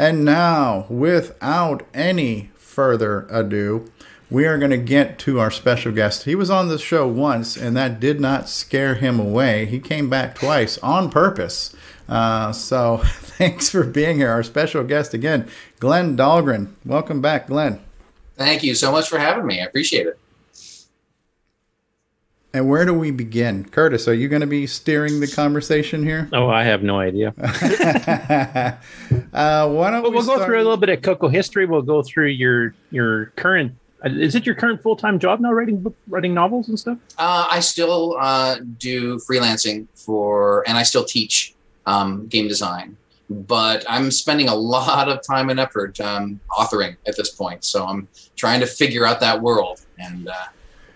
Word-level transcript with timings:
And 0.00 0.24
now, 0.24 0.86
without 0.88 1.82
any 1.92 2.50
further 2.56 3.26
ado, 3.28 3.92
we 4.30 4.46
are 4.46 4.56
going 4.56 4.70
to 4.70 4.78
get 4.78 5.18
to 5.18 5.38
our 5.38 5.50
special 5.50 5.92
guest. 5.92 6.22
He 6.22 6.34
was 6.34 6.48
on 6.48 6.68
the 6.68 6.78
show 6.78 7.06
once, 7.06 7.54
and 7.54 7.76
that 7.76 8.00
did 8.00 8.18
not 8.18 8.48
scare 8.48 8.94
him 8.94 9.20
away. 9.20 9.66
He 9.66 9.78
came 9.78 10.08
back 10.08 10.36
twice 10.36 10.78
on 10.78 11.10
purpose. 11.10 11.76
Uh, 12.08 12.50
so, 12.50 12.96
thanks 13.04 13.68
for 13.68 13.84
being 13.84 14.16
here. 14.16 14.30
Our 14.30 14.42
special 14.42 14.84
guest 14.84 15.12
again, 15.12 15.50
Glen 15.80 16.16
Dahlgren. 16.16 16.72
Welcome 16.82 17.20
back, 17.20 17.48
Glen. 17.48 17.78
Thank 18.38 18.62
you 18.62 18.74
so 18.74 18.90
much 18.90 19.06
for 19.06 19.18
having 19.18 19.44
me. 19.44 19.60
I 19.60 19.66
appreciate 19.66 20.06
it. 20.06 20.18
And 22.52 22.68
where 22.68 22.84
do 22.84 22.92
we 22.92 23.12
begin? 23.12 23.64
Curtis, 23.64 24.08
are 24.08 24.14
you 24.14 24.28
going 24.28 24.40
to 24.40 24.46
be 24.46 24.66
steering 24.66 25.20
the 25.20 25.28
conversation 25.28 26.02
here? 26.02 26.28
Oh, 26.32 26.48
I 26.48 26.64
have 26.64 26.82
no 26.82 26.98
idea. 26.98 27.28
uh, 29.32 29.68
why 29.68 29.90
don't 29.90 30.02
But 30.02 30.10
we 30.10 30.16
we'll 30.16 30.26
go 30.26 30.44
through 30.44 30.56
a 30.56 30.64
little 30.64 30.76
bit 30.76 30.88
of 30.88 31.00
Coco 31.02 31.28
history. 31.28 31.64
We'll 31.66 31.82
go 31.82 32.02
through 32.02 32.26
your 32.28 32.74
your 32.90 33.26
current. 33.36 33.72
uh, 34.04 34.08
Is 34.10 34.34
it 34.34 34.46
your 34.46 34.56
current 34.56 34.82
full 34.82 34.96
time 34.96 35.20
job 35.20 35.38
now, 35.40 35.52
writing 35.52 35.80
book, 35.80 35.94
writing 36.08 36.34
novels 36.34 36.68
and 36.68 36.76
stuff? 36.78 36.98
Uh, 37.18 37.46
I 37.48 37.60
still 37.60 38.16
uh, 38.18 38.56
do 38.78 39.18
freelancing 39.18 39.86
for, 39.94 40.64
and 40.68 40.76
I 40.76 40.82
still 40.82 41.04
teach 41.04 41.54
um, 41.86 42.26
game 42.26 42.48
design, 42.48 42.96
but 43.28 43.84
I'm 43.88 44.10
spending 44.10 44.48
a 44.48 44.54
lot 44.56 45.08
of 45.08 45.22
time 45.24 45.50
and 45.50 45.60
effort 45.60 46.00
um, 46.00 46.40
authoring 46.50 46.96
at 47.06 47.16
this 47.16 47.30
point. 47.30 47.62
So 47.64 47.86
I'm 47.86 48.08
trying 48.34 48.58
to 48.58 48.66
figure 48.66 49.06
out 49.06 49.20
that 49.20 49.40
world, 49.40 49.82
and 50.00 50.28
uh, 50.28 50.34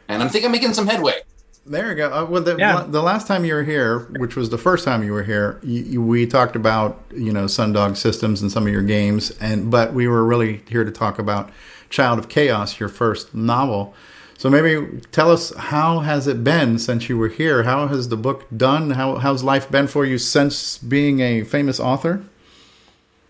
and 0.09 0.21
I'm 0.21 0.29
think 0.29 0.45
I'm 0.45 0.51
making 0.51 0.75
some 0.75 0.89
headway. 0.89 1.23
There 1.67 1.89
you 1.89 1.95
go. 1.95 2.13
Uh, 2.13 2.25
well, 2.27 2.43
the, 2.43 2.57
Yeah. 2.59 2.85
the 2.87 3.03
last 3.03 3.27
time 3.27 3.45
you 3.45 3.55
were 3.55 3.65
here, 3.65 4.01
which 4.19 4.37
was 4.37 4.51
the 4.51 4.59
first 4.59 4.85
time 4.85 5.03
you 5.03 5.13
were 5.13 5.23
here, 5.23 5.59
you, 5.63 5.83
you, 5.83 6.03
we 6.03 6.27
talked 6.27 6.57
about 6.57 7.01
you 7.15 7.33
know 7.33 7.45
Sundog 7.47 7.97
Systems 7.97 8.43
and 8.43 8.53
some 8.53 8.67
of 8.67 8.73
your 8.73 8.83
games, 8.83 9.31
and 9.41 9.71
but 9.71 9.95
we 9.95 10.07
were 10.07 10.25
really 10.25 10.63
here 10.69 10.85
to 10.85 10.91
talk 10.91 11.19
about 11.19 11.51
Child 11.89 12.19
of 12.19 12.29
Chaos, 12.29 12.79
your 12.79 12.91
first 12.91 13.35
novel. 13.35 13.95
So 14.37 14.51
maybe 14.51 15.01
tell 15.11 15.31
us 15.31 15.55
how 15.57 16.01
has 16.01 16.27
it 16.27 16.45
been 16.45 16.79
since 16.79 17.09
you 17.09 17.17
were 17.17 17.29
here? 17.29 17.63
How 17.63 17.87
has 17.87 18.09
the 18.11 18.17
book 18.17 18.45
done? 18.55 18.91
How 18.91 19.15
how's 19.17 19.43
life 19.43 19.71
been 19.71 19.87
for 19.87 20.05
you 20.05 20.19
since 20.19 20.77
being 20.77 21.21
a 21.21 21.45
famous 21.45 21.81
author? 21.81 22.25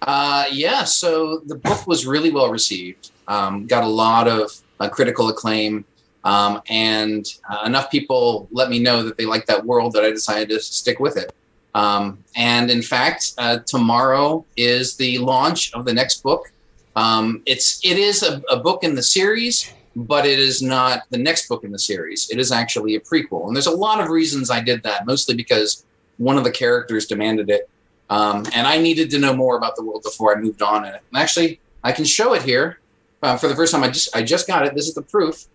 Uh, 0.03 0.47
yeah, 0.51 0.83
so 0.85 1.39
the 1.47 1.55
book 1.55 1.87
was 1.87 2.05
really 2.05 2.31
well 2.31 2.51
received. 2.51 3.11
Um, 3.29 3.67
got 3.67 3.85
a 3.85 3.89
lot 3.89 4.27
of 4.29 4.51
uh, 4.81 4.89
critical 4.89 5.29
acclaim, 5.29 5.85
um, 6.25 6.63
and 6.69 7.27
uh, 7.49 7.63
enough 7.67 7.91
people 7.91 8.49
let 8.51 8.71
me 8.71 8.79
know 8.79 9.03
that 9.03 9.17
they 9.17 9.27
like 9.27 9.47
that 9.47 9.65
world 9.65 9.93
that 9.93 10.05
I 10.05 10.11
decided 10.11 10.49
to 10.49 10.61
stick 10.61 10.99
with 10.99 11.17
it. 11.17 11.35
Um, 11.75 12.19
and 12.37 12.71
in 12.71 12.83
fact, 12.83 13.33
uh, 13.39 13.59
tomorrow 13.67 14.45
is 14.57 14.97
the 14.97 15.19
launch 15.19 15.73
of 15.75 15.85
the 15.85 15.93
next 15.93 16.23
book. 16.23 16.53
Um, 16.97 17.43
it's 17.47 17.85
it 17.85 17.99
is 17.99 18.23
a, 18.23 18.43
a 18.51 18.57
book 18.59 18.85
in 18.85 18.95
the 18.95 19.03
series, 19.03 19.73
but 19.97 20.25
it 20.25 20.39
is 20.39 20.63
not 20.63 21.03
the 21.11 21.19
next 21.19 21.49
book 21.49 21.65
in 21.65 21.73
the 21.73 21.79
series. 21.79 22.31
It 22.31 22.39
is 22.39 22.53
actually 22.53 22.95
a 22.95 23.01
prequel, 23.01 23.47
and 23.47 23.57
there's 23.57 23.67
a 23.67 23.73
lot 23.73 24.01
of 24.01 24.09
reasons 24.09 24.51
I 24.51 24.61
did 24.61 24.83
that. 24.85 25.05
Mostly 25.05 25.35
because 25.35 25.85
one 26.19 26.39
of 26.39 26.45
the 26.45 26.51
characters 26.51 27.07
demanded 27.07 27.51
it. 27.51 27.69
Um, 28.11 28.47
and 28.55 28.67
I 28.67 28.79
needed 28.79 29.11
to 29.11 29.19
know 29.19 29.35
more 29.35 29.57
about 29.57 29.77
the 29.77 29.83
world 29.83 30.03
before 30.05 30.37
I 30.37 30.41
moved 30.41 30.63
on 30.63 30.85
in 30.85 30.95
it. 30.95 31.03
And 31.11 31.21
actually, 31.21 31.59
I 31.83 31.91
can 31.91 32.05
show 32.05 32.35
it 32.35 32.43
here 32.43 32.79
uh, 33.23 33.37
for 33.37 33.49
the 33.49 33.57
first 33.57 33.73
time. 33.73 33.83
I 33.83 33.89
just 33.89 34.15
I 34.15 34.23
just 34.23 34.47
got 34.47 34.67
it. 34.67 34.75
This 34.75 34.87
is 34.87 34.95
the 34.95 35.03
proof. 35.03 35.47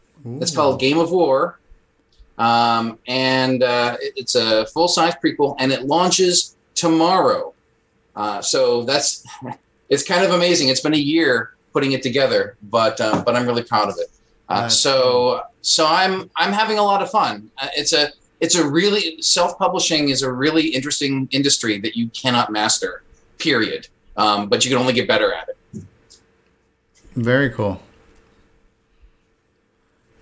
It's 0.42 0.56
called 0.56 0.80
Game 0.80 1.00
of 1.00 1.12
War, 1.12 1.60
um, 2.38 3.00
and 3.08 3.64
uh, 3.64 3.98
it's 4.00 4.36
a 4.36 4.66
full 4.68 4.88
size 4.88 5.14
prequel, 5.24 5.56
and 5.60 5.72
it 5.72 5.84
launches 5.86 6.56
tomorrow. 6.76 7.54
Uh, 8.16 8.42
so 8.42 8.84
that's 8.84 9.26
it's 9.90 10.04
kind 10.04 10.24
of 10.24 10.32
amazing. 10.32 10.70
It's 10.70 10.82
been 10.82 10.94
a 10.94 10.98
year 10.98 11.54
putting 11.74 11.94
it 11.94 12.04
together, 12.04 12.58
but 12.64 13.00
uh, 13.00 13.24
but 13.26 13.36
I'm 13.36 13.46
really 13.46 13.64
proud 13.64 13.90
of 13.90 13.96
it. 13.98 14.10
Uh, 14.50 14.68
so 14.68 15.44
so 15.62 15.88
I'm 15.88 16.30
I'm 16.36 16.52
having 16.52 16.80
a 16.80 16.84
lot 16.84 17.02
of 17.02 17.10
fun. 17.10 17.52
Uh, 17.58 17.68
it's 17.76 17.94
a 17.94 18.10
it's 18.40 18.56
a 18.56 18.68
really 18.68 19.22
self-publishing 19.22 20.10
is 20.10 20.22
a 20.22 20.32
really 20.32 20.68
interesting 20.68 21.28
industry 21.32 21.80
that 21.80 21.96
you 21.96 22.10
cannot 22.10 22.52
master 22.52 23.04
period 23.38 23.88
um, 24.18 24.50
but 24.50 24.64
you 24.66 24.72
can 24.72 24.80
only 24.80 24.94
get 24.94 25.08
better 25.08 25.34
at 25.34 25.50
it 25.50 25.84
Very 27.16 27.50
cool. 27.50 27.82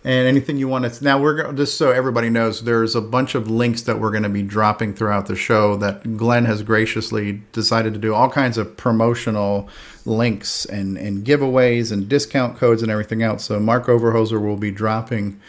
And 0.07 0.25
anything 0.25 0.56
you 0.56 0.69
want 0.69 0.90
to 0.90 1.03
now 1.03 1.19
we're 1.19 1.51
just 1.51 1.78
so 1.78 1.91
everybody 1.91 2.29
knows 2.29 2.63
there's 2.63 2.95
a 2.95 3.01
bunch 3.01 3.35
of 3.35 3.51
links 3.51 3.81
that 3.81 4.00
we're 4.00 4.12
going 4.12 4.23
to 4.23 4.29
be 4.29 4.41
dropping 4.41 4.94
throughout 4.94 5.25
the 5.25 5.35
show 5.35 5.75
that 5.75 6.16
Glen 6.16 6.45
has 6.45 6.63
graciously 6.63 7.41
decided 7.51 7.94
to 7.94 8.00
do 8.00 8.16
all 8.16 8.29
kinds 8.29 8.57
of 8.57 8.78
promotional 8.78 9.67
links 10.06 10.63
and 10.63 10.97
and 10.97 11.25
giveaways 11.25 11.91
and 11.91 12.07
discount 12.07 12.56
codes 12.56 12.81
and 12.81 12.90
everything 12.90 13.22
else. 13.22 13.44
So 13.44 13.59
Mark 13.59 13.88
Overhoser 13.88 14.41
will 14.41 14.56
be 14.56 14.72
dropping 14.72 15.41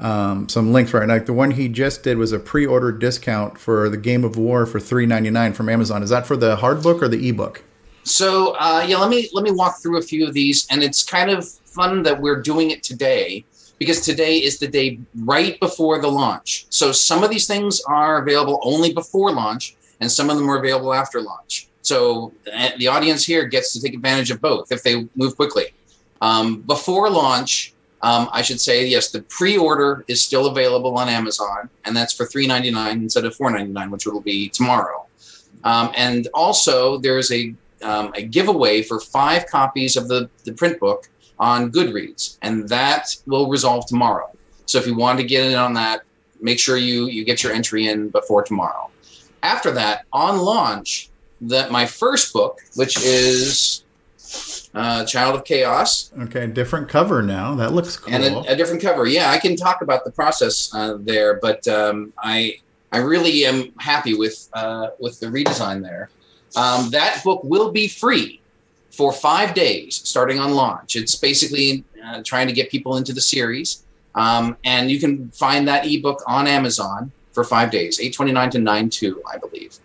um, 0.00 0.48
some 0.48 0.72
links 0.72 0.92
right 0.92 1.06
now. 1.06 1.14
Like 1.14 1.26
the 1.26 1.32
one 1.32 1.52
he 1.52 1.68
just 1.68 2.02
did 2.02 2.18
was 2.18 2.32
a 2.32 2.40
pre-order 2.40 2.90
discount 2.90 3.60
for 3.60 3.88
the 3.88 3.96
Game 3.96 4.24
of 4.24 4.36
War 4.36 4.66
for 4.66 4.80
three 4.80 5.06
ninety 5.06 5.30
nine 5.30 5.52
from 5.52 5.68
Amazon. 5.68 6.02
Is 6.02 6.10
that 6.10 6.26
for 6.26 6.36
the 6.36 6.56
hard 6.56 6.82
book 6.82 7.00
or 7.00 7.06
the 7.06 7.28
ebook? 7.28 7.62
so 8.02 8.56
uh, 8.58 8.84
yeah 8.86 8.96
let 8.96 9.10
me 9.10 9.28
let 9.32 9.44
me 9.44 9.50
walk 9.50 9.78
through 9.80 9.98
a 9.98 10.02
few 10.02 10.26
of 10.26 10.32
these 10.32 10.66
and 10.70 10.82
it's 10.82 11.02
kind 11.02 11.30
of 11.30 11.46
fun 11.48 12.02
that 12.02 12.20
we're 12.20 12.40
doing 12.40 12.70
it 12.70 12.82
today 12.82 13.44
because 13.80 14.02
today 14.02 14.36
is 14.36 14.58
the 14.58 14.68
day 14.68 15.00
right 15.16 15.58
before 15.58 16.00
the 16.00 16.06
launch. 16.06 16.66
So 16.68 16.92
some 16.92 17.24
of 17.24 17.30
these 17.30 17.46
things 17.46 17.80
are 17.88 18.22
available 18.22 18.60
only 18.62 18.92
before 18.92 19.32
launch 19.32 19.74
and 20.00 20.12
some 20.12 20.28
of 20.28 20.36
them 20.36 20.48
are 20.50 20.58
available 20.58 20.92
after 20.92 21.20
launch. 21.22 21.66
So 21.80 22.34
uh, 22.54 22.70
the 22.78 22.88
audience 22.88 23.24
here 23.24 23.46
gets 23.46 23.72
to 23.72 23.80
take 23.80 23.94
advantage 23.94 24.30
of 24.30 24.40
both 24.42 24.70
if 24.70 24.82
they 24.82 25.08
move 25.16 25.34
quickly. 25.34 25.72
Um, 26.20 26.60
before 26.60 27.08
launch 27.08 27.72
um, 28.02 28.28
i 28.32 28.42
should 28.42 28.60
say 28.60 28.86
yes 28.86 29.10
the 29.10 29.22
pre-order 29.22 30.04
is 30.06 30.22
still 30.22 30.46
available 30.46 30.96
on 30.98 31.08
amazon 31.08 31.70
and 31.84 31.96
that's 31.96 32.12
for 32.12 32.26
$3.99 32.26 32.92
instead 32.92 33.24
of 33.24 33.34
$4.99 33.36 33.90
which 33.90 34.06
will 34.06 34.20
be 34.20 34.50
tomorrow. 34.50 35.06
Um, 35.64 35.90
and 35.96 36.28
also 36.34 36.98
there's 36.98 37.32
a 37.32 37.54
um, 37.82 38.12
a 38.14 38.22
giveaway 38.22 38.82
for 38.82 39.00
five 39.00 39.46
copies 39.46 39.96
of 39.96 40.08
the, 40.08 40.28
the 40.44 40.52
print 40.52 40.78
book 40.78 41.08
on 41.40 41.72
Goodreads, 41.72 42.36
and 42.42 42.68
that 42.68 43.16
will 43.26 43.48
resolve 43.48 43.86
tomorrow. 43.86 44.30
So 44.66 44.78
if 44.78 44.86
you 44.86 44.94
want 44.94 45.18
to 45.18 45.24
get 45.24 45.44
in 45.50 45.56
on 45.56 45.74
that, 45.74 46.02
make 46.40 46.60
sure 46.60 46.76
you 46.76 47.06
you 47.06 47.24
get 47.24 47.42
your 47.42 47.52
entry 47.52 47.88
in 47.88 48.10
before 48.10 48.44
tomorrow. 48.44 48.90
After 49.42 49.70
that, 49.72 50.04
on 50.12 50.38
launch, 50.38 51.08
that 51.40 51.72
my 51.72 51.86
first 51.86 52.32
book, 52.32 52.60
which 52.76 53.02
is 53.02 53.82
uh, 54.74 55.04
Child 55.06 55.34
of 55.36 55.44
Chaos, 55.44 56.12
Okay, 56.24 56.46
different 56.46 56.88
cover 56.88 57.22
now. 57.22 57.54
That 57.54 57.72
looks 57.72 57.96
cool. 57.96 58.14
and 58.14 58.22
a, 58.22 58.52
a 58.52 58.54
different 58.56 58.82
cover. 58.82 59.06
Yeah, 59.06 59.30
I 59.30 59.38
can 59.38 59.56
talk 59.56 59.80
about 59.82 60.04
the 60.04 60.12
process 60.12 60.72
uh, 60.74 60.98
there, 61.00 61.40
but 61.40 61.66
um, 61.66 62.12
I 62.18 62.58
I 62.92 62.98
really 62.98 63.46
am 63.46 63.72
happy 63.78 64.14
with 64.14 64.48
uh, 64.52 64.88
with 65.00 65.18
the 65.20 65.26
redesign 65.26 65.82
there. 65.82 66.10
Um, 66.54 66.90
that 66.90 67.22
book 67.24 67.42
will 67.44 67.70
be 67.70 67.88
free 67.88 68.39
for 68.90 69.12
five 69.12 69.54
days 69.54 69.96
starting 70.04 70.38
on 70.38 70.52
launch. 70.52 70.96
It's 70.96 71.14
basically 71.16 71.84
uh, 72.04 72.22
trying 72.24 72.46
to 72.48 72.52
get 72.52 72.70
people 72.70 72.96
into 72.96 73.12
the 73.12 73.20
series, 73.20 73.84
um, 74.14 74.56
and 74.64 74.90
you 74.90 74.98
can 74.98 75.30
find 75.30 75.66
that 75.68 75.86
ebook 75.86 76.22
on 76.26 76.46
Amazon 76.46 77.12
for 77.32 77.44
five 77.44 77.70
days, 77.70 78.00
eight 78.00 78.14
twenty 78.14 78.32
nine 78.32 78.50
to 78.50 78.58
nine 78.58 78.90
two, 78.90 79.22
I 79.32 79.38
believe. 79.38 79.78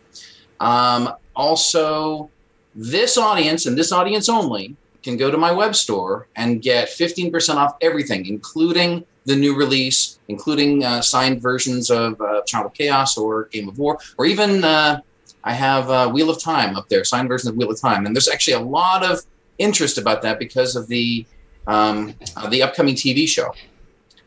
Um, 0.60 1.14
also, 1.36 2.30
this 2.74 3.18
audience 3.18 3.66
and 3.66 3.78
this 3.78 3.92
audience 3.92 4.30
only 4.30 4.76
can 5.04 5.18
go 5.18 5.30
to 5.30 5.38
my 5.38 5.52
web 5.52 5.76
store 5.76 6.28
and 6.36 6.62
get 6.62 6.90
15% 6.90 7.56
off 7.56 7.76
everything, 7.80 8.26
including 8.26 9.06
the 9.26 9.36
new 9.36 9.56
release, 9.56 10.20
including 10.28 10.84
uh, 10.84 11.02
signed 11.02 11.42
versions 11.42 11.90
of 11.90 12.20
uh, 12.20 12.42
Child 12.44 12.66
of 12.68 12.74
Chaos 12.74 13.18
or 13.18 13.46
Game 13.46 13.70
of 13.70 13.78
War, 13.78 14.00
or 14.18 14.26
even 14.26 14.64
uh, 14.64 15.02
I 15.46 15.54
have 15.54 15.90
uh, 15.90 16.10
Wheel 16.10 16.30
of 16.32 16.42
Time 16.42 16.76
up 16.76 16.90
there, 16.90 17.04
signed 17.04 17.30
version 17.30 17.50
of 17.50 17.56
Wheel 17.56 17.72
of 17.72 17.80
Time. 17.80 18.06
And 18.06 18.16
there's 18.16 18.28
actually 18.28 18.56
a 18.56 18.60
lot 18.60 19.06
of 19.06 19.20
interest 19.60 19.97
about 19.97 20.24
that 20.24 20.40
because 20.40 20.76
of 20.76 20.88
the 20.88 21.26
um, 21.68 22.16
uh, 22.36 22.50
the 22.50 22.62
upcoming 22.62 22.96
TV 22.96 23.28
show, 23.28 23.53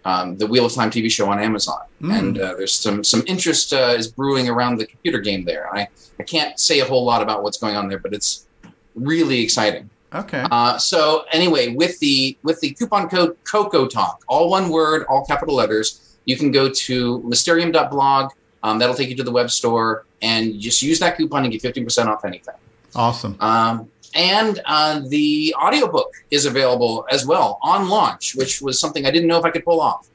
um, 0.04 0.36
the 0.36 0.46
Wheel 0.46 0.66
of 0.66 0.72
Time 0.72 0.90
TV 0.90 1.10
show 1.10 1.28
on 1.28 1.40
Amazon. 1.40 1.82
Mm. 2.00 2.18
And 2.18 2.38
uh, 2.38 2.54
there's 2.54 2.72
some 2.72 3.02
some 3.02 3.24
interest 3.26 3.72
uh, 3.72 3.94
is 3.96 4.08
brewing 4.08 4.48
around 4.48 4.78
the 4.78 4.86
computer 4.86 5.18
game 5.18 5.44
there. 5.44 5.72
I, 5.74 5.88
I 6.20 6.22
can't 6.22 6.58
say 6.58 6.80
a 6.80 6.84
whole 6.84 7.04
lot 7.04 7.20
about 7.20 7.42
what's 7.42 7.58
going 7.58 7.76
on 7.76 7.88
there, 7.88 7.98
but 7.98 8.14
it's 8.14 8.46
really 8.94 9.40
exciting. 9.40 9.90
okay. 10.14 10.44
Uh, 10.50 10.78
so 10.78 11.24
anyway, 11.32 11.74
with 11.74 11.98
the 11.98 12.38
with 12.44 12.60
the 12.60 12.70
coupon 12.70 13.08
code 13.08 13.36
Coco 13.44 13.86
Talk, 13.88 14.22
all 14.28 14.50
one 14.50 14.68
word, 14.68 15.04
all 15.08 15.24
capital 15.26 15.56
letters, 15.56 16.16
you 16.26 16.36
can 16.36 16.52
go 16.52 16.68
to 16.68 17.22
mysterium.blog. 17.24 18.30
Um, 18.62 18.78
that'll 18.78 18.94
take 18.94 19.08
you 19.08 19.16
to 19.16 19.22
the 19.22 19.30
web 19.30 19.50
store, 19.50 20.04
and 20.20 20.58
just 20.58 20.82
use 20.82 20.98
that 21.00 21.16
coupon 21.16 21.44
and 21.44 21.52
get 21.52 21.62
fifteen 21.62 21.84
percent 21.84 22.08
off 22.08 22.24
anything. 22.24 22.54
Awesome. 22.94 23.36
Um, 23.40 23.88
and 24.14 24.60
uh, 24.64 25.02
the 25.06 25.54
audiobook 25.62 26.12
is 26.30 26.46
available 26.46 27.06
as 27.10 27.26
well 27.26 27.58
on 27.62 27.88
launch, 27.88 28.34
which 28.34 28.60
was 28.60 28.80
something 28.80 29.06
I 29.06 29.10
didn't 29.10 29.28
know 29.28 29.38
if 29.38 29.44
I 29.44 29.50
could 29.50 29.64
pull 29.64 29.80
off. 29.80 30.08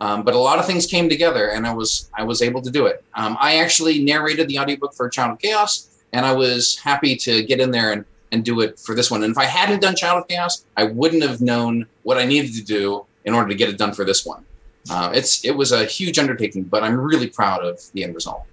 Um, 0.00 0.24
but 0.24 0.34
a 0.34 0.38
lot 0.38 0.58
of 0.58 0.66
things 0.66 0.84
came 0.84 1.08
together, 1.08 1.48
and 1.50 1.66
I 1.66 1.72
was 1.72 2.10
I 2.12 2.22
was 2.22 2.42
able 2.42 2.60
to 2.62 2.70
do 2.70 2.86
it. 2.86 3.02
Um, 3.14 3.36
I 3.40 3.56
actually 3.56 4.04
narrated 4.04 4.48
the 4.48 4.58
audiobook 4.58 4.92
for 4.92 5.08
Child 5.08 5.32
of 5.32 5.38
Chaos, 5.38 5.88
and 6.12 6.26
I 6.26 6.32
was 6.32 6.78
happy 6.78 7.16
to 7.16 7.42
get 7.44 7.60
in 7.60 7.70
there 7.70 7.92
and, 7.92 8.04
and 8.30 8.44
do 8.44 8.60
it 8.60 8.78
for 8.78 8.94
this 8.94 9.10
one. 9.10 9.22
And 9.22 9.32
if 9.32 9.38
I 9.38 9.44
hadn't 9.44 9.80
done 9.80 9.96
Child 9.96 10.22
of 10.22 10.28
Chaos, 10.28 10.64
I 10.76 10.84
wouldn't 10.84 11.22
have 11.22 11.40
known 11.40 11.86
what 12.02 12.18
I 12.18 12.26
needed 12.26 12.52
to 12.56 12.62
do 12.62 13.06
in 13.24 13.32
order 13.32 13.48
to 13.48 13.54
get 13.54 13.70
it 13.70 13.78
done 13.78 13.94
for 13.94 14.04
this 14.04 14.26
one. 14.26 14.44
Uh, 14.90 15.10
it's 15.14 15.44
it 15.44 15.52
was 15.52 15.72
a 15.72 15.84
huge 15.84 16.18
undertaking, 16.18 16.64
but 16.64 16.82
I'm 16.84 16.96
really 16.98 17.28
proud 17.28 17.64
of 17.64 17.80
the 17.92 18.04
end 18.04 18.14
result. 18.14 18.44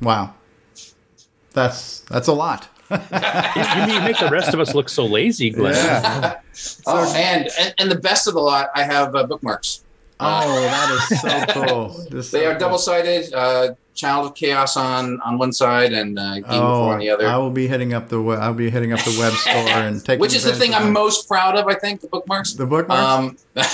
Wow, 0.00 0.34
that's 1.52 2.00
that's 2.00 2.28
a 2.28 2.32
lot. 2.32 2.68
you, 2.90 2.96
you 2.98 4.00
make 4.02 4.18
the 4.18 4.28
rest 4.30 4.52
of 4.54 4.60
us 4.60 4.74
look 4.74 4.88
so 4.88 5.06
lazy, 5.06 5.50
Glen. 5.50 5.74
Yeah. 5.74 6.40
oh, 6.86 7.14
and, 7.16 7.48
and 7.58 7.74
and 7.78 7.90
the 7.90 7.98
best 7.98 8.26
of 8.28 8.34
the 8.34 8.40
lot, 8.40 8.70
I 8.74 8.82
have 8.84 9.14
uh, 9.16 9.24
bookmarks. 9.26 9.84
Oh, 10.20 10.60
that 10.60 11.08
is 11.12 11.20
so 11.20 11.66
cool. 11.66 11.88
This 12.10 12.26
is 12.26 12.30
They 12.30 12.40
so 12.40 12.46
are 12.46 12.50
cool. 12.52 12.58
double 12.60 12.78
sided. 12.78 13.32
Uh, 13.34 13.74
Child 13.94 14.26
of 14.26 14.34
Chaos 14.34 14.76
on 14.76 15.20
on 15.20 15.38
one 15.38 15.52
side 15.52 15.92
and 15.92 16.18
uh, 16.18 16.34
Game 16.34 16.44
of 16.46 16.50
Oh, 16.52 16.80
War 16.84 16.92
on 16.94 16.98
the 16.98 17.10
other. 17.10 17.26
I 17.28 17.36
will 17.36 17.50
be 17.52 17.68
hitting 17.68 17.94
up 17.94 18.08
the 18.08 18.20
we- 18.20 18.34
I'll 18.34 18.52
be 18.52 18.68
hitting 18.68 18.92
up 18.92 18.98
the 19.04 19.16
web 19.18 19.32
store 19.34 19.52
and 19.68 20.04
taking 20.04 20.20
Which 20.20 20.34
is 20.34 20.42
the 20.42 20.52
thing 20.52 20.74
I'm 20.74 20.92
most 20.92 21.28
proud 21.28 21.56
of. 21.56 21.68
I 21.68 21.74
think 21.74 22.00
the 22.00 22.08
bookmarks. 22.08 22.54
the 22.54 22.66
bookmarks. 22.66 23.44
Um, 23.56 23.64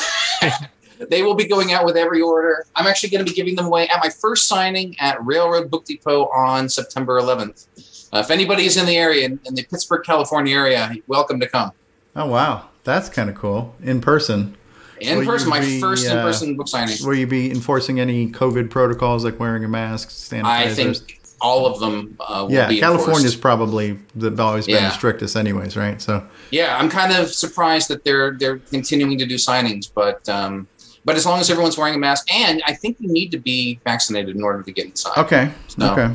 they 1.09 1.23
will 1.23 1.35
be 1.35 1.47
going 1.47 1.73
out 1.73 1.85
with 1.85 1.97
every 1.97 2.21
order. 2.21 2.67
I'm 2.77 2.87
actually 2.87 3.11
going 3.11 3.25
to 3.25 3.31
be 3.31 3.35
giving 3.35 3.55
them 3.55 3.67
away 3.67 3.89
at 3.89 3.99
my 4.03 4.11
first 4.11 4.47
signing 4.49 4.97
at 4.99 5.25
Railroad 5.25 5.71
Book 5.71 5.85
Depot 5.85 6.27
on 6.29 6.69
September 6.69 7.21
11th. 7.21 7.67
Uh, 8.13 8.19
if 8.19 8.31
anybody 8.31 8.67
is 8.67 8.77
in 8.77 8.87
the 8.87 8.97
area, 8.97 9.25
in, 9.25 9.39
in 9.47 9.55
the 9.55 9.63
Pittsburgh, 9.65 10.05
California 10.05 10.55
area, 10.57 10.95
welcome 11.07 11.39
to 11.41 11.49
come. 11.49 11.71
oh 12.17 12.27
wow, 12.27 12.69
that's 12.85 13.09
kind 13.09 13.31
of 13.31 13.37
cool 13.37 13.75
in 13.83 14.01
person. 14.01 14.57
In 15.01 15.19
Will 15.19 15.27
person, 15.27 15.49
my 15.49 15.61
be, 15.61 15.81
first 15.81 16.07
uh, 16.11 16.17
in 16.17 16.23
person 16.23 16.57
book 16.57 16.69
signing. 16.69 16.97
Will 17.03 17.15
you 17.15 17.27
be 17.27 17.51
enforcing 17.51 18.01
any 18.01 18.29
COVID 18.31 18.69
protocols 18.69 19.25
like 19.25 19.41
wearing 19.41 19.65
a 19.65 19.69
mask, 19.69 20.11
sanitizers? 20.11 20.45
I 20.45 20.75
think 20.75 21.21
all 21.41 21.65
of 21.67 21.81
them 21.81 22.17
uh, 22.21 22.45
will 22.47 22.55
yeah, 22.55 22.69
be 22.69 22.79
California's 22.81 23.35
probably 23.35 23.99
the, 24.15 24.35
always 24.43 24.67
been 24.67 24.75
Yeah. 24.75 24.89
the 24.89 24.95
strictest, 24.95 25.37
anyways, 25.37 25.77
right? 25.77 26.03
So 26.03 26.27
Yeah, 26.51 26.77
I'm 26.77 26.91
kind 26.91 27.13
of 27.13 27.33
surprised 27.33 27.89
that 27.89 28.05
they're 28.05 28.33
they're 28.33 28.59
continuing 28.59 29.17
to 29.19 29.25
do 29.27 29.37
signings, 29.37 29.91
but 29.95 30.29
um, 30.29 30.69
but 31.05 31.17
as 31.17 31.25
long 31.27 31.41
as 31.41 31.51
everyone's 31.51 31.79
wearing 31.79 31.95
a 31.95 31.99
mask, 31.99 32.33
and 32.33 32.63
I 32.67 32.75
think 32.75 32.97
you 33.01 33.09
need 33.13 33.31
to 33.33 33.39
be 33.39 33.81
vaccinated 33.85 34.37
in 34.37 34.43
order 34.43 34.63
to 34.63 34.73
get 34.73 34.87
inside. 34.87 35.17
okay, 35.19 35.51
No. 35.77 35.93
okay, 35.93 36.15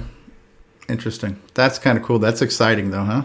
interesting. 0.89 1.39
That's 1.53 1.79
kind 1.79 1.97
of 1.97 2.03
cool. 2.03 2.19
That's 2.19 2.41
exciting, 2.41 2.91
though, 2.91 3.03
huh? 3.03 3.23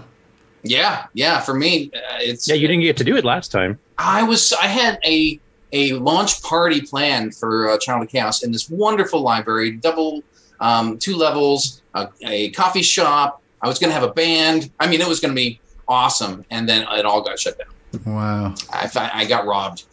Yeah, 0.63 1.07
yeah. 1.15 1.41
For 1.41 1.55
me, 1.55 1.91
uh, 1.95 1.99
it's 2.19 2.47
Yeah, 2.49 2.55
you 2.55 2.69
didn't 2.69 2.83
get 2.83 2.97
to 2.99 3.05
do 3.05 3.17
it 3.17 3.25
last 3.25 3.51
time. 3.51 3.79
I 3.99 4.23
was 4.23 4.53
I 4.53 4.67
had 4.67 4.99
a 5.05 5.41
a 5.73 5.93
launch 5.95 6.43
party 6.43 6.81
planned 6.83 7.35
for 7.35 7.71
uh, 7.71 7.79
Child 7.79 8.03
of 8.03 8.09
Chaos 8.11 8.43
in 8.43 8.53
this 8.53 8.69
wonderful 8.69 9.21
library, 9.23 9.71
double 9.73 10.23
um, 10.61 10.99
two 10.99 11.17
levels, 11.17 11.81
a, 11.95 12.09
a 12.27 12.51
coffee 12.51 12.83
shop. 12.83 13.41
I 13.63 13.69
was 13.69 13.79
going 13.79 13.89
to 13.91 13.95
have 13.95 14.03
a 14.03 14.13
band. 14.13 14.71
I 14.81 14.87
mean, 14.87 15.01
it 15.01 15.09
was 15.09 15.21
going 15.21 15.31
to 15.33 15.37
be 15.37 15.61
awesome, 15.89 16.45
and 16.51 16.69
then 16.69 16.83
it 16.91 17.05
all 17.07 17.23
got 17.23 17.39
shut 17.39 17.57
down. 17.59 18.15
Wow. 18.15 18.55
I 18.73 19.11
I 19.15 19.25
got 19.25 19.47
robbed. 19.47 19.85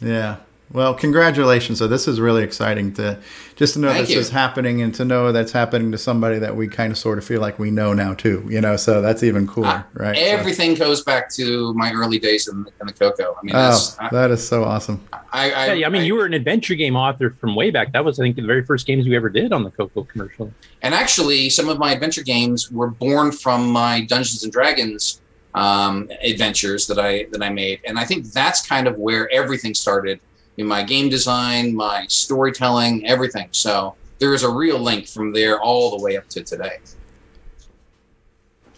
Yeah. 0.00 0.36
Well, 0.72 0.94
congratulations. 0.94 1.78
So 1.78 1.86
this 1.86 2.08
is 2.08 2.18
really 2.20 2.42
exciting 2.42 2.94
to 2.94 3.18
just 3.56 3.74
to 3.74 3.80
know 3.80 3.88
Thank 3.90 4.06
this 4.06 4.14
you. 4.14 4.20
is 4.20 4.30
happening 4.30 4.80
and 4.80 4.94
to 4.94 5.04
know 5.04 5.30
that's 5.30 5.52
happening 5.52 5.92
to 5.92 5.98
somebody 5.98 6.38
that 6.38 6.56
we 6.56 6.66
kind 6.66 6.90
of 6.90 6.96
sort 6.98 7.18
of 7.18 7.24
feel 7.24 7.40
like 7.42 7.58
we 7.58 7.70
know 7.70 7.92
now 7.92 8.14
too. 8.14 8.46
You 8.48 8.60
know, 8.60 8.76
so 8.76 9.02
that's 9.02 9.22
even 9.22 9.46
cooler, 9.46 9.68
Uh, 9.68 9.82
right? 9.94 10.16
So- 10.16 10.22
Everything 10.22 10.74
goes 10.74 11.02
back 11.02 11.30
to 11.34 11.74
my 11.74 11.92
early 11.92 12.18
days 12.18 12.48
in, 12.48 12.66
in 12.80 12.86
the 12.86 12.92
Coco. 12.92 13.36
I 13.40 13.44
mean, 13.44 13.54
that's, 13.54 13.96
oh, 14.00 14.08
that 14.12 14.30
is 14.30 14.46
so 14.46 14.64
awesome. 14.64 15.06
I, 15.12 15.50
I, 15.52 15.66
Yeah, 15.66 15.72
yeah, 15.74 15.86
I 15.86 15.90
mean, 15.90 16.04
you 16.04 16.14
were 16.14 16.24
an 16.24 16.34
adventure 16.34 16.74
game 16.74 16.96
author 16.96 17.30
from 17.30 17.54
way 17.54 17.70
back. 17.70 17.92
That 17.92 18.04
was, 18.04 18.18
I 18.18 18.22
think, 18.22 18.36
the 18.36 18.42
very 18.42 18.64
first 18.64 18.86
games 18.86 19.06
we 19.06 19.14
ever 19.14 19.28
did 19.28 19.52
on 19.52 19.64
the 19.64 19.70
Coco 19.70 20.04
commercial. 20.04 20.52
And 20.80 20.94
actually, 20.94 21.50
some 21.50 21.68
of 21.68 21.78
my 21.78 21.92
adventure 21.92 22.22
games 22.22 22.70
were 22.70 22.88
born 22.88 23.30
from 23.32 23.70
my 23.70 24.00
Dungeons 24.06 24.42
and 24.42 24.52
Dragons 24.52 25.20
um, 25.54 26.10
adventures 26.24 26.86
that 26.86 26.98
I 26.98 27.26
that 27.32 27.42
I 27.42 27.50
made, 27.50 27.80
and 27.86 27.98
I 27.98 28.06
think 28.06 28.32
that's 28.32 28.66
kind 28.66 28.86
of 28.88 28.96
where 28.96 29.30
everything 29.30 29.74
started 29.74 30.18
in 30.56 30.66
my 30.66 30.82
game 30.82 31.08
design, 31.08 31.74
my 31.74 32.06
storytelling, 32.08 33.06
everything. 33.06 33.48
So 33.52 33.96
there 34.18 34.34
is 34.34 34.42
a 34.42 34.50
real 34.50 34.78
link 34.78 35.08
from 35.08 35.32
there 35.32 35.60
all 35.60 35.96
the 35.96 36.02
way 36.02 36.16
up 36.16 36.28
to 36.28 36.42
today. 36.42 36.78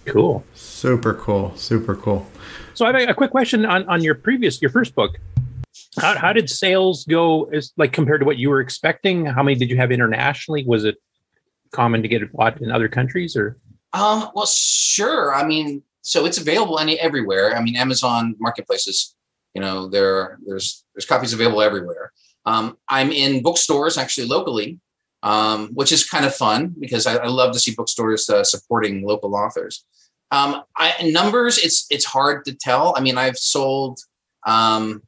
Cool. 0.06 0.44
Super 0.55 1.15
cool. 1.15 1.56
Super 1.56 1.94
cool. 1.97 2.26
So 2.75 2.85
I 2.85 2.88
have 2.88 3.09
a, 3.09 3.11
a 3.12 3.15
quick 3.15 3.31
question 3.31 3.65
on, 3.65 3.88
on 3.88 4.03
your 4.03 4.15
previous, 4.15 4.61
your 4.61 4.71
first 4.71 4.94
book. 4.94 5.17
How, 5.99 6.17
how 6.17 6.32
did 6.32 6.50
sales 6.50 7.05
go 7.05 7.44
as 7.44 7.73
like 7.77 7.93
compared 7.93 8.20
to 8.20 8.27
what 8.27 8.37
you 8.37 8.50
were 8.50 8.61
expecting? 8.61 9.27
How 9.27 9.43
many 9.43 9.56
did 9.56 9.70
you 9.70 9.77
have 9.77 9.93
internationally? 9.93 10.65
Was 10.67 10.85
it 10.85 10.97
common 11.73 12.03
to 12.03 12.09
get 12.09 12.23
it 12.23 12.32
bought 12.32 12.61
in 12.61 12.70
other 12.70 12.88
countries 12.88 13.37
or? 13.37 13.59
Um, 13.93 14.31
well, 14.35 14.47
sure. 14.47 15.35
I 15.35 15.47
mean, 15.47 15.82
so 16.03 16.27
it's 16.27 16.38
available 16.38 16.79
any 16.79 16.99
everywhere. 16.99 17.56
I 17.56 17.62
mean, 17.62 17.77
Amazon 17.77 18.35
marketplaces. 18.38 19.15
You 19.55 19.62
know, 19.62 19.88
there 19.88 20.38
there's 20.44 20.84
there's 20.94 21.06
copies 21.06 21.32
available 21.32 21.62
everywhere. 21.62 22.12
Um, 22.46 22.76
I'm 22.88 23.11
in 23.11 23.43
bookstores 23.43 23.99
actually 23.99 24.26
locally, 24.26 24.79
um, 25.23 25.70
which 25.75 25.93
is 25.93 26.08
kind 26.08 26.25
of 26.25 26.35
fun 26.35 26.75
because 26.79 27.06
I, 27.06 27.17
I 27.17 27.26
love 27.29 27.52
to 27.52 27.58
see 27.58 27.75
bookstores 27.75 28.29
uh, 28.29 28.44
supporting 28.44 29.06
local 29.06 29.35
authors. 29.35 29.85
Um, 30.31 30.62
I, 30.76 31.11
numbers, 31.11 31.58
it's 31.58 31.87
it's 31.91 32.05
hard 32.05 32.44
to 32.46 32.55
tell. 32.55 32.94
I 32.96 33.00
mean, 33.00 33.17
I've 33.17 33.38
sold, 33.38 34.00
um, 34.46 35.02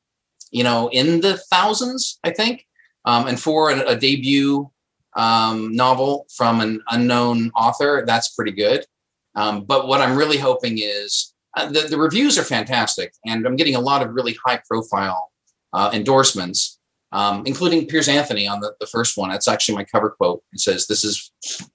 you 0.50 0.64
know, 0.64 0.88
in 0.90 1.20
the 1.20 1.36
thousands, 1.50 2.18
I 2.24 2.30
think, 2.30 2.66
um, 3.04 3.26
and 3.26 3.38
for 3.38 3.70
a, 3.70 3.80
a 3.88 3.96
debut 3.96 4.70
um, 5.14 5.74
novel 5.74 6.26
from 6.34 6.60
an 6.60 6.80
unknown 6.90 7.50
author, 7.56 8.04
that's 8.06 8.28
pretty 8.34 8.52
good. 8.52 8.86
But 9.34 9.88
what 9.88 10.00
I'm 10.00 10.16
really 10.16 10.38
hoping 10.38 10.78
is 10.78 11.34
uh, 11.56 11.66
the, 11.66 11.80
the 11.80 11.98
reviews 11.98 12.38
are 12.38 12.44
fantastic, 12.44 13.12
and 13.26 13.46
I'm 13.46 13.56
getting 13.56 13.74
a 13.74 13.80
lot 13.80 14.02
of 14.02 14.14
really 14.14 14.36
high 14.44 14.60
profile 14.68 15.30
uh, 15.72 15.90
endorsements, 15.92 16.78
um, 17.12 17.42
including 17.46 17.86
Piers 17.86 18.08
Anthony 18.08 18.46
on 18.46 18.60
the, 18.60 18.74
the 18.80 18.86
first 18.86 19.16
one. 19.16 19.30
That's 19.30 19.48
actually 19.48 19.76
my 19.76 19.84
cover 19.84 20.10
quote. 20.10 20.42
It 20.52 20.60
says, 20.60 20.86
"This 20.86 21.04
is 21.04 21.32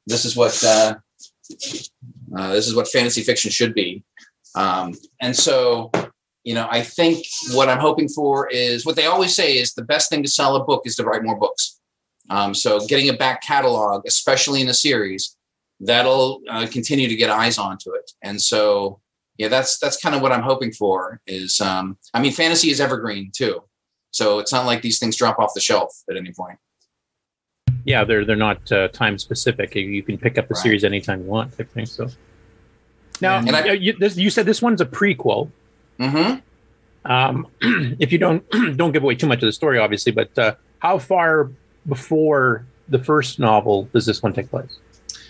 this 0.07 0.25
is 0.25 0.35
what 0.35 0.63
uh, 0.63 0.95
uh, 2.37 2.53
this 2.53 2.67
is 2.67 2.75
what 2.75 2.87
fantasy 2.87 3.21
fiction 3.21 3.51
should 3.51 3.73
be." 3.73 4.03
Um, 4.55 4.93
and 5.21 5.35
so, 5.35 5.91
you 6.43 6.55
know, 6.55 6.67
I 6.69 6.81
think 6.81 7.25
what 7.51 7.69
I'm 7.69 7.79
hoping 7.79 8.09
for 8.09 8.49
is 8.49 8.85
what 8.85 8.95
they 8.95 9.05
always 9.05 9.35
say 9.35 9.57
is 9.57 9.73
the 9.73 9.83
best 9.83 10.09
thing 10.09 10.23
to 10.23 10.29
sell 10.29 10.55
a 10.55 10.63
book 10.63 10.83
is 10.85 10.95
to 10.97 11.05
write 11.05 11.23
more 11.23 11.37
books. 11.37 11.79
Um, 12.29 12.53
so 12.53 12.85
getting 12.87 13.09
a 13.09 13.13
back 13.13 13.41
catalog, 13.41 14.03
especially 14.05 14.61
in 14.61 14.69
a 14.69 14.73
series, 14.73 15.37
that'll 15.79 16.41
uh, 16.49 16.67
continue 16.71 17.07
to 17.07 17.15
get 17.15 17.29
eyes 17.29 17.57
onto 17.57 17.93
it. 17.93 18.11
And 18.23 18.41
so, 18.41 18.99
yeah, 19.37 19.47
that's 19.47 19.79
that's 19.79 20.01
kind 20.01 20.15
of 20.15 20.21
what 20.21 20.31
I'm 20.31 20.43
hoping 20.43 20.71
for. 20.71 21.19
Is 21.27 21.59
um, 21.61 21.97
I 22.13 22.21
mean, 22.21 22.31
fantasy 22.31 22.69
is 22.69 22.79
evergreen 22.79 23.31
too, 23.33 23.63
so 24.11 24.39
it's 24.39 24.51
not 24.51 24.65
like 24.65 24.81
these 24.81 24.99
things 24.99 25.15
drop 25.15 25.39
off 25.39 25.53
the 25.53 25.61
shelf 25.61 26.03
at 26.09 26.17
any 26.17 26.31
point. 26.31 26.57
Yeah, 27.85 28.03
they're 28.03 28.25
they're 28.25 28.35
not 28.35 28.71
uh, 28.71 28.89
time 28.89 29.17
specific. 29.17 29.73
You- 29.75 29.87
You 29.87 30.03
can 30.03 30.17
pick 30.17 30.37
up 30.37 30.47
the 30.47 30.53
Right. 30.53 30.63
series 30.63 30.83
anytime 30.83 31.21
you 31.23 31.27
want. 31.27 31.53
I 31.59 31.63
think 31.63 31.87
so. 31.87 32.09
Now, 33.21 33.37
And 33.37 33.55
I- 33.55 33.71
you, 33.73 33.93
this, 33.93 34.17
you 34.17 34.29
said 34.29 34.45
this 34.45 34.61
one's 34.61 34.81
a 34.81 34.85
prequel. 34.85 35.49
hmm 35.99 36.35
Um, 37.05 37.47
if 37.99 38.11
you 38.11 38.17
don't 38.19 38.43
don't 38.77 38.91
give 38.91 39.03
away 39.03 39.15
too 39.15 39.27
much 39.27 39.39
of 39.41 39.47
the 39.47 39.51
story, 39.51 39.79
obviously, 39.79 40.11
but 40.11 40.37
uh, 40.37 40.55
how 40.79 40.99
far 40.99 41.51
before 41.87 42.65
the 42.89 42.99
first 42.99 43.39
novel 43.39 43.89
does 43.93 44.05
this 44.05 44.21
one 44.21 44.33
take 44.33 44.49
place? 44.49 44.77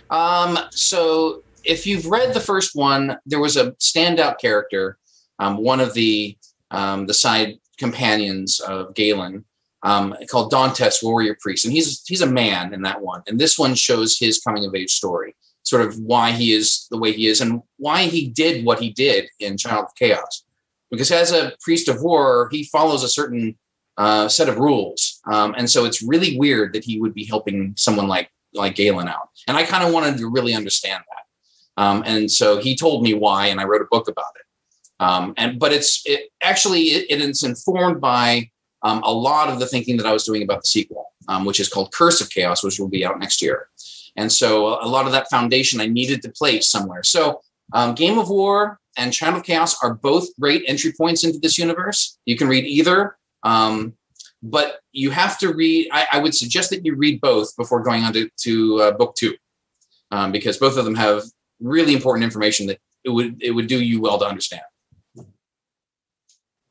Um, 0.09 0.57
so 0.71 1.43
if 1.63 1.85
you've 1.88 2.05
read 2.07 2.33
the 2.33 2.39
first 2.41 2.75
one, 2.75 3.17
there 3.25 3.39
was 3.39 3.55
a 3.55 3.71
standout 3.73 4.39
character, 4.39 4.97
um, 5.39 5.57
one 5.57 5.79
of 5.79 5.93
the 5.93 6.35
um, 6.71 7.05
the 7.07 7.13
side 7.13 7.57
companions 7.85 8.59
of 8.61 8.93
Galen, 8.93 9.43
um, 9.83 10.15
called 10.29 10.51
Dantes, 10.51 11.01
warrior 11.03 11.35
priest, 11.41 11.65
and 11.65 11.73
he's 11.73 12.03
he's 12.07 12.21
a 12.21 12.35
man 12.43 12.73
in 12.75 12.81
that 12.83 13.01
one. 13.01 13.21
And 13.27 13.39
this 13.39 13.57
one 13.57 13.75
shows 13.75 14.17
his 14.17 14.39
coming 14.45 14.65
of 14.65 14.75
age 14.75 14.93
story, 15.01 15.35
sort 15.63 15.81
of 15.85 15.97
why 16.11 16.31
he 16.31 16.53
is 16.53 16.88
the 16.91 16.97
way 17.03 17.11
he 17.11 17.25
is, 17.27 17.41
and 17.41 17.61
why 17.77 18.03
he 18.03 18.27
did 18.27 18.63
what 18.63 18.79
he 18.79 18.89
did 18.91 19.29
in 19.39 19.57
Child 19.57 19.85
of 19.85 19.95
Chaos. 19.95 20.45
Because 20.91 21.11
as 21.11 21.31
a 21.31 21.53
priest 21.61 21.88
of 21.88 22.01
war, 22.01 22.50
he 22.51 22.63
follows 22.65 23.03
a 23.03 23.09
certain 23.19 23.57
uh, 23.97 24.27
set 24.27 24.50
of 24.50 24.59
rules, 24.59 25.19
um, 25.31 25.55
and 25.57 25.67
so 25.69 25.85
it's 25.85 26.03
really 26.03 26.38
weird 26.38 26.73
that 26.73 26.83
he 26.83 27.00
would 27.01 27.13
be 27.13 27.25
helping 27.25 27.73
someone 27.75 28.07
like 28.07 28.29
like 28.53 28.75
Galen 28.75 29.07
out. 29.07 29.29
And 29.47 29.57
I 29.57 29.63
kind 29.63 29.83
of 29.83 29.93
wanted 29.93 30.17
to 30.17 30.29
really 30.29 30.53
understand 30.53 31.03
that. 31.11 31.23
Um, 31.81 32.03
and 32.05 32.29
so 32.29 32.59
he 32.59 32.75
told 32.75 33.01
me 33.01 33.13
why, 33.13 33.47
and 33.47 33.59
I 33.59 33.63
wrote 33.63 33.81
a 33.81 33.89
book 33.89 34.07
about 34.07 34.33
it. 34.39 34.45
Um, 35.01 35.34
and 35.36 35.60
but 35.60 35.74
it's 35.74 36.03
it 36.05 36.29
actually 36.43 36.84
it, 36.84 37.08
it 37.10 37.22
is 37.22 37.43
informed 37.43 38.00
by 38.00 38.50
um, 38.84 39.01
a 39.03 39.12
lot 39.12 39.50
of 39.50 39.60
the 39.60 39.65
thinking 39.65 39.98
that 39.98 40.05
I 40.05 40.13
was 40.13 40.24
doing 40.24 40.43
about 40.43 40.62
the 40.62 40.67
sequel, 40.67 41.08
um, 41.27 41.43
which 41.43 41.60
is 41.60 41.67
called 41.67 41.91
Curse 41.91 42.22
of 42.22 42.29
Chaos, 42.29 42.63
which 42.63 42.79
will 42.79 42.88
be 42.88 43.03
out 43.03 43.20
next 43.20 43.41
year. 43.41 43.67
And 44.15 44.31
so 44.31 44.67
a 44.81 44.88
lot 44.88 45.08
of 45.08 45.12
that 45.12 45.29
foundation 45.29 45.81
I 45.81 45.88
needed 45.88 46.22
to 46.22 46.29
place 46.29 46.70
somewhere. 46.70 47.03
So 47.03 47.41
um, 47.74 47.96
Game 47.96 48.20
of 48.20 48.29
War 48.29 48.79
and 48.96 49.12
Child 49.12 49.38
of 49.38 49.43
Chaos 49.43 49.75
are 49.84 49.96
both 49.96 50.27
great 50.39 50.63
entry 50.67 50.93
points 50.96 51.24
into 51.24 51.39
this 51.39 51.58
universe. 51.58 52.17
You 52.25 52.38
can 52.38 52.48
read 52.48 52.65
either. 52.65 53.17
Um, 53.43 53.93
but 54.43 54.79
you 54.91 55.12
have 55.12 55.38
to 55.39 55.53
read. 55.53 55.89
I, 55.91 56.08
I, 56.13 56.20
would 56.20 56.34
suggest 56.36 56.72
that 56.72 56.86
you 56.86 56.96
read 56.96 57.22
both 57.22 57.55
before 57.58 57.81
going 57.81 58.03
on 58.03 58.13
to, 58.13 58.29
to 58.41 58.81
uh, 58.81 58.91
book 58.91 59.15
two, 59.15 59.36
um, 60.10 60.31
because 60.31 60.58
both 60.58 60.77
of 60.77 60.86
them 60.86 60.96
have 60.96 61.24
really 61.60 61.93
important 61.93 62.24
information 62.24 62.67
that 62.67 62.79
it 63.03 63.10
would 63.10 63.41
it 63.41 63.51
would 63.51 63.67
do 63.67 63.81
you 63.81 64.01
well 64.01 64.17
to 64.20 64.25
understand. 64.25 64.63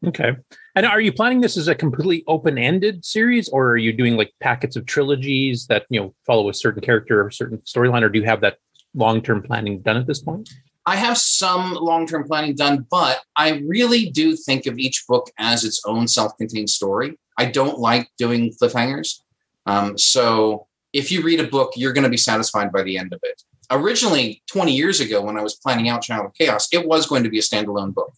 Okay. 0.07 0.35
And 0.75 0.87
are 0.87 1.01
you 1.01 1.13
planning 1.13 1.41
this 1.41 1.57
as 1.57 1.69
a 1.69 1.75
completely 1.75 2.25
open-ended 2.27 3.05
series, 3.05 3.49
or 3.49 3.71
are 3.71 3.77
you 3.77 3.93
doing 3.93 4.17
like 4.17 4.33
packets 4.41 4.77
of 4.77 4.87
trilogies 4.87 5.67
that 5.67 5.85
you 5.91 6.01
know 6.01 6.15
follow 6.27 6.49
a 6.49 6.55
certain 6.55 6.81
character 6.81 7.23
or 7.23 7.29
a 7.29 7.33
certain 7.33 7.59
storyline, 7.59 8.03
or 8.03 8.09
do 8.09 8.19
you 8.19 8.25
have 8.25 8.41
that 8.41 8.57
long-term 8.95 9.43
planning 9.43 9.81
done 9.83 9.97
at 9.97 10.07
this 10.07 10.21
point? 10.21 10.49
I 10.87 10.97
have 10.97 11.19
some 11.19 11.75
long-term 11.75 12.25
planning 12.25 12.57
done, 12.57 12.87
but 12.91 13.21
I 13.37 13.63
really 13.67 14.11
do 14.11 14.35
think 14.35 14.67
of 14.67 14.79
each 14.79 15.05
book 15.07 15.31
as 15.39 15.65
its 15.65 15.83
own 15.85 16.09
self-contained 16.09 16.71
story. 16.71 17.19
I 17.37 17.47
don't 17.47 17.79
like 17.79 18.09
doing 18.17 18.53
cliffhangers. 18.61 19.21
Um, 19.67 19.99
so 19.99 20.67
if 20.93 21.13
you 21.13 21.23
read 21.23 21.41
a 21.41 21.47
book, 21.47 21.73
you're 21.77 21.93
going 21.93 22.05
to 22.05 22.11
be 22.11 22.17
satisfied 22.17 22.73
by 22.73 22.83
the 22.83 22.97
end 22.97 23.13
of 23.13 23.21
it. 23.23 23.43
Originally, 23.71 24.43
20 24.51 24.75
years 24.75 25.01
ago, 25.01 25.21
when 25.23 25.37
I 25.37 25.43
was 25.43 25.55
planning 25.55 25.89
out 25.89 26.03
Child 26.03 26.27
of 26.27 26.35
Chaos, 26.35 26.69
it 26.73 26.87
was 26.87 27.07
going 27.07 27.23
to 27.23 27.31
be 27.31 27.39
a 27.39 27.43
standalone 27.43 27.95
book. 27.95 28.13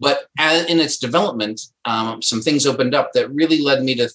But 0.00 0.26
as, 0.38 0.66
in 0.66 0.80
its 0.80 0.98
development, 0.98 1.60
um, 1.84 2.22
some 2.22 2.40
things 2.40 2.66
opened 2.66 2.94
up 2.94 3.12
that 3.12 3.30
really 3.30 3.60
led 3.60 3.82
me 3.82 3.94
to 3.96 4.08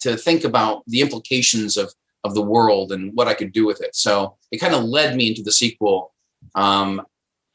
to 0.00 0.16
think 0.16 0.44
about 0.44 0.82
the 0.86 1.00
implications 1.00 1.76
of 1.76 1.92
of 2.24 2.34
the 2.34 2.42
world 2.42 2.92
and 2.92 3.14
what 3.14 3.28
I 3.28 3.34
could 3.34 3.52
do 3.52 3.66
with 3.66 3.80
it. 3.80 3.96
So 3.96 4.36
it 4.50 4.58
kind 4.58 4.74
of 4.74 4.84
led 4.84 5.16
me 5.16 5.28
into 5.28 5.42
the 5.42 5.52
sequel, 5.52 6.12
um, 6.54 7.02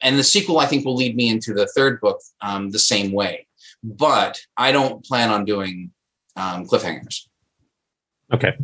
and 0.02 0.18
the 0.18 0.24
sequel 0.24 0.58
I 0.58 0.66
think 0.66 0.84
will 0.84 0.96
lead 0.96 1.16
me 1.16 1.28
into 1.28 1.54
the 1.54 1.66
third 1.66 2.00
book 2.00 2.20
um, 2.40 2.70
the 2.70 2.78
same 2.78 3.12
way. 3.12 3.46
But 3.82 4.40
I 4.56 4.72
don't 4.72 5.04
plan 5.04 5.30
on 5.30 5.44
doing 5.44 5.92
um, 6.36 6.66
cliffhangers. 6.66 7.26
Okay. 8.32 8.54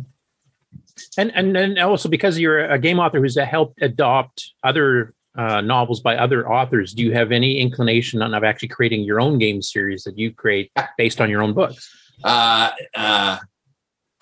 And 1.17 1.31
and 1.35 1.55
then 1.55 1.79
also 1.79 2.09
because 2.09 2.37
you're 2.39 2.59
a 2.59 2.79
game 2.79 2.99
author 2.99 3.19
who's 3.19 3.37
helped 3.37 3.81
adopt 3.81 4.53
other 4.63 5.13
uh, 5.37 5.61
novels 5.61 6.01
by 6.01 6.15
other 6.15 6.49
authors, 6.49 6.93
do 6.93 7.03
you 7.03 7.13
have 7.13 7.31
any 7.31 7.59
inclination 7.59 8.21
on 8.21 8.33
of 8.33 8.43
actually 8.43 8.67
creating 8.67 9.01
your 9.01 9.19
own 9.19 9.37
game 9.37 9.61
series 9.61 10.03
that 10.03 10.17
you 10.17 10.31
create 10.31 10.71
based 10.97 11.21
on 11.21 11.29
your 11.29 11.41
own 11.41 11.53
books? 11.53 11.89
Uh, 12.23 12.71
uh, 12.95 13.37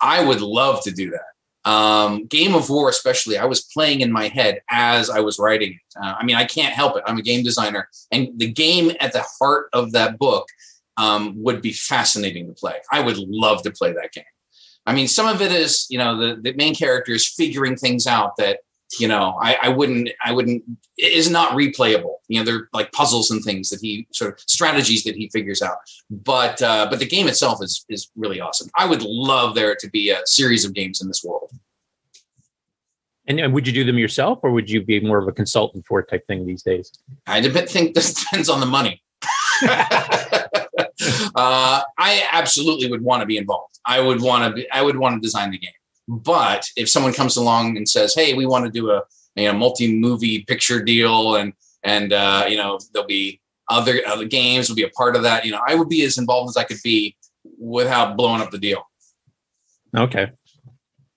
I 0.00 0.24
would 0.24 0.40
love 0.40 0.82
to 0.84 0.90
do 0.90 1.10
that. 1.10 1.70
Um, 1.70 2.26
game 2.26 2.54
of 2.54 2.68
War, 2.70 2.88
especially, 2.88 3.38
I 3.38 3.44
was 3.44 3.62
playing 3.62 4.00
in 4.00 4.10
my 4.10 4.28
head 4.28 4.60
as 4.70 5.10
I 5.10 5.20
was 5.20 5.38
writing 5.38 5.72
it. 5.72 6.00
Uh, 6.02 6.14
I 6.18 6.24
mean, 6.24 6.34
I 6.34 6.44
can't 6.44 6.74
help 6.74 6.96
it. 6.96 7.04
I'm 7.06 7.18
a 7.18 7.22
game 7.22 7.44
designer, 7.44 7.88
and 8.10 8.28
the 8.36 8.50
game 8.50 8.92
at 8.98 9.12
the 9.12 9.24
heart 9.38 9.68
of 9.72 9.92
that 9.92 10.18
book 10.18 10.48
um, 10.96 11.40
would 11.42 11.62
be 11.62 11.72
fascinating 11.72 12.48
to 12.48 12.52
play. 12.52 12.76
I 12.90 13.00
would 13.00 13.18
love 13.18 13.62
to 13.62 13.70
play 13.70 13.92
that 13.92 14.12
game. 14.12 14.24
I 14.86 14.94
mean, 14.94 15.06
some 15.06 15.28
of 15.28 15.40
it 15.40 15.52
is, 15.52 15.86
you 15.88 15.98
know, 15.98 16.18
the, 16.18 16.40
the 16.40 16.52
main 16.54 16.74
character 16.74 17.12
is 17.12 17.28
figuring 17.28 17.76
things 17.76 18.06
out 18.06 18.36
that 18.38 18.60
you 18.98 19.08
know 19.08 19.38
I, 19.40 19.56
I 19.62 19.68
wouldn't 19.68 20.10
i 20.24 20.32
wouldn't 20.32 20.62
is 20.98 21.30
not 21.30 21.52
replayable 21.52 22.16
you 22.28 22.38
know 22.38 22.44
they're 22.44 22.68
like 22.72 22.92
puzzles 22.92 23.30
and 23.30 23.42
things 23.42 23.68
that 23.70 23.80
he 23.80 24.06
sort 24.12 24.32
of 24.32 24.40
strategies 24.40 25.04
that 25.04 25.14
he 25.14 25.28
figures 25.32 25.62
out 25.62 25.78
but 26.10 26.60
uh 26.62 26.86
but 26.90 26.98
the 26.98 27.06
game 27.06 27.28
itself 27.28 27.62
is 27.62 27.84
is 27.88 28.10
really 28.16 28.40
awesome 28.40 28.68
i 28.76 28.86
would 28.86 29.02
love 29.02 29.54
there 29.54 29.74
to 29.74 29.88
be 29.90 30.10
a 30.10 30.20
series 30.24 30.64
of 30.64 30.74
games 30.74 31.00
in 31.00 31.08
this 31.08 31.22
world 31.24 31.50
and, 33.26 33.38
and 33.38 33.54
would 33.54 33.66
you 33.66 33.72
do 33.72 33.84
them 33.84 33.98
yourself 33.98 34.40
or 34.42 34.50
would 34.50 34.68
you 34.68 34.82
be 34.82 35.00
more 35.00 35.18
of 35.18 35.28
a 35.28 35.32
consultant 35.32 35.84
for 35.86 36.00
it 36.00 36.08
type 36.08 36.26
thing 36.26 36.46
these 36.46 36.62
days 36.62 36.92
i 37.26 37.40
think 37.40 37.94
this 37.94 38.14
depends 38.22 38.48
on 38.48 38.60
the 38.60 38.66
money 38.66 39.02
uh, 41.34 41.82
I 41.98 42.28
absolutely 42.30 42.90
would 42.90 43.02
want 43.02 43.20
to 43.20 43.26
be 43.26 43.36
involved. 43.36 43.78
I 43.86 44.00
would 44.00 44.20
want 44.20 44.44
to 44.44 44.54
be. 44.54 44.70
I 44.70 44.82
would 44.82 44.96
want 44.96 45.16
to 45.16 45.20
design 45.20 45.50
the 45.50 45.58
game. 45.58 45.72
But 46.12 46.68
if 46.76 46.88
someone 46.88 47.12
comes 47.12 47.36
along 47.36 47.76
and 47.76 47.88
says, 47.88 48.14
"Hey, 48.14 48.34
we 48.34 48.46
want 48.46 48.64
to 48.64 48.70
do 48.70 48.90
a 48.90 49.02
you 49.36 49.50
know 49.50 49.58
multi-movie 49.58 50.44
picture 50.44 50.82
deal," 50.82 51.36
and 51.36 51.52
and 51.82 52.12
uh, 52.12 52.46
you 52.48 52.56
know 52.56 52.78
there'll 52.92 53.08
be 53.08 53.40
other 53.68 54.00
other 54.06 54.26
games 54.26 54.68
will 54.68 54.76
be 54.76 54.82
a 54.84 54.90
part 54.90 55.16
of 55.16 55.22
that, 55.22 55.44
you 55.44 55.52
know, 55.52 55.60
I 55.66 55.74
would 55.74 55.88
be 55.88 56.02
as 56.04 56.18
involved 56.18 56.50
as 56.50 56.56
I 56.56 56.64
could 56.64 56.82
be 56.84 57.16
without 57.58 58.16
blowing 58.16 58.40
up 58.40 58.50
the 58.50 58.58
deal. 58.58 58.82
Okay. 59.96 60.30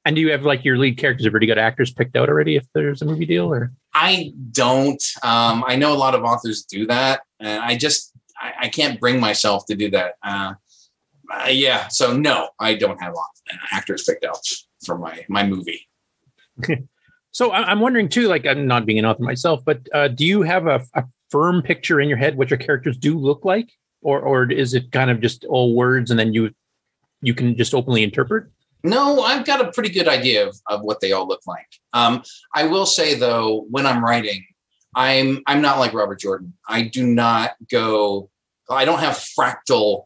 And 0.06 0.16
do 0.16 0.22
you 0.22 0.32
have 0.32 0.44
like 0.44 0.64
your 0.64 0.78
lead 0.78 0.98
characters 0.98 1.25
have 1.25 1.34
already 1.34 1.48
got 1.48 1.58
actors 1.58 1.92
picked 1.92 2.16
out 2.16 2.30
already 2.30 2.56
if 2.56 2.66
there's 2.74 3.02
a 3.02 3.06
movie 3.06 3.25
deal 3.25 3.52
or? 3.52 3.74
I 3.94 4.34
don't. 4.52 5.04
Um, 5.24 5.64
I 5.68 5.75
know 5.75 5.94
a 5.94 5.98
lot 5.98 6.14
of 6.14 6.24
authors 6.24 6.64
do 6.64 6.86
that, 6.88 7.22
and 7.40 7.64
I 7.64 7.75
just 7.75 8.12
I, 8.40 8.54
I 8.62 8.70
can't 8.70 9.00
bring 9.00 9.20
myself 9.20 9.66
to 9.68 9.75
do 9.75 9.90
that. 9.92 10.16
Uh, 10.22 10.54
uh, 11.32 11.48
yeah, 11.50 11.88
so 11.88 12.16
no, 12.16 12.50
I 12.60 12.75
don't 12.75 13.02
have 13.02 13.16
actors 13.72 14.04
picked 14.04 14.25
out 14.25 14.38
for 14.86 14.98
my 14.98 15.25
my 15.27 15.46
movie. 15.46 15.88
so 17.32 17.51
I'm 17.51 17.80
wondering 17.80 18.10
too, 18.10 18.27
like 18.27 18.46
I'm 18.46 18.68
not 18.68 18.86
being 18.86 19.00
an 19.00 19.06
author 19.06 19.24
myself, 19.24 19.63
but 19.65 19.88
uh, 19.94 20.08
do 20.08 20.25
you 20.25 20.42
have 20.44 20.68
a, 20.68 20.82
a, 20.94 21.04
firm 21.32 21.62
picture 21.63 22.00
in 22.00 22.08
your 22.08 22.20
head 22.20 22.38
what 22.38 22.51
your 22.51 22.60
characters 22.60 22.98
do 22.98 23.18
look 23.18 23.44
like, 23.44 23.70
or 24.01 24.20
or 24.22 24.50
is 24.51 24.74
it 24.74 24.92
kind 24.92 25.10
of 25.10 25.20
just 25.20 25.44
all 25.46 25.75
words 25.75 26.12
and 26.12 26.20
then 26.20 26.34
you 26.34 26.51
you 27.22 27.34
can 27.34 27.58
just 27.58 27.74
openly 27.74 28.04
interpret? 28.04 28.46
No, 28.84 29.22
I've 29.22 29.46
got 29.46 29.65
a 29.65 29.72
pretty 29.72 29.89
good 29.89 30.08
idea 30.08 30.48
of, 30.48 30.56
of 30.70 30.84
what 30.84 31.01
they 31.01 31.12
all 31.12 31.27
look 31.27 31.42
like. 31.48 31.68
Um, 31.94 32.22
I 32.54 32.68
will 32.68 32.86
say 32.86 33.15
though, 33.15 33.65
when 33.72 33.88
I'm 33.88 34.04
writing, 34.04 34.46
I'm 34.96 35.42
I'm 35.48 35.62
not 35.62 35.80
like 35.80 35.94
Robert 35.94 36.20
Jordan. 36.20 36.54
I 36.70 36.84
do 36.84 37.06
not 37.06 37.56
go. 37.72 38.30
I 38.70 38.86
don't 38.86 39.00
have 39.00 39.15
fractal 39.38 40.06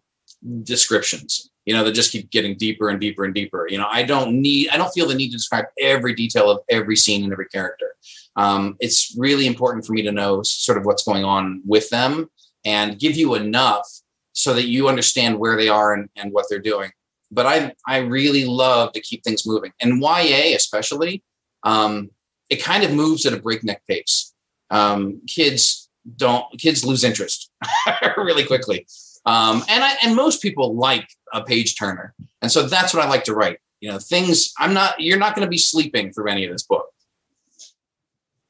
descriptions 0.63 1.49
you 1.69 1.75
know, 1.75 1.83
that 1.83 1.91
just 1.91 2.11
keep 2.11 2.31
getting 2.31 2.57
deeper 2.57 2.89
and 2.89 2.99
deeper 2.99 3.25
and 3.25 3.35
deeper. 3.35 3.67
You 3.69 3.77
know, 3.77 3.85
I 3.87 4.01
don't 4.01 4.41
need, 4.41 4.69
I 4.69 4.77
don't 4.77 4.91
feel 4.91 5.07
the 5.07 5.13
need 5.13 5.27
to 5.27 5.37
describe 5.37 5.65
every 5.79 6.15
detail 6.15 6.49
of 6.49 6.61
every 6.67 6.95
scene 6.95 7.23
and 7.23 7.31
every 7.31 7.45
character. 7.45 7.93
Um, 8.35 8.75
it's 8.79 9.15
really 9.19 9.45
important 9.45 9.85
for 9.85 9.93
me 9.93 10.01
to 10.01 10.11
know 10.11 10.41
sort 10.41 10.79
of 10.79 10.85
what's 10.85 11.03
going 11.03 11.23
on 11.23 11.61
with 11.67 11.87
them 11.91 12.31
and 12.65 12.97
give 12.97 13.15
you 13.15 13.35
enough 13.35 13.87
so 14.33 14.55
that 14.55 14.65
you 14.65 14.89
understand 14.89 15.37
where 15.37 15.55
they 15.57 15.69
are 15.69 15.93
and, 15.93 16.09
and 16.15 16.33
what 16.33 16.47
they're 16.49 16.57
doing. 16.57 16.89
But 17.29 17.45
I, 17.45 17.75
I 17.87 17.97
really 17.97 18.45
love 18.45 18.91
to 18.93 18.99
keep 18.99 19.23
things 19.23 19.45
moving. 19.45 19.71
And 19.79 20.01
YA, 20.01 20.55
especially, 20.55 21.23
um, 21.61 22.09
it 22.49 22.63
kind 22.63 22.83
of 22.83 22.91
moves 22.91 23.27
at 23.27 23.33
a 23.33 23.39
breakneck 23.39 23.85
pace. 23.87 24.33
Um, 24.71 25.21
kids 25.27 25.87
don't, 26.17 26.45
kids 26.57 26.83
lose 26.83 27.03
interest 27.03 27.51
really 28.17 28.45
quickly. 28.45 28.87
Um, 29.25 29.63
and 29.69 29.83
I, 29.83 29.95
and 30.03 30.15
most 30.15 30.41
people 30.41 30.75
like 30.75 31.07
a 31.33 31.43
page 31.43 31.77
turner, 31.77 32.13
and 32.41 32.51
so 32.51 32.67
that's 32.67 32.93
what 32.93 33.03
I 33.03 33.09
like 33.09 33.23
to 33.25 33.35
write. 33.35 33.59
You 33.81 33.91
know, 33.91 33.99
things 33.99 34.53
I'm 34.57 34.73
not. 34.73 34.99
You're 34.99 35.17
not 35.17 35.35
going 35.35 35.45
to 35.45 35.49
be 35.49 35.57
sleeping 35.57 36.11
through 36.11 36.29
any 36.29 36.45
of 36.45 36.51
this 36.51 36.63
book. 36.63 36.87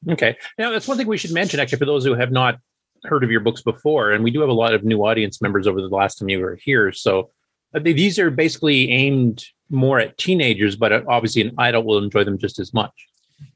Okay, 0.08 0.36
now 0.58 0.70
that's 0.70 0.88
one 0.88 0.96
thing 0.96 1.06
we 1.06 1.18
should 1.18 1.32
mention 1.32 1.60
actually 1.60 1.78
for 1.78 1.86
those 1.86 2.04
who 2.04 2.14
have 2.14 2.32
not 2.32 2.58
heard 3.04 3.24
of 3.24 3.30
your 3.30 3.40
books 3.40 3.62
before, 3.62 4.12
and 4.12 4.24
we 4.24 4.30
do 4.30 4.40
have 4.40 4.48
a 4.48 4.54
lot 4.54 4.74
of 4.74 4.84
new 4.84 5.04
audience 5.04 5.40
members 5.40 5.66
over 5.66 5.80
the 5.80 5.88
last 5.88 6.16
time 6.16 6.28
you 6.28 6.40
were 6.40 6.58
here. 6.62 6.92
So 6.92 7.30
uh, 7.74 7.80
these 7.82 8.18
are 8.18 8.30
basically 8.30 8.90
aimed 8.90 9.44
more 9.68 10.00
at 10.00 10.18
teenagers, 10.18 10.76
but 10.76 10.92
uh, 10.92 11.02
obviously 11.08 11.42
an 11.42 11.54
adult 11.58 11.86
will 11.86 12.02
enjoy 12.02 12.24
them 12.24 12.38
just 12.38 12.58
as 12.58 12.74
much. 12.74 12.92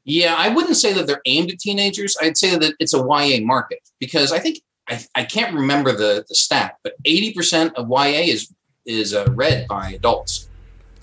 Yeah, 0.03 0.35
I 0.37 0.49
wouldn't 0.49 0.77
say 0.77 0.93
that 0.93 1.07
they're 1.07 1.21
aimed 1.25 1.51
at 1.51 1.59
teenagers. 1.59 2.15
I'd 2.21 2.37
say 2.37 2.57
that 2.57 2.73
it's 2.79 2.93
a 2.93 2.99
YA 2.99 3.41
market 3.41 3.79
because 3.99 4.31
I 4.31 4.39
think 4.39 4.59
I, 4.87 5.03
I 5.15 5.23
can't 5.23 5.53
remember 5.53 5.91
the, 5.91 6.25
the 6.27 6.35
stat, 6.35 6.75
but 6.83 6.93
80% 7.03 7.73
of 7.73 7.89
YA 7.89 8.31
is 8.31 8.53
is 8.85 9.13
uh, 9.13 9.25
read 9.31 9.67
by 9.67 9.91
adults. 9.91 10.49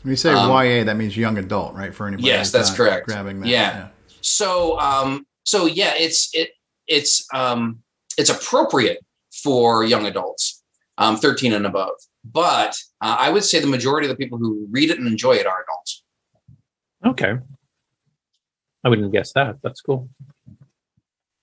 When 0.02 0.10
you 0.10 0.16
say 0.16 0.32
um, 0.32 0.50
YA, 0.50 0.84
that 0.84 0.96
means 0.96 1.16
young 1.16 1.38
adult, 1.38 1.74
right? 1.74 1.94
For 1.94 2.06
anybody, 2.06 2.28
yes, 2.28 2.50
that's 2.50 2.74
correct. 2.74 3.06
Grabbing 3.06 3.40
that, 3.40 3.48
yeah. 3.48 3.76
yeah. 3.76 3.88
So, 4.20 4.78
um, 4.80 5.26
so 5.44 5.66
yeah, 5.66 5.94
it's 5.96 6.30
it 6.34 6.50
it's 6.88 7.26
um, 7.32 7.82
it's 8.18 8.30
appropriate 8.30 9.04
for 9.42 9.84
young 9.84 10.06
adults, 10.06 10.62
um, 10.98 11.16
13 11.16 11.52
and 11.52 11.66
above. 11.66 11.94
But 12.24 12.76
uh, 13.00 13.16
I 13.18 13.30
would 13.30 13.44
say 13.44 13.60
the 13.60 13.66
majority 13.66 14.08
of 14.08 14.10
the 14.10 14.16
people 14.16 14.38
who 14.38 14.66
read 14.70 14.90
it 14.90 14.98
and 14.98 15.06
enjoy 15.06 15.32
it 15.32 15.46
are 15.46 15.64
adults. 15.64 16.02
Okay, 17.04 17.34
I 18.84 18.88
wouldn't 18.88 19.12
guess 19.12 19.32
that. 19.32 19.56
That's 19.62 19.80
cool. 19.80 20.08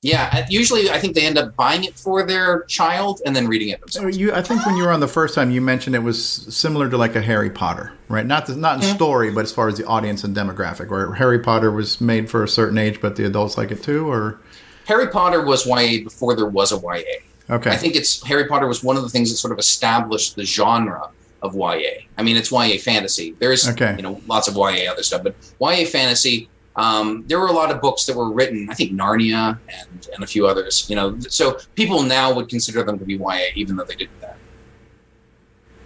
Yeah, 0.01 0.45
usually 0.49 0.89
I 0.89 0.97
think 0.97 1.13
they 1.13 1.25
end 1.25 1.37
up 1.37 1.57
buying 1.57 1.83
it 1.83 1.99
for 1.99 2.25
their 2.25 2.63
child 2.63 3.21
and 3.25 3.35
then 3.35 3.47
reading 3.47 3.69
it 3.69 3.81
themselves. 3.81 4.17
You, 4.17 4.31
I 4.31 4.41
think 4.41 4.65
when 4.65 4.77
you 4.77 4.83
were 4.83 4.93
on 4.93 5.01
the 5.01 5.09
first 5.09 5.35
time, 5.35 5.51
you 5.51 5.59
mentioned 5.59 5.93
it 5.93 5.99
was 5.99 6.23
similar 6.23 6.89
to 6.89 6.97
like 6.97 7.17
a 7.17 7.21
Harry 7.21 7.49
Potter, 7.49 7.91
right? 8.07 8.25
Not 8.25 8.45
the, 8.45 8.55
not 8.55 8.75
in 8.75 8.81
mm-hmm. 8.81 8.95
story, 8.95 9.29
but 9.29 9.43
as 9.43 9.51
far 9.51 9.67
as 9.67 9.77
the 9.77 9.85
audience 9.85 10.23
and 10.23 10.33
demographic, 10.33 10.89
where 10.89 11.13
Harry 11.15 11.39
Potter 11.39 11.69
was 11.69 11.99
made 11.99 12.29
for 12.29 12.43
a 12.43 12.47
certain 12.47 12.77
age, 12.77 13.01
but 13.01 13.17
the 13.17 13.25
adults 13.25 13.57
like 13.57 13.71
it 13.71 13.83
too, 13.83 14.09
or 14.09 14.39
Harry 14.85 15.07
Potter 15.07 15.43
was 15.43 15.65
YA 15.65 16.01
before 16.01 16.33
there 16.33 16.47
was 16.47 16.71
a 16.71 16.77
YA. 16.77 17.01
Okay, 17.49 17.71
I 17.71 17.75
think 17.75 17.97
it's 17.97 18.23
Harry 18.25 18.47
Potter 18.47 18.67
was 18.67 18.81
one 18.81 18.95
of 18.95 19.03
the 19.03 19.09
things 19.09 19.29
that 19.31 19.37
sort 19.37 19.51
of 19.51 19.59
established 19.59 20.37
the 20.37 20.45
genre 20.45 21.09
of 21.41 21.55
YA. 21.55 22.05
I 22.17 22.23
mean, 22.23 22.37
it's 22.37 22.53
YA 22.53 22.77
fantasy. 22.77 23.35
There's 23.39 23.67
okay. 23.67 23.95
you 23.97 24.03
know 24.03 24.21
lots 24.27 24.47
of 24.47 24.55
YA 24.55 24.89
other 24.89 25.03
stuff, 25.03 25.23
but 25.23 25.35
YA 25.59 25.85
fantasy 25.85 26.47
um, 26.79 27.25
there 27.27 27.39
were 27.39 27.47
a 27.47 27.51
lot 27.51 27.71
of 27.71 27.81
books 27.81 28.05
that 28.05 28.15
were 28.15 28.31
written, 28.31 28.69
I 28.69 28.73
think 28.73 28.93
Narnia 28.93 29.59
and, 29.67 30.07
and 30.13 30.23
a 30.23 30.27
few 30.27 30.47
others, 30.47 30.89
you 30.89 30.95
know, 30.95 31.19
so 31.19 31.59
people 31.75 32.03
now 32.03 32.33
would 32.33 32.47
consider 32.47 32.83
them 32.83 32.97
to 32.99 33.05
be 33.05 33.15
YA, 33.15 33.51
even 33.55 33.75
though 33.75 33.83
they 33.83 33.95
didn't 33.95 34.21
that. 34.21 34.37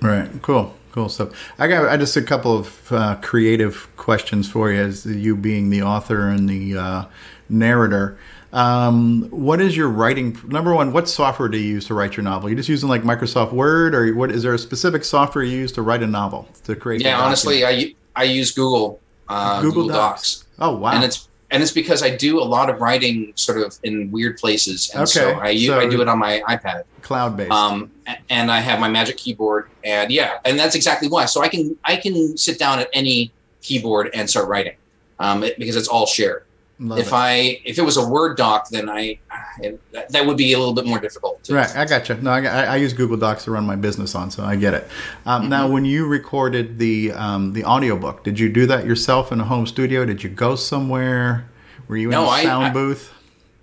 Right. 0.01 0.29
Cool. 0.43 0.75
Cool 0.91 1.09
stuff. 1.09 1.29
I 1.57 1.67
got 1.67 1.89
I 1.89 1.97
just 1.97 2.15
a 2.15 2.21
couple 2.21 2.55
of 2.55 2.91
uh, 2.91 3.15
creative 3.23 3.89
questions 3.97 4.47
for 4.47 4.71
you 4.71 4.79
as 4.79 5.07
you 5.07 5.35
being 5.35 5.71
the 5.71 5.81
author 5.81 6.29
and 6.29 6.47
the 6.47 6.77
uh, 6.77 7.05
narrator. 7.49 8.19
Um, 8.51 9.23
what 9.31 9.59
is 9.59 9.75
your 9.75 9.89
writing? 9.89 10.37
Number 10.45 10.75
one, 10.75 10.93
what 10.93 11.09
software 11.09 11.49
do 11.49 11.57
you 11.57 11.67
use 11.67 11.87
to 11.87 11.95
write 11.95 12.15
your 12.15 12.23
novel? 12.23 12.47
You 12.47 12.55
just 12.55 12.69
using 12.69 12.89
like 12.89 13.01
Microsoft 13.01 13.53
Word, 13.53 13.95
or 13.95 14.13
what? 14.13 14.29
Is 14.29 14.43
there 14.43 14.53
a 14.53 14.59
specific 14.59 15.03
software 15.03 15.43
you 15.43 15.57
use 15.57 15.71
to 15.71 15.81
write 15.81 16.03
a 16.03 16.07
novel 16.07 16.47
to 16.65 16.75
create? 16.75 17.01
Yeah, 17.01 17.19
honestly, 17.19 17.65
I 17.65 17.95
I 18.15 18.25
use 18.25 18.51
Google 18.51 19.01
uh, 19.27 19.61
Google, 19.61 19.83
Google 19.85 19.97
Docs. 19.97 20.35
Docs. 20.35 20.42
Oh 20.59 20.75
wow! 20.75 20.91
And 20.91 21.03
it's 21.03 21.29
and 21.53 21.61
it's 21.61 21.71
because 21.71 22.01
I 22.01 22.15
do 22.15 22.39
a 22.39 22.43
lot 22.43 22.69
of 22.69 22.81
writing 22.81 23.31
sort 23.35 23.59
of 23.59 23.77
in 23.83 24.11
weird 24.11 24.37
places, 24.37 24.89
and 24.93 25.03
okay. 25.03 25.11
so 25.11 25.39
I 25.39 25.57
so 25.57 25.79
I 25.79 25.87
do 25.87 26.01
it 26.01 26.07
on 26.07 26.17
my 26.17 26.41
iPad, 26.49 26.83
cloud 27.01 27.37
based. 27.37 27.51
Um, 27.51 27.91
and 28.29 28.51
I 28.51 28.59
have 28.59 28.79
my 28.79 28.89
Magic 28.89 29.17
Keyboard, 29.17 29.69
and 29.83 30.11
yeah, 30.11 30.39
and 30.45 30.57
that's 30.57 30.75
exactly 30.75 31.07
why. 31.07 31.25
So 31.25 31.41
I 31.41 31.47
can 31.47 31.77
I 31.83 31.95
can 31.95 32.37
sit 32.37 32.57
down 32.57 32.79
at 32.79 32.89
any 32.93 33.31
keyboard 33.61 34.09
and 34.13 34.29
start 34.29 34.47
writing, 34.47 34.75
um, 35.19 35.43
it, 35.43 35.57
because 35.59 35.75
it's 35.75 35.87
all 35.87 36.07
shared. 36.07 36.43
Love 36.79 36.99
if 36.99 37.07
it. 37.07 37.13
I 37.13 37.61
if 37.65 37.77
it 37.77 37.83
was 37.83 37.97
a 37.97 38.07
Word 38.07 38.35
doc, 38.35 38.69
then 38.69 38.89
I 38.89 39.19
it, 39.59 39.79
that, 40.09 40.25
would 40.25 40.37
be 40.37 40.53
a 40.53 40.57
little 40.57 40.73
bit 40.73 40.85
more 40.85 40.99
difficult. 40.99 41.43
To, 41.43 41.53
right, 41.53 41.75
I 41.75 41.85
got 41.85 42.09
you. 42.09 42.15
No, 42.15 42.31
I, 42.31 42.63
I, 42.63 42.75
use 42.77 42.93
Google 42.93 43.15
Docs 43.15 43.43
to 43.43 43.51
run 43.51 43.65
my 43.65 43.75
business 43.75 44.15
on, 44.15 44.31
so 44.31 44.43
I 44.43 44.55
get 44.55 44.73
it. 44.73 44.87
Um, 45.25 45.43
mm-hmm. 45.43 45.49
Now, 45.49 45.67
when 45.69 45.85
you 45.85 46.07
recorded 46.07 46.79
the 46.79 47.11
um, 47.11 47.53
the 47.53 47.63
audiobook, 47.63 48.23
did 48.23 48.39
you 48.39 48.49
do 48.49 48.65
that 48.65 48.85
yourself 48.85 49.31
in 49.31 49.39
a 49.39 49.43
home 49.43 49.67
studio? 49.67 50.03
Did 50.03 50.23
you 50.23 50.29
go 50.29 50.55
somewhere? 50.55 51.47
Were 51.87 51.97
you 51.97 52.09
no, 52.09 52.23
in 52.33 52.39
a 52.39 52.43
sound 52.43 52.65
I, 52.65 52.69
booth? 52.71 53.13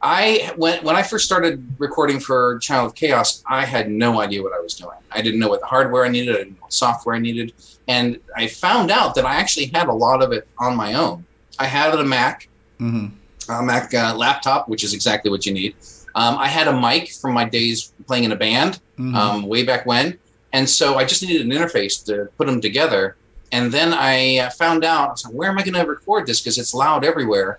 I 0.00 0.52
when 0.56 0.82
when 0.84 0.94
I 0.94 1.02
first 1.02 1.26
started 1.26 1.66
recording 1.78 2.20
for 2.20 2.58
Child 2.60 2.90
of 2.90 2.94
Chaos, 2.94 3.42
I 3.46 3.64
had 3.64 3.90
no 3.90 4.20
idea 4.20 4.42
what 4.42 4.52
I 4.52 4.60
was 4.60 4.74
doing. 4.74 4.96
I 5.10 5.20
didn't 5.20 5.40
know 5.40 5.48
what 5.48 5.60
the 5.60 5.66
hardware 5.66 6.04
I 6.04 6.08
needed, 6.08 6.34
I 6.36 6.38
didn't 6.38 6.54
know 6.54 6.62
what 6.62 6.72
software 6.72 7.16
I 7.16 7.18
needed, 7.18 7.52
and 7.88 8.20
I 8.36 8.46
found 8.46 8.90
out 8.90 9.16
that 9.16 9.26
I 9.26 9.34
actually 9.34 9.66
had 9.66 9.88
a 9.88 9.92
lot 9.92 10.22
of 10.22 10.32
it 10.32 10.46
on 10.58 10.76
my 10.76 10.94
own. 10.94 11.24
I 11.58 11.66
had 11.66 11.92
a 11.92 12.04
Mac, 12.04 12.48
mm-hmm. 12.80 13.52
a 13.52 13.62
Mac 13.62 13.92
uh, 13.94 14.14
laptop, 14.16 14.68
which 14.68 14.84
is 14.84 14.94
exactly 14.94 15.30
what 15.30 15.46
you 15.46 15.52
need. 15.52 15.75
Um, 16.14 16.38
I 16.38 16.49
had 16.49 16.66
a 16.66 16.78
mic 16.78 17.12
from 17.12 17.34
my 17.34 17.44
days 17.44 17.92
playing 18.06 18.25
in 18.25 18.32
a 18.32 18.37
band 18.37 18.80
mm-hmm. 18.99 19.14
um, 19.14 19.42
way 19.44 19.62
back 19.62 19.87
when, 19.87 20.18
and 20.52 20.68
so 20.68 20.96
I 20.96 21.04
just 21.04 21.22
needed 21.22 21.42
an 21.42 21.52
interface 21.52 22.04
to 22.06 22.28
put 22.37 22.46
them 22.46 22.60
together. 22.60 23.16
And 23.52 23.72
then 23.72 23.92
I 23.92 24.38
uh, 24.38 24.50
found 24.50 24.84
out, 24.84 25.22
I 25.25 25.28
like, 25.28 25.37
where 25.37 25.50
am 25.50 25.58
I 25.58 25.62
going 25.62 25.75
to 25.75 25.88
record 25.88 26.26
this? 26.26 26.40
Because 26.40 26.58
it's 26.58 26.72
loud 26.72 27.04
everywhere. 27.04 27.58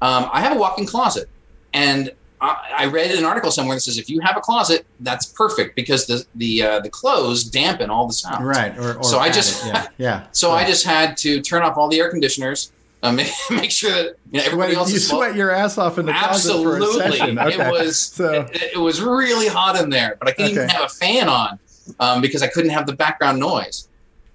Um, 0.00 0.28
I 0.32 0.40
have 0.40 0.56
a 0.56 0.58
walk-in 0.58 0.86
closet, 0.86 1.28
and 1.72 2.12
I, 2.40 2.72
I, 2.78 2.86
read 2.86 3.10
an 3.12 3.24
article 3.24 3.50
somewhere 3.50 3.76
that 3.76 3.80
says 3.80 3.96
if 3.96 4.10
you 4.10 4.20
have 4.20 4.36
a 4.36 4.40
closet, 4.40 4.84
that's 5.00 5.26
perfect 5.26 5.76
because 5.76 6.06
the 6.06 6.26
the 6.34 6.62
uh, 6.62 6.80
the 6.80 6.90
clothes 6.90 7.44
dampen 7.44 7.90
all 7.90 8.06
the 8.06 8.12
sound. 8.12 8.46
Right. 8.46 8.76
Or, 8.76 8.98
or 8.98 9.04
so 9.04 9.18
I 9.18 9.30
just 9.30 9.64
it, 9.64 9.68
yeah. 9.68 9.86
yeah. 9.98 10.26
so 10.32 10.50
I 10.50 10.64
just 10.66 10.84
had 10.84 11.16
to 11.18 11.40
turn 11.40 11.62
off 11.62 11.76
all 11.78 11.88
the 11.88 11.98
air 12.00 12.10
conditioners. 12.10 12.72
Um, 13.04 13.16
make 13.50 13.70
sure 13.70 13.92
that 13.92 14.16
you 14.32 14.40
know, 14.40 14.46
everybody 14.46 14.74
else 14.74 14.90
you 14.90 14.96
is 14.96 15.06
sweat 15.06 15.36
your 15.36 15.50
ass 15.50 15.76
off 15.76 15.98
in 15.98 16.06
the 16.06 16.12
Absolutely. 16.12 16.78
closet 16.78 16.96
for 16.96 17.06
a 17.06 17.12
session. 17.12 17.38
Okay. 17.38 17.68
It 17.68 17.70
was 17.70 17.98
so. 18.00 18.48
it, 18.50 18.72
it, 18.74 18.78
was 18.78 19.02
really 19.02 19.46
hot 19.46 19.76
in 19.76 19.90
there, 19.90 20.16
but 20.18 20.28
I 20.28 20.32
couldn't 20.32 20.52
okay. 20.52 20.64
even 20.64 20.68
have 20.70 20.84
a 20.84 20.88
fan 20.88 21.28
on 21.28 21.58
um, 22.00 22.22
because 22.22 22.42
I 22.42 22.46
couldn't 22.46 22.70
have 22.70 22.86
the 22.86 22.94
background 22.94 23.38
noise. 23.38 23.88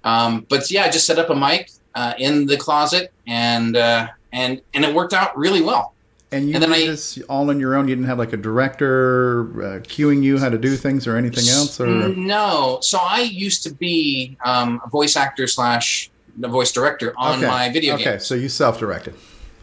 Um, 0.04 0.46
but 0.48 0.70
yeah, 0.70 0.84
I 0.84 0.90
just 0.90 1.04
set 1.04 1.18
up 1.18 1.30
a 1.30 1.34
mic 1.34 1.72
uh, 1.96 2.14
in 2.16 2.46
the 2.46 2.56
closet 2.56 3.12
and 3.26 3.76
uh, 3.76 4.08
and 4.32 4.62
and 4.72 4.84
it 4.84 4.94
worked 4.94 5.14
out 5.14 5.36
really 5.36 5.62
well. 5.62 5.94
And 6.32 6.48
you 6.48 6.54
and 6.54 6.64
did 6.64 6.72
I, 6.72 6.86
this 6.86 7.20
all 7.28 7.50
on 7.50 7.58
your 7.58 7.74
own. 7.74 7.88
You 7.88 7.96
didn't 7.96 8.06
have 8.06 8.18
like 8.18 8.32
a 8.32 8.36
director 8.36 9.50
uh, 9.62 9.80
cueing 9.80 10.22
you 10.22 10.38
how 10.38 10.48
to 10.48 10.58
do 10.58 10.76
things 10.76 11.08
or 11.08 11.16
anything 11.16 11.48
else, 11.48 11.80
or 11.80 11.86
no. 11.86 12.78
So 12.82 12.98
I 13.00 13.22
used 13.22 13.64
to 13.64 13.74
be 13.74 14.36
um, 14.44 14.80
a 14.84 14.88
voice 14.88 15.16
actor 15.16 15.48
slash 15.48 16.09
the 16.36 16.48
voice 16.48 16.72
director 16.72 17.14
on 17.16 17.38
okay. 17.38 17.46
my 17.46 17.70
video 17.70 17.94
okay. 17.94 18.10
Okay, 18.10 18.18
so 18.18 18.34
you 18.34 18.48
self-directed. 18.48 19.14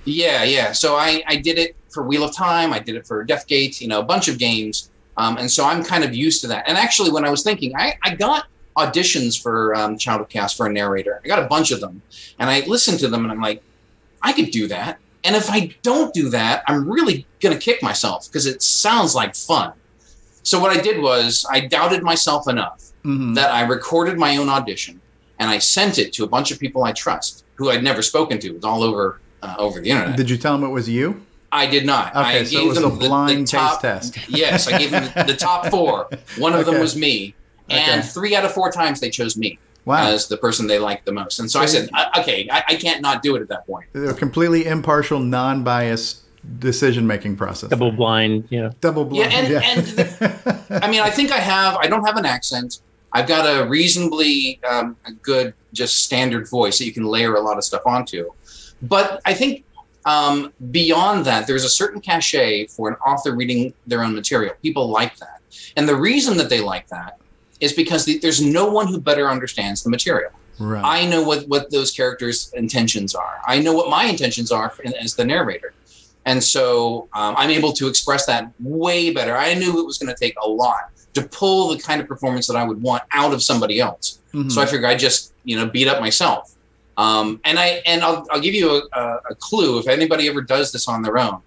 Yeah, 0.06 0.44
yeah. 0.44 0.72
So 0.72 0.96
I 0.96 1.24
I 1.28 1.36
did 1.36 1.58
it 1.58 1.76
for 1.90 2.04
Wheel 2.04 2.24
of 2.24 2.36
Time. 2.36 2.74
I 2.74 2.80
did 2.80 2.96
it 2.96 3.06
for 3.06 3.26
Deathgate. 3.26 3.82
You 3.82 3.88
know, 3.88 4.00
a 4.00 4.04
bunch 4.04 4.28
of 4.28 4.38
games. 4.38 4.90
Um, 5.18 5.38
and 5.38 5.50
so 5.50 5.66
I'm 5.66 5.84
kind 5.84 6.04
of 6.04 6.16
used 6.16 6.42
to 6.42 6.48
that. 6.48 6.66
And 6.68 6.78
actually, 6.78 7.10
when 7.10 7.26
I 7.26 7.30
was 7.32 7.42
thinking, 7.42 7.76
I, 7.76 7.96
I 8.04 8.14
got 8.14 8.46
auditions 8.78 9.42
for 9.42 9.76
um, 9.76 9.98
Child 9.98 10.22
of 10.22 10.30
Chaos 10.30 10.56
for 10.56 10.68
a 10.68 10.72
narrator. 10.72 11.20
I 11.24 11.28
got 11.28 11.40
a 11.40 11.48
bunch 11.48 11.72
of 11.72 11.82
them, 11.82 12.02
and 12.38 12.50
I 12.50 12.62
listened 12.62 13.00
to 13.00 13.08
them, 13.08 13.24
and 13.24 13.32
I'm 13.32 13.42
like, 13.42 13.64
I 14.22 14.32
could 14.32 14.52
do 14.52 14.68
that. 14.68 15.00
And 15.24 15.36
if 15.36 15.50
I 15.50 15.76
don't 15.82 16.14
do 16.14 16.30
that, 16.30 16.64
I'm 16.68 16.90
really 16.90 17.26
going 17.40 17.58
to 17.58 17.62
kick 17.62 17.82
myself 17.82 18.28
because 18.28 18.46
it 18.46 18.62
sounds 18.62 19.16
like 19.16 19.36
fun. 19.36 19.74
So 20.44 20.60
what 20.60 20.76
I 20.76 20.80
did 20.80 21.02
was 21.02 21.46
I 21.52 21.62
doubted 21.62 22.04
myself 22.04 22.48
enough 22.48 22.92
mm-hmm. 23.04 23.34
that 23.34 23.52
I 23.52 23.64
recorded 23.64 24.18
my 24.18 24.38
own 24.38 24.48
audition 24.48 25.02
and 25.40 25.50
I 25.50 25.60
sent 25.60 26.00
it 26.00 26.14
to 26.14 26.24
a 26.24 26.28
bunch 26.28 26.52
of 26.52 26.60
people 26.60 26.84
I 26.84 26.92
trust 26.92 27.46
who 27.56 27.70
I'd 27.70 27.84
never 27.84 28.02
spoken 28.02 28.40
to. 28.40 28.48
It 28.48 28.56
was 28.56 28.64
all 28.64 28.84
over 28.84 29.20
uh, 29.42 29.56
over 29.58 29.80
the 29.80 29.90
internet. 29.90 30.18
Did 30.18 30.30
you 30.30 30.38
tell 30.38 30.58
them 30.58 30.68
it 30.68 30.72
was 30.72 30.90
you? 30.90 31.24
I 31.52 31.66
did 31.66 31.86
not. 31.86 32.16
Okay, 32.16 32.40
I 32.40 32.44
so 32.44 32.60
it 32.60 32.68
was 32.68 32.78
a 32.78 32.90
blind 32.90 33.48
the, 33.48 33.52
the 33.52 33.58
top, 33.58 33.82
test. 33.82 34.18
yes, 34.30 34.68
I 34.68 34.78
gave 34.78 34.92
them 34.92 35.10
the, 35.16 35.24
the 35.32 35.38
top 35.38 35.68
four. 35.68 36.10
One 36.38 36.54
of 36.54 36.62
okay. 36.62 36.72
them 36.72 36.82
was 36.82 36.96
me, 36.96 37.36
and 37.70 38.02
okay. 38.02 38.08
three 38.08 38.36
out 38.36 38.44
of 38.44 38.52
four 38.52 38.72
times 38.72 39.00
they 39.00 39.10
chose 39.10 39.38
me 39.38 39.58
wow. 39.88 40.08
as 40.08 40.28
the 40.28 40.38
person 40.38 40.68
they 40.68 40.80
liked 40.80 41.06
the 41.06 41.12
most. 41.12 41.40
And 41.40 41.50
so, 41.50 41.60
so 41.60 41.64
I 41.64 41.66
said, 41.66 41.90
okay, 42.20 42.48
I, 42.52 42.64
I, 42.68 42.76
can't 42.76 43.02
not 43.02 43.24
do 43.24 43.36
it 43.36 43.42
at 43.42 43.48
that 43.48 43.66
point. 43.66 43.88
A 43.96 44.14
completely 44.14 44.66
impartial, 44.66 45.20
non-biased 45.20 46.24
decision 46.60 47.08
making 47.08 47.38
process. 47.38 47.70
Double 47.70 47.92
blind, 47.92 48.48
yeah. 48.50 48.72
Double 48.82 49.06
blind. 49.06 49.32
Yeah, 49.32 49.40
and, 49.40 49.50
yeah. 49.50 49.62
and 49.64 49.86
the, 49.86 50.80
I 50.84 50.92
mean, 50.92 51.02
I 51.02 51.10
think 51.10 51.32
I 51.32 51.40
have. 51.40 51.78
I 51.78 51.88
don't 51.88 52.06
have 52.06 52.18
an 52.18 52.26
accent. 52.26 52.82
I've 53.18 53.28
got 53.28 53.46
a 53.46 53.68
reasonably 53.68 54.60
um, 54.64 54.96
good, 55.24 55.56
just 55.74 56.04
standard 56.04 56.48
voice 56.48 56.78
that 56.78 56.86
you 56.86 56.94
can 56.94 57.04
layer 57.04 57.34
a 57.34 57.42
lot 57.42 57.58
of 57.58 57.64
stuff 57.64 57.82
onto. 57.84 58.30
But 58.84 59.22
I 59.26 59.34
think 59.34 59.66
um, 60.06 60.54
beyond 60.70 61.26
that, 61.26 61.48
there's 61.48 61.64
a 61.64 61.70
certain 61.70 62.00
cachet 62.00 62.68
for 62.68 62.90
an 62.90 62.96
author 62.98 63.34
reading 63.34 63.74
their 63.88 64.04
own 64.04 64.14
material. 64.14 64.54
People 64.62 64.90
like 64.90 65.18
that. 65.18 65.42
And 65.76 65.90
the 65.90 65.96
reason 65.96 66.38
that 66.38 66.50
they 66.50 66.62
like 66.62 66.90
that 66.90 67.18
is 67.60 67.74
because 67.74 68.06
the, 68.06 68.20
there's 68.20 68.40
no 68.40 68.70
one 68.70 68.86
who 68.86 69.02
better 69.02 69.28
understands 69.28 69.82
the 69.82 69.90
material. 69.90 70.30
Right. 70.60 70.84
I 70.86 71.08
know 71.08 71.24
what, 71.24 71.48
what 71.48 71.72
those 71.72 71.92
characters' 71.92 72.54
intentions 72.54 73.16
are. 73.16 73.42
I 73.48 73.60
know 73.60 73.74
what 73.74 73.90
my 73.90 74.04
intentions 74.04 74.52
are 74.52 74.72
as 75.02 75.16
the 75.16 75.26
narrator. 75.26 75.74
And 76.26 76.44
so 76.44 77.10
um, 77.14 77.34
I'm 77.36 77.50
able 77.50 77.74
to 77.74 77.88
express 77.88 78.28
that 78.28 78.52
way 78.60 79.10
better. 79.12 79.36
I 79.36 79.56
knew 79.56 79.80
it 79.80 79.88
was 79.88 79.98
going 79.98 80.14
to 80.14 80.20
take 80.20 80.36
a 80.40 80.48
lot 80.48 80.92
to 81.18 81.28
pull 81.28 81.70
the 81.70 81.82
kind 81.82 82.00
of 82.00 82.08
performance 82.08 82.46
that 82.48 82.56
I 82.56 82.64
would 82.64 82.82
want 82.82 83.04
out 83.12 83.34
of 83.34 83.42
somebody 83.42 83.80
else. 83.80 84.20
Mm-hmm. 84.34 84.50
So 84.50 84.62
I 84.62 84.66
figured 84.66 84.86
I 84.86 84.96
just, 84.96 85.34
you 85.44 85.56
know, 85.56 85.66
beat 85.66 85.88
up 85.88 86.00
myself. 86.00 86.56
Um, 86.96 87.40
and 87.44 87.60
I 87.60 87.82
and 87.86 88.04
I'll, 88.04 88.26
I'll 88.32 88.40
give 88.40 88.54
you 88.54 88.88
a, 88.92 89.00
a, 89.30 89.36
clue 89.36 89.78
if 89.78 89.88
anybody 89.88 90.28
ever 90.28 90.42
does 90.42 90.72
this 90.72 90.88
on 90.88 91.02
their 91.02 91.18
own. 91.18 91.42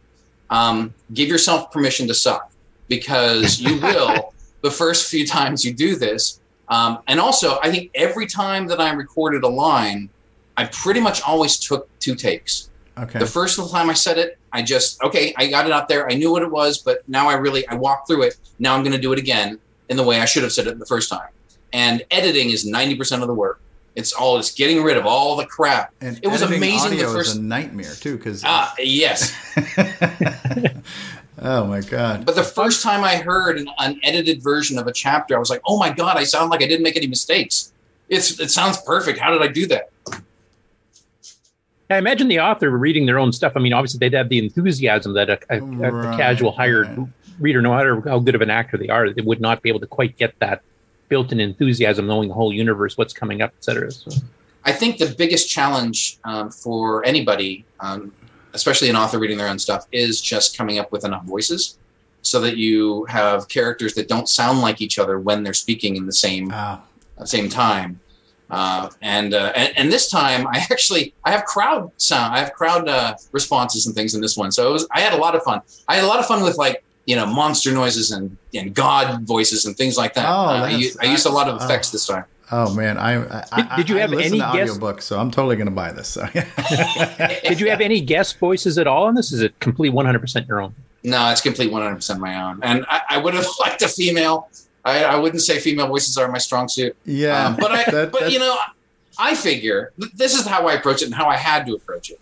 Um, 0.48 0.94
give 1.12 1.28
yourself 1.28 1.72
permission 1.72 2.06
to 2.09 2.14
suck 2.14 2.52
because 2.88 3.61
you 3.61 3.80
will 3.83 4.33
the 4.62 4.70
first 4.70 5.11
few 5.11 5.26
times 5.26 5.64
you 5.64 5.72
do 5.72 5.96
this. 5.96 6.40
Um, 6.68 6.98
and 7.09 7.18
also, 7.18 7.59
I 7.62 7.70
think 7.70 7.90
every 7.94 8.26
time 8.26 8.66
that 8.68 8.80
I 8.80 8.92
recorded 8.92 9.42
a 9.42 9.48
line, 9.48 10.09
I 10.56 10.66
pretty 10.66 11.00
much 11.00 11.22
always 11.22 11.59
took 11.59 11.88
two 11.98 12.14
takes. 12.14 12.70
Okay. 12.98 13.18
The 13.18 13.26
first 13.26 13.59
time 13.72 13.90
I 13.90 13.94
said 13.94 14.18
it, 14.18 14.38
I 14.52 14.62
just 14.62 15.02
okay, 15.02 15.34
I 15.36 15.46
got 15.46 15.66
it 15.66 15.72
out 15.72 15.88
there. 15.88 16.10
I 16.10 16.14
knew 16.14 16.30
what 16.30 16.42
it 16.42 16.50
was, 16.50 16.78
but 16.78 17.08
now 17.08 17.28
I 17.28 17.34
really 17.34 17.66
I 17.68 17.74
walked 17.74 18.08
through 18.08 18.22
it. 18.22 18.36
Now 18.58 18.74
I'm 18.74 18.82
going 18.82 18.92
to 18.92 19.00
do 19.00 19.12
it 19.12 19.18
again 19.18 19.58
in 19.88 19.96
the 19.96 20.02
way 20.04 20.20
I 20.20 20.24
should 20.24 20.42
have 20.42 20.52
said 20.52 20.66
it 20.66 20.78
the 20.78 20.86
first 20.86 21.08
time. 21.10 21.28
And 21.72 22.04
editing 22.10 22.50
is 22.50 22.66
ninety 22.66 22.96
percent 22.96 23.22
of 23.22 23.28
the 23.28 23.34
work. 23.34 23.60
It's 23.96 24.12
all 24.12 24.36
just 24.36 24.56
getting 24.56 24.82
rid 24.82 24.96
of 24.96 25.06
all 25.06 25.36
the 25.36 25.46
crap. 25.46 25.92
And 26.00 26.18
it 26.22 26.28
was 26.28 26.42
amazing. 26.42 26.92
Audio 26.92 27.08
the 27.08 27.14
first 27.14 27.30
is 27.30 27.36
a 27.36 27.42
nightmare 27.42 27.92
too, 27.94 28.16
because 28.16 28.42
ah 28.44 28.74
yes. 28.78 29.34
Oh 31.42 31.64
my 31.64 31.80
god! 31.80 32.26
But 32.26 32.34
the 32.34 32.42
first 32.42 32.82
time 32.82 33.02
I 33.02 33.16
heard 33.16 33.58
an 33.58 33.68
unedited 33.78 34.42
version 34.42 34.78
of 34.78 34.86
a 34.86 34.92
chapter, 34.92 35.34
I 35.34 35.38
was 35.38 35.48
like, 35.48 35.62
"Oh 35.66 35.78
my 35.78 35.90
god! 35.90 36.18
I 36.18 36.24
sound 36.24 36.50
like 36.50 36.62
I 36.62 36.66
didn't 36.66 36.82
make 36.82 36.98
any 36.98 37.06
mistakes. 37.06 37.72
It's 38.10 38.38
it 38.38 38.50
sounds 38.50 38.76
perfect. 38.82 39.18
How 39.18 39.30
did 39.30 39.40
I 39.40 39.46
do 39.46 39.66
that?" 39.68 39.90
I 41.90 41.98
imagine 41.98 42.29
the 42.29 42.40
author 42.40 42.70
reading 42.70 43.07
their 43.07 43.18
own 43.18 43.33
stuff. 43.33 43.55
I 43.57 43.61
mean, 43.61 43.72
obviously 43.72 43.98
they'd 43.98 44.16
have 44.16 44.29
the 44.29 44.38
enthusiasm 44.38 45.14
that 45.14 45.29
a, 45.29 45.38
a, 45.50 45.61
right, 45.61 46.14
a 46.14 46.16
casual 46.16 46.53
hired 46.53 46.96
right. 46.96 47.09
reader, 47.38 47.61
no 47.61 47.74
matter 47.74 48.00
how 48.09 48.18
good 48.20 48.35
of 48.35 48.42
an 48.42 48.50
actor 48.50 48.76
they 48.76 48.88
are, 48.88 49.11
they 49.11 49.22
would 49.22 49.40
not 49.40 49.62
be 49.62 49.68
able 49.68 49.81
to 49.81 49.87
quite 49.87 50.16
get 50.16 50.38
that 50.38 50.62
built-in 51.09 51.40
enthusiasm, 51.40 52.07
knowing 52.07 52.29
the 52.29 52.35
whole 52.35 52.53
universe, 52.53 52.96
what's 52.96 53.12
coming 53.12 53.42
up, 53.42 53.53
etc. 53.59 53.90
So. 53.90 54.12
I 54.64 54.72
think 54.72 54.98
the 54.98 55.07
biggest 55.07 55.48
challenge 55.48 56.18
um, 56.24 56.50
for 56.50 57.05
anybody 57.05 57.64
um, 57.81 58.12
especially 58.53 58.88
an 58.88 58.96
author 58.96 59.18
reading 59.18 59.38
their 59.38 59.48
own 59.48 59.59
stuff, 59.59 59.87
is 59.92 60.20
just 60.20 60.57
coming 60.57 60.79
up 60.79 60.92
with 60.92 61.05
enough 61.05 61.24
voices 61.24 61.79
so 62.22 62.40
that 62.40 62.57
you 62.57 63.05
have 63.07 63.48
characters 63.48 63.94
that 63.94 64.09
don't 64.09 64.29
sound 64.29 64.61
like 64.61 64.81
each 64.81 64.98
other 64.98 65.18
when 65.18 65.42
they're 65.42 65.55
speaking 65.55 65.96
in 65.96 66.07
the 66.07 66.12
same 66.12 66.50
uh, 66.53 66.79
same 67.24 67.48
time. 67.48 68.00
Uh, 68.50 68.88
and, 69.02 69.34
uh, 69.34 69.52
and, 69.54 69.76
and 69.76 69.92
this 69.92 70.10
time 70.10 70.46
I 70.46 70.66
actually 70.70 71.14
I 71.24 71.30
have 71.30 71.44
crowd 71.44 71.90
sound 71.96 72.34
I 72.34 72.38
have 72.38 72.52
crowd 72.52 72.88
uh, 72.88 73.14
responses 73.32 73.86
and 73.86 73.94
things 73.94 74.14
in 74.14 74.20
this 74.20 74.36
one. 74.36 74.52
So 74.52 74.68
it 74.68 74.72
was 74.72 74.86
I 74.92 75.00
had 75.00 75.12
a 75.12 75.16
lot 75.16 75.34
of 75.34 75.42
fun. 75.42 75.60
I 75.88 75.96
had 75.96 76.04
a 76.04 76.06
lot 76.06 76.18
of 76.18 76.26
fun 76.26 76.42
with 76.42 76.56
like 76.56 76.84
you 77.06 77.16
know 77.16 77.26
monster 77.26 77.72
noises 77.72 78.10
and 78.10 78.36
and 78.54 78.74
god 78.74 79.22
voices 79.22 79.64
and 79.64 79.76
things 79.76 79.96
like 79.96 80.14
that. 80.14 80.26
Oh, 80.26 80.32
uh, 80.32 80.68
I, 80.68 80.90
I, 81.02 81.10
used 81.10 81.26
a 81.26 81.30
lot 81.30 81.48
of 81.48 81.60
effects 81.62 81.90
oh. 81.90 81.92
this 81.92 82.06
time. 82.06 82.24
Oh 82.52 82.74
man, 82.74 82.98
I, 82.98 83.44
I 83.52 83.76
did, 83.76 83.86
did 83.86 83.90
you 83.90 83.96
have 83.98 84.12
any 84.12 84.38
guest 84.38 84.54
audiobook, 84.54 85.02
so 85.02 85.20
I'm 85.20 85.30
totally 85.30 85.54
going 85.54 85.68
to 85.68 85.72
buy 85.72 85.92
this. 85.92 86.08
So. 86.08 86.26
did 87.44 87.60
you 87.60 87.70
have 87.70 87.80
any 87.80 88.00
guest 88.00 88.38
voices 88.38 88.76
at 88.76 88.88
all 88.88 89.04
on 89.04 89.14
this? 89.14 89.30
Is 89.30 89.40
it 89.40 89.58
complete 89.60 89.90
100 89.90 90.18
percent 90.18 90.48
your 90.48 90.60
own? 90.60 90.74
No, 91.02 91.30
it's 91.30 91.40
complete 91.40 91.70
100% 91.70 92.18
my 92.18 92.42
own. 92.42 92.60
And 92.62 92.84
I, 92.88 93.00
I 93.10 93.18
would 93.18 93.34
have 93.34 93.46
liked 93.60 93.82
a 93.82 93.88
female. 93.88 94.48
I, 94.84 95.04
I, 95.04 95.16
wouldn't 95.16 95.42
say 95.42 95.58
female 95.58 95.88
voices 95.88 96.16
are 96.16 96.30
my 96.30 96.38
strong 96.38 96.68
suit. 96.68 96.96
Yeah. 97.04 97.46
Um, 97.46 97.56
but 97.56 97.70
I, 97.70 97.84
that, 97.90 98.12
but 98.12 98.32
you 98.32 98.38
know, 98.38 98.56
I 99.18 99.34
figure 99.34 99.92
this 100.14 100.34
is 100.34 100.46
how 100.46 100.66
I 100.66 100.74
approach 100.74 101.02
it 101.02 101.06
and 101.06 101.14
how 101.14 101.28
I 101.28 101.36
had 101.36 101.66
to 101.66 101.74
approach 101.74 102.10
it. 102.10 102.20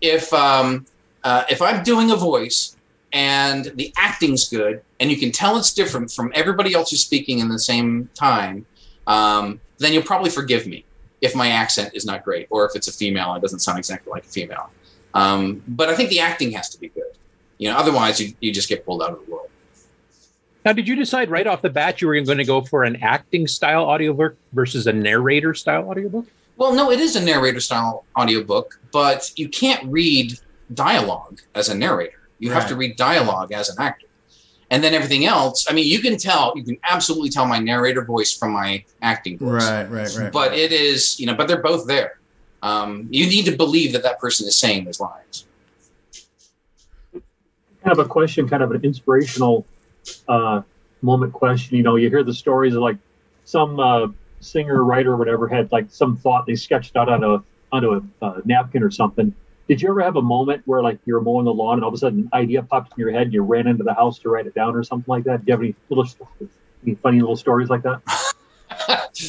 If 0.00 0.32
um, 0.32 0.86
uh, 1.24 1.44
if 1.50 1.60
I'm 1.60 1.82
doing 1.82 2.10
a 2.10 2.16
voice 2.16 2.76
and 3.12 3.66
the 3.74 3.92
acting's 3.96 4.48
good 4.48 4.82
and 5.00 5.10
you 5.10 5.16
can 5.16 5.32
tell 5.32 5.56
it's 5.56 5.72
different 5.72 6.10
from 6.10 6.30
everybody 6.34 6.74
else 6.74 6.90
who's 6.90 7.00
speaking 7.04 7.40
in 7.40 7.48
the 7.48 7.58
same 7.58 8.08
time, 8.14 8.66
um, 9.06 9.60
then 9.78 9.92
you'll 9.92 10.02
probably 10.02 10.30
forgive 10.30 10.66
me 10.66 10.84
if 11.20 11.34
my 11.34 11.48
accent 11.48 11.90
is 11.94 12.04
not 12.04 12.24
great 12.24 12.46
or 12.50 12.64
if 12.64 12.76
it's 12.76 12.86
a 12.86 12.92
female 12.92 13.34
it 13.34 13.42
doesn't 13.42 13.58
sound 13.58 13.78
exactly 13.78 14.10
like 14.10 14.24
a 14.24 14.28
female. 14.28 14.70
Um, 15.14 15.62
but 15.66 15.88
I 15.88 15.96
think 15.96 16.10
the 16.10 16.20
acting 16.20 16.52
has 16.52 16.68
to 16.70 16.78
be 16.78 16.88
good. 16.88 17.12
You 17.56 17.70
know, 17.70 17.76
otherwise 17.76 18.20
you, 18.20 18.34
you 18.40 18.52
just 18.52 18.68
get 18.68 18.84
pulled 18.84 19.02
out 19.02 19.10
of 19.10 19.24
the 19.24 19.32
world. 19.32 19.48
Now, 20.64 20.72
did 20.72 20.88
you 20.88 20.96
decide 20.96 21.30
right 21.30 21.46
off 21.46 21.62
the 21.62 21.70
bat 21.70 22.00
you 22.00 22.08
were 22.08 22.20
going 22.20 22.38
to 22.38 22.44
go 22.44 22.60
for 22.60 22.84
an 22.84 22.96
acting 22.96 23.46
style 23.46 23.84
audiobook 23.84 24.36
versus 24.52 24.86
a 24.86 24.92
narrator 24.92 25.54
style 25.54 25.88
audiobook? 25.88 26.26
Well, 26.56 26.74
no, 26.74 26.90
it 26.90 26.98
is 26.98 27.14
a 27.16 27.24
narrator 27.24 27.60
style 27.60 28.04
audiobook, 28.18 28.80
but 28.92 29.32
you 29.36 29.48
can't 29.48 29.84
read 29.90 30.38
dialogue 30.74 31.40
as 31.54 31.68
a 31.68 31.74
narrator. 31.74 32.28
You 32.40 32.50
right. 32.50 32.60
have 32.60 32.68
to 32.68 32.76
read 32.76 32.96
dialogue 32.96 33.52
as 33.52 33.68
an 33.68 33.76
actor. 33.78 34.06
And 34.70 34.84
then 34.84 34.92
everything 34.92 35.24
else, 35.24 35.66
I 35.70 35.72
mean, 35.72 35.86
you 35.86 36.00
can 36.00 36.18
tell, 36.18 36.52
you 36.54 36.62
can 36.62 36.76
absolutely 36.82 37.30
tell 37.30 37.46
my 37.46 37.58
narrator 37.58 38.04
voice 38.04 38.36
from 38.36 38.52
my 38.52 38.84
acting 39.00 39.38
voice. 39.38 39.64
Right, 39.64 39.84
right, 39.84 40.16
right. 40.18 40.32
But 40.32 40.52
it 40.52 40.72
is, 40.72 41.18
you 41.18 41.26
know, 41.26 41.34
but 41.34 41.48
they're 41.48 41.62
both 41.62 41.86
there. 41.86 42.18
Um, 42.62 43.08
you 43.10 43.26
need 43.26 43.46
to 43.46 43.56
believe 43.56 43.92
that 43.92 44.02
that 44.02 44.18
person 44.18 44.46
is 44.46 44.58
saying 44.58 44.84
those 44.84 45.00
lines. 45.00 45.46
Kind 47.12 47.98
of 47.98 47.98
a 48.00 48.04
question, 48.04 48.48
kind 48.48 48.62
of 48.62 48.72
an 48.72 48.84
inspirational 48.84 49.64
uh, 50.28 50.62
moment 51.02 51.32
question. 51.32 51.76
You 51.76 51.82
know, 51.82 51.96
you 51.96 52.08
hear 52.10 52.22
the 52.22 52.34
stories 52.34 52.74
of 52.74 52.82
like 52.82 52.96
some 53.44 53.80
uh, 53.80 54.08
singer, 54.40 54.84
writer, 54.84 55.16
whatever 55.16 55.48
had 55.48 55.70
like 55.72 55.86
some 55.90 56.16
thought 56.16 56.46
they 56.46 56.54
sketched 56.54 56.96
out 56.96 57.08
on 57.08 57.24
a 57.24 57.42
onto 57.70 57.92
a 57.92 58.24
uh, 58.24 58.40
napkin 58.44 58.82
or 58.82 58.90
something. 58.90 59.34
Did 59.68 59.82
you 59.82 59.90
ever 59.90 60.00
have 60.00 60.16
a 60.16 60.22
moment 60.22 60.62
where 60.64 60.82
like 60.82 60.98
you 61.04 61.14
were 61.14 61.20
mowing 61.20 61.44
the 61.44 61.52
lawn 61.52 61.74
and 61.74 61.84
all 61.84 61.88
of 61.88 61.94
a 61.94 61.98
sudden 61.98 62.20
an 62.20 62.30
idea 62.32 62.62
popped 62.62 62.92
in 62.96 63.00
your 63.02 63.12
head 63.12 63.22
and 63.22 63.34
you 63.34 63.42
ran 63.42 63.66
into 63.66 63.84
the 63.84 63.92
house 63.92 64.18
to 64.20 64.30
write 64.30 64.46
it 64.46 64.54
down 64.54 64.74
or 64.74 64.82
something 64.82 65.10
like 65.10 65.24
that? 65.24 65.44
Do 65.44 65.50
you 65.50 65.52
have 65.52 65.60
any 65.60 65.74
little 65.90 66.08
any 66.84 66.94
funny 66.96 67.20
little 67.20 67.36
stories 67.36 67.68
like 67.68 67.82
that? 67.82 68.00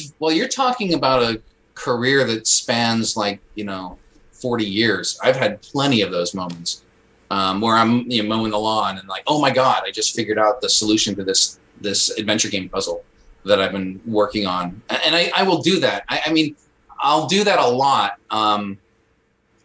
well, 0.18 0.32
you're 0.32 0.48
talking 0.48 0.94
about 0.94 1.22
a 1.22 1.42
career 1.74 2.24
that 2.24 2.46
spans 2.46 3.16
like 3.16 3.40
you 3.54 3.64
know 3.64 3.98
40 4.32 4.64
years. 4.64 5.18
I've 5.22 5.36
had 5.36 5.60
plenty 5.60 6.00
of 6.00 6.10
those 6.10 6.34
moments 6.34 6.82
um, 7.30 7.60
where 7.60 7.76
I'm 7.76 8.10
you 8.10 8.22
know, 8.22 8.28
mowing 8.28 8.50
the 8.50 8.58
lawn 8.58 8.98
and 8.98 9.08
like, 9.08 9.22
oh 9.26 9.40
my 9.40 9.50
god, 9.50 9.82
I 9.86 9.90
just 9.90 10.14
figured 10.14 10.38
out 10.38 10.60
the 10.60 10.68
solution 10.68 11.14
to 11.16 11.24
this 11.24 11.58
this 11.80 12.10
adventure 12.18 12.48
game 12.50 12.68
puzzle 12.68 13.04
that 13.44 13.60
I've 13.60 13.72
been 13.72 14.00
working 14.04 14.46
on, 14.46 14.82
and 14.90 15.14
I, 15.16 15.32
I 15.34 15.44
will 15.44 15.62
do 15.62 15.80
that. 15.80 16.04
I, 16.08 16.20
I, 16.26 16.32
mean, 16.32 16.54
I'll 16.98 17.26
do 17.26 17.42
that 17.44 17.58
a 17.58 17.66
lot. 17.66 18.18
Um, 18.30 18.76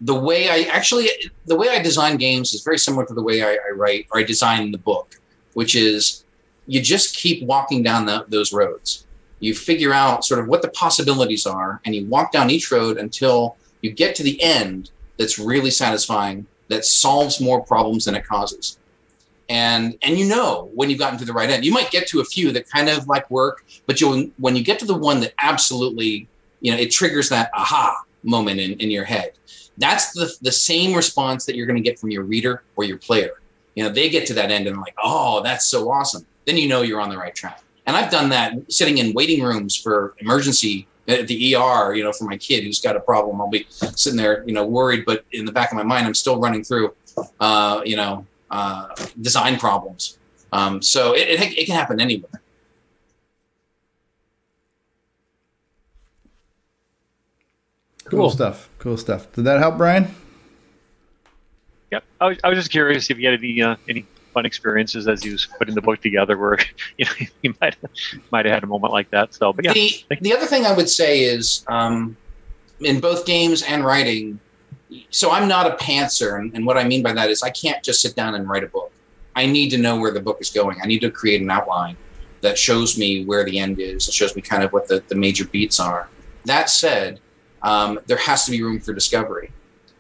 the 0.02 0.14
way 0.14 0.50
I 0.50 0.70
actually 0.70 1.10
the 1.46 1.56
way 1.56 1.70
I 1.70 1.82
design 1.82 2.18
games 2.18 2.54
is 2.54 2.62
very 2.64 2.78
similar 2.78 3.06
to 3.06 3.14
the 3.14 3.24
way 3.24 3.42
I, 3.42 3.54
I 3.54 3.72
write 3.74 4.08
or 4.12 4.20
I 4.20 4.24
design 4.24 4.72
the 4.72 4.78
book, 4.78 5.20
which 5.54 5.76
is 5.76 6.24
you 6.68 6.82
just 6.82 7.16
keep 7.16 7.44
walking 7.44 7.84
down 7.84 8.06
the, 8.06 8.26
those 8.28 8.54
roads. 8.54 9.06
You 9.40 9.54
figure 9.54 9.94
out 9.94 10.24
sort 10.24 10.40
of 10.40 10.48
what 10.48 10.62
the 10.62 10.70
possibilities 10.70 11.46
are, 11.46 11.82
and 11.86 11.94
you 11.94 12.06
walk 12.06 12.32
down 12.32 12.50
each 12.50 12.72
road 12.72 12.98
until 12.98 13.58
you 13.82 13.92
get 13.92 14.16
to 14.16 14.24
the 14.24 14.42
end 14.42 14.92
that's 15.18 15.38
really 15.40 15.72
satisfying 15.72 16.46
that 16.68 16.86
solves 16.86 17.40
more 17.40 17.62
problems 17.62 18.06
than 18.06 18.16
it 18.16 18.26
causes. 18.26 18.78
And 19.48 19.98
and 20.02 20.18
you 20.18 20.26
know 20.26 20.72
when 20.74 20.90
you've 20.90 21.00
gotten 21.00 21.20
to 21.20 21.26
the 21.26 21.34
right 21.34 21.50
end. 21.50 21.66
You 21.66 21.72
might 21.72 21.92
get 21.92 22.08
to 22.08 22.20
a 22.20 22.26
few 22.26 22.52
that 22.52 22.70
kind 22.70 22.90
of 22.90 23.08
like 23.08 23.30
work, 23.30 23.64
but 23.86 24.02
you'll 24.02 24.24
when 24.38 24.56
you 24.56 24.64
get 24.64 24.80
to 24.80 24.86
the 24.86 24.98
one 24.98 25.20
that 25.20 25.34
absolutely, 25.40 26.28
you 26.62 26.72
know, 26.72 26.78
it 26.78 26.92
triggers 26.92 27.30
that 27.30 27.52
aha 27.54 27.96
moment 28.24 28.60
in, 28.60 28.74
in 28.80 28.90
your 28.90 29.04
head. 29.04 29.34
That's 29.78 30.14
the 30.14 30.34
the 30.42 30.52
same 30.52 30.96
response 30.96 31.46
that 31.46 31.56
you're 31.56 31.68
going 31.68 31.82
to 31.82 31.88
get 31.88 32.00
from 32.00 32.10
your 32.10 32.24
reader 32.24 32.64
or 32.76 32.86
your 32.86 32.98
player. 32.98 33.34
You 33.76 33.84
know, 33.84 33.90
they 33.90 34.10
get 34.10 34.26
to 34.28 34.34
that 34.34 34.52
end 34.52 34.66
and 34.68 34.76
they're 34.76 34.82
like, 34.82 34.96
oh, 35.04 35.44
that's 35.44 35.66
so 35.66 35.92
awesome. 35.92 36.26
Then 36.46 36.58
you 36.58 36.68
know 36.68 36.82
you're 36.82 37.02
on 37.02 37.10
the 37.10 37.18
right 37.18 37.36
track. 37.36 37.62
And 37.86 37.96
I've 37.96 38.10
done 38.10 38.30
that 38.30 38.72
sitting 38.72 38.98
in 38.98 39.14
waiting 39.14 39.44
rooms 39.44 39.76
for 39.76 40.16
emergency 40.20 40.88
at 41.08 41.28
the 41.28 41.56
ER, 41.56 41.94
you 41.94 42.04
know, 42.04 42.12
for 42.12 42.26
my 42.26 42.38
kid 42.38 42.64
who's 42.64 42.80
got 42.80 42.96
a 42.96 43.00
problem. 43.00 43.40
I'll 43.40 43.50
be 43.50 43.66
sitting 43.70 44.18
there, 44.18 44.44
you 44.46 44.54
know, 44.54 44.66
worried, 44.66 45.06
but 45.06 45.26
in 45.32 45.46
the 45.46 45.52
back 45.52 45.72
of 45.72 45.78
my 45.78 45.84
mind, 45.84 46.06
I'm 46.06 46.14
still 46.14 46.40
running 46.40 46.64
through, 46.64 46.94
uh, 47.40 47.82
you 47.86 47.96
know, 47.96 48.26
uh, 48.50 48.88
design 49.22 49.58
problems. 49.58 50.18
Um, 50.52 50.82
so 50.82 51.14
it, 51.14 51.28
it, 51.28 51.58
it 51.58 51.66
can 51.66 51.76
happen 51.76 52.00
anywhere. 52.00 52.42
Cool. 58.06 58.20
cool 58.20 58.30
stuff. 58.30 58.70
Cool 58.78 58.98
stuff. 58.98 59.32
Did 59.34 59.46
that 59.46 59.60
help, 59.60 59.78
Brian? 59.78 60.14
Yep. 61.92 62.04
I 62.22 62.28
was, 62.28 62.38
I 62.44 62.50
was 62.50 62.60
just 62.60 62.72
curious 62.72 63.10
if 63.10 63.18
you 63.18 63.30
had 63.30 63.40
any 63.40 63.62
uh, 63.62 63.76
any 63.90 64.06
fun 64.36 64.46
experiences 64.46 65.08
as 65.08 65.24
he 65.24 65.32
was 65.32 65.48
putting 65.58 65.74
the 65.74 65.82
book 65.82 66.02
together 66.02 66.38
where 66.38 66.60
you 66.98 67.06
know 67.06 67.12
he 67.42 67.56
might 67.60 67.76
might 68.32 68.46
have 68.46 68.54
had 68.54 68.64
a 68.64 68.68
moment 68.68 68.94
like 68.94 69.10
that. 69.10 69.34
So, 69.34 69.52
but 69.52 69.66
yeah. 69.66 69.74
The, 69.74 70.06
the 70.22 70.34
other 70.34 70.46
thing 70.46 70.68
I 70.68 70.74
would 70.74 70.90
say 70.90 71.24
is 71.24 71.66
um, 71.68 72.16
in 72.82 73.00
both 73.00 73.26
games 73.26 73.64
and 73.64 73.84
writing. 73.84 74.40
So 75.10 75.32
I'm 75.32 75.48
not 75.48 75.66
a 75.66 75.76
pantser, 75.84 76.40
and, 76.40 76.54
and 76.54 76.66
what 76.66 76.78
I 76.78 76.84
mean 76.84 77.02
by 77.02 77.12
that 77.14 77.30
is 77.30 77.42
I 77.42 77.50
can't 77.50 77.84
just 77.84 78.02
sit 78.02 78.16
down 78.16 78.36
and 78.36 78.48
write 78.48 78.64
a 78.64 78.68
book. 78.68 78.92
I 79.36 79.46
need 79.48 79.70
to 79.72 79.78
know 79.78 80.00
where 80.00 80.12
the 80.12 80.22
book 80.22 80.38
is 80.40 80.52
going. 80.52 80.78
I 80.82 80.86
need 80.86 81.00
to 81.00 81.10
create 81.10 81.42
an 81.42 81.50
outline 81.50 81.98
that 82.42 82.58
shows 82.58 82.98
me 82.98 83.26
where 83.26 83.44
the 83.44 83.58
end 83.58 83.80
is. 83.80 84.08
It 84.08 84.14
shows 84.14 84.36
me 84.36 84.42
kind 84.42 84.64
of 84.64 84.72
what 84.72 84.88
the, 84.88 85.04
the 85.08 85.16
major 85.16 85.46
beats 85.46 85.80
are. 85.80 86.08
That 86.46 86.70
said, 86.70 87.20
um, 87.64 88.00
there 88.06 88.18
has 88.18 88.46
to 88.46 88.52
be 88.52 88.62
room 88.62 88.80
for 88.80 88.94
discovery. 88.94 89.52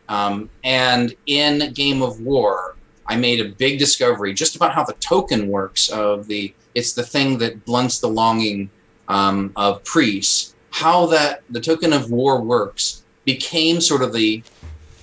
Um, 0.07 0.49
and 0.63 1.15
in 1.25 1.73
Game 1.73 2.03
of 2.03 2.21
War, 2.21 2.74
I 3.07 3.15
made 3.15 3.39
a 3.39 3.49
big 3.49 3.79
discovery 3.79 4.33
just 4.33 4.55
about 4.55 4.73
how 4.73 4.83
the 4.83 4.93
token 4.93 5.47
works 5.47 5.89
of 5.89 6.27
the 6.27 6.53
it's 6.73 6.93
the 6.93 7.03
thing 7.03 7.37
that 7.37 7.63
blunts 7.65 7.99
the 7.99 8.07
longing 8.07 8.69
um, 9.07 9.53
of 9.55 9.83
priests. 9.83 10.55
How 10.71 11.05
that 11.07 11.43
the 11.49 11.61
token 11.61 11.93
of 11.93 12.11
war 12.11 12.41
works 12.41 13.03
became 13.23 13.79
sort 13.79 14.01
of 14.01 14.13
the 14.13 14.43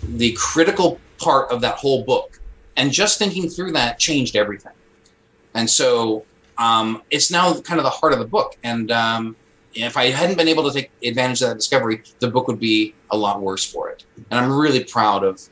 the 0.02 0.32
critical 0.32 1.00
part 1.18 1.50
of 1.50 1.60
that 1.60 1.76
whole 1.76 2.04
book, 2.04 2.40
and 2.76 2.90
just 2.90 3.18
thinking 3.18 3.48
through 3.48 3.72
that 3.72 3.98
changed 3.98 4.36
everything. 4.36 4.72
And 5.54 5.68
so 5.68 6.24
um, 6.58 7.02
it's 7.10 7.30
now 7.30 7.54
kind 7.60 7.78
of 7.78 7.84
the 7.84 7.90
heart 7.90 8.12
of 8.12 8.18
the 8.18 8.24
book. 8.24 8.56
And 8.62 8.90
um, 8.90 9.36
if 9.74 9.96
I 9.96 10.06
hadn't 10.06 10.36
been 10.36 10.48
able 10.48 10.64
to 10.64 10.72
take 10.72 10.90
advantage 11.02 11.42
of 11.42 11.48
that 11.48 11.56
discovery, 11.56 12.02
the 12.18 12.28
book 12.28 12.48
would 12.48 12.60
be 12.60 12.94
a 13.10 13.16
lot 13.16 13.40
worse 13.40 13.64
for 13.64 13.88
it. 13.90 14.04
And 14.30 14.40
I'm 14.40 14.52
really 14.52 14.84
proud 14.84 15.24
of 15.24 15.48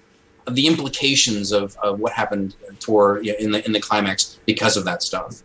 the 0.54 0.66
implications 0.66 1.52
of, 1.52 1.76
of 1.82 2.00
what 2.00 2.12
happened 2.12 2.54
toward 2.78 3.24
you 3.24 3.32
know, 3.32 3.38
in 3.38 3.50
the 3.52 3.64
in 3.66 3.72
the 3.72 3.80
climax 3.80 4.38
because 4.46 4.76
of 4.76 4.84
that 4.84 5.02
stuff. 5.02 5.42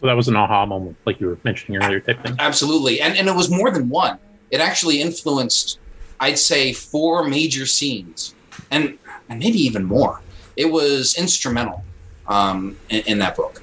So 0.00 0.06
that 0.06 0.16
was 0.16 0.26
an 0.26 0.36
aha 0.36 0.66
moment, 0.66 0.96
like 1.04 1.20
you 1.20 1.28
were 1.28 1.38
mentioning 1.44 1.82
earlier, 1.82 2.00
type 2.00 2.22
thing. 2.22 2.36
Absolutely, 2.38 3.00
and 3.00 3.16
and 3.16 3.28
it 3.28 3.36
was 3.36 3.50
more 3.50 3.70
than 3.70 3.88
one. 3.88 4.18
It 4.50 4.60
actually 4.60 5.00
influenced, 5.00 5.78
I'd 6.20 6.38
say, 6.38 6.72
four 6.72 7.26
major 7.28 7.66
scenes, 7.66 8.34
and 8.70 8.98
and 9.28 9.38
maybe 9.38 9.58
even 9.58 9.84
more. 9.84 10.20
It 10.56 10.66
was 10.66 11.16
instrumental 11.16 11.84
um, 12.26 12.76
in, 12.88 13.02
in 13.06 13.18
that 13.20 13.36
book. 13.36 13.62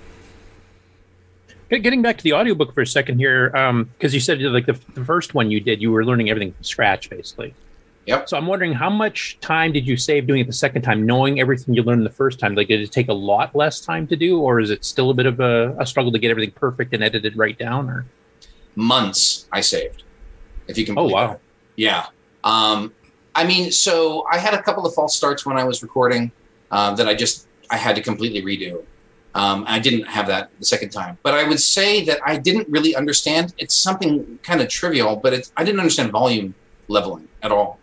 Getting 1.69 2.01
back 2.01 2.17
to 2.17 2.23
the 2.23 2.33
audiobook 2.33 2.73
for 2.73 2.81
a 2.81 2.88
second 2.88 3.19
here, 3.19 3.49
because 3.49 3.69
um, 3.69 3.89
you 4.01 4.19
said 4.19 4.41
like 4.41 4.65
the, 4.65 4.79
the, 4.95 5.05
first 5.05 5.35
one 5.35 5.51
you 5.51 5.59
did, 5.59 5.83
you 5.83 5.91
were 5.91 6.03
learning 6.03 6.31
everything 6.31 6.51
from 6.53 6.63
scratch, 6.63 7.12
basically. 7.12 7.53
Yep. 8.10 8.28
So 8.28 8.38
I'm 8.38 8.48
wondering 8.48 8.74
how 8.74 8.89
much 8.89 9.38
time 9.39 9.72
did 9.72 9.88
you 9.88 9.95
save 9.95 10.26
doing 10.26 10.41
it 10.41 10.48
the 10.48 10.54
second 10.54 10.82
time, 10.82 11.06
knowing 11.06 11.39
everything 11.39 11.76
you 11.76 11.84
learned 11.84 12.04
the 12.08 12.10
first 12.10 12.39
time? 12.39 12.56
Like, 12.56 12.67
did 12.67 12.82
it 12.82 12.91
take 12.91 13.08
a 13.08 13.13
lot 13.13 13.56
less 13.56 13.80
time 13.82 14.08
to 14.08 14.15
do, 14.15 14.39
or 14.39 14.60
is 14.60 14.72
it 14.72 14.84
still 14.84 15.12
a 15.12 15.13
bit 15.13 15.28
of 15.28 15.39
a, 15.39 15.76
a 15.78 15.86
struggle 15.86 16.12
to 16.13 16.17
get 16.17 16.32
everything 16.32 16.52
perfect 16.52 16.91
and 16.95 17.04
edited 17.04 17.38
right 17.38 17.56
down? 17.56 17.88
Or 17.88 18.08
months 18.76 19.45
I 19.52 19.62
saved, 19.62 20.02
if 20.67 20.76
you 20.76 20.88
can. 20.88 20.98
Oh 20.98 21.08
wow. 21.08 21.28
That. 21.28 21.39
Yeah. 21.76 22.06
Um, 22.43 22.93
I 23.36 23.45
mean, 23.45 23.72
so 23.72 24.26
I 24.32 24.39
had 24.39 24.56
a 24.56 24.62
couple 24.63 24.88
of 24.88 24.93
false 24.95 25.15
starts 25.15 25.45
when 25.45 25.56
I 25.56 25.63
was 25.63 25.84
recording 25.84 26.32
uh, 26.72 26.95
that 26.95 27.08
I 27.08 27.13
just 27.13 27.48
I 27.69 27.78
had 27.78 27.95
to 27.95 28.02
completely 28.02 28.41
redo. 28.41 28.84
Um, 29.36 29.65
I 29.67 29.78
didn't 29.78 30.08
have 30.08 30.26
that 30.26 30.50
the 30.58 30.65
second 30.65 30.89
time, 30.89 31.19
but 31.22 31.36
I 31.36 31.48
would 31.48 31.60
say 31.60 32.04
that 32.06 32.19
I 32.26 32.38
didn't 32.38 32.67
really 32.69 32.95
understand. 32.95 33.54
It's 33.60 33.76
something 33.76 34.39
kind 34.41 34.62
of 34.62 34.67
trivial, 34.67 35.15
but 35.15 35.52
I 35.56 35.63
didn't 35.63 35.80
understand 35.80 36.12
volume 36.12 36.56
leveling 36.88 37.28
at 37.43 37.52
all. 37.52 37.80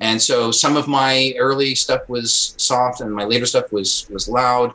And 0.00 0.20
so 0.20 0.50
some 0.50 0.76
of 0.76 0.88
my 0.88 1.34
early 1.38 1.74
stuff 1.74 2.08
was 2.08 2.54
soft 2.56 3.00
and 3.00 3.12
my 3.12 3.24
later 3.24 3.46
stuff 3.46 3.70
was 3.72 4.06
was 4.10 4.28
loud. 4.28 4.74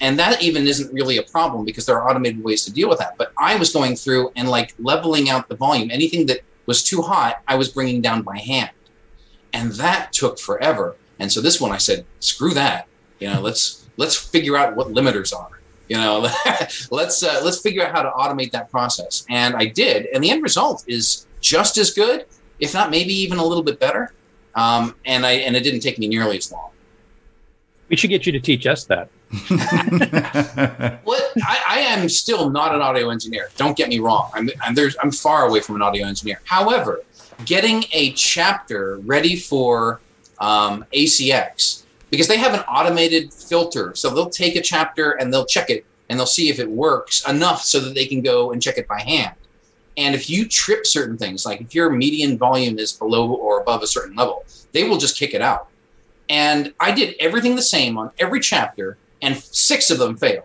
And 0.00 0.18
that 0.18 0.42
even 0.42 0.66
isn't 0.66 0.92
really 0.92 1.18
a 1.18 1.22
problem 1.22 1.64
because 1.64 1.84
there 1.86 1.96
are 2.00 2.08
automated 2.08 2.44
ways 2.44 2.64
to 2.66 2.72
deal 2.72 2.88
with 2.88 2.98
that. 2.98 3.16
But 3.18 3.32
I 3.36 3.56
was 3.56 3.72
going 3.72 3.96
through 3.96 4.30
and 4.36 4.48
like 4.48 4.74
leveling 4.78 5.28
out 5.28 5.48
the 5.48 5.56
volume. 5.56 5.90
Anything 5.90 6.26
that 6.26 6.40
was 6.66 6.84
too 6.84 7.02
hot, 7.02 7.42
I 7.48 7.56
was 7.56 7.68
bringing 7.68 8.00
down 8.00 8.22
by 8.22 8.38
hand. 8.38 8.70
And 9.52 9.72
that 9.72 10.12
took 10.12 10.38
forever. 10.38 10.96
And 11.18 11.32
so 11.32 11.40
this 11.40 11.60
one 11.60 11.72
I 11.72 11.78
said, 11.78 12.04
screw 12.20 12.54
that. 12.54 12.86
You 13.18 13.30
know, 13.30 13.40
let's 13.40 13.88
let's 13.96 14.16
figure 14.16 14.56
out 14.56 14.76
what 14.76 14.88
limiters 14.88 15.34
are. 15.34 15.60
You 15.88 15.96
know, 15.96 16.20
let's 16.90 17.22
uh, 17.22 17.40
let's 17.42 17.60
figure 17.60 17.84
out 17.84 17.92
how 17.92 18.02
to 18.02 18.10
automate 18.10 18.52
that 18.52 18.70
process. 18.70 19.24
And 19.28 19.56
I 19.56 19.66
did, 19.66 20.06
and 20.14 20.22
the 20.22 20.30
end 20.30 20.42
result 20.42 20.84
is 20.86 21.26
just 21.40 21.78
as 21.78 21.90
good, 21.90 22.26
if 22.60 22.74
not 22.74 22.90
maybe 22.90 23.12
even 23.14 23.38
a 23.38 23.44
little 23.44 23.64
bit 23.64 23.80
better. 23.80 24.12
Um, 24.58 24.96
and 25.04 25.24
I 25.24 25.32
and 25.32 25.54
it 25.54 25.60
didn't 25.60 25.80
take 25.80 25.98
me 26.00 26.08
nearly 26.08 26.36
as 26.36 26.50
long. 26.50 26.70
We 27.88 27.96
should 27.96 28.10
get 28.10 28.26
you 28.26 28.32
to 28.32 28.40
teach 28.40 28.66
us 28.66 28.84
that. 28.86 29.08
what 31.04 31.32
I, 31.42 31.62
I, 31.68 31.78
am 31.80 32.08
still 32.08 32.50
not 32.50 32.74
an 32.74 32.80
audio 32.80 33.10
engineer. 33.10 33.50
Don't 33.56 33.76
get 33.76 33.88
me 33.88 33.98
wrong. 33.98 34.30
I'm, 34.34 34.48
I'm, 34.62 34.74
there's, 34.74 34.96
I'm 35.02 35.10
far 35.10 35.46
away 35.46 35.60
from 35.60 35.76
an 35.76 35.82
audio 35.82 36.06
engineer. 36.06 36.40
However, 36.44 37.02
getting 37.44 37.84
a 37.92 38.12
chapter 38.12 38.96
ready 39.04 39.36
for 39.36 40.00
um, 40.38 40.84
ACX 40.94 41.84
because 42.10 42.26
they 42.26 42.38
have 42.38 42.54
an 42.54 42.60
automated 42.60 43.32
filter. 43.32 43.94
So 43.94 44.14
they'll 44.14 44.30
take 44.30 44.56
a 44.56 44.62
chapter 44.62 45.12
and 45.12 45.32
they'll 45.32 45.46
check 45.46 45.68
it 45.70 45.84
and 46.08 46.18
they'll 46.18 46.26
see 46.26 46.48
if 46.48 46.58
it 46.58 46.68
works 46.68 47.26
enough 47.28 47.62
so 47.62 47.80
that 47.80 47.94
they 47.94 48.06
can 48.06 48.22
go 48.22 48.52
and 48.52 48.62
check 48.62 48.78
it 48.78 48.88
by 48.88 49.00
hand. 49.00 49.34
And 49.98 50.14
if 50.14 50.30
you 50.30 50.46
trip 50.46 50.86
certain 50.86 51.18
things, 51.18 51.44
like 51.44 51.60
if 51.60 51.74
your 51.74 51.90
median 51.90 52.38
volume 52.38 52.78
is 52.78 52.92
below 52.92 53.32
or 53.32 53.60
above 53.60 53.82
a 53.82 53.86
certain 53.86 54.14
level, 54.14 54.44
they 54.72 54.88
will 54.88 54.96
just 54.96 55.18
kick 55.18 55.34
it 55.34 55.42
out. 55.42 55.66
And 56.28 56.72
I 56.78 56.92
did 56.92 57.16
everything 57.18 57.56
the 57.56 57.62
same 57.62 57.98
on 57.98 58.12
every 58.18 58.38
chapter 58.38 58.96
and 59.22 59.36
six 59.36 59.90
of 59.90 59.98
them 59.98 60.16
failed. 60.16 60.44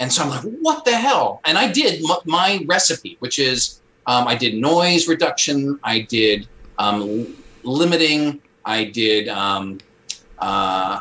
And 0.00 0.10
so 0.10 0.22
I'm 0.22 0.30
like, 0.30 0.42
what 0.62 0.86
the 0.86 0.96
hell? 0.96 1.42
And 1.44 1.58
I 1.58 1.70
did 1.70 2.02
m- 2.02 2.16
my 2.24 2.64
recipe, 2.66 3.16
which 3.20 3.38
is 3.38 3.80
um, 4.06 4.26
I 4.26 4.34
did 4.34 4.54
noise 4.54 5.08
reduction, 5.08 5.78
I 5.84 6.00
did 6.00 6.48
um, 6.78 7.26
limiting, 7.64 8.40
I 8.64 8.84
did, 8.84 9.28
um, 9.28 9.78
uh, 10.38 11.00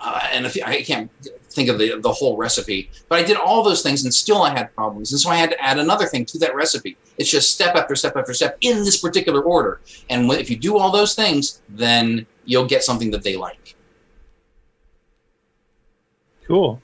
uh, 0.00 0.20
and 0.32 0.46
if, 0.46 0.58
I 0.64 0.82
can't 0.82 1.10
think 1.58 1.68
of 1.68 1.78
the, 1.78 1.98
the 2.00 2.12
whole 2.12 2.36
recipe, 2.36 2.90
but 3.08 3.18
I 3.18 3.22
did 3.22 3.36
all 3.36 3.62
those 3.62 3.82
things 3.82 4.04
and 4.04 4.14
still 4.14 4.42
I 4.42 4.50
had 4.50 4.74
problems. 4.74 5.12
And 5.12 5.20
so 5.20 5.28
I 5.28 5.36
had 5.36 5.50
to 5.50 5.60
add 5.60 5.78
another 5.78 6.06
thing 6.06 6.24
to 6.26 6.38
that 6.38 6.54
recipe. 6.54 6.96
It's 7.18 7.30
just 7.30 7.52
step 7.52 7.74
after 7.74 7.94
step 7.96 8.16
after 8.16 8.32
step 8.32 8.56
in 8.60 8.78
this 8.84 8.98
particular 9.00 9.42
order. 9.42 9.80
And 10.08 10.30
if 10.32 10.48
you 10.48 10.56
do 10.56 10.78
all 10.78 10.90
those 10.90 11.14
things, 11.14 11.60
then 11.68 12.26
you'll 12.44 12.66
get 12.66 12.84
something 12.84 13.10
that 13.10 13.24
they 13.24 13.36
like. 13.36 13.74
Cool. 16.46 16.80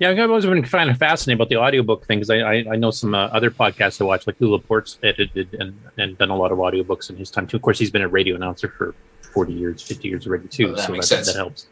Yeah, 0.00 0.10
I've 0.10 0.18
always 0.18 0.46
been 0.46 0.62
kind 0.62 0.88
of 0.88 0.96
fascinated 0.96 1.36
about 1.36 1.50
the 1.50 1.56
audiobook 1.56 2.06
thing 2.06 2.20
because 2.20 2.30
I, 2.30 2.38
I, 2.38 2.54
I, 2.72 2.76
know 2.76 2.90
some 2.90 3.14
uh, 3.14 3.26
other 3.26 3.50
podcasts 3.50 4.00
I 4.00 4.04
watch, 4.04 4.26
like 4.26 4.40
Leo 4.40 4.52
Laporte's 4.52 4.98
edited 5.02 5.52
and, 5.60 5.78
and 5.98 6.16
done 6.16 6.30
a 6.30 6.36
lot 6.36 6.52
of 6.52 6.58
audiobooks 6.58 7.10
in 7.10 7.16
his 7.16 7.30
time 7.30 7.46
too. 7.46 7.58
Of 7.58 7.62
course, 7.62 7.78
he's 7.78 7.90
been 7.90 8.00
a 8.00 8.08
radio 8.08 8.34
announcer 8.34 8.68
for 8.68 8.94
40 9.34 9.52
years, 9.52 9.82
50 9.82 10.08
years 10.08 10.26
already 10.26 10.48
too. 10.48 10.68
Oh, 10.68 10.74
that 10.74 11.04
so 11.04 11.16
that, 11.16 11.26
that 11.26 11.36
helps. 11.36 11.66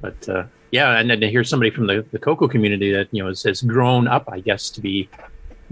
But 0.00 0.28
uh, 0.28 0.44
yeah, 0.70 0.98
and 0.98 1.10
then 1.10 1.20
to 1.20 1.28
hear 1.30 1.44
somebody 1.44 1.70
from 1.70 1.86
the, 1.86 2.04
the 2.12 2.18
Coco 2.18 2.48
community 2.48 2.92
that, 2.92 3.08
you 3.12 3.22
know, 3.22 3.28
has, 3.28 3.42
has 3.42 3.62
grown 3.62 4.08
up, 4.08 4.28
I 4.30 4.40
guess, 4.40 4.70
to 4.70 4.80
be 4.80 5.08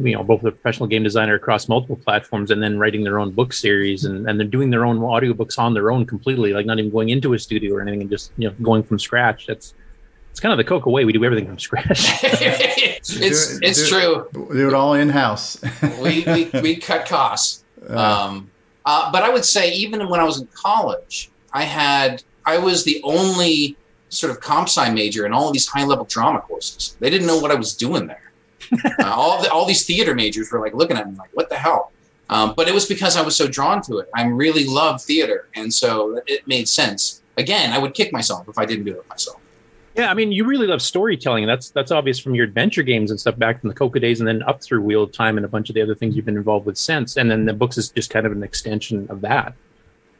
you 0.01 0.14
know 0.14 0.23
both 0.23 0.45
a 0.45 0.53
professional 0.53 0.87
game 0.87 1.03
designer 1.03 1.35
across 1.35 1.69
multiple 1.69 1.97
platforms 1.97 2.53
and 2.53 2.62
then 2.62 2.79
writing 2.79 3.03
their 3.03 3.19
own 3.19 3.33
book 3.33 3.53
series 3.53 4.05
and, 4.05 4.29
and 4.29 4.38
they're 4.38 4.47
doing 4.47 4.71
their 4.71 4.85
own 4.87 5.01
audiobooks 5.01 5.59
on 5.59 5.75
their 5.75 5.91
own 5.91 6.07
completely 6.07 6.53
like 6.53 6.67
not 6.67 6.79
even 6.79 6.88
going 6.88 7.09
into 7.09 7.35
a 7.35 7.38
studio 7.38 7.75
or 7.75 7.81
anything 7.81 8.03
and 8.03 8.11
just 8.11 8.31
you 8.37 8.49
know 8.49 8.55
going 8.62 8.83
from 8.85 8.99
scratch. 8.99 9.47
That's 9.49 9.75
it's 10.31 10.38
kind 10.38 10.53
of 10.53 10.57
the 10.59 10.62
coco 10.62 10.91
way. 10.91 11.05
We 11.05 11.12
do 11.12 11.25
everything 11.25 11.47
from 11.47 11.59
scratch. 11.59 12.11
It's 13.01 13.09
Do 13.09 13.25
it- 13.25 13.59
it's 13.69 13.88
do 13.88 13.88
true. 13.88 14.29
Do 14.55 14.69
it 14.69 14.75
all 14.75 14.95
in 14.95 15.09
house. 15.09 15.61
we, 16.01 16.23
we, 16.27 16.51
we 16.61 16.77
cut 16.77 17.07
costs. 17.09 17.64
Um, 17.88 18.51
uh, 18.85 19.11
but 19.12 19.23
i 19.23 19.29
would 19.31 19.45
say 19.45 19.71
even 19.73 20.09
when 20.09 20.19
i 20.21 20.25
was 20.25 20.41
in 20.41 20.47
college 20.55 21.31
i 21.53 21.62
had 21.62 22.23
i 22.47 22.57
was 22.59 22.85
the 22.85 23.01
only 23.05 23.77
sort 24.09 24.31
of 24.31 24.40
comp 24.40 24.68
sci 24.68 24.90
major 24.92 25.27
in 25.27 25.33
all 25.33 25.49
of 25.49 25.53
these 25.53 25.66
high 25.66 25.85
level 25.85 26.05
drama 26.05 26.40
courses 26.40 26.97
they 27.01 27.11
didn't 27.11 27.27
know 27.27 27.38
what 27.38 27.51
i 27.51 27.55
was 27.55 27.75
doing 27.77 28.07
there 28.07 28.29
uh, 29.01 29.05
all 29.07 29.42
the, 29.42 29.51
all 29.51 29.64
these 29.64 29.87
theater 29.87 30.14
majors 30.14 30.51
were 30.53 30.61
like 30.61 30.75
looking 30.75 30.97
at 30.97 31.09
me 31.11 31.16
like, 31.16 31.31
"What 31.35 31.49
the 31.49 31.57
hell?" 31.57 31.92
Um, 32.31 32.55
but 32.57 32.68
it 32.68 32.75
was 32.75 32.87
because 32.87 33.16
I 33.16 33.23
was 33.23 33.35
so 33.35 33.49
drawn 33.49 33.81
to 33.83 33.99
it. 33.99 34.09
I 34.14 34.27
really 34.27 34.64
love 34.64 35.03
theater, 35.03 35.49
and 35.55 35.73
so 35.73 36.21
it 36.27 36.47
made 36.47 36.68
sense. 36.68 37.23
Again, 37.37 37.73
I 37.73 37.79
would 37.79 37.94
kick 37.94 38.12
myself 38.12 38.49
if 38.49 38.59
I 38.59 38.66
didn't 38.66 38.85
do 38.85 38.99
it 38.99 39.09
myself. 39.09 39.40
yeah 39.94 40.11
i 40.11 40.14
mean 40.14 40.31
you 40.31 40.44
really 40.44 40.66
love 40.66 40.83
storytelling 40.83 41.47
that's 41.47 41.71
that's 41.71 41.90
obvious 41.90 42.18
from 42.18 42.35
your 42.35 42.44
adventure 42.44 42.83
games 42.83 43.11
and 43.11 43.18
stuff 43.18 43.37
back 43.38 43.61
from 43.61 43.68
the 43.68 43.75
coco 43.75 43.99
days 43.99 44.21
and 44.21 44.29
then 44.29 44.42
up 44.42 44.62
through 44.62 44.83
wheel 44.83 45.03
of 45.03 45.12
time 45.12 45.37
and 45.38 45.44
a 45.44 45.49
bunch 45.49 45.68
of 45.71 45.75
the 45.75 45.83
other 45.83 45.94
things 45.94 46.14
you've 46.14 46.25
been 46.25 46.37
involved 46.37 46.66
with 46.66 46.77
since 46.77 47.16
and 47.16 47.31
then 47.31 47.44
the 47.44 47.53
books 47.53 47.79
is 47.79 47.88
just 47.90 48.11
kind 48.11 48.27
of 48.27 48.33
an 48.33 48.42
extension 48.42 49.07
of 49.09 49.21
that 49.21 49.55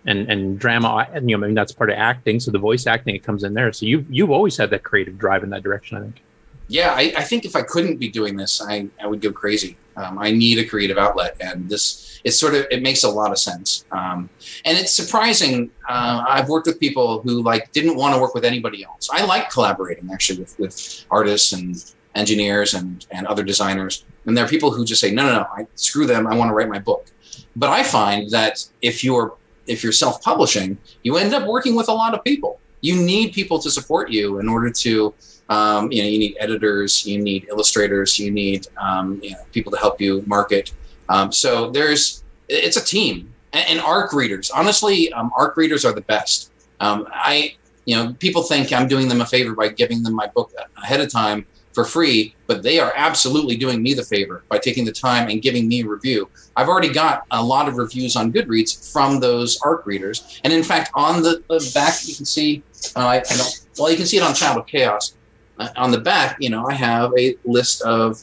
and 0.07 0.31
and 0.31 0.59
drama 0.59 1.09
and 1.13 1.29
you 1.29 1.37
know 1.37 1.45
I 1.45 1.49
mean 1.49 1.55
that's 1.55 1.73
part 1.73 1.91
of 1.91 1.97
acting 1.97 2.41
so 2.41 2.51
the 2.51 2.59
voice 2.59 2.87
acting 2.87 3.15
it 3.15 3.23
comes 3.23 3.45
in 3.45 3.55
there 3.55 3.73
so 3.73 3.85
you've 3.87 4.07
you've 4.11 4.31
always 4.31 4.57
had 4.57 4.71
that 4.71 4.85
creative 4.85 5.19
drive 5.19 5.43
in 5.43 5.51
that 5.51 5.63
direction 5.63 5.97
i 5.99 6.01
think 6.01 6.23
Yeah, 6.69 6.93
I, 6.93 7.15
I 7.17 7.23
think 7.23 7.47
if 7.47 7.57
I 7.57 7.63
couldn't 7.63 7.97
be 7.97 8.09
doing 8.09 8.37
this, 8.37 8.63
I, 8.63 8.89
I 9.03 9.07
would 9.07 9.23
go 9.23 9.33
crazy. 9.33 9.79
Um, 9.97 10.19
I 10.19 10.31
need 10.31 10.59
a 10.59 10.67
creative 10.67 10.99
outlet, 10.99 11.37
and 11.41 11.69
this 11.69 12.21
it's 12.25 12.39
sort 12.39 12.55
of 12.55 12.67
it 12.71 12.83
makes 12.83 13.05
a 13.05 13.09
lot 13.09 13.33
of 13.33 13.39
sense. 13.39 13.87
Um, 13.91 14.29
and 14.67 14.77
it's 14.77 14.93
surprising. 14.93 15.71
Uh, 15.89 16.25
I've 16.29 16.49
worked 16.49 16.67
with 16.67 16.79
people 16.79 17.23
who 17.23 17.43
like 17.43 17.73
didn't 17.73 17.97
want 17.97 18.15
to 18.15 18.21
work 18.21 18.35
with 18.35 18.45
anybody 18.45 18.85
else. 18.85 19.09
I 19.11 19.25
like 19.25 19.51
collaborating 19.51 20.11
actually 20.13 20.41
with 20.41 20.59
with 20.59 21.05
artists 21.11 21.53
and 21.53 21.83
engineers 22.15 22.75
and 22.75 23.07
and 23.11 23.27
other 23.27 23.43
designers. 23.43 24.05
And 24.27 24.37
there 24.37 24.45
are 24.45 24.49
people 24.49 24.71
who 24.71 24.85
just 24.85 25.01
say, 25.01 25.11
no, 25.11 25.25
no, 25.25 25.33
no, 25.39 25.47
I, 25.57 25.67
screw 25.75 26.07
them. 26.07 26.27
I 26.27 26.37
want 26.37 26.51
to 26.51 26.55
write 26.55 26.69
my 26.69 26.79
book. 26.79 27.11
But 27.57 27.71
I 27.71 27.83
find 27.83 28.31
that 28.31 28.69
if 28.83 29.03
you're 29.03 29.35
if 29.69 29.83
you're 29.83 29.93
self 29.93 30.23
publishing, 30.23 30.79
you 31.03 31.17
end 31.17 31.35
up 31.35 31.47
working 31.47 31.75
with 31.75 31.89
a 31.89 31.93
lot 31.93 32.15
of 32.15 32.25
people. 32.25 32.61
You 32.81 32.97
need 32.97 33.33
people 33.33 33.59
to 33.61 33.71
support 33.71 34.11
you 34.11 34.39
in 34.39 34.49
order 34.49 34.71
to 34.71 35.15
um, 35.49 35.91
you 35.91 36.03
know, 36.03 36.09
you 36.09 36.19
need 36.19 36.37
editors, 36.39 37.07
you 37.07 37.19
need 37.23 37.47
illustrators, 37.49 38.19
you 38.19 38.31
need 38.31 38.67
um, 38.77 39.19
you 39.23 39.31
know, 39.31 39.39
people 39.53 39.73
to 39.73 39.79
help 39.79 40.01
you 40.01 40.23
market. 40.27 40.73
Um, 41.09 41.33
so 41.33 41.71
there's, 41.71 42.23
it's 42.49 42.77
a 42.77 42.85
team. 42.85 43.33
And, 43.53 43.65
and 43.71 43.81
ARC 43.81 44.13
readers, 44.13 44.51
honestly, 44.51 45.13
um, 45.13 45.31
ARC 45.37 45.57
readers 45.57 45.85
are 45.85 45.93
the 45.93 46.03
best. 46.03 46.53
Um, 46.81 47.09
I, 47.11 47.57
you 47.87 47.97
know, 47.97 48.13
people 48.15 48.43
think 48.43 48.73
I'm 48.73 48.89
doing 48.89 49.09
them 49.09 49.23
a 49.23 49.27
favor 49.27 49.55
by 49.55 49.69
giving 49.69 50.03
them 50.03 50.15
my 50.15 50.27
book 50.27 50.53
ahead 50.77 51.01
of 51.01 51.11
time 51.11 51.47
for 51.79 51.85
free, 51.85 52.35
but 52.49 52.63
they 52.63 52.81
are 52.81 52.93
absolutely 52.97 53.57
doing 53.57 53.83
me 53.83 53.95
the 53.95 54.03
favor 54.03 54.43
by 54.49 54.59
taking 54.59 54.85
the 54.85 54.93
time 54.93 55.29
and 55.29 55.43
giving 55.43 55.69
me 55.69 55.83
a 55.83 55.87
review. 55.87 56.29
I've 56.57 56.69
already 56.69 56.93
got 56.93 57.25
a 57.31 57.43
lot 57.43 57.69
of 57.69 57.77
reviews 57.77 58.17
on 58.17 58.33
Goodreads 58.33 58.93
from 58.93 59.21
those 59.21 59.61
ARC 59.63 59.87
readers, 59.87 60.41
and 60.43 60.53
in 60.53 60.65
fact, 60.65 60.91
on 60.95 61.23
the, 61.23 61.43
the 61.49 61.71
back 61.75 61.95
you 62.09 62.15
can 62.17 62.25
see, 62.25 62.63
uh, 62.97 63.07
I, 63.07 63.17
I 63.19 63.49
well, 63.79 63.91
you 63.91 63.97
can 63.97 64.07
see 64.07 64.17
it 64.17 64.25
on 64.25 64.35
Child 64.35 64.59
of 64.59 64.67
Chaos 64.67 65.15
uh, 65.59 65.69
on 65.77 65.91
the 65.91 66.01
back, 66.01 66.37
you 66.41 66.51
know, 66.51 66.67
I 66.69 66.75
have 66.75 67.13
a 67.19 67.37
list 67.45 67.83
of 67.83 68.23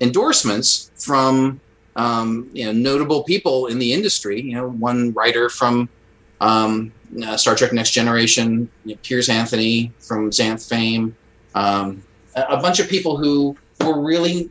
endorsements 0.00 0.90
from 0.96 1.60
um, 1.96 2.50
you 2.52 2.64
know 2.66 2.72
notable 2.72 3.22
people 3.24 3.66
in 3.66 3.78
the 3.78 3.92
industry. 3.92 4.40
You 4.40 4.54
know, 4.54 4.68
one 4.68 5.12
writer 5.12 5.48
from 5.48 5.88
um, 6.40 6.92
uh, 7.24 7.36
Star 7.36 7.54
Trek: 7.54 7.72
Next 7.72 7.92
Generation, 7.92 8.68
you 8.84 8.94
know, 8.94 9.00
Piers 9.02 9.28
Anthony 9.28 9.92
from 10.00 10.30
Xanth 10.30 10.68
fame, 10.68 11.16
um, 11.54 12.02
a, 12.36 12.56
bunch 12.60 12.80
of 12.80 12.88
people 12.88 13.16
who 13.16 13.56
were 13.84 14.00
really, 14.00 14.50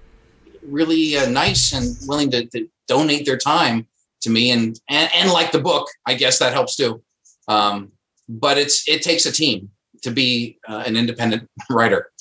really 0.62 1.18
uh, 1.18 1.30
nice 1.30 1.74
and 1.74 1.96
willing 2.08 2.32
to, 2.32 2.46
to 2.48 2.68
donate 2.88 3.26
their 3.26 3.38
time 3.38 3.88
to 4.22 4.30
me 4.30 4.52
and, 4.52 4.80
and 4.90 5.10
and 5.14 5.32
like 5.32 5.52
the 5.52 5.60
book. 5.60 5.88
I 6.06 6.14
guess 6.14 6.40
that 6.40 6.54
helps 6.54 6.76
too. 6.76 7.02
Um, 7.48 7.92
but 8.30 8.58
it's 8.58 8.88
it 8.88 9.02
takes 9.02 9.26
a 9.26 9.32
team 9.32 9.70
to 10.02 10.12
be 10.12 10.60
uh, 10.68 10.84
an 10.86 10.96
independent 10.96 11.50
writer. 11.70 12.12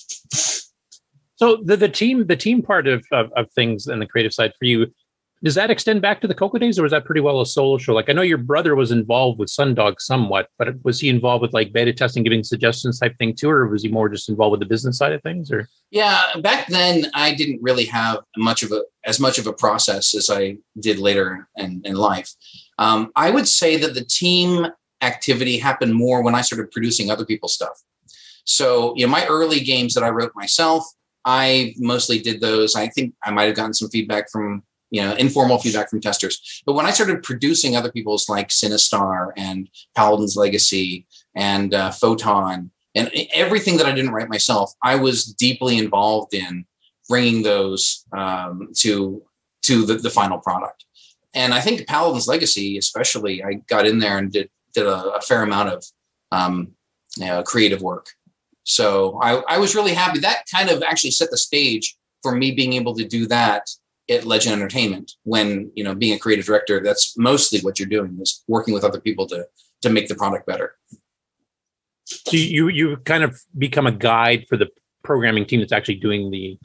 So 1.36 1.56
the, 1.64 1.76
the 1.76 1.88
team 1.88 2.26
the 2.26 2.36
team 2.36 2.62
part 2.62 2.86
of, 2.86 3.04
of, 3.12 3.32
of 3.36 3.50
things 3.52 3.86
and 3.86 4.00
the 4.00 4.06
creative 4.06 4.32
side 4.32 4.52
for 4.58 4.64
you 4.64 4.92
does 5.44 5.54
that 5.56 5.70
extend 5.70 6.02
back 6.02 6.20
to 6.20 6.28
the 6.28 6.34
Coco 6.34 6.58
days, 6.58 6.78
or 6.78 6.82
was 6.82 6.92
that 6.92 7.04
pretty 7.04 7.20
well 7.20 7.40
a 7.40 7.46
solo 7.46 7.78
show? 7.78 7.92
Like 7.92 8.08
I 8.08 8.12
know 8.12 8.22
your 8.22 8.38
brother 8.38 8.74
was 8.74 8.90
involved 8.90 9.38
with 9.38 9.48
Sundog 9.48 9.94
somewhat, 9.98 10.48
but 10.58 10.68
was 10.84 11.00
he 11.00 11.08
involved 11.08 11.42
with 11.42 11.52
like 11.52 11.72
beta 11.72 11.92
testing, 11.92 12.22
giving 12.22 12.44
suggestions 12.44 12.98
type 12.98 13.16
thing 13.18 13.34
too, 13.34 13.50
or 13.50 13.68
was 13.68 13.82
he 13.82 13.88
more 13.88 14.08
just 14.08 14.28
involved 14.28 14.52
with 14.52 14.60
the 14.60 14.66
business 14.66 14.98
side 14.98 15.12
of 15.12 15.22
things? 15.22 15.50
Or 15.50 15.68
Yeah, 15.90 16.22
back 16.40 16.68
then 16.68 17.06
I 17.14 17.34
didn't 17.34 17.60
really 17.62 17.86
have 17.86 18.20
much 18.36 18.62
of 18.62 18.72
a 18.72 18.82
as 19.04 19.18
much 19.18 19.38
of 19.38 19.46
a 19.46 19.52
process 19.52 20.14
as 20.14 20.30
I 20.30 20.58
did 20.78 20.98
later 20.98 21.48
in, 21.56 21.82
in 21.84 21.96
life. 21.96 22.32
Um, 22.78 23.10
I 23.16 23.30
would 23.30 23.48
say 23.48 23.76
that 23.76 23.94
the 23.94 24.04
team 24.04 24.66
activity 25.02 25.58
happened 25.58 25.94
more 25.94 26.22
when 26.22 26.34
I 26.34 26.40
started 26.40 26.70
producing 26.70 27.10
other 27.10 27.26
people's 27.26 27.54
stuff. 27.54 27.82
So, 28.44 28.94
you 28.96 29.06
know, 29.06 29.12
my 29.12 29.26
early 29.26 29.60
games 29.60 29.94
that 29.94 30.04
I 30.04 30.08
wrote 30.08 30.32
myself, 30.34 30.84
I 31.24 31.74
mostly 31.78 32.20
did 32.20 32.40
those. 32.40 32.74
I 32.74 32.88
think 32.88 33.14
I 33.24 33.30
might 33.30 33.44
have 33.44 33.56
gotten 33.56 33.74
some 33.74 33.90
feedback 33.90 34.30
from, 34.30 34.62
you 34.92 35.00
know, 35.00 35.14
informal 35.14 35.58
feedback 35.58 35.88
from 35.88 36.02
testers. 36.02 36.62
But 36.66 36.74
when 36.74 36.84
I 36.84 36.90
started 36.90 37.22
producing 37.22 37.74
other 37.74 37.90
people's 37.90 38.28
like 38.28 38.50
Sinistar 38.50 39.32
and 39.38 39.68
Paladin's 39.96 40.36
Legacy 40.36 41.06
and 41.34 41.72
uh, 41.72 41.90
Photon 41.90 42.70
and 42.94 43.10
everything 43.32 43.78
that 43.78 43.86
I 43.86 43.92
didn't 43.92 44.12
write 44.12 44.28
myself, 44.28 44.70
I 44.82 44.96
was 44.96 45.24
deeply 45.24 45.78
involved 45.78 46.34
in 46.34 46.66
bringing 47.08 47.42
those 47.42 48.04
um, 48.12 48.68
to 48.76 49.22
to 49.62 49.86
the, 49.86 49.94
the 49.94 50.10
final 50.10 50.38
product. 50.38 50.84
And 51.34 51.54
I 51.54 51.60
think 51.60 51.86
Paladin's 51.86 52.28
Legacy, 52.28 52.76
especially, 52.76 53.42
I 53.42 53.54
got 53.68 53.86
in 53.86 53.98
there 53.98 54.18
and 54.18 54.30
did 54.30 54.50
did 54.74 54.86
a, 54.86 55.14
a 55.14 55.22
fair 55.22 55.42
amount 55.42 55.70
of 55.70 55.84
um, 56.32 56.72
you 57.16 57.26
know, 57.26 57.42
creative 57.42 57.80
work. 57.80 58.08
So 58.64 59.18
I, 59.22 59.42
I 59.48 59.58
was 59.58 59.74
really 59.74 59.94
happy. 59.94 60.18
That 60.18 60.44
kind 60.54 60.68
of 60.68 60.82
actually 60.82 61.12
set 61.12 61.30
the 61.30 61.38
stage 61.38 61.96
for 62.22 62.36
me 62.36 62.50
being 62.52 62.74
able 62.74 62.94
to 62.94 63.08
do 63.08 63.26
that 63.26 63.70
at 64.10 64.24
Legend 64.24 64.54
Entertainment. 64.54 65.12
When 65.24 65.70
you 65.74 65.84
know, 65.84 65.94
being 65.94 66.14
a 66.14 66.18
creative 66.18 66.46
director, 66.46 66.80
that's 66.82 67.16
mostly 67.16 67.60
what 67.60 67.78
you're 67.78 67.88
doing 67.88 68.18
is 68.20 68.44
working 68.48 68.74
with 68.74 68.84
other 68.84 69.00
people 69.00 69.26
to 69.28 69.46
to 69.82 69.90
make 69.90 70.08
the 70.08 70.14
product 70.14 70.46
better. 70.46 70.76
So 72.04 72.36
you 72.36 72.68
you 72.68 72.96
kind 72.98 73.24
of 73.24 73.40
become 73.56 73.86
a 73.86 73.92
guide 73.92 74.46
for 74.48 74.56
the 74.56 74.68
programming 75.02 75.46
team 75.46 75.60
that's 75.60 75.72
actually 75.72 75.96
doing 75.96 76.30
the 76.30 76.58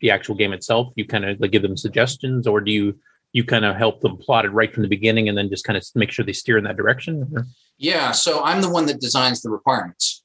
the 0.00 0.10
actual 0.10 0.34
game 0.34 0.52
itself. 0.52 0.92
You 0.96 1.06
kind 1.06 1.24
of 1.24 1.40
like 1.40 1.52
give 1.52 1.62
them 1.62 1.76
suggestions, 1.76 2.46
or 2.46 2.60
do 2.60 2.70
you 2.70 2.98
you 3.32 3.44
kind 3.44 3.64
of 3.64 3.76
help 3.76 4.00
them 4.00 4.16
plot 4.16 4.44
it 4.44 4.50
right 4.50 4.72
from 4.72 4.82
the 4.82 4.88
beginning 4.88 5.28
and 5.28 5.38
then 5.38 5.48
just 5.48 5.64
kind 5.64 5.76
of 5.76 5.84
make 5.94 6.10
sure 6.10 6.24
they 6.24 6.32
steer 6.32 6.58
in 6.58 6.64
that 6.64 6.76
direction? 6.76 7.30
Or? 7.34 7.46
Yeah, 7.78 8.10
so 8.10 8.42
I'm 8.42 8.60
the 8.60 8.70
one 8.70 8.86
that 8.86 9.00
designs 9.00 9.40
the 9.40 9.50
requirements. 9.50 10.24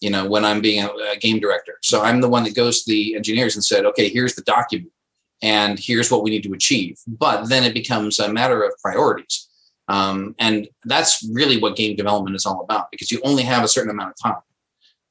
You 0.00 0.10
know, 0.10 0.26
when 0.26 0.44
I'm 0.44 0.60
being 0.60 0.84
a, 0.84 0.88
a 1.12 1.16
game 1.16 1.40
director, 1.40 1.78
so 1.82 2.02
I'm 2.02 2.20
the 2.20 2.28
one 2.28 2.44
that 2.44 2.54
goes 2.54 2.84
to 2.84 2.90
the 2.90 3.14
engineers 3.14 3.54
and 3.54 3.64
said, 3.64 3.86
"Okay, 3.86 4.08
here's 4.08 4.34
the 4.34 4.42
document, 4.42 4.92
and 5.42 5.78
here's 5.78 6.10
what 6.10 6.22
we 6.22 6.30
need 6.30 6.42
to 6.44 6.52
achieve." 6.52 6.98
But 7.06 7.48
then 7.48 7.64
it 7.64 7.74
becomes 7.74 8.18
a 8.18 8.32
matter 8.32 8.62
of 8.62 8.72
priorities, 8.82 9.48
um, 9.88 10.34
and 10.38 10.68
that's 10.84 11.28
really 11.32 11.58
what 11.58 11.76
game 11.76 11.96
development 11.96 12.36
is 12.36 12.46
all 12.46 12.60
about 12.60 12.90
because 12.90 13.10
you 13.10 13.20
only 13.24 13.42
have 13.42 13.64
a 13.64 13.68
certain 13.68 13.90
amount 13.90 14.10
of 14.10 14.16
time, 14.22 14.42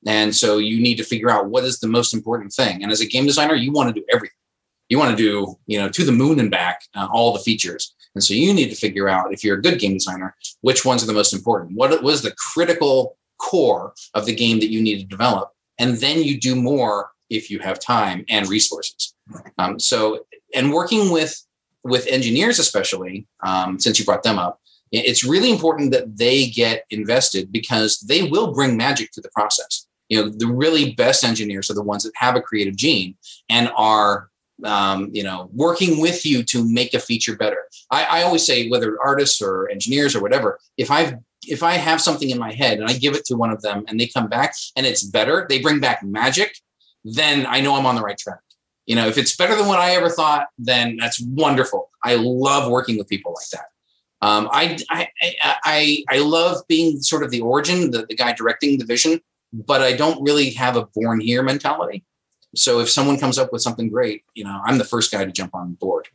and 0.05 0.35
so 0.35 0.57
you 0.57 0.81
need 0.81 0.95
to 0.95 1.03
figure 1.03 1.29
out 1.29 1.49
what 1.49 1.63
is 1.63 1.79
the 1.79 1.87
most 1.87 2.13
important 2.13 2.53
thing. 2.53 2.83
And 2.83 2.91
as 2.91 3.01
a 3.01 3.07
game 3.07 3.25
designer, 3.25 3.55
you 3.55 3.71
want 3.71 3.93
to 3.93 3.99
do 3.99 4.05
everything. 4.11 4.35
You 4.89 4.99
want 4.99 5.17
to 5.17 5.17
do, 5.17 5.55
you 5.65 5.79
know, 5.79 5.89
to 5.89 6.03
the 6.03 6.11
moon 6.11 6.39
and 6.39 6.51
back, 6.51 6.83
uh, 6.95 7.07
all 7.11 7.33
the 7.33 7.39
features. 7.39 7.95
And 8.13 8.23
so 8.23 8.33
you 8.33 8.53
need 8.53 8.69
to 8.69 8.75
figure 8.75 9.09
out 9.09 9.33
if 9.33 9.43
you're 9.43 9.57
a 9.57 9.61
good 9.61 9.79
game 9.79 9.93
designer, 9.93 10.35
which 10.61 10.85
ones 10.85 11.03
are 11.03 11.07
the 11.07 11.13
most 11.13 11.33
important. 11.33 11.75
What 11.75 12.03
was 12.03 12.21
the 12.21 12.35
critical 12.53 13.17
core 13.39 13.93
of 14.13 14.25
the 14.25 14.35
game 14.35 14.59
that 14.59 14.69
you 14.69 14.81
need 14.81 14.99
to 14.99 15.07
develop? 15.07 15.49
And 15.79 15.97
then 15.97 16.23
you 16.23 16.39
do 16.39 16.55
more 16.55 17.09
if 17.29 17.49
you 17.49 17.59
have 17.59 17.79
time 17.79 18.25
and 18.29 18.47
resources. 18.47 19.13
Um, 19.57 19.79
so, 19.79 20.25
and 20.53 20.71
working 20.71 21.11
with 21.11 21.41
with 21.83 22.07
engineers, 22.07 22.57
especially 22.57 23.27
um, 23.43 23.79
since 23.79 23.99
you 23.99 24.05
brought 24.05 24.23
them 24.23 24.39
up, 24.39 24.59
it's 24.91 25.23
really 25.23 25.51
important 25.51 25.91
that 25.91 26.17
they 26.17 26.47
get 26.47 26.85
invested 26.89 27.51
because 27.51 27.99
they 27.99 28.23
will 28.23 28.53
bring 28.53 28.75
magic 28.75 29.11
to 29.11 29.21
the 29.21 29.29
process. 29.29 29.87
You 30.09 30.23
know, 30.23 30.29
the 30.29 30.47
really 30.47 30.93
best 30.93 31.23
engineers 31.23 31.69
are 31.69 31.75
the 31.75 31.83
ones 31.83 32.03
that 32.03 32.13
have 32.15 32.35
a 32.35 32.41
creative 32.41 32.75
gene 32.75 33.15
and 33.49 33.71
are 33.75 34.29
um, 34.63 35.09
you 35.11 35.23
know, 35.23 35.49
working 35.53 35.99
with 35.99 36.25
you 36.25 36.43
to 36.43 36.71
make 36.71 36.93
a 36.93 36.99
feature 36.99 37.35
better. 37.35 37.65
I, 37.91 38.05
I 38.05 38.21
always 38.23 38.45
say, 38.45 38.69
whether 38.69 38.97
artists 39.03 39.41
or 39.41 39.69
engineers 39.69 40.15
or 40.15 40.21
whatever, 40.21 40.59
if 40.77 40.91
I've 40.91 41.15
if 41.47 41.61
I 41.61 41.73
have 41.73 42.01
something 42.01 42.29
in 42.29 42.39
my 42.39 42.53
head 42.53 42.79
and 42.79 42.89
I 42.89 42.93
give 42.93 43.15
it 43.15 43.25
to 43.25 43.35
one 43.35 43.51
of 43.51 43.61
them 43.61 43.85
and 43.87 43.99
they 43.99 44.07
come 44.07 44.27
back 44.27 44.53
and 44.75 44.85
it's 44.85 45.03
better, 45.03 45.45
they 45.47 45.59
bring 45.59 45.79
back 45.79 46.01
magic, 46.03 46.57
then 47.05 47.45
I 47.45 47.61
know 47.61 47.75
I'm 47.75 47.85
on 47.85 47.95
the 47.95 48.01
right 48.01 48.17
track. 48.17 48.39
You 48.85 48.95
know, 48.95 49.07
if 49.07 49.17
it's 49.17 49.35
better 49.35 49.55
than 49.55 49.67
what 49.67 49.79
I 49.79 49.91
ever 49.91 50.09
thought, 50.09 50.47
then 50.57 50.97
that's 50.97 51.19
wonderful. 51.21 51.89
I 52.03 52.15
love 52.15 52.69
working 52.69 52.97
with 52.97 53.07
people 53.07 53.33
like 53.33 53.49
that. 53.51 53.65
Um, 54.21 54.49
I, 54.51 54.77
I, 54.89 55.07
I, 55.63 56.03
I 56.09 56.17
love 56.19 56.61
being 56.67 57.01
sort 57.01 57.23
of 57.23 57.31
the 57.31 57.41
origin, 57.41 57.91
the, 57.91 58.05
the 58.07 58.15
guy 58.15 58.33
directing 58.33 58.77
the 58.77 58.85
vision, 58.85 59.21
but 59.53 59.81
I 59.81 59.93
don't 59.93 60.21
really 60.21 60.51
have 60.51 60.75
a 60.75 60.85
born 60.85 61.19
here 61.19 61.43
mentality. 61.43 62.03
So 62.55 62.79
if 62.79 62.89
someone 62.89 63.19
comes 63.19 63.37
up 63.37 63.51
with 63.51 63.61
something 63.61 63.89
great, 63.89 64.23
you 64.33 64.43
know, 64.43 64.61
I'm 64.65 64.77
the 64.77 64.83
first 64.83 65.11
guy 65.11 65.25
to 65.25 65.31
jump 65.31 65.53
on 65.53 65.73
board. 65.73 66.07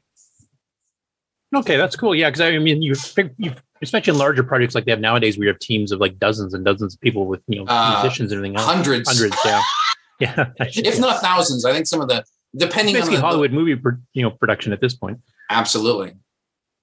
Okay, 1.55 1.77
that's 1.77 1.97
cool. 1.97 2.15
Yeah, 2.15 2.31
because 2.31 2.41
I 2.41 2.59
mean, 2.59 2.81
you, 2.81 2.95
you 3.39 3.53
especially 3.83 4.13
in 4.13 4.19
larger 4.19 4.45
projects 4.45 4.75
like 4.75 4.85
they 4.85 4.93
have 4.93 5.01
nowadays, 5.01 5.37
where 5.37 5.47
you 5.47 5.53
have 5.53 5.59
teams 5.59 5.91
of 5.91 6.01
like 6.01 6.19
dozens 6.19 6.55
and 6.55 6.65
dozens 6.65 6.95
of 6.95 7.01
people 7.01 7.27
with 7.27 7.43
you 7.49 7.59
know 7.59 7.65
uh, 7.67 8.01
musicians 8.01 8.31
and 8.31 8.39
everything 8.39 8.57
else. 8.57 8.67
Hundreds, 8.67 9.09
hundreds, 9.09 9.37
yeah, 9.45 9.61
yeah, 10.37 10.51
if 10.61 10.99
not 10.99 11.21
thousands. 11.21 11.65
I 11.65 11.73
think 11.73 11.87
some 11.87 12.01
of 12.01 12.09
the 12.09 12.25
depending 12.57 12.95
it's 12.95 13.03
basically 13.03 13.17
on 13.17 13.23
the, 13.23 13.27
Hollywood 13.27 13.53
movie, 13.53 13.81
you 14.13 14.23
know, 14.23 14.31
production 14.31 14.73
at 14.73 14.81
this 14.81 14.95
point. 14.95 15.19
Absolutely. 15.51 16.13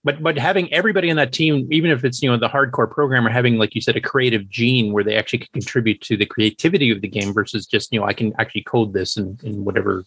But 0.04 0.24
but 0.24 0.38
having 0.38 0.72
everybody 0.74 1.10
in 1.10 1.18
that 1.18 1.34
team, 1.34 1.68
even 1.72 1.92
if 1.92 2.06
it's 2.06 2.22
you 2.22 2.30
know 2.30 2.38
the 2.38 2.48
hardcore 2.48 2.90
programmer, 2.90 3.30
having 3.30 3.58
like 3.58 3.76
you 3.76 3.82
said 3.82 3.96
a 3.96 4.02
creative 4.02 4.48
gene 4.50 4.94
where 4.94 5.04
they 5.04 5.16
actually 5.16 5.40
can 5.40 5.50
contribute 5.54 6.02
to 6.02 6.16
the 6.16 6.26
creativity 6.26 6.92
of 6.92 7.02
the 7.02 7.08
game 7.08 7.34
versus 7.34 7.66
just 7.66 7.92
you 7.92 8.00
know 8.00 8.06
I 8.06 8.14
can 8.14 8.34
actually 8.40 8.64
code 8.64 8.94
this 8.94 9.18
and 9.18 9.42
in, 9.44 9.56
in 9.56 9.66
whatever. 9.66 10.06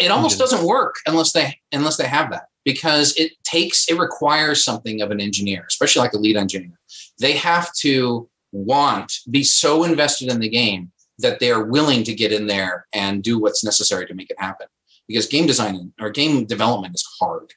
it 0.00 0.10
almost 0.10 0.38
doesn't 0.38 0.64
work 0.64 0.96
unless 1.06 1.32
they 1.32 1.58
unless 1.72 1.96
they 1.96 2.06
have 2.06 2.30
that 2.30 2.44
because 2.64 3.16
it 3.16 3.32
takes 3.42 3.88
it 3.88 3.98
requires 3.98 4.64
something 4.64 5.02
of 5.02 5.10
an 5.10 5.20
engineer, 5.20 5.64
especially 5.68 6.00
like 6.00 6.12
a 6.12 6.18
lead 6.18 6.36
engineer. 6.36 6.78
They 7.18 7.32
have 7.32 7.72
to 7.80 8.28
want 8.52 9.12
be 9.30 9.42
so 9.42 9.82
invested 9.82 10.30
in 10.30 10.38
the 10.38 10.48
game 10.48 10.92
that 11.18 11.40
they 11.40 11.50
are 11.50 11.64
willing 11.64 12.04
to 12.04 12.14
get 12.14 12.32
in 12.32 12.46
there 12.46 12.86
and 12.92 13.22
do 13.22 13.38
what's 13.38 13.64
necessary 13.64 14.06
to 14.06 14.14
make 14.14 14.30
it 14.30 14.40
happen. 14.40 14.66
Because 15.06 15.26
game 15.26 15.46
design 15.46 15.92
or 16.00 16.10
game 16.10 16.46
development 16.46 16.94
is 16.94 17.06
hard 17.20 17.52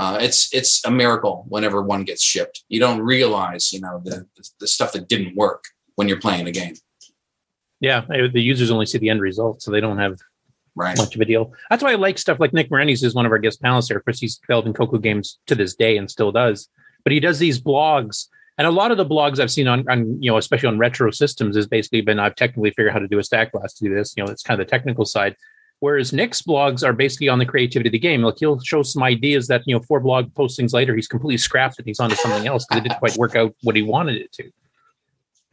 uh, 0.00 0.16
it's 0.18 0.52
it's 0.54 0.82
a 0.86 0.90
miracle 0.90 1.44
whenever 1.48 1.82
one 1.82 2.04
gets 2.04 2.22
shipped. 2.22 2.64
You 2.70 2.80
don't 2.80 3.02
realize, 3.02 3.70
you 3.70 3.82
know, 3.82 4.00
the 4.02 4.26
the 4.58 4.66
stuff 4.66 4.92
that 4.92 5.08
didn't 5.08 5.36
work 5.36 5.64
when 5.96 6.08
you're 6.08 6.20
playing 6.20 6.48
a 6.48 6.52
game. 6.52 6.74
Yeah, 7.80 8.06
the 8.08 8.40
users 8.40 8.70
only 8.70 8.86
see 8.86 8.96
the 8.96 9.10
end 9.10 9.20
result, 9.20 9.60
so 9.60 9.70
they 9.70 9.80
don't 9.80 9.98
have 9.98 10.18
right. 10.74 10.96
much 10.96 11.14
of 11.14 11.20
a 11.20 11.26
deal. 11.26 11.52
That's 11.68 11.82
why 11.82 11.92
I 11.92 11.96
like 11.96 12.16
stuff 12.16 12.40
like 12.40 12.54
Nick 12.54 12.70
Marentes 12.70 13.04
is 13.04 13.14
one 13.14 13.26
of 13.26 13.32
our 13.32 13.38
guest 13.38 13.62
panelists 13.62 13.88
here. 13.88 13.98
Of 13.98 14.06
course, 14.06 14.20
he's 14.20 14.36
developing 14.36 14.72
Coco 14.72 14.96
games 14.96 15.38
to 15.48 15.54
this 15.54 15.74
day 15.74 15.98
and 15.98 16.10
still 16.10 16.32
does. 16.32 16.68
But 17.04 17.12
he 17.12 17.20
does 17.20 17.38
these 17.38 17.60
blogs, 17.60 18.26
and 18.60 18.66
a 18.66 18.70
lot 18.70 18.90
of 18.90 18.98
the 18.98 19.06
blogs 19.06 19.40
I've 19.40 19.50
seen 19.50 19.66
on, 19.66 19.88
on 19.88 20.22
you 20.22 20.30
know, 20.30 20.36
especially 20.36 20.66
on 20.66 20.76
retro 20.76 21.10
systems, 21.10 21.56
has 21.56 21.66
basically 21.66 22.02
been 22.02 22.18
I've 22.18 22.34
technically 22.34 22.68
figured 22.72 22.88
out 22.88 22.92
how 22.92 22.98
to 22.98 23.08
do 23.08 23.18
a 23.18 23.24
stack 23.24 23.52
blast 23.52 23.78
to 23.78 23.84
do 23.84 23.94
this. 23.94 24.12
You 24.14 24.22
know, 24.22 24.30
it's 24.30 24.42
kind 24.42 24.60
of 24.60 24.66
the 24.66 24.70
technical 24.70 25.06
side. 25.06 25.34
Whereas 25.78 26.12
Nick's 26.12 26.42
blogs 26.42 26.86
are 26.86 26.92
basically 26.92 27.30
on 27.30 27.38
the 27.38 27.46
creativity 27.46 27.88
of 27.88 27.92
the 27.92 27.98
game. 27.98 28.20
Like 28.20 28.34
he'll 28.36 28.60
show 28.60 28.82
some 28.82 29.02
ideas 29.02 29.46
that, 29.46 29.62
you 29.64 29.74
know, 29.74 29.80
four 29.80 29.98
blog 29.98 30.34
postings 30.34 30.74
later, 30.74 30.94
he's 30.94 31.08
completely 31.08 31.38
scrapped 31.38 31.78
it. 31.78 31.86
He's 31.86 32.00
onto 32.00 32.16
something 32.16 32.46
else 32.46 32.66
because 32.66 32.80
it 32.80 32.88
didn't 32.88 32.98
quite 32.98 33.16
work 33.16 33.34
out 33.34 33.56
what 33.62 33.76
he 33.76 33.80
wanted 33.80 34.16
it 34.16 34.30
to. 34.32 34.50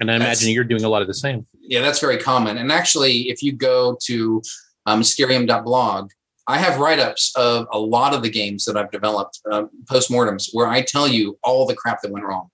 And 0.02 0.12
I 0.12 0.17
that's, 0.17 0.41
imagine 0.41 0.54
you're 0.54 0.65
doing 0.65 0.84
a 0.84 0.89
lot 0.89 1.02
of 1.02 1.08
the 1.08 1.13
same. 1.13 1.48
Yeah, 1.62 1.80
that's 1.80 2.02
very 2.02 2.17
common. 2.17 2.58
And 2.58 2.74
actually, 2.74 3.30
if 3.30 3.41
you 3.41 3.54
go 3.54 3.98
to 4.04 4.41
um, 4.86 5.00
mysterium.blog, 5.00 6.12
I 6.46 6.58
have 6.58 6.78
write 6.78 7.00
ups 7.00 7.32
of 7.38 7.67
a 7.72 7.80
lot 7.80 8.13
of 8.13 8.22
the 8.22 8.30
games 8.30 8.65
that 8.65 8.76
I've 8.76 8.91
developed, 8.91 9.39
uh, 9.50 9.63
postmortems, 9.86 10.50
where 10.52 10.67
I 10.67 10.82
tell 10.82 11.08
you 11.08 11.39
all 11.41 11.65
the 11.65 11.76
crap 11.76 12.02
that 12.02 12.12
went 12.12 12.26
wrong. 12.26 12.50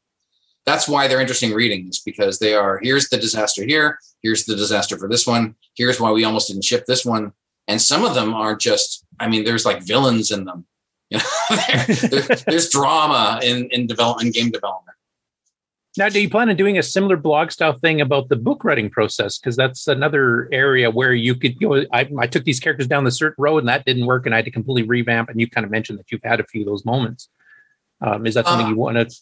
That's 0.66 0.88
why 0.88 1.08
they're 1.08 1.22
interesting 1.22 1.54
readings 1.54 2.00
because 2.00 2.40
they 2.40 2.54
are 2.54 2.80
here's 2.82 3.10
the 3.10 3.18
disaster 3.18 3.64
here, 3.64 4.00
here's 4.22 4.46
the 4.46 4.56
disaster 4.56 4.98
for 4.98 5.10
this 5.10 5.28
one, 5.28 5.56
here's 5.76 6.00
why 6.00 6.12
we 6.12 6.24
almost 6.24 6.48
didn't 6.48 6.64
ship 6.64 6.86
this 6.86 7.06
one. 7.06 7.34
And 7.68 7.82
some 7.82 8.04
of 8.04 8.16
them 8.16 8.34
are 8.34 8.56
just 8.56 9.06
i 9.20 9.28
mean 9.28 9.44
there's 9.44 9.66
like 9.66 9.84
villains 9.84 10.32
in 10.32 10.46
them. 10.46 10.66
You 11.10 11.20
know 11.20 11.86
there's, 12.10 12.44
there's 12.46 12.70
drama 12.70 13.40
in 13.44 13.70
in 13.72 13.88
development 13.88 14.34
game 14.34 14.50
development. 14.50 14.98
Now 15.96 16.10
do 16.10 16.20
you 16.20 16.30
plan 16.30 16.50
on 16.50 16.56
doing 16.56 16.78
a 16.78 16.84
similar 16.84 17.18
blog 17.18 17.52
style 17.52 17.74
thing 17.74 18.02
about 18.02 18.30
the 18.30 18.36
book 18.36 18.64
writing 18.64 18.90
process? 18.90 19.38
Because 19.38 19.56
that's 19.56 19.88
another 19.88 20.50
area 20.52 20.90
where 20.90 21.14
you 21.14 21.36
could 21.36 21.60
you 21.62 21.70
know 21.70 21.86
I, 21.94 22.10
I 22.18 22.26
took 22.26 22.46
these 22.46 22.60
characters 22.60 22.88
down 22.88 23.04
the 23.04 23.12
certain 23.12 23.42
road 23.42 23.60
and 23.60 23.68
that 23.68 23.86
didn't 23.86 24.08
work 24.08 24.26
and 24.26 24.34
i 24.34 24.38
had 24.40 24.46
to 24.46 24.52
completely 24.52 24.88
revamp. 24.88 25.30
And 25.30 25.40
you 25.40 25.48
kind 25.48 25.66
of 25.66 25.72
mentioned 25.72 26.00
that 26.00 26.12
you've 26.12 26.24
had 26.24 26.40
a 26.40 26.46
few 26.46 26.62
of 26.62 26.68
those 26.68 26.86
moments. 26.86 27.30
Um, 28.02 28.26
is 28.26 28.34
that 28.34 28.48
something 28.48 28.66
uh, 28.66 28.70
you 28.70 28.76
want 28.76 28.98
to 28.98 29.16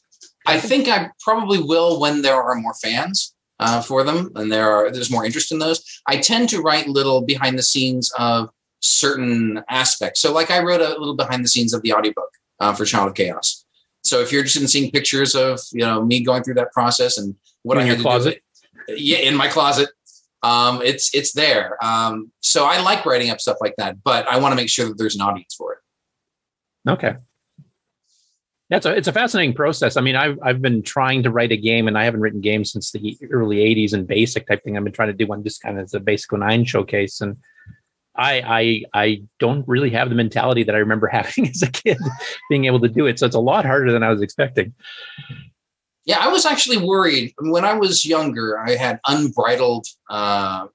i 0.48 0.60
think 0.60 0.88
i 0.88 1.10
probably 1.22 1.62
will 1.62 2.00
when 2.00 2.22
there 2.22 2.42
are 2.42 2.56
more 2.56 2.74
fans 2.76 3.34
uh, 3.62 3.80
for 3.80 4.04
them, 4.04 4.32
and 4.36 4.52
there 4.52 4.70
are 4.70 4.92
there's 4.92 5.12
more 5.12 5.24
interest 5.24 5.52
in 5.52 5.60
those. 5.60 5.84
I 6.08 6.18
tend 6.18 6.50
to 6.50 6.62
write 6.62 6.88
little 6.88 7.22
behind 7.22 7.58
the 7.58 7.64
scenes 7.64 8.12
of 8.18 8.50
certain 8.80 9.64
aspects. 9.70 10.20
So, 10.20 10.34
like 10.34 10.52
I 10.52 10.62
wrote 10.62 10.82
a 10.82 11.00
little 11.00 11.16
behind 11.16 11.46
the 11.46 11.48
scenes 11.48 11.74
of 11.74 11.82
the 11.84 11.94
audiobook 11.94 12.30
uh, 12.60 12.74
for 12.74 12.86
Child 12.86 13.10
of 13.10 13.14
Chaos. 13.14 13.64
So, 14.02 14.20
if 14.20 14.32
you're 14.32 14.40
interested 14.42 14.64
in 14.64 14.68
seeing 14.68 14.92
pictures 14.92 15.36
of 15.36 15.60
you 15.72 15.82
know 15.82 16.04
me 16.04 16.22
going 16.22 16.44
through 16.44 16.56
that 16.56 16.72
process 16.74 17.18
and 17.18 17.36
what 17.62 17.78
in 17.78 17.84
I 17.84 17.88
your 17.88 17.98
closet, 17.98 18.42
do, 18.88 18.96
yeah, 18.96 19.20
in 19.20 19.36
my 19.36 19.48
closet, 19.48 19.90
um, 20.42 20.82
it's 20.82 21.14
it's 21.14 21.34
there. 21.34 21.78
Um, 21.86 22.32
so 22.40 22.66
I 22.66 22.82
like 22.82 23.06
writing 23.06 23.30
up 23.30 23.40
stuff 23.40 23.58
like 23.62 23.76
that, 23.78 24.04
but 24.04 24.28
I 24.28 24.40
want 24.40 24.54
to 24.54 24.56
make 24.56 24.70
sure 24.70 24.88
that 24.88 24.98
there's 24.98 25.16
an 25.16 25.22
audience 25.22 25.54
for 25.56 25.74
it. 25.74 26.90
Okay. 26.90 27.16
That's 28.72 28.86
a, 28.86 28.96
it's 28.96 29.10
a 29.10 29.14
fascinating 29.14 29.54
process. 29.54 29.98
I 29.98 30.02
mean, 30.02 30.16
I've, 30.16 30.40
I've 30.42 30.62
been 30.62 30.82
trying 30.82 31.24
to 31.24 31.30
write 31.30 31.52
a 31.52 31.58
game 31.58 31.90
and 31.90 31.98
I 31.98 32.06
haven't 32.06 32.22
written 32.22 32.40
games 32.40 32.72
since 32.72 32.90
the 32.92 33.18
early 33.30 33.58
80s 33.58 33.92
and 33.92 34.08
basic 34.08 34.48
type 34.48 34.64
thing. 34.64 34.78
I've 34.78 34.86
been 34.86 34.94
trying 34.94 35.10
to 35.10 35.14
do 35.14 35.28
one 35.28 35.44
just 35.44 35.62
kind 35.62 35.78
of 35.78 35.84
as 35.84 35.94
a 35.94 36.00
basic 36.00 36.32
nine 36.32 36.64
showcase. 36.64 37.20
And 37.20 37.36
I, 38.16 38.42
I, 38.42 38.84
I 38.94 39.24
don't 39.40 39.68
really 39.68 39.90
have 39.90 40.08
the 40.08 40.16
mentality 40.16 40.64
that 40.64 40.74
I 40.74 40.78
remember 40.78 41.08
having 41.12 41.50
as 41.50 41.62
a 41.62 41.70
kid 41.70 41.98
being 42.50 42.64
able 42.64 42.80
to 42.80 42.88
do 42.88 43.08
it. 43.08 43.20
So 43.20 43.26
it's 43.26 43.36
a 43.36 43.42
lot 43.42 43.66
harder 43.66 43.92
than 43.92 44.04
I 44.04 44.10
was 44.10 44.22
expecting. 44.22 44.74
Yeah, 46.06 46.20
I 46.20 46.30
was 46.30 46.46
actually 46.46 46.78
worried 46.78 47.34
when 47.40 47.66
I 47.66 47.74
was 47.74 48.06
younger. 48.06 48.58
I 48.58 48.76
had 48.76 49.02
unbridled 49.06 49.86
uh, 50.10 50.68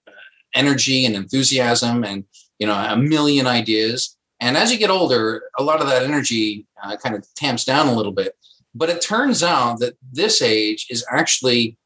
energy 0.54 1.04
and 1.04 1.16
enthusiasm, 1.16 2.04
and 2.04 2.24
you 2.58 2.66
know, 2.66 2.74
a 2.74 2.96
million 2.96 3.46
ideas. 3.46 4.15
And 4.40 4.56
as 4.56 4.70
you 4.70 4.78
get 4.78 4.90
older, 4.90 5.44
a 5.58 5.62
lot 5.62 5.80
of 5.80 5.86
that 5.88 6.02
energy 6.02 6.66
uh, 6.82 6.96
kind 6.96 7.14
of 7.14 7.26
tamps 7.34 7.64
down 7.64 7.88
a 7.88 7.94
little 7.94 8.12
bit. 8.12 8.34
But 8.74 8.90
it 8.90 9.00
turns 9.00 9.42
out 9.42 9.80
that 9.80 9.96
this 10.12 10.42
age 10.42 10.86
is 10.90 11.04
actually 11.10 11.78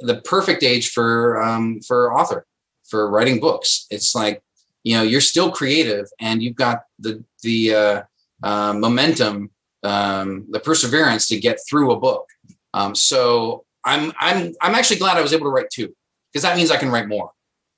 the 0.00 0.20
perfect 0.22 0.62
age 0.62 0.90
for 0.90 1.42
um, 1.42 1.80
for 1.80 2.16
author 2.16 2.46
for 2.84 3.10
writing 3.10 3.40
books. 3.40 3.86
It's 3.90 4.14
like 4.14 4.42
you 4.84 4.96
know 4.96 5.02
you're 5.02 5.20
still 5.20 5.50
creative 5.50 6.06
and 6.20 6.42
you've 6.42 6.56
got 6.56 6.82
the 6.98 7.24
the 7.42 7.74
uh, 7.74 8.02
uh, 8.42 8.72
momentum, 8.74 9.50
um, 9.82 10.46
the 10.50 10.60
perseverance 10.60 11.28
to 11.28 11.40
get 11.40 11.58
through 11.68 11.92
a 11.92 11.98
book. 11.98 12.26
Um, 12.74 12.94
so 12.94 13.64
I'm 13.84 14.12
I'm 14.20 14.54
I'm 14.60 14.74
actually 14.74 14.98
glad 14.98 15.16
I 15.16 15.22
was 15.22 15.32
able 15.32 15.46
to 15.46 15.50
write 15.50 15.70
two 15.70 15.94
because 16.32 16.42
that 16.42 16.56
means 16.56 16.70
I 16.70 16.76
can 16.76 16.90
write 16.90 17.08
more. 17.08 17.32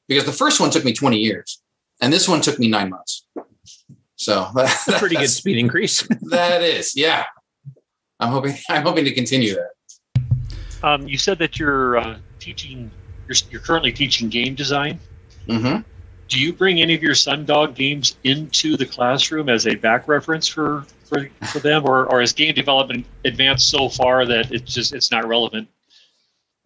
Because 0.09 0.25
the 0.25 0.33
first 0.33 0.61
one 0.61 0.71
took 0.71 0.85
me 0.85 0.93
20 0.93 1.17
years, 1.17 1.63
and 2.01 2.13
this 2.13 2.29
one 2.29 2.41
took 2.41 2.59
me 2.59 2.69
nine 2.69 2.91
months. 2.91 3.25
So 4.23 4.49
that's 4.55 4.87
a 4.87 4.93
pretty 4.99 5.17
good 5.17 5.29
speed 5.29 5.59
increase. 5.59 6.03
that 6.31 6.63
is, 6.63 6.97
yeah. 6.97 7.25
I'm 8.21 8.31
hoping 8.31 8.55
I'm 8.71 8.83
hoping 8.83 9.05
to 9.05 9.13
continue 9.13 9.57
that. 9.57 9.71
Um, 10.85 11.07
you 11.09 11.19
said 11.19 11.39
that 11.39 11.59
you're 11.59 11.97
uh, 11.97 12.19
teaching. 12.39 12.91
You're, 13.29 13.37
you're, 13.51 13.61
currently 13.61 13.93
teaching 13.93 14.29
game 14.29 14.55
design. 14.55 14.99
Mm-hmm. 15.49 15.83
Do 16.29 16.41
you 16.41 16.53
bring 16.53 16.81
any 16.81 16.95
of 16.95 17.03
your 17.03 17.15
Sundog 17.15 17.75
games 17.75 18.17
into 18.25 18.77
the 18.77 18.87
classroom 18.87 19.49
as 19.49 19.67
a 19.67 19.75
back 19.75 20.07
reference 20.09 20.47
for 20.47 20.87
for, 21.05 21.29
for 21.53 21.59
them, 21.59 21.85
or 21.85 22.07
or 22.07 22.23
is 22.23 22.33
game 22.33 22.55
development 22.55 23.07
advanced 23.25 23.71
so 23.71 23.89
far 23.89 24.25
that 24.27 24.53
it's 24.53 24.73
just 24.73 24.95
it's 24.95 25.11
not 25.11 25.27
relevant? 25.27 25.69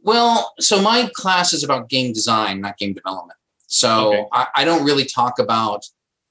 Well, 0.03 0.53
so 0.61 0.81
my 0.81 1.11
class 1.15 1.53
is 1.55 1.65
about 1.65 1.89
game 1.89 2.13
design, 2.13 2.61
not 2.61 2.77
game 2.77 2.93
development. 2.93 3.39
So 3.67 4.09
okay. 4.09 4.25
I, 4.33 4.47
I, 4.57 4.65
don't 4.65 4.85
really 4.85 5.05
talk 5.05 5.41
about. 5.41 5.85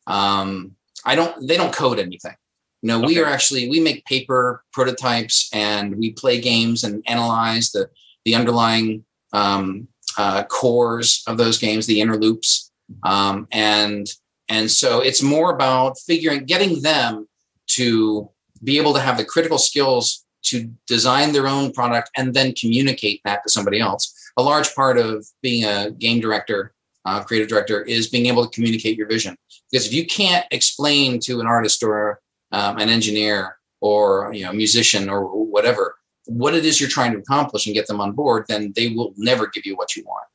Um, 0.07 0.76
I 1.06 1.16
don't. 1.16 1.47
They 1.47 1.58
don't 1.58 1.74
code 1.74 1.99
anything. 1.99 2.36
You 2.82 2.88
know, 2.89 2.97
okay. 2.99 3.08
we 3.08 3.20
are 3.20 3.26
actually 3.26 3.70
we 3.70 3.80
make 3.80 4.06
paper 4.06 4.64
prototypes 4.74 5.49
and 5.53 5.95
we 5.95 6.12
play 6.12 6.39
games 6.39 6.84
and 6.84 7.03
analyze 7.08 7.72
the 7.72 7.89
the 8.26 8.36
underlying 8.36 9.06
um, 9.34 9.88
uh, 10.18 10.43
cores 10.43 11.24
of 11.28 11.38
those 11.38 11.58
games, 11.58 11.86
the 11.86 12.01
inner 12.01 12.18
loops, 12.18 12.72
um, 13.03 13.47
and 13.51 14.08
and 14.49 14.70
so 14.70 14.99
it's 14.99 15.24
more 15.24 15.53
about 15.53 15.97
figuring, 15.99 16.45
getting 16.45 16.82
them 16.82 17.28
to 17.68 18.30
be 18.64 18.78
able 18.78 18.93
to 18.93 18.99
have 18.99 19.18
the 19.18 19.26
critical 19.26 19.58
skills 19.58 20.26
to 20.43 20.70
design 20.88 21.34
their 21.34 21.47
own 21.47 21.72
product 21.72 22.12
and 22.16 22.34
then 22.34 22.53
communicate 22.53 23.22
that 23.26 23.41
to 23.43 23.49
somebody 23.49 23.80
else. 23.80 24.14
A 24.38 24.43
large 24.43 24.74
part 24.76 24.97
of 24.97 25.26
being 25.41 25.64
a 25.64 25.91
game 25.91 26.20
director, 26.20 26.74
uh, 27.06 27.24
creative 27.24 27.47
director, 27.47 27.82
is 27.84 28.08
being 28.08 28.26
able 28.26 28.45
to 28.45 28.49
communicate 28.53 28.97
your 28.97 29.08
vision. 29.08 29.38
Because 29.72 29.86
if 29.88 29.93
you 29.93 30.06
can't 30.06 30.45
explain 30.51 31.20
to 31.22 31.39
an 31.39 31.47
artist 31.47 31.84
or 31.84 32.20
um, 32.51 32.78
an 32.78 32.89
engineer 32.89 33.58
or 33.82 34.32
you 34.34 34.43
know 34.45 34.53
musician 34.53 35.10
or 35.10 35.26
whatever 35.45 35.95
what 36.28 36.56
it 36.56 36.66
is 36.66 36.80
you're 36.80 36.89
trying 36.89 37.12
to 37.12 37.20
accomplish 37.20 37.68
and 37.68 37.76
get 37.76 37.86
them 37.86 38.01
on 38.01 38.12
board 38.14 38.45
then 38.47 38.74
they 38.76 38.89
will 38.89 39.14
never 39.18 39.47
give 39.47 39.66
you 39.66 39.76
what 39.76 39.95
you 39.95 40.03
want. 40.03 40.26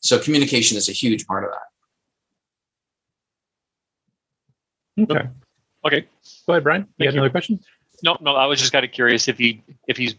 So 0.00 0.18
communication 0.18 0.76
is 0.78 0.88
a 0.88 0.92
huge 0.92 1.26
part 1.26 1.44
of 1.44 1.50
that. 1.50 1.62
Okay. 5.02 5.28
Okay. 5.84 6.06
Go 6.46 6.52
ahead 6.52 6.64
brian. 6.64 6.82
You 6.82 6.86
Thank 6.98 7.06
had 7.06 7.14
you. 7.14 7.20
another 7.20 7.30
question? 7.30 7.60
No 8.02 8.16
no 8.20 8.34
i 8.36 8.46
was 8.46 8.60
just 8.60 8.72
kind 8.72 8.84
of 8.84 8.92
curious 8.92 9.28
if 9.28 9.38
he 9.38 9.62
if 9.88 9.96
he's 9.96 10.14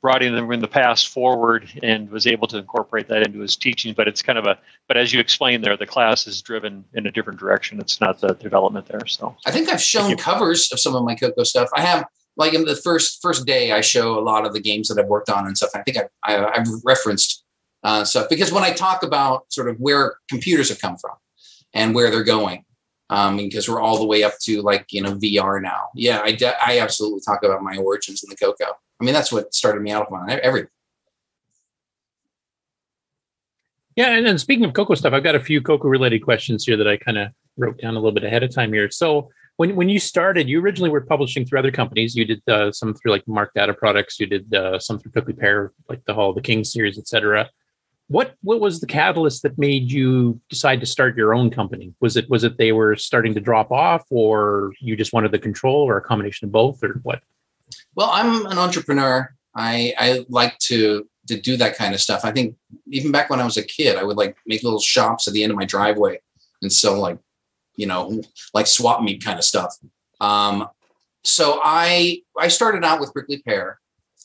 brought 0.00 0.22
in 0.22 0.34
in 0.34 0.60
the 0.60 0.68
past 0.68 1.08
forward 1.08 1.68
and 1.82 2.10
was 2.10 2.26
able 2.26 2.46
to 2.48 2.58
incorporate 2.58 3.08
that 3.08 3.26
into 3.26 3.40
his 3.40 3.56
teaching. 3.56 3.94
But 3.94 4.08
it's 4.08 4.22
kind 4.22 4.38
of 4.38 4.46
a 4.46 4.58
but 4.88 4.96
as 4.96 5.12
you 5.12 5.20
explained 5.20 5.64
there, 5.64 5.76
the 5.76 5.86
class 5.86 6.26
is 6.26 6.42
driven 6.42 6.84
in 6.94 7.06
a 7.06 7.10
different 7.10 7.38
direction. 7.38 7.80
It's 7.80 8.00
not 8.00 8.20
the 8.20 8.34
development 8.34 8.86
there. 8.86 9.06
So 9.06 9.36
I 9.46 9.50
think 9.50 9.68
I've 9.68 9.80
shown 9.80 10.16
covers 10.16 10.70
of 10.72 10.80
some 10.80 10.94
of 10.94 11.04
my 11.04 11.14
Coco 11.14 11.42
stuff. 11.42 11.68
I 11.74 11.80
have 11.80 12.06
like 12.36 12.54
in 12.54 12.64
the 12.64 12.76
first 12.76 13.20
first 13.22 13.46
day, 13.46 13.72
I 13.72 13.80
show 13.80 14.18
a 14.18 14.22
lot 14.22 14.46
of 14.46 14.52
the 14.52 14.60
games 14.60 14.88
that 14.88 14.98
I've 14.98 15.08
worked 15.08 15.30
on 15.30 15.46
and 15.46 15.56
stuff. 15.56 15.70
I 15.74 15.82
think 15.82 15.96
I, 15.96 16.08
I, 16.24 16.58
have 16.58 16.66
referenced 16.84 17.44
uh, 17.82 18.04
stuff 18.04 18.28
because 18.28 18.52
when 18.52 18.64
I 18.64 18.72
talk 18.72 19.02
about 19.02 19.52
sort 19.52 19.68
of 19.68 19.76
where 19.78 20.16
computers 20.28 20.68
have 20.68 20.80
come 20.80 20.96
from 20.96 21.16
and 21.72 21.94
where 21.94 22.10
they're 22.10 22.24
going, 22.24 22.64
um, 23.10 23.36
because 23.36 23.68
we're 23.68 23.80
all 23.80 23.98
the 23.98 24.06
way 24.06 24.22
up 24.22 24.34
to 24.42 24.62
like 24.62 24.86
you 24.90 25.02
know 25.02 25.14
VR 25.14 25.62
now. 25.62 25.88
Yeah, 25.94 26.20
I 26.22 26.32
de- 26.32 26.66
I 26.66 26.78
absolutely 26.80 27.20
talk 27.24 27.42
about 27.42 27.62
my 27.62 27.76
origins 27.76 28.22
in 28.24 28.30
the 28.30 28.36
Coco. 28.36 28.76
I 29.00 29.04
mean, 29.04 29.14
that's 29.14 29.32
what 29.32 29.54
started 29.54 29.82
me 29.82 29.90
out 29.90 30.10
on 30.10 30.30
everything. 30.30 30.68
Yeah, 33.96 34.10
and 34.10 34.26
then 34.26 34.38
speaking 34.38 34.64
of 34.64 34.72
Coco 34.72 34.94
stuff, 34.94 35.12
I've 35.12 35.22
got 35.22 35.36
a 35.36 35.40
few 35.40 35.60
Coco 35.62 35.86
related 35.88 36.20
questions 36.20 36.64
here 36.64 36.76
that 36.76 36.88
I 36.88 36.96
kind 36.96 37.16
of 37.16 37.28
wrote 37.56 37.78
down 37.78 37.94
a 37.94 37.98
little 37.98 38.12
bit 38.12 38.24
ahead 38.24 38.42
of 38.42 38.52
time 38.52 38.72
here. 38.72 38.90
So 38.90 39.30
when 39.56 39.76
when 39.76 39.88
you 39.88 40.00
started, 40.00 40.48
you 40.48 40.60
originally 40.60 40.90
were 40.90 41.00
publishing 41.00 41.44
through 41.44 41.60
other 41.60 41.70
companies. 41.70 42.16
You 42.16 42.24
did 42.24 42.42
uh, 42.48 42.72
some 42.72 42.94
through 42.94 43.12
like 43.12 43.26
Mark 43.28 43.52
Data 43.54 43.72
Products. 43.72 44.18
You 44.18 44.26
did 44.26 44.52
uh, 44.52 44.78
some 44.80 44.98
through 44.98 45.12
Prickly 45.12 45.34
Pear, 45.34 45.72
like 45.88 46.04
the 46.06 46.14
Hall 46.14 46.30
of 46.30 46.36
the 46.36 46.42
King 46.42 46.64
series, 46.64 46.98
etc. 46.98 47.48
What 48.08 48.34
what 48.42 48.60
was 48.60 48.80
the 48.80 48.86
catalyst 48.86 49.42
that 49.44 49.56
made 49.58 49.92
you 49.92 50.40
decide 50.48 50.80
to 50.80 50.86
start 50.86 51.16
your 51.16 51.32
own 51.32 51.50
company? 51.50 51.94
Was 52.00 52.16
it 52.16 52.28
was 52.28 52.42
it 52.42 52.58
they 52.58 52.72
were 52.72 52.96
starting 52.96 53.34
to 53.34 53.40
drop 53.40 53.70
off, 53.70 54.04
or 54.10 54.72
you 54.80 54.96
just 54.96 55.12
wanted 55.12 55.30
the 55.30 55.38
control, 55.38 55.82
or 55.88 55.96
a 55.96 56.02
combination 56.02 56.46
of 56.46 56.52
both, 56.52 56.82
or 56.82 57.00
what? 57.04 57.22
Well, 57.96 58.10
I'm 58.12 58.46
an 58.46 58.58
entrepreneur. 58.58 59.34
I, 59.54 59.94
I 59.98 60.26
like 60.28 60.58
to 60.70 61.08
to 61.28 61.40
do 61.40 61.56
that 61.56 61.76
kind 61.76 61.94
of 61.94 62.00
stuff. 62.00 62.20
I 62.24 62.32
think 62.32 62.54
even 62.88 63.10
back 63.10 63.30
when 63.30 63.40
I 63.40 63.44
was 63.44 63.56
a 63.56 63.62
kid, 63.62 63.96
I 63.96 64.02
would 64.02 64.16
like 64.16 64.36
make 64.46 64.62
little 64.62 64.80
shops 64.80 65.26
at 65.26 65.32
the 65.32 65.42
end 65.42 65.50
of 65.50 65.58
my 65.58 65.64
driveway 65.64 66.20
and 66.60 66.72
sell 66.72 66.98
like, 66.98 67.18
you 67.76 67.86
know, 67.86 68.20
like 68.52 68.66
swap 68.66 69.02
meet 69.02 69.24
kind 69.24 69.38
of 69.38 69.44
stuff. 69.44 69.74
Um, 70.20 70.68
so 71.22 71.60
I 71.64 72.22
I 72.38 72.48
started 72.48 72.84
out 72.84 73.00
with 73.00 73.12
Prickly 73.12 73.42
Pear, 73.42 73.80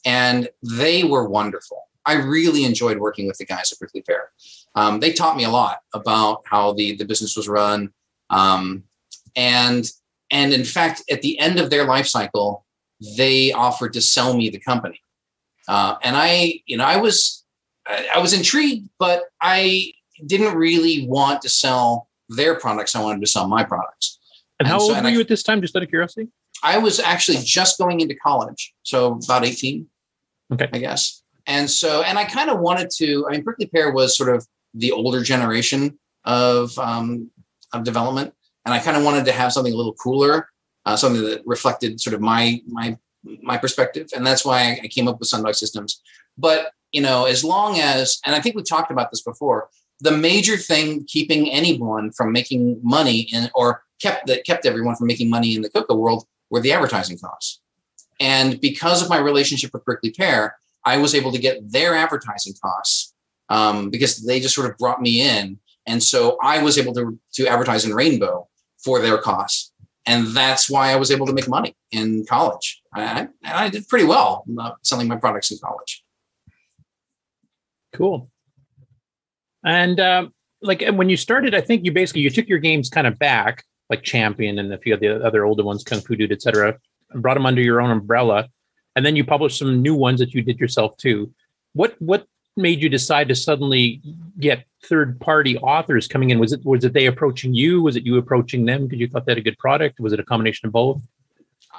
and 0.06 0.50
they 0.62 1.04
were 1.04 1.28
wonderful. 1.28 1.84
I 2.06 2.14
really 2.14 2.66
enjoyed 2.66 2.98
working 2.98 3.28
with 3.28 3.38
the 3.38 3.46
guys 3.46 3.72
at 3.72 3.80
Prickly 3.80 4.02
Pear. 4.02 4.32
Um, 4.76 5.00
they 5.00 5.14
taught 5.14 5.38
me 5.38 5.46
a 5.46 5.50
lot 5.50 5.80
about 5.94 6.42
how 6.46 6.74
the 6.74 6.96
the 6.96 7.06
business 7.06 7.38
was 7.38 7.48
run, 7.48 7.92
um, 8.30 8.84
and 9.36 9.90
and 10.32 10.54
in 10.54 10.66
fact, 10.66 11.04
at 11.10 11.22
the 11.22 11.40
end 11.40 11.60
of 11.60 11.70
their 11.70 11.86
life 11.86 12.08
cycle, 12.08 12.66
they 13.18 13.52
offered 13.52 13.94
to 13.94 14.02
sell 14.02 14.36
me 14.36 14.50
the 14.50 14.60
company. 14.60 15.02
Uh, 15.68 15.96
and 16.04 16.16
I, 16.18 16.62
you 16.66 16.78
know, 16.78 16.86
I 16.86 16.98
was, 16.98 17.44
I 17.88 18.20
was 18.20 18.34
intrigued, 18.34 18.90
but 18.98 19.24
I 19.42 19.94
didn't 20.26 20.56
really 20.56 21.08
want 21.08 21.42
to 21.44 21.50
sell 21.50 22.10
their 22.28 22.56
products. 22.60 22.96
I 22.96 23.02
wanted 23.02 23.22
to 23.22 23.28
sell 23.28 23.48
my 23.48 23.64
products. 23.64 24.20
And, 24.60 24.68
and 24.68 24.74
how 24.74 24.80
so, 24.80 24.94
old 24.94 25.04
were 25.04 25.10
you 25.10 25.20
I, 25.20 25.22
at 25.22 25.28
this 25.28 25.44
time? 25.44 25.62
Just 25.62 25.76
out 25.76 25.84
of 25.84 25.90
curiosity. 25.90 26.28
I 26.64 26.78
was 26.78 27.00
actually 27.00 27.38
just 27.44 27.78
going 27.78 28.02
into 28.02 28.16
college, 28.16 28.74
so 28.84 29.20
about 29.24 29.46
eighteen. 29.46 29.88
Okay, 30.52 30.68
I 30.74 30.80
guess. 30.80 31.24
And 31.48 31.70
so, 31.70 32.02
and 32.02 32.20
I 32.20 32.26
kind 32.26 32.50
of 32.50 32.60
wanted 32.60 32.90
to. 32.98 33.26
I 33.28 33.32
mean, 33.32 33.44
Prickly 33.44 33.68
Pear 33.68 33.92
was 33.92 34.18
sort 34.18 34.36
of 34.36 34.46
the 34.74 34.92
older 34.92 35.24
generation 35.24 35.98
of 36.26 36.78
um, 36.78 37.32
of 37.72 37.84
development, 37.86 38.34
and 38.66 38.74
I 38.74 38.80
kind 38.80 38.98
of 38.98 39.04
wanted 39.04 39.26
to 39.26 39.32
have 39.32 39.54
something 39.54 39.72
a 39.72 39.76
little 39.78 39.94
cooler 39.94 40.50
uh, 40.90 40.96
something 40.96 41.24
that 41.24 41.44
reflected 41.46 42.02
sort 42.02 42.16
of 42.16 42.22
my 42.22 42.60
my 42.68 42.98
my 43.44 43.58
perspective, 43.58 44.08
and 44.16 44.26
that's 44.26 44.44
why 44.44 44.80
I 44.84 44.88
came 44.88 45.08
up 45.08 45.20
with 45.20 45.30
Sundog 45.30 45.56
Systems. 45.56 46.02
But 46.36 46.72
you 46.92 47.02
know, 47.02 47.26
as 47.26 47.44
long 47.44 47.80
as, 47.80 48.20
and 48.26 48.36
I 48.36 48.40
think 48.42 48.56
we 48.56 48.64
talked 48.64 48.92
about 48.92 49.12
this 49.12 49.22
before, 49.22 49.70
the 50.00 50.12
major 50.12 50.58
thing 50.58 51.06
keeping 51.06 51.52
anyone 51.52 52.12
from 52.12 52.32
making 52.32 52.80
money 52.82 53.28
in, 53.32 53.52
or 53.54 53.84
kept 54.02 54.26
that 54.28 54.46
kept 54.46 54.66
everyone 54.66 54.96
from 54.96 55.06
making 55.06 55.30
money 55.30 55.56
in 55.56 55.62
the 55.62 55.70
Coco 55.70 55.94
world 55.94 56.26
were 56.50 56.60
the 56.60 56.72
advertising 56.72 57.20
costs. 57.20 57.60
And 58.20 58.60
because 58.60 59.04
of 59.04 59.10
my 59.10 59.20
relationship 59.20 59.72
with 59.74 59.86
Prickly 59.86 60.10
Pear, 60.10 60.58
I 60.86 60.98
was 60.98 61.14
able 61.14 61.32
to 61.34 61.40
get 61.40 61.72
their 61.72 61.94
advertising 61.94 62.54
costs 62.60 63.14
um, 63.50 63.92
because 63.92 64.26
they 64.26 64.40
just 64.40 64.56
sort 64.56 64.70
of 64.72 64.78
brought 64.80 65.02
me 65.02 65.22
in, 65.22 65.60
and 65.86 66.02
so 66.02 66.38
I 66.42 66.64
was 66.64 66.80
able 66.80 66.94
to 66.96 67.20
to 67.34 67.48
advertise 67.48 67.86
in 67.86 67.94
Rainbow 67.94 68.48
for 68.84 69.00
their 69.00 69.20
costs 69.20 69.69
and 70.06 70.28
that's 70.28 70.70
why 70.70 70.92
I 70.92 70.96
was 70.96 71.12
able 71.12 71.26
to 71.28 71.34
make 71.34 71.48
money 71.48 71.76
in 71.92 72.26
college. 72.26 72.82
I, 72.94 73.28
I 73.44 73.70
did 73.70 73.88
pretty 73.88 74.06
well 74.06 74.44
uh, 74.60 74.72
selling 74.82 75.08
my 75.08 75.18
products 75.18 75.52
in 75.52 75.58
college. 75.60 76.04
Cool. 77.94 78.30
And 79.64 80.00
um, 80.00 80.34
like 80.62 80.84
when 80.94 81.10
you 81.10 81.18
started, 81.18 81.54
I 81.54 81.62
think 81.62 81.86
you 81.86 81.92
basically 81.92 82.22
you 82.22 82.30
took 82.30 82.48
your 82.48 82.60
games 82.60 82.90
kind 82.90 83.08
of 83.08 83.20
back, 83.20 83.64
like 83.90 84.04
Champion 84.04 84.60
and 84.60 84.74
a 84.74 84.78
few 84.78 84.94
of 84.94 85.00
the 85.00 85.24
other 85.24 85.46
older 85.46 85.64
ones, 85.64 85.84
Kung 85.84 86.02
Fu 86.02 86.16
Dude, 86.16 86.32
etc., 86.32 86.78
and 87.12 87.22
brought 87.22 87.36
them 87.36 87.46
under 87.46 87.62
your 87.62 87.82
own 87.82 87.92
umbrella. 87.92 88.48
And 88.96 89.06
then 89.06 89.16
you 89.16 89.24
published 89.24 89.60
some 89.60 89.82
new 89.82 89.96
ones 89.96 90.20
that 90.20 90.34
you 90.34 90.42
did 90.42 90.60
yourself 90.60 90.98
too. 90.98 91.34
What 91.74 91.96
what 92.00 92.26
made 92.60 92.82
you 92.82 92.90
decide 92.90 93.28
to 93.30 93.36
suddenly 93.36 94.02
get 94.40 94.66
third 94.84 95.20
party 95.20 95.58
authors 95.58 96.08
coming 96.08 96.30
in? 96.30 96.40
Was 96.40 96.54
it 96.54 96.64
was 96.64 96.84
it 96.84 96.94
they 96.94 97.08
approaching 97.08 97.54
you? 97.54 97.82
Was 97.82 97.96
it 97.96 98.06
you 98.06 98.18
approaching 98.18 98.66
them 98.66 98.84
because 98.84 99.00
you 99.00 99.08
thought 99.08 99.26
they 99.26 99.32
had 99.32 99.40
a 99.40 99.42
good 99.42 99.58
product? 99.58 100.00
Was 100.00 100.14
it 100.14 100.20
a 100.20 100.24
combination 100.24 100.68
of 100.68 100.74
both? 100.74 101.02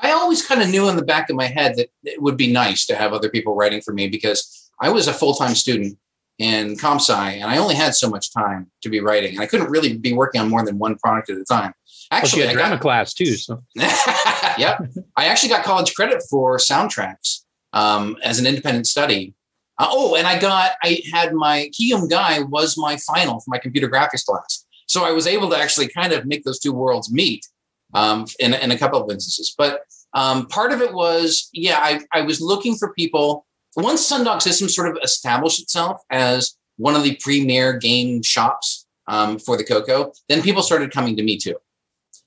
I 0.03 0.13
always 0.13 0.45
kind 0.45 0.63
of 0.63 0.69
knew 0.69 0.89
in 0.89 0.97
the 0.97 1.05
back 1.05 1.31
of 1.31 1.37
my 1.37 1.47
head 1.47 1.77
that 1.77 1.89
it 2.05 2.23
would 2.23 2.37
be 2.37 2.51
nice 2.51 2.87
to 2.87 2.97
have 2.97 3.13
other 3.13 3.29
people 3.29 3.55
writing 3.55 3.81
for 3.81 3.93
me 3.93 4.09
because 4.09 4.71
I 4.81 4.89
was 4.89 5.07
a 5.09 5.13
full 5.13 5.35
time 5.35 5.55
student 5.55 5.99
in 6.39 6.77
comp 6.77 7.01
sci 7.01 7.33
and 7.33 7.51
I 7.51 7.59
only 7.59 7.75
had 7.75 7.95
so 7.95 8.09
much 8.09 8.33
time 8.33 8.71
to 8.83 8.89
be 8.89 9.01
writing 9.01 9.35
and 9.35 9.41
I 9.41 9.47
couldn't 9.47 9.71
really 9.71 9.99
be 9.99 10.15
working 10.15 10.41
on 10.41 10.49
more 10.49 10.65
than 10.65 10.79
one 10.79 10.97
product 10.97 11.29
at 11.29 11.37
a 11.37 11.45
time. 11.45 11.75
Actually, 12.11 12.43
well, 12.43 12.51
I 12.51 12.55
drama 12.55 12.75
got, 12.77 12.81
class 12.81 13.15
too. 13.15 13.37
So, 13.37 13.63
yep, 13.77 14.81
I 15.17 15.27
actually 15.27 15.51
got 15.51 15.65
college 15.65 15.95
credit 15.95 16.23
for 16.29 16.57
soundtracks 16.57 17.43
um, 17.73 18.17
as 18.25 18.39
an 18.39 18.47
independent 18.47 18.87
study 18.87 19.35
Uh, 19.81 19.89
oh, 19.91 20.15
and 20.15 20.27
I 20.27 20.39
got 20.39 20.73
I 20.83 21.01
had 21.11 21.33
my 21.33 21.71
Kyum-Gai 21.73 22.43
was 22.43 22.77
my 22.77 22.99
final 22.99 23.41
for 23.41 23.49
my 23.49 23.59
computer 23.59 23.89
graphics 23.89 24.27
class, 24.27 24.67
so 24.87 25.05
I 25.05 25.11
was 25.13 25.27
able 25.27 25.49
to 25.49 25.57
actually 25.57 25.89
kind 25.89 26.13
of 26.13 26.27
make 26.27 26.45
those 26.45 26.59
two 26.59 26.73
worlds 26.73 27.11
meet 27.11 27.47
um, 27.95 28.27
in 28.39 28.53
in 28.53 28.73
a 28.73 28.79
couple 28.79 29.03
of 29.03 29.11
instances. 29.11 29.55
But 29.57 29.81
um, 30.13 30.47
part 30.49 30.73
of 30.73 30.83
it 30.83 30.93
was 30.93 31.49
yeah, 31.55 31.79
I 31.81 32.03
I 32.13 32.21
was 32.21 32.43
looking 32.43 32.77
for 32.77 32.93
people. 32.93 33.47
Once 33.75 34.07
Sundog 34.07 34.43
Systems 34.43 34.77
sort 34.77 34.89
of 34.89 34.99
established 35.03 35.63
itself 35.63 36.03
as 36.11 36.57
one 36.77 36.95
of 36.95 37.03
the 37.03 37.17
premier 37.17 37.79
game 37.79 38.23
shops 38.23 38.87
um, 39.07 39.39
for 39.39 39.57
the 39.57 39.65
Coco, 39.65 40.13
then 40.29 40.43
people 40.43 40.63
started 40.63 40.93
coming 40.93 41.17
to 41.17 41.23
me 41.23 41.39
too. 41.39 41.57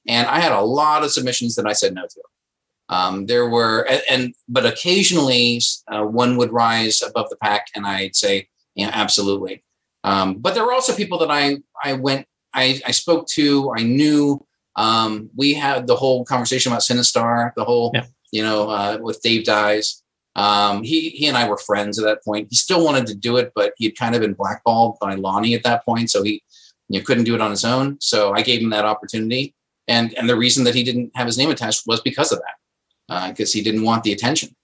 And 0.07 0.27
I 0.27 0.39
had 0.39 0.53
a 0.53 0.61
lot 0.61 1.03
of 1.03 1.11
submissions 1.11 1.53
that 1.55 1.67
I 1.67 1.73
said 1.73 1.93
no 1.93 2.01
to. 2.01 2.21
Um, 2.89 3.25
there 3.25 3.49
were, 3.49 3.81
and, 3.89 4.01
and 4.09 4.33
but 4.47 4.65
occasionally 4.65 5.61
uh, 5.91 6.03
one 6.03 6.37
would 6.37 6.51
rise 6.51 7.01
above 7.01 7.29
the 7.29 7.37
pack, 7.37 7.67
and 7.75 7.85
I'd 7.85 8.15
say, 8.15 8.47
yeah, 8.75 8.91
absolutely. 8.93 9.63
Um, 10.03 10.35
but 10.35 10.53
there 10.53 10.65
were 10.65 10.73
also 10.73 10.95
people 10.95 11.17
that 11.19 11.31
I 11.31 11.57
I 11.83 11.93
went, 11.93 12.27
I, 12.53 12.81
I 12.85 12.91
spoke 12.91 13.27
to, 13.29 13.73
I 13.77 13.83
knew. 13.83 14.45
Um, 14.75 15.29
we 15.35 15.53
had 15.53 15.85
the 15.85 15.95
whole 15.95 16.25
conversation 16.25 16.71
about 16.71 16.81
Sinistar, 16.81 17.53
the 17.55 17.63
whole, 17.63 17.91
yeah. 17.93 18.05
you 18.31 18.41
know, 18.41 18.69
uh, 18.69 18.97
with 18.99 19.21
Dave 19.21 19.45
Dyes. 19.45 20.01
Um, 20.35 20.81
he 20.81 21.09
he 21.11 21.27
and 21.27 21.37
I 21.37 21.47
were 21.47 21.57
friends 21.57 21.99
at 21.99 22.05
that 22.05 22.23
point. 22.23 22.47
He 22.49 22.55
still 22.55 22.83
wanted 22.83 23.05
to 23.07 23.15
do 23.15 23.37
it, 23.37 23.51
but 23.55 23.73
he 23.77 23.85
had 23.85 23.95
kind 23.95 24.15
of 24.15 24.21
been 24.21 24.33
blackballed 24.33 24.97
by 24.99 25.13
Lonnie 25.15 25.53
at 25.53 25.63
that 25.63 25.85
point, 25.85 26.09
so 26.09 26.23
he 26.23 26.43
you 26.89 26.99
know, 26.99 27.05
couldn't 27.05 27.25
do 27.25 27.35
it 27.35 27.41
on 27.41 27.51
his 27.51 27.63
own. 27.63 27.97
So 28.01 28.33
I 28.33 28.41
gave 28.41 28.61
him 28.61 28.71
that 28.71 28.85
opportunity, 28.85 29.53
and 29.87 30.13
and 30.15 30.27
the 30.27 30.35
reason 30.35 30.63
that 30.63 30.75
he 30.75 30.83
didn't 30.83 31.11
have 31.15 31.27
his 31.27 31.37
name 31.37 31.51
attached 31.51 31.83
was 31.85 32.01
because 32.01 32.31
of 32.31 32.39
that, 32.39 32.55
because 33.07 33.53
uh, 33.53 33.57
he 33.57 33.61
didn't 33.61 33.83
want 33.83 34.03
the 34.03 34.13
attention. 34.13 34.55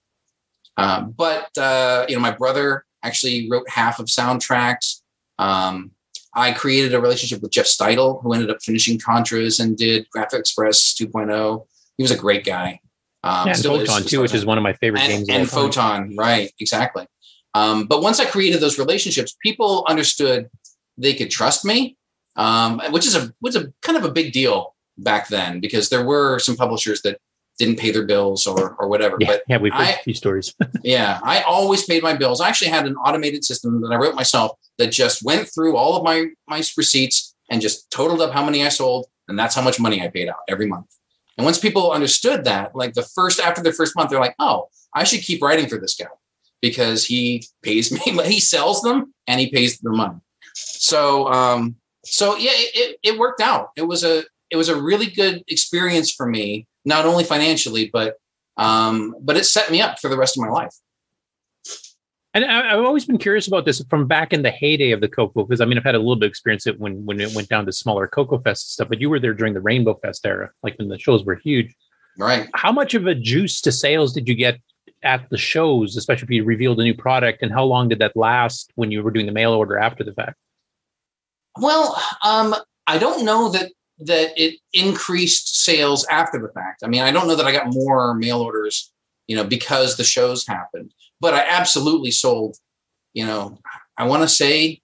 Uh, 0.77 1.01
but 1.01 1.49
uh, 1.57 2.05
you 2.07 2.15
know, 2.15 2.21
my 2.21 2.31
brother 2.31 2.85
actually 3.03 3.49
wrote 3.49 3.69
half 3.69 3.99
of 3.99 4.07
soundtracks. 4.07 5.01
Um, 5.37 5.91
I 6.33 6.51
created 6.51 6.93
a 6.93 7.01
relationship 7.01 7.41
with 7.41 7.51
Jeff 7.51 7.65
Steidel, 7.65 8.21
who 8.21 8.33
ended 8.33 8.49
up 8.49 8.61
finishing 8.61 8.99
Contras 8.99 9.59
and 9.59 9.77
did 9.77 10.09
Graphic 10.09 10.39
Express 10.39 10.93
2.0. 10.93 11.65
He 11.97 12.03
was 12.03 12.11
a 12.11 12.17
great 12.17 12.45
guy. 12.45 12.79
Um, 13.23 13.47
yeah, 13.47 13.53
and 13.53 13.63
Photon 13.63 14.03
too, 14.03 14.21
which 14.21 14.33
is 14.33 14.45
one 14.45 14.57
of 14.57 14.63
my 14.63 14.73
favorite 14.73 15.01
and, 15.01 15.27
games. 15.27 15.29
And 15.29 15.49
Photon, 15.49 16.15
right? 16.15 16.51
Exactly. 16.59 17.07
Um, 17.53 17.87
but 17.87 18.01
once 18.01 18.19
I 18.19 18.25
created 18.25 18.61
those 18.61 18.79
relationships, 18.79 19.35
people 19.43 19.85
understood 19.89 20.49
they 20.97 21.13
could 21.13 21.29
trust 21.29 21.65
me, 21.65 21.97
um, 22.35 22.81
which 22.91 23.05
is 23.05 23.15
a 23.15 23.33
was 23.41 23.55
a 23.55 23.73
kind 23.81 23.97
of 23.97 24.05
a 24.05 24.11
big 24.11 24.31
deal 24.31 24.75
back 24.97 25.27
then 25.29 25.59
because 25.59 25.89
there 25.89 26.05
were 26.05 26.39
some 26.39 26.55
publishers 26.55 27.01
that 27.01 27.19
didn't 27.59 27.77
pay 27.77 27.91
their 27.91 28.05
bills 28.05 28.47
or 28.47 28.75
or 28.79 28.87
whatever. 28.87 29.17
Yeah, 29.19 29.27
but 29.27 29.43
yeah, 29.47 29.57
we've 29.57 29.73
heard 29.73 29.81
I, 29.81 29.91
a 29.91 30.03
few 30.03 30.13
stories. 30.13 30.55
yeah, 30.83 31.19
I 31.21 31.41
always 31.41 31.85
paid 31.85 32.01
my 32.01 32.15
bills. 32.15 32.41
I 32.41 32.47
actually 32.47 32.71
had 32.71 32.87
an 32.87 32.95
automated 32.95 33.43
system 33.45 33.81
that 33.81 33.91
I 33.91 33.97
wrote 33.97 34.15
myself 34.15 34.57
that 34.77 34.87
just 34.87 35.21
went 35.21 35.47
through 35.53 35.75
all 35.75 35.97
of 35.97 36.03
my 36.03 36.27
my 36.47 36.63
receipts 36.77 37.35
and 37.51 37.61
just 37.61 37.91
totaled 37.91 38.21
up 38.21 38.31
how 38.31 38.43
many 38.43 38.65
I 38.65 38.69
sold, 38.69 39.05
and 39.27 39.37
that's 39.37 39.53
how 39.53 39.61
much 39.61 39.79
money 39.79 40.01
I 40.01 40.07
paid 40.07 40.29
out 40.29 40.39
every 40.47 40.65
month. 40.65 40.87
And 41.37 41.45
once 41.45 41.59
people 41.59 41.91
understood 41.91 42.45
that, 42.45 42.75
like 42.75 42.93
the 42.93 43.03
first 43.03 43.39
after 43.39 43.61
the 43.61 43.73
first 43.73 43.95
month, 43.95 44.09
they're 44.09 44.19
like, 44.19 44.35
"Oh, 44.39 44.69
I 44.95 45.03
should 45.03 45.21
keep 45.21 45.41
writing 45.43 45.67
for 45.67 45.77
this 45.77 45.95
guy 45.95 46.07
because 46.61 47.05
he 47.05 47.45
pays 47.61 47.91
me, 48.07 48.23
he 48.23 48.39
sells 48.39 48.81
them 48.81 49.13
and 49.27 49.39
he 49.39 49.51
pays 49.51 49.79
the 49.79 49.91
money." 49.91 50.19
So, 50.53 51.27
um, 51.31 51.75
so 52.05 52.37
yeah, 52.37 52.51
it, 52.53 52.97
it 53.03 53.19
worked 53.19 53.41
out. 53.41 53.71
It 53.75 53.83
was 53.83 54.03
a 54.03 54.23
it 54.49 54.55
was 54.55 54.69
a 54.69 54.81
really 54.81 55.07
good 55.07 55.43
experience 55.47 56.11
for 56.11 56.25
me, 56.25 56.67
not 56.85 57.05
only 57.05 57.23
financially, 57.23 57.89
but 57.91 58.15
um, 58.57 59.15
but 59.21 59.37
it 59.37 59.45
set 59.45 59.71
me 59.71 59.81
up 59.81 59.99
for 59.99 60.09
the 60.09 60.17
rest 60.17 60.37
of 60.37 60.41
my 60.41 60.49
life. 60.49 60.75
And 62.33 62.45
I, 62.45 62.75
have 62.75 62.85
always 62.85 63.05
been 63.05 63.17
curious 63.17 63.47
about 63.47 63.65
this 63.65 63.83
from 63.89 64.05
back 64.05 64.33
in 64.33 64.43
the 64.43 64.51
heyday 64.51 64.91
of 64.91 65.01
the 65.01 65.07
Coco, 65.07 65.43
because 65.43 65.61
I 65.61 65.65
mean, 65.65 65.77
I've 65.77 65.83
had 65.83 65.95
a 65.95 65.99
little 65.99 66.15
bit 66.15 66.27
of 66.27 66.29
experience 66.29 66.67
it 66.67 66.79
when 66.79 67.05
when 67.05 67.19
it 67.19 67.33
went 67.33 67.49
down 67.49 67.65
to 67.65 67.71
smaller 67.71 68.07
Coco 68.07 68.39
Fest 68.39 68.73
stuff, 68.73 68.89
but 68.89 69.01
you 69.01 69.09
were 69.09 69.19
there 69.19 69.33
during 69.33 69.53
the 69.53 69.61
Rainbow 69.61 69.95
Fest 69.95 70.25
era, 70.25 70.51
like 70.61 70.77
when 70.77 70.89
the 70.89 70.99
shows 70.99 71.23
were 71.23 71.35
huge. 71.35 71.73
Right. 72.17 72.49
How 72.53 72.71
much 72.71 72.93
of 72.93 73.07
a 73.07 73.15
juice 73.15 73.61
to 73.61 73.71
sales 73.71 74.13
did 74.13 74.27
you 74.27 74.35
get 74.35 74.59
at 75.03 75.29
the 75.29 75.37
shows, 75.37 75.95
especially 75.95 76.25
if 76.25 76.29
you 76.31 76.43
revealed 76.43 76.79
a 76.79 76.83
new 76.83 76.93
product, 76.93 77.41
and 77.41 77.51
how 77.51 77.63
long 77.63 77.89
did 77.89 77.99
that 77.99 78.15
last 78.15 78.71
when 78.75 78.91
you 78.91 79.01
were 79.01 79.11
doing 79.11 79.25
the 79.25 79.31
mail 79.31 79.53
order 79.53 79.77
after 79.77 80.03
the 80.03 80.13
fact? 80.13 80.35
Well, 81.57 82.01
um, 82.23 82.55
I 82.85 82.97
don't 82.97 83.25
know 83.25 83.49
that 83.49 83.71
that 83.99 84.31
it 84.37 84.59
increased 84.73 85.63
sales 85.63 86.05
after 86.09 86.39
the 86.39 86.49
fact. 86.49 86.83
I 86.83 86.87
mean, 86.87 87.01
I 87.01 87.11
don't 87.11 87.27
know 87.27 87.35
that 87.35 87.45
I 87.45 87.51
got 87.51 87.73
more 87.73 88.13
mail 88.13 88.41
orders, 88.41 88.91
you 89.27 89.35
know, 89.35 89.43
because 89.43 89.97
the 89.97 90.03
shows 90.03 90.47
happened 90.47 90.93
but 91.19 91.33
I 91.33 91.45
absolutely 91.47 92.11
sold, 92.11 92.57
you 93.13 93.25
know, 93.25 93.57
I 93.97 94.05
want 94.07 94.23
to 94.23 94.29
say 94.29 94.81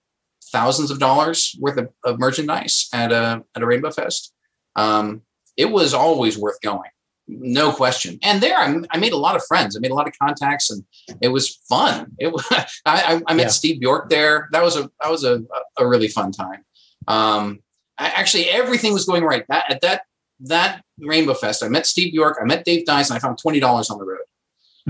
thousands 0.52 0.90
of 0.90 0.98
dollars 0.98 1.56
worth 1.60 1.78
of, 1.78 1.88
of, 2.04 2.18
merchandise 2.18 2.88
at 2.92 3.12
a 3.12 3.42
at 3.54 3.62
a 3.62 3.66
Rainbow 3.66 3.90
Fest. 3.90 4.32
Um, 4.76 5.22
it 5.56 5.70
was 5.70 5.94
always 5.94 6.36
worth 6.36 6.60
going, 6.60 6.90
no 7.26 7.72
question. 7.72 8.18
And 8.22 8.42
there, 8.42 8.56
I, 8.56 8.78
I, 8.90 8.98
made 8.98 9.14
a 9.14 9.16
lot 9.16 9.36
of 9.36 9.42
friends. 9.46 9.74
I 9.74 9.80
made 9.80 9.90
a 9.90 9.94
lot 9.94 10.06
of 10.06 10.14
contacts, 10.18 10.70
and 10.70 10.84
it 11.22 11.28
was 11.28 11.56
fun. 11.68 12.12
It 12.18 12.30
was, 12.30 12.44
I, 12.86 13.22
I, 13.26 13.34
met 13.34 13.44
yeah. 13.44 13.48
Steve 13.48 13.80
Bjork 13.80 14.10
there. 14.10 14.48
That 14.52 14.62
was 14.62 14.76
a 14.76 14.90
that 15.00 15.10
was 15.10 15.24
a, 15.24 15.42
a 15.78 15.86
really 15.86 16.08
fun 16.08 16.30
time. 16.30 16.64
Um, 17.08 17.60
I, 17.98 18.08
actually, 18.08 18.48
everything 18.50 18.92
was 18.92 19.04
going 19.04 19.24
right 19.24 19.44
that, 19.48 19.70
at 19.70 19.80
that 19.82 20.02
that 20.40 20.82
Rainbow 20.98 21.34
Fest. 21.34 21.62
I 21.62 21.68
met 21.68 21.86
Steve 21.86 22.12
Bjork, 22.12 22.38
I 22.40 22.44
met 22.44 22.64
Dave 22.64 22.84
Dyson, 22.84 23.16
I 23.16 23.20
found 23.20 23.38
twenty 23.38 23.60
dollars 23.60 23.90
on 23.90 23.98
the 23.98 24.04
road. 24.04 24.18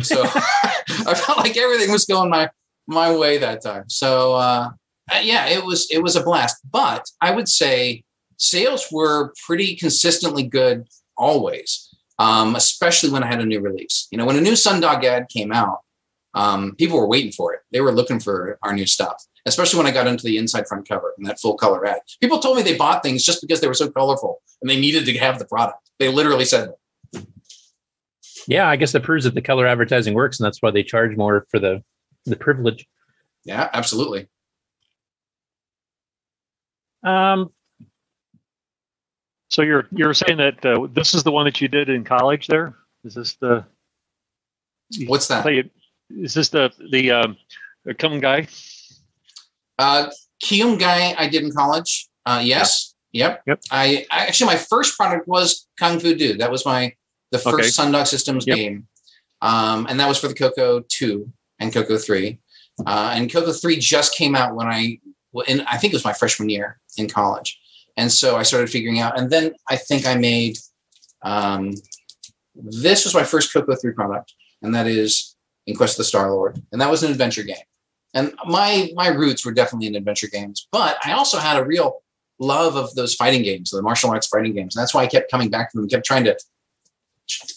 So 0.03 0.23
I 0.25 1.15
felt 1.15 1.39
like 1.39 1.57
everything 1.57 1.91
was 1.91 2.05
going 2.05 2.31
my 2.31 2.51
my 2.87 3.15
way 3.15 3.39
that 3.39 3.63
time. 3.63 3.85
So 3.89 4.35
uh, 4.35 4.71
uh, 5.13 5.21
yeah, 5.23 5.47
it 5.47 5.65
was 5.65 5.89
it 5.91 6.03
was 6.03 6.17
a 6.17 6.23
blast. 6.23 6.57
But 6.71 7.05
I 7.21 7.31
would 7.31 7.49
say 7.49 8.03
sales 8.39 8.87
were 8.91 9.33
pretty 9.47 9.77
consistently 9.77 10.43
good 10.43 10.87
always, 11.17 11.95
um, 12.19 12.57
especially 12.57 13.11
when 13.11 13.23
I 13.23 13.27
had 13.27 13.41
a 13.41 13.47
new 13.47 13.61
release. 13.61 14.09
You 14.11 14.19
know, 14.19 14.27
when 14.27 14.37
a 14.37 14.41
new 14.41 14.53
Sundog 14.53 15.05
ad 15.05 15.29
came 15.29 15.53
out, 15.53 15.81
um, 16.35 16.75
people 16.77 16.99
were 16.99 17.09
waiting 17.09 17.33
for 17.33 17.55
it. 17.55 17.61
They 17.73 17.81
were 17.81 17.93
looking 17.93 18.21
for 18.21 18.59
our 18.63 18.73
new 18.73 18.87
stuff. 18.87 19.25
Especially 19.47 19.79
when 19.79 19.87
I 19.87 19.93
got 19.93 20.07
into 20.07 20.25
the 20.25 20.39
inside 20.39 20.67
front 20.67 20.89
cover 20.89 21.15
and 21.17 21.27
that 21.27 21.41
full 21.41 21.55
color 21.55 21.87
ad. 21.87 22.01
People 22.21 22.41
told 22.41 22.57
me 22.57 22.63
they 22.63 22.77
bought 22.77 23.03
things 23.03 23.25
just 23.25 23.41
because 23.41 23.61
they 23.61 23.69
were 23.69 23.75
so 23.75 23.89
colorful 23.89 24.43
and 24.61 24.69
they 24.69 24.79
needed 24.79 25.07
to 25.07 25.17
have 25.19 25.39
the 25.39 25.45
product. 25.45 25.89
They 25.99 26.09
literally 26.09 26.45
said 26.45 26.71
that. 27.13 27.27
Yeah, 28.49 28.69
I 28.69 28.77
guess 28.77 28.93
that 28.93 29.03
proves 29.03 29.25
that 29.25 29.35
the 29.35 29.43
color 29.43 29.67
advertising 29.67 30.15
works, 30.15 30.39
and 30.39 30.47
that's 30.47 30.63
why 30.63 30.71
they 30.71 30.83
charge 30.83 31.17
more 31.17 31.47
for 31.51 31.59
the 31.59 31.83
the 32.27 32.37
privilege. 32.37 32.87
Yeah, 33.45 33.69
absolutely. 33.73 34.29
Um. 37.03 37.53
So 39.49 39.63
you're 39.63 39.87
you're 39.91 40.15
saying 40.15 40.39
that 40.39 40.65
uh, 40.65 40.87
this 40.93 41.15
is 41.15 41.23
the 41.23 41.33
one 41.33 41.45
that 41.47 41.61
you 41.61 41.69
did 41.69 41.89
in 41.89 42.05
college? 42.05 42.47
There 42.47 42.75
is 43.05 43.15
this 43.15 43.35
the 43.35 43.65
what's 45.07 45.29
that? 45.29 45.47
Is 46.11 46.35
this 46.35 46.49
the 46.51 46.73
the 46.91 47.11
um, 47.11 47.37
Kyum-Gai? 47.87 48.49
Uh, 49.79 50.11
guy 50.79 51.15
I 51.19 51.29
did 51.29 51.43
in 51.43 51.53
college. 51.53 52.09
Uh, 52.25 52.41
yes. 52.43 52.95
Yeah. 53.13 53.29
Yep. 53.29 53.43
Yep. 53.47 53.61
I, 53.71 54.07
I 54.11 54.27
actually 54.27 54.49
my 54.49 54.57
first 54.57 54.97
product 54.97 55.27
was 55.27 55.67
Kung 55.79 55.99
Fu 55.99 56.15
Dude. 56.15 56.41
That 56.41 56.51
was 56.51 56.67
my 56.67 56.93
the 57.31 57.39
first 57.39 57.79
okay. 57.79 57.91
Sundog 57.91 58.07
Systems 58.07 58.47
yep. 58.47 58.57
game, 58.57 58.87
um, 59.41 59.87
and 59.89 59.99
that 59.99 60.09
was 60.09 60.19
for 60.19 60.29
the 60.29 60.35
Coco 60.35 60.83
Two 60.89 61.33
and 61.59 61.73
Coco 61.73 61.97
Three. 61.97 62.39
Uh, 62.85 63.13
and 63.15 63.33
Coco 63.33 63.53
Three 63.53 63.79
just 63.79 64.15
came 64.15 64.35
out 64.35 64.55
when 64.55 64.67
I, 64.67 64.99
in 65.49 65.63
I 65.63 65.79
think 65.79 65.95
it 65.95 65.97
was 65.97 66.05
my 66.05 66.13
freshman 66.13 66.51
year 66.51 66.79
in 66.99 67.09
college, 67.09 67.59
and 67.97 68.13
so 68.13 68.37
I 68.37 68.43
started 68.43 68.69
figuring 68.69 68.99
out. 68.99 69.19
And 69.19 69.31
then 69.31 69.55
I 69.69 69.77
think 69.77 70.07
I 70.07 70.17
made 70.17 70.59
um, 71.23 71.73
this 72.55 73.05
was 73.05 73.15
my 73.15 73.25
first 73.25 73.53
Coco 73.53 73.75
Three 73.77 73.93
product, 73.93 74.35
and 74.63 74.75
that 74.75 74.87
is 74.87 75.37
In 75.67 75.75
Quest 75.75 75.95
of 75.95 75.99
the 75.99 76.05
Star 76.05 76.31
Lord, 76.31 76.63
and 76.71 76.81
that 76.81 76.91
was 76.91 77.03
an 77.03 77.11
adventure 77.11 77.45
game. 77.45 77.57
And 78.17 78.33
my 78.47 78.91
my 78.95 79.09
roots 79.09 79.45
were 79.45 79.53
definitely 79.53 79.89
in 79.89 79.95
adventure 79.95 80.27
games, 80.27 80.67
but 80.73 80.97
I 81.05 81.13
also 81.13 81.39
had 81.39 81.59
a 81.59 81.65
real 81.65 82.03
love 82.39 82.75
of 82.75 82.95
those 82.95 83.15
fighting 83.15 83.43
games, 83.43 83.71
the 83.71 83.83
martial 83.83 84.11
arts 84.11 84.27
fighting 84.27 84.55
games. 84.55 84.75
And 84.75 84.83
that's 84.83 84.95
why 84.95 85.03
I 85.03 85.07
kept 85.07 85.31
coming 85.31 85.51
back 85.51 85.71
to 85.71 85.77
them, 85.77 85.89
kept 85.89 86.07
trying 86.07 86.25
to 86.25 86.37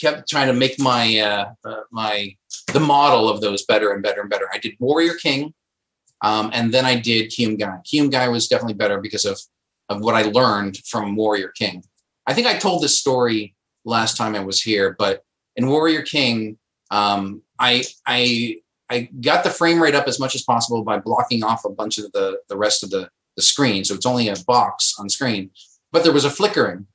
kept 0.02 0.30
trying 0.30 0.48
to 0.48 0.54
make 0.54 0.78
my 0.78 1.18
uh, 1.20 1.54
uh, 1.64 1.82
my 1.92 2.36
the 2.74 2.80
model 2.82 3.30
of 3.30 3.40
those 3.40 3.66
better 3.66 3.94
and 3.94 4.04
better 4.04 4.20
and 4.20 4.30
better. 4.30 4.50
I 4.54 4.58
did 4.58 4.74
Warrior 4.80 5.14
King, 5.14 5.54
um, 6.22 6.50
and 6.54 6.74
then 6.74 6.86
I 6.86 7.00
did 7.00 7.32
Kyum-Gai. 7.32 7.80
Kiyum 7.86 8.12
Gai 8.12 8.28
was 8.28 8.50
definitely 8.50 8.74
better 8.74 9.00
because 9.00 9.24
of 9.24 9.40
of 9.88 10.02
what 10.02 10.16
I 10.16 10.24
learned 10.24 10.78
from 10.86 11.16
Warrior 11.16 11.54
King. 11.58 11.84
I 12.28 12.34
think 12.34 12.48
I 12.48 12.58
told 12.58 12.84
this 12.84 13.00
story 13.00 13.56
last 13.86 14.18
time 14.18 14.36
I 14.36 14.42
was 14.42 14.62
here, 14.62 14.94
but 15.00 15.24
in 15.56 15.68
Warrior 15.68 16.02
King, 16.02 16.58
um, 16.92 17.44
I 17.58 17.86
I 18.06 18.58
I 18.90 19.10
got 19.22 19.44
the 19.44 19.50
frame 19.50 19.82
rate 19.82 19.96
up 19.96 20.08
as 20.08 20.20
much 20.20 20.36
as 20.36 20.42
possible 20.42 20.84
by 20.84 20.98
blocking 20.98 21.44
off 21.44 21.66
a 21.66 21.70
bunch 21.70 21.98
of 21.98 22.12
the 22.12 22.40
the 22.50 22.58
rest 22.58 22.84
of 22.84 22.90
the 22.90 23.10
the 23.36 23.42
screen, 23.42 23.84
so 23.86 23.96
it's 23.96 24.06
only 24.06 24.28
a 24.28 24.36
box 24.48 24.96
on 25.00 25.10
screen. 25.10 25.52
But 25.92 26.04
there 26.04 26.14
was 26.14 26.26
a 26.26 26.30
flickering, 26.30 26.88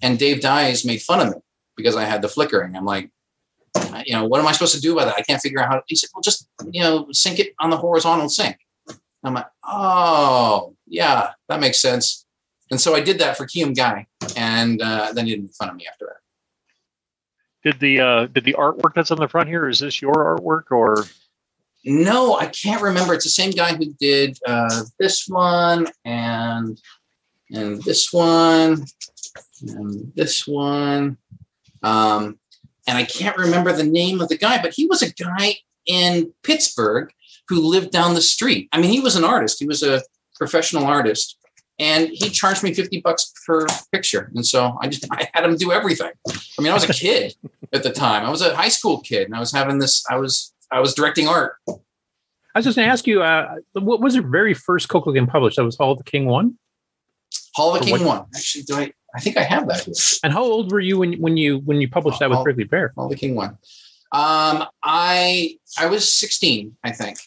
and 0.00 0.18
Dave 0.18 0.40
Dyes 0.40 0.84
made 0.84 1.02
fun 1.02 1.20
of 1.20 1.34
me 1.34 1.40
because 1.76 1.96
I 1.96 2.04
had 2.04 2.22
the 2.22 2.28
flickering. 2.28 2.76
I'm 2.76 2.84
like, 2.84 3.10
You 4.04 4.14
know, 4.14 4.26
what 4.26 4.40
am 4.40 4.46
I 4.46 4.52
supposed 4.52 4.74
to 4.74 4.80
do 4.80 4.92
about 4.92 5.06
that? 5.06 5.16
I 5.16 5.22
can't 5.22 5.40
figure 5.40 5.60
out 5.60 5.68
how. 5.68 5.82
He 5.86 5.96
said, 5.96 6.10
well, 6.14 6.22
just 6.22 6.48
you 6.70 6.80
know, 6.80 7.08
sync 7.12 7.38
it 7.38 7.54
on 7.60 7.70
the 7.70 7.76
horizontal 7.76 8.28
sync. 8.28 8.56
I'm 9.24 9.34
like, 9.34 9.46
oh 9.64 10.74
yeah, 10.86 11.30
that 11.48 11.60
makes 11.60 11.78
sense. 11.78 12.26
And 12.70 12.80
so 12.80 12.94
I 12.94 13.00
did 13.00 13.18
that 13.18 13.36
for 13.36 13.46
Kyum-Gai, 13.46 14.06
and 14.36 14.80
uh, 14.80 15.12
then 15.12 15.26
he 15.26 15.34
didn't 15.34 15.54
fun 15.54 15.68
of 15.68 15.76
me 15.76 15.86
after 15.86 16.06
that. 16.06 17.70
Did 17.70 17.80
the 17.80 18.00
uh, 18.00 18.26
did 18.26 18.44
the 18.44 18.54
artwork 18.54 18.94
that's 18.94 19.10
on 19.10 19.18
the 19.18 19.28
front 19.28 19.48
here 19.48 19.68
is 19.68 19.78
this 19.78 20.02
your 20.02 20.14
artwork 20.14 20.70
or 20.70 21.04
No, 21.84 22.36
I 22.36 22.46
can't 22.46 22.82
remember. 22.82 23.14
It's 23.14 23.24
the 23.24 23.30
same 23.30 23.50
guy 23.50 23.74
who 23.74 23.92
did 23.98 24.38
uh, 24.46 24.82
this 24.98 25.26
one 25.28 25.88
and 26.04 26.80
and 27.50 27.82
this 27.82 28.12
one 28.12 28.84
and 29.66 30.12
this 30.14 30.46
one. 30.46 31.18
Um, 31.82 32.38
and 32.86 32.98
I 32.98 33.04
can't 33.04 33.36
remember 33.36 33.72
the 33.72 33.84
name 33.84 34.20
of 34.20 34.28
the 34.28 34.38
guy, 34.38 34.60
but 34.62 34.74
he 34.74 34.86
was 34.86 35.02
a 35.02 35.12
guy 35.12 35.56
in 35.86 36.32
Pittsburgh 36.42 37.12
who 37.48 37.60
lived 37.60 37.90
down 37.90 38.14
the 38.14 38.22
street. 38.22 38.68
I 38.72 38.80
mean, 38.80 38.90
he 38.90 39.00
was 39.00 39.16
an 39.16 39.24
artist. 39.24 39.58
He 39.58 39.66
was 39.66 39.82
a 39.82 40.02
professional 40.36 40.86
artist, 40.86 41.36
and 41.78 42.08
he 42.08 42.30
charged 42.30 42.62
me 42.62 42.72
fifty 42.74 43.00
bucks 43.00 43.32
per 43.44 43.66
picture. 43.92 44.30
And 44.34 44.46
so 44.46 44.78
I 44.80 44.88
just 44.88 45.06
I 45.10 45.28
had 45.34 45.44
him 45.44 45.56
do 45.56 45.72
everything. 45.72 46.12
I 46.28 46.62
mean, 46.62 46.70
I 46.70 46.74
was 46.74 46.88
a 46.88 46.92
kid 46.92 47.34
at 47.72 47.82
the 47.82 47.90
time. 47.90 48.24
I 48.24 48.30
was 48.30 48.42
a 48.42 48.54
high 48.54 48.68
school 48.68 49.00
kid, 49.00 49.24
and 49.24 49.34
I 49.34 49.40
was 49.40 49.52
having 49.52 49.78
this. 49.78 50.04
I 50.08 50.16
was 50.16 50.52
I 50.72 50.80
was 50.80 50.94
directing 50.94 51.28
art. 51.28 51.56
I 51.68 52.58
was 52.58 52.64
just 52.64 52.76
going 52.76 52.86
to 52.86 52.92
ask 52.92 53.06
you, 53.06 53.22
uh, 53.22 53.56
what 53.74 54.00
was 54.00 54.14
your 54.14 54.26
very 54.26 54.54
first 54.54 54.88
Coco 54.88 55.12
game 55.12 55.26
published? 55.26 55.56
That 55.56 55.64
was 55.64 55.76
Hall 55.76 55.92
of 55.92 55.98
the 55.98 56.04
King 56.04 56.26
one. 56.26 56.58
Hall 57.54 57.74
of 57.74 57.80
the 57.82 57.86
For 57.88 57.96
King 57.98 58.06
what- 58.06 58.18
one. 58.20 58.26
Actually, 58.34 58.64
do 58.64 58.76
I? 58.76 58.92
I 59.14 59.20
think 59.20 59.36
I 59.36 59.42
have 59.42 59.68
that 59.68 59.84
here. 59.84 59.94
And 60.24 60.32
how 60.32 60.42
old 60.42 60.72
were 60.72 60.80
you 60.80 60.98
when 60.98 61.14
when 61.20 61.36
you 61.36 61.58
when 61.58 61.80
you 61.82 61.88
published 61.90 62.18
that 62.20 62.30
with 62.30 62.36
Hall- 62.36 62.44
Prickly 62.44 62.64
Pear? 62.64 62.92
Hall 62.96 63.04
of 63.04 63.10
the 63.10 63.16
King 63.16 63.34
one. 63.34 63.58
Um, 64.10 64.64
I 64.82 65.56
I 65.78 65.86
was 65.86 66.12
16, 66.14 66.76
I 66.82 66.92
think. 66.92 67.18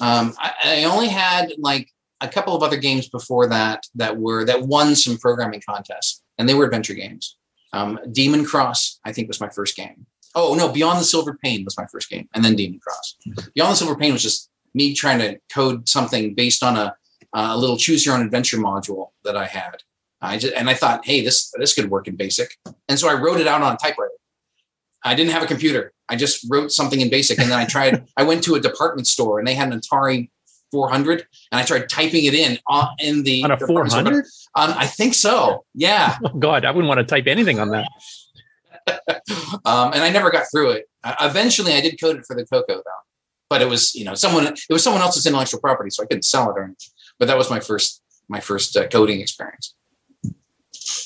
Um, 0.00 0.34
I, 0.38 0.52
I 0.64 0.84
only 0.84 1.08
had 1.08 1.52
like 1.58 1.90
a 2.20 2.28
couple 2.28 2.54
of 2.56 2.62
other 2.62 2.76
games 2.76 3.08
before 3.08 3.46
that 3.48 3.84
that 3.94 4.16
were 4.18 4.44
that 4.44 4.62
won 4.62 4.94
some 4.94 5.16
programming 5.18 5.62
contests, 5.66 6.22
and 6.38 6.48
they 6.48 6.54
were 6.54 6.64
adventure 6.66 6.94
games. 6.94 7.36
Um, 7.72 7.98
Demon 8.12 8.44
Cross, 8.44 9.00
I 9.04 9.12
think, 9.12 9.28
was 9.28 9.40
my 9.40 9.48
first 9.50 9.76
game. 9.76 10.06
Oh 10.34 10.54
no, 10.54 10.70
Beyond 10.70 11.00
the 11.00 11.04
Silver 11.04 11.38
Pane 11.42 11.64
was 11.64 11.76
my 11.76 11.86
first 11.86 12.10
game, 12.10 12.28
and 12.34 12.44
then 12.44 12.54
Demon 12.56 12.80
Cross. 12.80 13.16
Beyond 13.54 13.72
the 13.72 13.76
Silver 13.76 13.96
Pane 13.96 14.12
was 14.12 14.22
just 14.22 14.50
me 14.74 14.94
trying 14.94 15.18
to 15.18 15.38
code 15.52 15.88
something 15.88 16.34
based 16.34 16.62
on 16.62 16.76
a, 16.76 16.94
a 17.32 17.56
little 17.56 17.76
choose 17.76 18.04
your 18.04 18.14
own 18.14 18.24
adventure 18.24 18.58
module 18.58 19.10
that 19.24 19.36
I 19.36 19.46
had. 19.46 19.82
I 20.20 20.38
just 20.38 20.54
and 20.54 20.68
I 20.68 20.74
thought, 20.74 21.04
hey, 21.04 21.22
this 21.22 21.52
this 21.58 21.74
could 21.74 21.90
work 21.90 22.08
in 22.08 22.16
BASIC, 22.16 22.48
and 22.88 22.98
so 22.98 23.08
I 23.08 23.14
wrote 23.14 23.40
it 23.40 23.46
out 23.46 23.62
on 23.62 23.74
a 23.74 23.76
typewriter. 23.76 24.12
I 25.04 25.14
didn't 25.14 25.32
have 25.32 25.42
a 25.42 25.46
computer. 25.46 25.92
I 26.08 26.16
just 26.16 26.44
wrote 26.50 26.72
something 26.72 27.00
in 27.00 27.08
BASIC, 27.08 27.38
and 27.38 27.50
then 27.50 27.58
I 27.58 27.64
tried. 27.64 28.06
I 28.16 28.24
went 28.24 28.42
to 28.44 28.54
a 28.56 28.60
department 28.60 29.06
store, 29.06 29.38
and 29.38 29.46
they 29.46 29.54
had 29.54 29.72
an 29.72 29.80
Atari 29.80 30.30
400, 30.70 31.26
and 31.52 31.60
I 31.60 31.64
tried 31.64 31.88
typing 31.88 32.24
it 32.24 32.34
in 32.34 32.58
on 32.66 32.88
in 32.98 33.22
the 33.22 33.44
On 33.44 33.50
a 33.50 33.56
400? 33.56 34.24
Um, 34.54 34.74
I 34.76 34.86
think 34.86 35.14
so. 35.14 35.64
Yeah. 35.74 36.18
Oh 36.24 36.28
God, 36.38 36.64
I 36.64 36.70
wouldn't 36.70 36.88
want 36.88 36.98
to 36.98 37.04
type 37.04 37.26
anything 37.26 37.60
on 37.60 37.70
that. 37.70 37.88
um, 39.64 39.92
and 39.92 40.02
I 40.02 40.10
never 40.10 40.30
got 40.30 40.46
through 40.50 40.70
it. 40.72 40.86
Uh, 41.04 41.14
eventually, 41.20 41.72
I 41.72 41.80
did 41.80 42.00
code 42.00 42.16
it 42.16 42.24
for 42.26 42.34
the 42.36 42.44
Coco 42.46 42.76
though, 42.76 43.02
but 43.50 43.62
it 43.62 43.68
was 43.68 43.94
you 43.94 44.04
know 44.04 44.14
someone 44.14 44.46
it 44.46 44.60
was 44.70 44.82
someone 44.82 45.02
else's 45.02 45.26
intellectual 45.26 45.60
property, 45.60 45.90
so 45.90 46.02
I 46.02 46.06
couldn't 46.06 46.24
sell 46.24 46.50
it 46.50 46.54
or 46.58 46.64
anything. 46.64 46.90
But 47.18 47.26
that 47.28 47.36
was 47.38 47.50
my 47.50 47.60
first 47.60 48.02
my 48.28 48.40
first 48.40 48.76
uh, 48.76 48.86
coding 48.88 49.20
experience. 49.20 49.74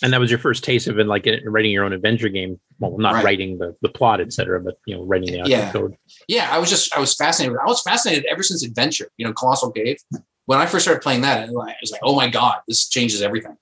And 0.03 0.12
that 0.12 0.20
was 0.20 0.30
your 0.30 0.39
first 0.39 0.64
taste 0.64 0.89
of 0.89 0.99
it, 0.99 1.07
like 1.07 1.26
uh, 1.26 1.37
writing 1.45 1.70
your 1.70 1.85
own 1.85 1.93
adventure 1.93 2.28
game. 2.28 2.61
Well, 2.78 2.99
not 2.99 3.14
Right. 3.14 3.24
writing 3.24 3.59
the, 3.59 3.76
the 3.83 3.89
plot, 3.89 4.20
etc., 4.20 4.61
but 4.61 4.78
you 4.87 4.97
know, 4.97 5.03
writing 5.05 5.33
the 5.33 5.39
actual 5.41 5.51
Yeah. 5.51 5.72
code. 5.72 5.97
Yeah, 6.28 6.49
I 6.51 6.59
was 6.59 6.70
just 6.70 6.95
I 6.97 7.01
was 7.01 7.14
fascinated. 7.14 7.57
I 7.61 7.66
was 7.66 7.83
fascinated 7.83 8.26
ever 8.30 8.43
since 8.43 8.64
Adventure. 8.64 9.09
You 9.16 9.26
know, 9.26 9.33
Colossal 9.33 9.70
Cave. 9.70 9.99
When 10.47 10.59
I 10.59 10.66
first 10.66 10.85
started 10.85 11.03
playing 11.03 11.20
that, 11.22 11.49
I 11.49 11.53
was 11.53 11.93
like, 11.93 12.01
oh 12.03 12.16
my 12.16 12.28
god, 12.28 12.61
this 12.66 12.89
changes 12.89 13.22
everything. 13.22 13.57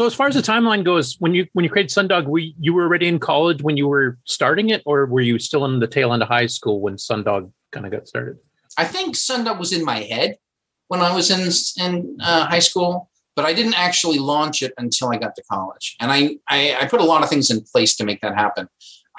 So, 0.00 0.06
as 0.06 0.14
far 0.14 0.28
as 0.28 0.34
the 0.34 0.40
timeline 0.40 0.82
goes, 0.82 1.16
when 1.18 1.34
you 1.34 1.46
when 1.52 1.62
you 1.62 1.70
created 1.70 1.90
Sundog, 1.90 2.24
you, 2.24 2.54
you 2.58 2.72
were 2.72 2.84
already 2.84 3.06
in 3.06 3.18
college 3.18 3.62
when 3.62 3.76
you 3.76 3.86
were 3.86 4.16
starting 4.24 4.70
it, 4.70 4.82
or 4.86 5.04
were 5.04 5.20
you 5.20 5.38
still 5.38 5.66
in 5.66 5.78
the 5.78 5.86
tail 5.86 6.14
end 6.14 6.22
of 6.22 6.28
high 6.30 6.46
school 6.46 6.80
when 6.80 6.96
Sundog 6.96 7.52
kind 7.70 7.84
of 7.84 7.92
got 7.92 8.08
started? 8.08 8.38
I 8.78 8.86
think 8.86 9.14
Sundog 9.14 9.58
was 9.58 9.74
in 9.74 9.84
my 9.84 9.98
head 9.98 10.38
when 10.88 11.02
I 11.02 11.14
was 11.14 11.30
in 11.30 11.86
in 11.86 12.16
uh, 12.22 12.46
high 12.46 12.60
school, 12.60 13.10
but 13.36 13.44
I 13.44 13.52
didn't 13.52 13.74
actually 13.74 14.18
launch 14.18 14.62
it 14.62 14.72
until 14.78 15.12
I 15.12 15.18
got 15.18 15.36
to 15.36 15.42
college. 15.52 15.96
And 16.00 16.10
I, 16.10 16.38
I 16.48 16.78
I 16.80 16.86
put 16.86 17.02
a 17.02 17.04
lot 17.04 17.22
of 17.22 17.28
things 17.28 17.50
in 17.50 17.60
place 17.60 17.94
to 17.96 18.04
make 18.06 18.22
that 18.22 18.34
happen. 18.34 18.68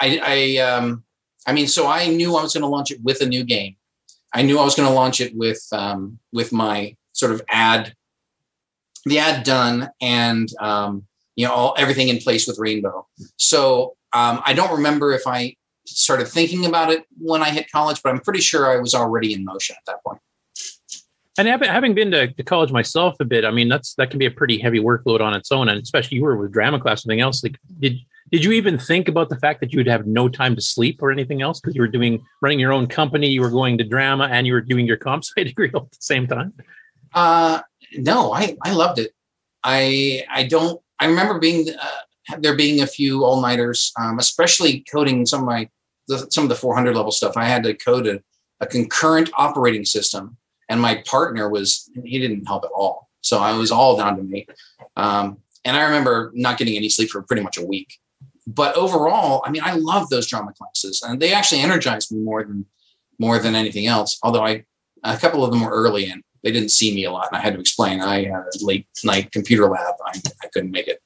I 0.00 0.18
I 0.20 0.56
um 0.66 1.04
I 1.46 1.52
mean, 1.52 1.68
so 1.68 1.86
I 1.86 2.08
knew 2.08 2.34
I 2.34 2.42
was 2.42 2.54
going 2.54 2.62
to 2.62 2.74
launch 2.76 2.90
it 2.90 3.00
with 3.04 3.20
a 3.20 3.26
new 3.26 3.44
game. 3.44 3.76
I 4.34 4.42
knew 4.42 4.58
I 4.58 4.64
was 4.64 4.74
going 4.74 4.88
to 4.88 4.94
launch 4.94 5.20
it 5.20 5.32
with 5.36 5.64
um, 5.70 6.18
with 6.32 6.52
my 6.52 6.96
sort 7.12 7.30
of 7.30 7.40
ad, 7.48 7.94
the 9.04 9.18
ad 9.18 9.44
done, 9.44 9.90
and 10.00 10.48
um, 10.60 11.04
you 11.36 11.46
know 11.46 11.52
all, 11.52 11.74
everything 11.78 12.08
in 12.08 12.18
place 12.18 12.46
with 12.46 12.58
Rainbow. 12.58 13.06
So 13.36 13.96
um, 14.12 14.40
I 14.44 14.52
don't 14.52 14.72
remember 14.72 15.12
if 15.12 15.26
I 15.26 15.56
started 15.86 16.28
thinking 16.28 16.66
about 16.66 16.90
it 16.90 17.04
when 17.18 17.42
I 17.42 17.50
hit 17.50 17.70
college, 17.70 18.02
but 18.02 18.10
I'm 18.10 18.20
pretty 18.20 18.40
sure 18.40 18.70
I 18.70 18.80
was 18.80 18.94
already 18.94 19.32
in 19.32 19.44
motion 19.44 19.76
at 19.78 19.84
that 19.86 20.02
point. 20.04 20.20
And 21.38 21.48
having, 21.48 21.94
been 21.94 22.10
to, 22.10 22.30
to 22.30 22.42
college 22.42 22.72
myself 22.72 23.16
a 23.18 23.24
bit, 23.24 23.46
I 23.46 23.50
mean, 23.50 23.68
that's 23.68 23.94
that 23.94 24.10
can 24.10 24.18
be 24.18 24.26
a 24.26 24.30
pretty 24.30 24.58
heavy 24.58 24.80
workload 24.80 25.20
on 25.20 25.32
its 25.32 25.50
own, 25.50 25.68
and 25.68 25.80
especially 25.80 26.18
you 26.18 26.24
were 26.24 26.36
with 26.36 26.52
drama 26.52 26.78
class, 26.78 27.02
something 27.02 27.20
else. 27.20 27.42
Like, 27.42 27.58
did 27.80 27.98
did 28.30 28.44
you 28.44 28.52
even 28.52 28.78
think 28.78 29.08
about 29.08 29.30
the 29.30 29.38
fact 29.38 29.60
that 29.60 29.72
you 29.72 29.78
would 29.78 29.86
have 29.86 30.06
no 30.06 30.28
time 30.28 30.54
to 30.56 30.60
sleep 30.60 31.02
or 31.02 31.10
anything 31.10 31.40
else 31.40 31.58
because 31.58 31.74
you 31.74 31.80
were 31.80 31.88
doing 31.88 32.22
running 32.42 32.60
your 32.60 32.72
own 32.72 32.86
company, 32.86 33.28
you 33.28 33.40
were 33.40 33.50
going 33.50 33.78
to 33.78 33.84
drama, 33.84 34.28
and 34.30 34.46
you 34.46 34.52
were 34.52 34.60
doing 34.60 34.86
your 34.86 34.98
comp 34.98 35.24
sci 35.36 35.44
degree 35.44 35.70
all 35.72 35.84
at 35.84 35.90
the 35.90 35.96
same 36.00 36.26
time? 36.26 36.52
Uh, 37.14 37.60
no, 37.96 38.32
I, 38.32 38.56
I 38.62 38.72
loved 38.72 38.98
it. 38.98 39.12
I 39.64 40.24
I 40.30 40.44
don't. 40.44 40.80
I 40.98 41.06
remember 41.06 41.38
being 41.38 41.68
uh, 41.70 42.36
there 42.38 42.56
being 42.56 42.82
a 42.82 42.86
few 42.86 43.24
all 43.24 43.40
nighters, 43.40 43.92
um, 44.00 44.18
especially 44.18 44.84
coding 44.90 45.26
some 45.26 45.40
of 45.40 45.46
my 45.46 45.68
the, 46.08 46.26
some 46.30 46.44
of 46.44 46.50
the 46.50 46.56
400 46.56 46.94
level 46.96 47.12
stuff. 47.12 47.36
I 47.36 47.44
had 47.44 47.62
to 47.64 47.74
code 47.74 48.06
a, 48.06 48.22
a 48.60 48.66
concurrent 48.66 49.30
operating 49.36 49.84
system, 49.84 50.36
and 50.68 50.80
my 50.80 51.02
partner 51.06 51.48
was 51.48 51.90
he 52.04 52.18
didn't 52.18 52.46
help 52.46 52.64
at 52.64 52.70
all. 52.74 53.08
So 53.20 53.38
I 53.38 53.52
was 53.52 53.70
all 53.70 53.96
down 53.96 54.16
to 54.16 54.22
me. 54.22 54.46
Um, 54.96 55.38
and 55.64 55.76
I 55.76 55.84
remember 55.84 56.32
not 56.34 56.58
getting 56.58 56.76
any 56.76 56.88
sleep 56.88 57.10
for 57.10 57.22
pretty 57.22 57.42
much 57.42 57.56
a 57.56 57.64
week. 57.64 57.98
But 58.48 58.74
overall, 58.74 59.42
I 59.46 59.50
mean, 59.50 59.62
I 59.64 59.74
love 59.74 60.08
those 60.08 60.26
drama 60.26 60.52
classes, 60.52 61.02
and 61.06 61.20
they 61.20 61.32
actually 61.32 61.60
energized 61.60 62.10
me 62.10 62.18
more 62.20 62.42
than 62.42 62.66
more 63.18 63.38
than 63.38 63.54
anything 63.54 63.86
else. 63.86 64.18
Although 64.22 64.44
I 64.44 64.64
a 65.04 65.16
couple 65.16 65.44
of 65.44 65.50
them 65.50 65.62
were 65.62 65.70
early 65.70 66.10
and 66.10 66.22
they 66.42 66.52
didn't 66.52 66.70
see 66.70 66.94
me 66.94 67.04
a 67.04 67.12
lot 67.12 67.28
and 67.30 67.36
I 67.36 67.40
had 67.40 67.54
to 67.54 67.60
explain 67.60 68.00
I 68.00 68.24
had 68.24 68.32
a 68.32 68.64
late 68.64 68.86
night 69.04 69.32
computer 69.32 69.68
lab. 69.68 69.94
I, 70.04 70.20
I 70.42 70.48
couldn't 70.52 70.70
make 70.70 70.88
it. 70.88 71.00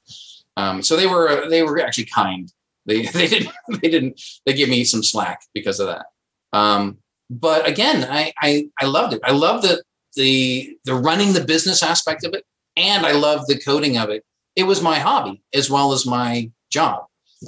Um, 0.55 0.81
so 0.81 0.95
they 0.95 1.07
were, 1.07 1.47
they 1.49 1.63
were 1.63 1.79
actually 1.79 2.05
kind. 2.05 2.51
They, 2.85 3.05
they 3.05 3.27
didn't, 3.27 3.51
they 3.81 3.89
didn't, 3.89 4.21
they 4.45 4.53
gave 4.53 4.69
me 4.69 4.83
some 4.83 5.03
slack 5.03 5.41
because 5.53 5.79
of 5.79 5.87
that. 5.87 6.05
Um, 6.53 6.97
but 7.29 7.67
again, 7.67 8.07
I, 8.09 8.33
I, 8.41 8.69
I 8.79 8.85
loved 8.85 9.13
it. 9.13 9.21
I 9.23 9.31
loved 9.31 9.63
the, 9.63 9.83
the, 10.15 10.77
the 10.85 10.95
running 10.95 11.33
the 11.33 11.43
business 11.43 11.83
aspect 11.83 12.23
of 12.23 12.33
it. 12.33 12.45
And 12.75 13.05
I 13.05 13.11
love 13.11 13.47
the 13.47 13.59
coding 13.59 13.97
of 13.97 14.09
it. 14.09 14.23
It 14.55 14.63
was 14.63 14.81
my 14.81 14.99
hobby 14.99 15.41
as 15.53 15.69
well 15.69 15.93
as 15.93 16.05
my 16.05 16.51
job. 16.71 17.05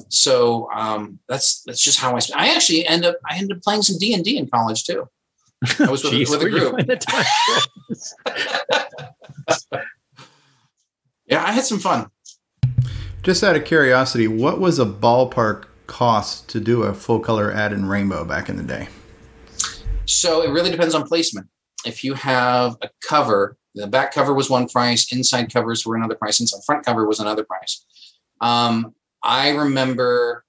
So 0.10 0.70
um, 0.74 1.20
that's 1.28 1.64
that's 1.64 1.82
just 1.82 2.00
how 2.00 2.16
I. 2.16 2.20
Spent. 2.20 2.40
I 2.40 2.54
actually 2.54 2.86
end 2.86 3.06
up 3.06 3.18
I 3.30 3.38
ended 3.38 3.58
up 3.58 3.64
playing 3.64 3.82
some 3.82 3.98
D 3.98 4.14
and 4.14 4.24
D 4.24 4.38
in 4.38 4.48
college 4.50 4.84
too. 4.84 5.08
I 5.80 5.90
was 5.90 6.04
with, 6.04 6.14
Jeez, 6.14 6.30
with 6.30 6.42
a 6.42 6.50
group. 6.50 6.72
find 6.74 6.88
the 6.88 6.96
time 6.96 7.26
for 7.46 7.56
it? 9.78 9.84
Yeah, 11.28 11.44
I 11.44 11.52
had 11.52 11.64
some 11.64 11.80
fun. 11.80 12.10
Just 13.22 13.44
out 13.44 13.56
of 13.56 13.66
curiosity, 13.66 14.28
what 14.28 14.60
was 14.60 14.80
a 14.80 14.86
ballpark 14.86 15.66
cost 15.88 16.48
to 16.50 16.60
do 16.60 16.84
a 16.84 16.94
full 16.94 17.20
color 17.20 17.52
ad 17.52 17.74
in 17.74 17.86
Rainbow 17.86 18.24
back 18.24 18.50
in 18.50 18.56
the 18.56 18.64
day? 18.64 18.88
So 20.06 20.42
it 20.42 20.50
really 20.50 20.72
depends 20.72 20.96
on 20.96 21.08
placement. 21.08 21.48
If 21.86 22.04
you 22.04 22.14
have 22.16 22.78
a 22.82 22.90
cover, 23.08 23.58
the 23.76 23.88
back 23.88 24.14
cover 24.14 24.34
was 24.34 24.50
one 24.50 24.68
price, 24.68 25.12
inside 25.14 25.52
covers 25.54 25.86
were 25.86 25.96
another 25.96 26.16
price, 26.16 26.40
And 26.40 26.46
inside 26.46 26.64
front 26.66 26.86
cover 26.86 27.06
was 27.06 27.20
another 27.20 27.44
price. 27.44 27.86
Um, 28.42 28.96
I 29.22 29.50
remember, 29.50 30.46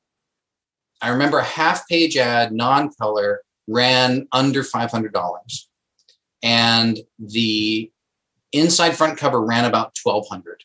I 1.03 1.11
remember 1.11 1.39
a 1.39 1.45
half 1.45 1.87
page 1.89 2.17
ad, 2.17 2.53
non 2.53 2.91
color, 2.95 3.43
ran 3.71 4.27
under 4.33 4.63
five 4.65 4.91
hundred 4.91 5.13
dollars, 5.13 5.69
and 6.43 6.99
the 7.19 7.91
inside 8.53 8.97
front 8.97 9.19
cover 9.19 9.41
ran 9.41 9.65
about 9.65 9.95
twelve 9.95 10.27
hundred. 10.29 10.65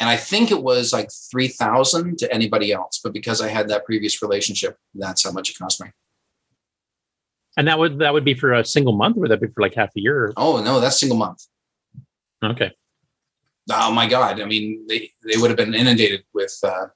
And 0.00 0.10
I 0.10 0.16
think 0.16 0.50
it 0.50 0.62
was 0.62 0.92
like 0.92 1.10
three 1.30 1.48
thousand 1.48 2.18
to 2.18 2.32
anybody 2.32 2.72
else, 2.72 3.00
but 3.02 3.12
because 3.12 3.40
I 3.40 3.48
had 3.48 3.68
that 3.68 3.84
previous 3.84 4.20
relationship, 4.22 4.76
that's 4.94 5.24
how 5.24 5.30
much 5.30 5.50
it 5.50 5.58
cost 5.58 5.80
me. 5.80 5.88
And 7.56 7.68
that 7.68 7.78
would 7.78 8.00
that 8.00 8.12
would 8.12 8.24
be 8.24 8.34
for 8.34 8.52
a 8.52 8.64
single 8.64 8.92
month, 8.92 9.16
or 9.16 9.20
would 9.20 9.30
that 9.30 9.40
be 9.40 9.46
for 9.46 9.62
like 9.62 9.74
half 9.74 9.90
a 9.96 10.00
year? 10.00 10.32
Oh 10.36 10.60
no, 10.62 10.80
that's 10.80 10.98
single 10.98 11.18
month. 11.18 11.46
Okay. 12.44 12.72
oh 13.70 13.90
my 13.92 14.06
god 14.06 14.40
i 14.40 14.44
mean 14.44 14.84
they 14.88 15.10
they 15.26 15.38
would 15.40 15.50
have 15.50 15.56
been 15.56 15.74
inundated 15.74 16.22
with 16.34 16.54
Uh, 16.64 16.88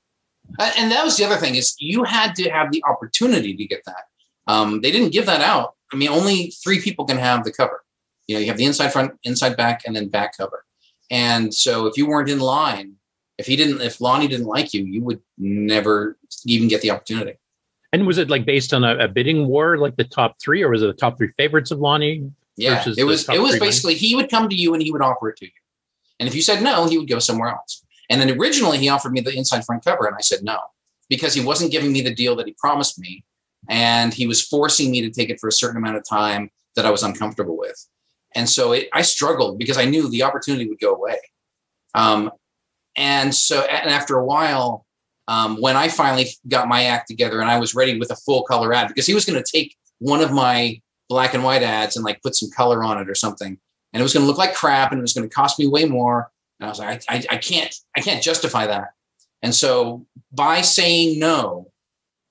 and 0.78 0.90
that 0.90 1.04
was 1.04 1.16
the 1.16 1.24
other 1.24 1.36
thing 1.36 1.54
is 1.56 1.74
you 1.78 2.04
had 2.04 2.34
to 2.34 2.48
have 2.50 2.72
the 2.72 2.82
opportunity 2.88 3.54
to 3.54 3.66
get 3.66 3.82
that. 3.84 4.04
Um, 4.48 4.80
they 4.80 4.90
didn't 4.90 5.10
give 5.10 5.26
that 5.26 5.40
out. 5.40 5.74
I 5.92 5.96
mean, 5.96 6.08
only 6.08 6.52
three 6.62 6.80
people 6.80 7.04
can 7.04 7.18
have 7.18 7.44
the 7.44 7.52
cover. 7.52 7.84
You 8.26 8.34
know, 8.34 8.40
you 8.40 8.46
have 8.48 8.56
the 8.56 8.64
inside 8.64 8.92
front, 8.92 9.12
inside 9.24 9.56
back, 9.56 9.82
and 9.86 9.94
then 9.94 10.08
back 10.08 10.36
cover. 10.36 10.64
And 11.10 11.54
so 11.54 11.86
if 11.86 11.96
you 11.96 12.06
weren't 12.06 12.28
in 12.28 12.40
line, 12.40 12.94
if 13.38 13.46
he 13.46 13.56
didn't, 13.56 13.80
if 13.80 14.00
Lonnie 14.00 14.28
didn't 14.28 14.46
like 14.46 14.74
you, 14.74 14.84
you 14.84 15.02
would 15.02 15.20
never 15.38 16.18
even 16.44 16.68
get 16.68 16.82
the 16.82 16.90
opportunity. 16.90 17.38
And 17.92 18.06
was 18.06 18.18
it 18.18 18.28
like 18.28 18.44
based 18.44 18.74
on 18.74 18.84
a, 18.84 18.96
a 18.98 19.08
bidding 19.08 19.46
war, 19.46 19.78
like 19.78 19.96
the 19.96 20.04
top 20.04 20.36
three, 20.42 20.62
or 20.62 20.70
was 20.70 20.82
it 20.82 20.86
the 20.86 20.92
top 20.92 21.16
three 21.16 21.30
favorites 21.38 21.70
of 21.70 21.78
Lonnie? 21.78 22.30
Yeah, 22.56 22.82
it 22.86 23.04
was. 23.04 23.28
It 23.28 23.40
was 23.40 23.58
basically 23.58 23.94
he 23.94 24.16
would 24.16 24.28
come 24.28 24.48
to 24.48 24.54
you 24.54 24.74
and 24.74 24.82
he 24.82 24.90
would 24.90 25.00
offer 25.00 25.30
it 25.30 25.36
to 25.38 25.46
you, 25.46 25.52
and 26.18 26.28
if 26.28 26.34
you 26.34 26.42
said 26.42 26.60
no, 26.60 26.86
he 26.86 26.98
would 26.98 27.08
go 27.08 27.20
somewhere 27.20 27.50
else. 27.50 27.84
And 28.10 28.20
then 28.20 28.30
originally 28.30 28.78
he 28.78 28.88
offered 28.88 29.12
me 29.12 29.20
the 29.20 29.34
inside 29.34 29.64
front 29.64 29.84
cover, 29.84 30.06
and 30.06 30.16
I 30.16 30.20
said 30.20 30.42
no 30.42 30.58
because 31.08 31.32
he 31.34 31.42
wasn't 31.42 31.70
giving 31.70 31.92
me 31.92 32.02
the 32.02 32.14
deal 32.14 32.36
that 32.36 32.46
he 32.46 32.54
promised 32.58 32.98
me, 32.98 33.24
and 33.68 34.12
he 34.12 34.26
was 34.26 34.42
forcing 34.42 34.90
me 34.90 35.02
to 35.02 35.10
take 35.10 35.30
it 35.30 35.38
for 35.40 35.48
a 35.48 35.52
certain 35.52 35.76
amount 35.76 35.96
of 35.96 36.08
time 36.08 36.50
that 36.74 36.86
I 36.86 36.90
was 36.90 37.02
uncomfortable 37.02 37.56
with, 37.56 37.86
and 38.34 38.48
so 38.48 38.72
it, 38.72 38.88
I 38.92 39.02
struggled 39.02 39.58
because 39.58 39.78
I 39.78 39.84
knew 39.84 40.08
the 40.08 40.22
opportunity 40.22 40.68
would 40.68 40.80
go 40.80 40.94
away. 40.94 41.18
Um, 41.94 42.30
and 42.96 43.34
so, 43.34 43.62
and 43.62 43.90
after 43.90 44.16
a 44.16 44.24
while, 44.24 44.84
um, 45.28 45.60
when 45.60 45.76
I 45.76 45.88
finally 45.88 46.28
got 46.46 46.68
my 46.68 46.84
act 46.84 47.08
together 47.08 47.40
and 47.40 47.50
I 47.50 47.58
was 47.58 47.74
ready 47.74 47.98
with 47.98 48.10
a 48.10 48.16
full 48.16 48.42
color 48.42 48.72
ad, 48.72 48.88
because 48.88 49.06
he 49.06 49.14
was 49.14 49.24
going 49.24 49.42
to 49.42 49.52
take 49.52 49.76
one 49.98 50.20
of 50.20 50.32
my 50.32 50.80
black 51.08 51.34
and 51.34 51.42
white 51.42 51.62
ads 51.62 51.96
and 51.96 52.04
like 52.04 52.22
put 52.22 52.36
some 52.36 52.50
color 52.50 52.82
on 52.84 52.98
it 52.98 53.08
or 53.08 53.14
something, 53.14 53.58
and 53.92 54.00
it 54.00 54.02
was 54.02 54.12
going 54.12 54.22
to 54.22 54.26
look 54.26 54.38
like 54.38 54.54
crap 54.54 54.92
and 54.92 54.98
it 54.98 55.02
was 55.02 55.14
going 55.14 55.28
to 55.28 55.34
cost 55.34 55.58
me 55.58 55.66
way 55.66 55.84
more. 55.84 56.30
And 56.60 56.66
I 56.66 56.70
was 56.70 56.78
like, 56.78 57.02
I, 57.08 57.16
I, 57.16 57.24
I 57.30 57.36
can't, 57.36 57.74
I 57.96 58.00
can't 58.00 58.22
justify 58.22 58.66
that. 58.66 58.88
And 59.42 59.54
so 59.54 60.06
by 60.32 60.60
saying 60.62 61.18
no, 61.18 61.70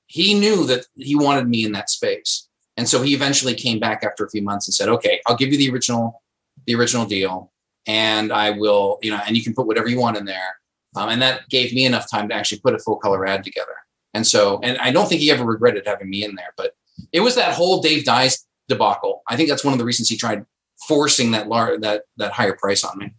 he 0.08 0.34
knew 0.34 0.66
that 0.66 0.86
he 0.96 1.16
wanted 1.16 1.48
me 1.48 1.64
in 1.64 1.72
that 1.74 1.90
space. 1.90 2.48
And 2.78 2.88
so 2.88 3.02
he 3.02 3.14
eventually 3.14 3.56
came 3.56 3.80
back 3.80 4.04
after 4.04 4.26
a 4.26 4.30
few 4.30 4.42
months 4.42 4.68
and 4.68 4.74
said, 4.74 4.90
okay, 4.90 5.20
I'll 5.26 5.36
give 5.36 5.52
you 5.52 5.58
the 5.58 5.70
original, 5.72 6.22
the 6.66 6.76
original 6.76 7.06
deal. 7.06 7.52
And 7.88 8.32
I 8.32 8.52
will, 8.52 9.00
you 9.02 9.12
know, 9.12 9.20
and 9.26 9.36
you 9.36 9.44
can 9.44 9.54
put 9.54 9.68
whatever 9.68 9.88
you 9.88 10.00
want 10.00 10.18
in 10.18 10.26
there. 10.26 10.60
Um, 10.96 11.10
and 11.10 11.22
that 11.22 11.48
gave 11.50 11.74
me 11.74 11.86
enough 11.86 12.10
time 12.10 12.30
to 12.30 12.36
actually 12.36 12.60
put 12.60 12.74
a 12.74 12.80
full 12.80 12.98
color 12.98 13.26
ad 13.26 13.44
together. 13.44 13.76
And 14.14 14.26
so, 14.26 14.60
and 14.64 14.78
I 14.80 14.92
don't 14.92 15.08
think 15.08 15.22
he 15.22 15.32
ever 15.32 15.46
regretted 15.46 15.86
having 15.86 16.10
me 16.10 16.24
in 16.24 16.36
there, 16.36 16.54
but 16.56 16.74
it 17.12 17.20
was 17.20 17.36
that 17.36 17.54
whole 17.54 17.82
Dave 17.82 18.04
Dice 18.04 18.46
debacle. 18.68 19.22
I 19.28 19.36
think 19.36 19.50
that's 19.50 19.64
one 19.64 19.74
of 19.74 19.80
the 19.80 19.86
reasons 19.86 20.10
he 20.10 20.18
tried 20.18 20.46
forcing 20.88 21.32
that 21.32 21.48
lar- 21.48 21.78
that 21.80 22.04
that 22.18 22.32
higher 22.32 22.54
price 22.54 22.84
on 22.84 22.98
me. 22.98 23.14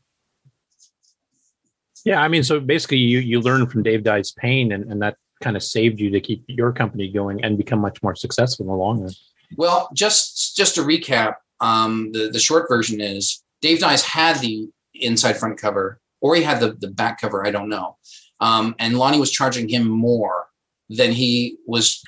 Yeah, 2.05 2.23
I 2.23 2.29
mean, 2.29 2.43
so 2.43 2.61
basically, 2.61 2.99
you 2.99 3.19
you 3.19 3.41
learn 3.41 3.67
from 3.67 3.83
Dave 3.83 4.03
Dye's 4.03 4.33
pain, 4.33 4.73
and, 4.73 4.91
and 4.91 5.03
that 5.03 5.17
kind 5.41 5.57
of 5.57 5.63
saved 5.63 6.01
you 6.01 6.11
to 6.11 6.21
keep 6.21 6.45
your 6.47 6.73
company 6.73 7.11
going 7.11 7.45
and 7.45 7.57
become 7.57 7.81
much 7.81 8.03
more 8.03 8.15
successful 8.15 8.65
in 8.65 8.69
the 8.69 8.77
long 8.77 9.01
run. 9.01 9.13
Well, 9.57 9.89
just 9.95 10.57
just 10.57 10.75
to 10.75 10.83
recap, 10.83 11.37
um, 11.61 12.13
the 12.13 12.31
the 12.31 12.39
short 12.39 12.69
version 12.69 13.01
is 13.01 13.43
Dave 13.61 13.81
Dice 13.81 14.05
had 14.05 14.41
the 14.41 14.69
inside 14.95 15.35
front 15.35 15.59
cover, 15.59 16.01
or 16.21 16.35
he 16.35 16.43
had 16.43 16.61
the 16.61 16.73
the 16.73 16.91
back 16.91 17.21
cover. 17.21 17.47
I 17.47 17.51
don't 17.51 17.69
know. 17.69 17.97
Um, 18.41 18.75
and 18.79 18.99
Lonnie 18.99 19.19
was 19.19 19.31
charging 19.31 19.69
him 19.69 19.89
more 19.89 20.47
than 20.89 21.13
he 21.13 21.57
was 21.67 22.03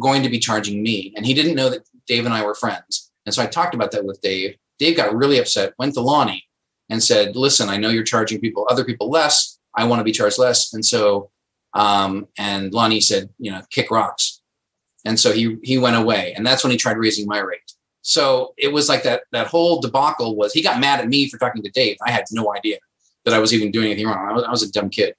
going 0.00 0.22
to 0.22 0.28
be 0.28 0.38
charging 0.38 0.82
me, 0.82 1.12
and 1.16 1.26
he 1.26 1.34
didn't 1.34 1.56
know 1.56 1.70
that 1.70 1.86
Dave 2.06 2.24
and 2.24 2.34
I 2.34 2.44
were 2.44 2.54
friends. 2.54 3.10
And 3.26 3.34
so 3.34 3.42
I 3.42 3.46
talked 3.46 3.74
about 3.74 3.90
that 3.92 4.04
with 4.04 4.20
Dave. 4.20 4.56
Dave 4.78 4.96
got 4.96 5.14
really 5.14 5.38
upset, 5.38 5.74
went 5.78 5.94
to 5.94 6.00
Lonnie, 6.00 6.44
and 6.88 7.02
said, 7.02 7.36
"Listen, 7.36 7.68
I 7.68 7.76
know 7.76 7.90
you're 7.90 8.04
charging 8.04 8.40
people, 8.40 8.66
other 8.70 8.84
people 8.84 9.10
less. 9.10 9.58
I 9.76 9.84
want 9.84 10.00
to 10.00 10.04
be 10.04 10.12
charged 10.12 10.38
less." 10.38 10.72
And 10.72 10.84
so, 10.84 11.30
um, 11.74 12.28
and 12.38 12.72
Lonnie 12.72 13.00
said, 13.00 13.30
"You 13.38 13.50
know, 13.50 13.62
kick 13.70 13.90
rocks." 13.90 14.40
And 15.04 15.18
so 15.18 15.32
he 15.32 15.58
he 15.62 15.78
went 15.78 15.96
away, 15.96 16.32
and 16.36 16.46
that's 16.46 16.64
when 16.64 16.70
he 16.70 16.76
tried 16.76 16.96
raising 16.96 17.26
my 17.26 17.40
rate. 17.40 17.72
So 18.02 18.54
it 18.58 18.72
was 18.72 18.88
like 18.88 19.02
that 19.02 19.22
that 19.32 19.46
whole 19.46 19.80
debacle 19.80 20.36
was 20.36 20.52
he 20.52 20.62
got 20.62 20.80
mad 20.80 21.00
at 21.00 21.08
me 21.08 21.28
for 21.28 21.38
talking 21.38 21.62
to 21.62 21.70
Dave. 21.70 21.96
I 22.06 22.10
had 22.10 22.24
no 22.30 22.54
idea 22.54 22.78
that 23.24 23.34
I 23.34 23.38
was 23.38 23.52
even 23.52 23.70
doing 23.70 23.86
anything 23.86 24.06
wrong. 24.06 24.28
I 24.28 24.32
was, 24.32 24.44
I 24.44 24.50
was 24.50 24.62
a 24.62 24.70
dumb 24.70 24.90
kid. 24.90 25.14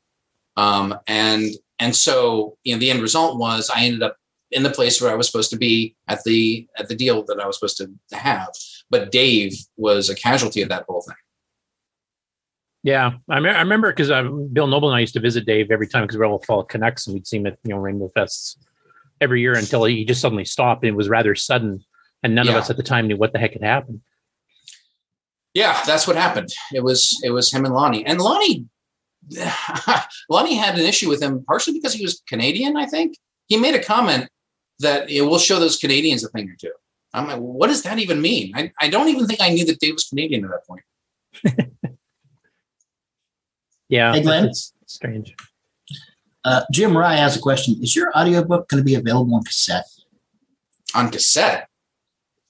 Um, 0.58 0.98
and 1.08 1.52
and 1.80 1.96
so 1.96 2.58
you 2.64 2.74
know 2.74 2.80
the 2.80 2.90
end 2.90 3.02
result 3.02 3.38
was 3.38 3.70
I 3.74 3.84
ended 3.84 4.04
up 4.04 4.18
in 4.52 4.64
the 4.64 4.70
place 4.70 5.02
where 5.02 5.12
I 5.12 5.16
was 5.16 5.28
supposed 5.28 5.50
to 5.50 5.58
be 5.58 5.96
at 6.08 6.24
the 6.24 6.68
at 6.78 6.88
the 6.88 6.96
deal 6.96 7.24
that 7.26 7.40
I 7.40 7.48
was 7.48 7.58
supposed 7.58 7.78
to 7.78 8.16
have. 8.16 8.50
But 8.90 9.12
Dave 9.12 9.54
was 9.78 10.10
a 10.10 10.16
casualty 10.16 10.62
of 10.62 10.70
that 10.70 10.86
whole 10.88 11.02
thing. 11.02 11.16
Yeah, 12.86 13.14
I, 13.28 13.40
me- 13.40 13.50
I 13.50 13.62
remember 13.62 13.92
because 13.92 14.12
uh, 14.12 14.22
Bill 14.22 14.68
Noble 14.68 14.90
and 14.90 14.96
I 14.96 15.00
used 15.00 15.16
to 15.16 15.20
visit 15.20 15.48
Dave 15.48 15.72
every 15.72 15.88
time 15.88 16.04
because 16.04 16.20
we're 16.20 16.26
all 16.26 16.44
fall 16.44 16.64
connects 16.64 17.08
and 17.08 17.16
we'd 17.16 17.26
see 17.26 17.38
him 17.38 17.48
at 17.48 17.58
you 17.64 17.72
know 17.72 17.80
Rainbow 17.80 18.12
Fests 18.16 18.58
every 19.20 19.42
year 19.42 19.56
until 19.56 19.86
he 19.86 20.06
just 20.06 20.22
suddenly 20.22 20.46
stopped 20.46 20.84
and 20.84 20.90
it 20.90 20.96
was 20.96 21.10
rather 21.10 21.34
sudden 21.34 21.84
and 22.22 22.36
none 22.36 22.48
of 22.48 22.54
us 22.54 22.70
at 22.70 22.78
the 22.78 22.84
time 22.84 23.08
knew 23.08 23.18
what 23.18 23.34
the 23.34 23.40
heck 23.40 23.54
had 23.54 23.64
happened. 23.64 24.02
Yeah, 25.56 25.82
that's 25.88 26.06
what 26.06 26.16
happened. 26.16 26.50
It 26.72 26.84
was 26.84 27.20
it 27.24 27.32
was 27.32 27.52
him 27.52 27.66
and 27.66 27.74
Lonnie. 27.74 28.06
And 28.06 28.22
Lonnie 28.22 28.66
Lonnie 30.30 30.56
had 30.56 30.78
an 30.78 30.86
issue 30.86 31.10
with 31.10 31.24
him 31.24 31.44
partially 31.44 31.74
because 31.74 31.96
he 31.96 32.04
was 32.04 32.22
Canadian, 32.30 32.78
I 32.78 32.86
think. 32.86 33.18
He 33.48 33.58
made 33.58 33.74
a 33.74 33.84
comment 33.84 34.30
that 34.78 35.10
it 35.10 35.22
will 35.22 35.40
show 35.40 35.60
those 35.60 35.78
Canadians 35.78 36.24
a 36.24 36.30
thing 36.30 36.52
or 36.52 36.56
two. 36.56 36.74
I'm 37.16 37.28
like, 37.28 37.40
what 37.40 37.66
does 37.66 37.82
that 37.82 37.98
even 37.98 38.22
mean? 38.22 38.52
I, 38.56 38.72
I 38.80 38.90
don't 38.90 39.08
even 39.08 39.26
think 39.26 39.42
I 39.42 39.50
knew 39.50 39.66
that 39.66 39.80
Dave 39.80 39.96
was 39.96 40.08
Canadian 40.08 40.46
at 40.46 40.52
that 40.52 40.68
point. 40.68 40.84
Yeah, 43.90 44.14
Hey, 44.14 44.22
Glen? 44.22 44.46
it's 44.46 44.74
strange. 44.88 45.36
Uh, 46.44 46.62
Jim 46.72 46.96
Rye 46.98 47.16
has 47.16 47.36
a 47.36 47.40
question. 47.40 47.76
Is 47.82 47.96
your 47.96 48.16
audiobook 48.18 48.70
going 48.70 48.82
to 48.82 48.86
be 48.86 48.96
available 48.96 49.34
on 49.36 49.44
cassette? 49.44 49.86
On 50.94 51.10
cassette. 51.10 51.68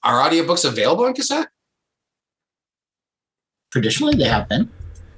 Are 0.02 0.28
audiobooks 0.28 0.64
available 0.66 1.04
on 1.04 1.14
cassette? 1.14 1.48
Traditionally, 3.72 4.14
they 4.16 4.28
have 4.28 4.48
been. 4.48 4.70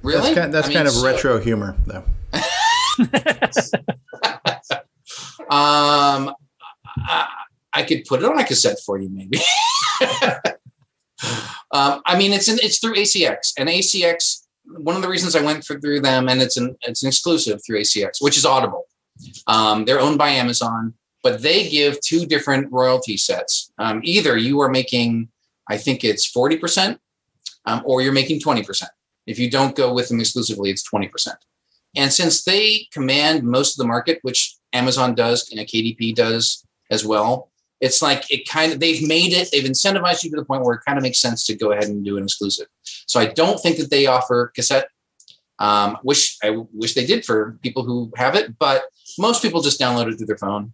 Really? 0.03 0.23
That's 0.23 0.35
kind, 0.35 0.55
that's 0.55 0.67
I 0.67 0.71
mean, 0.71 0.77
kind 0.79 0.89
of 0.89 0.95
so- 0.95 1.05
retro 1.07 1.41
humor, 1.41 1.77
though. 1.87 2.05
Um, 5.51 6.35
I, 6.99 7.27
I 7.73 7.83
could 7.85 8.05
put 8.05 8.21
it 8.21 8.27
on 8.27 8.39
a 8.39 8.45
cassette 8.45 8.77
for 8.85 8.99
you, 8.99 9.09
maybe. 9.09 9.39
um, 11.73 12.03
I 12.05 12.19
mean, 12.19 12.35
it's 12.35 12.49
in, 12.49 12.59
it's 12.63 12.81
through 12.81 12.97
ACX, 12.97 13.55
and 13.57 13.67
ACX. 13.71 14.43
One 14.71 14.97
of 14.97 15.03
the 15.03 15.09
reasons 15.09 15.35
I 15.35 15.43
went 15.43 15.65
through 15.65 16.01
them, 16.01 16.29
and 16.29 16.41
it's 16.43 16.57
an 16.57 16.77
it's 16.83 17.03
an 17.03 17.09
exclusive 17.09 17.61
through 17.65 17.81
ACX, 17.81 18.21
which 18.21 18.37
is 18.37 18.45
Audible. 18.45 18.87
Um, 19.47 19.85
they're 19.85 20.01
owned 20.01 20.19
by 20.19 20.31
Amazon, 20.31 20.95
but 21.23 21.43
they 21.43 21.69
give 21.69 22.01
two 22.01 22.27
different 22.27 22.71
royalty 22.71 23.17
sets. 23.17 23.73
Um, 23.79 24.01
either 24.05 24.37
you 24.37 24.61
are 24.61 24.69
making, 24.69 25.29
I 25.69 25.77
think 25.79 26.05
it's 26.05 26.27
forty 26.27 26.57
percent, 26.57 27.01
um, 27.65 27.83
or 27.85 28.03
you're 28.03 28.13
making 28.13 28.41
twenty 28.41 28.63
percent. 28.63 28.91
If 29.27 29.39
you 29.39 29.51
don't 29.51 29.77
go 29.77 29.93
with 29.93 30.09
them 30.09 30.21
exclusively, 30.21 30.71
it's 30.71 30.83
twenty 30.83 31.09
percent. 31.09 31.39
And 31.97 32.13
since 32.13 32.45
they 32.45 32.87
command 32.93 33.43
most 33.43 33.75
of 33.75 33.79
the 33.79 33.89
market, 33.89 34.19
which 34.23 34.57
Amazon 34.73 35.15
does, 35.15 35.49
and 35.51 35.59
know, 35.59 35.65
KDP 35.65 36.15
does 36.15 36.67
as 36.91 37.05
well, 37.05 37.51
it's 37.81 38.03
like 38.03 38.31
it 38.31 38.49
kind 38.49 38.73
of 38.73 38.81
they've 38.81 39.07
made 39.07 39.33
it, 39.33 39.49
they've 39.53 39.65
incentivized 39.65 40.25
you 40.25 40.31
to 40.31 40.37
the 40.37 40.45
point 40.45 40.63
where 40.63 40.75
it 40.75 40.83
kind 40.87 40.99
of 40.99 41.03
makes 41.03 41.21
sense 41.21 41.45
to 41.47 41.57
go 41.57 41.73
ahead 41.73 41.85
and 41.85 42.05
do 42.05 42.17
an 42.17 42.25
exclusive. 42.25 42.67
So 43.07 43.21
I 43.21 43.27
don't 43.27 43.61
think 43.61 43.79
that 43.79 43.91
they 43.91 44.07
offer 44.07 44.53
cassette. 44.55 44.89
Um, 45.61 45.99
wish 46.05 46.37
I 46.43 46.57
wish 46.73 46.95
they 46.95 47.07
did 47.07 47.25
for 47.25 47.59
people 47.63 47.85
who 47.85 48.13
have 48.17 48.35
it, 48.35 48.59
but 48.59 48.85
most 49.19 49.43
people 49.43 49.61
just 49.61 49.81
download 49.81 50.13
it 50.13 50.17
through 50.17 50.27
their 50.27 50.39
phone. 50.39 50.73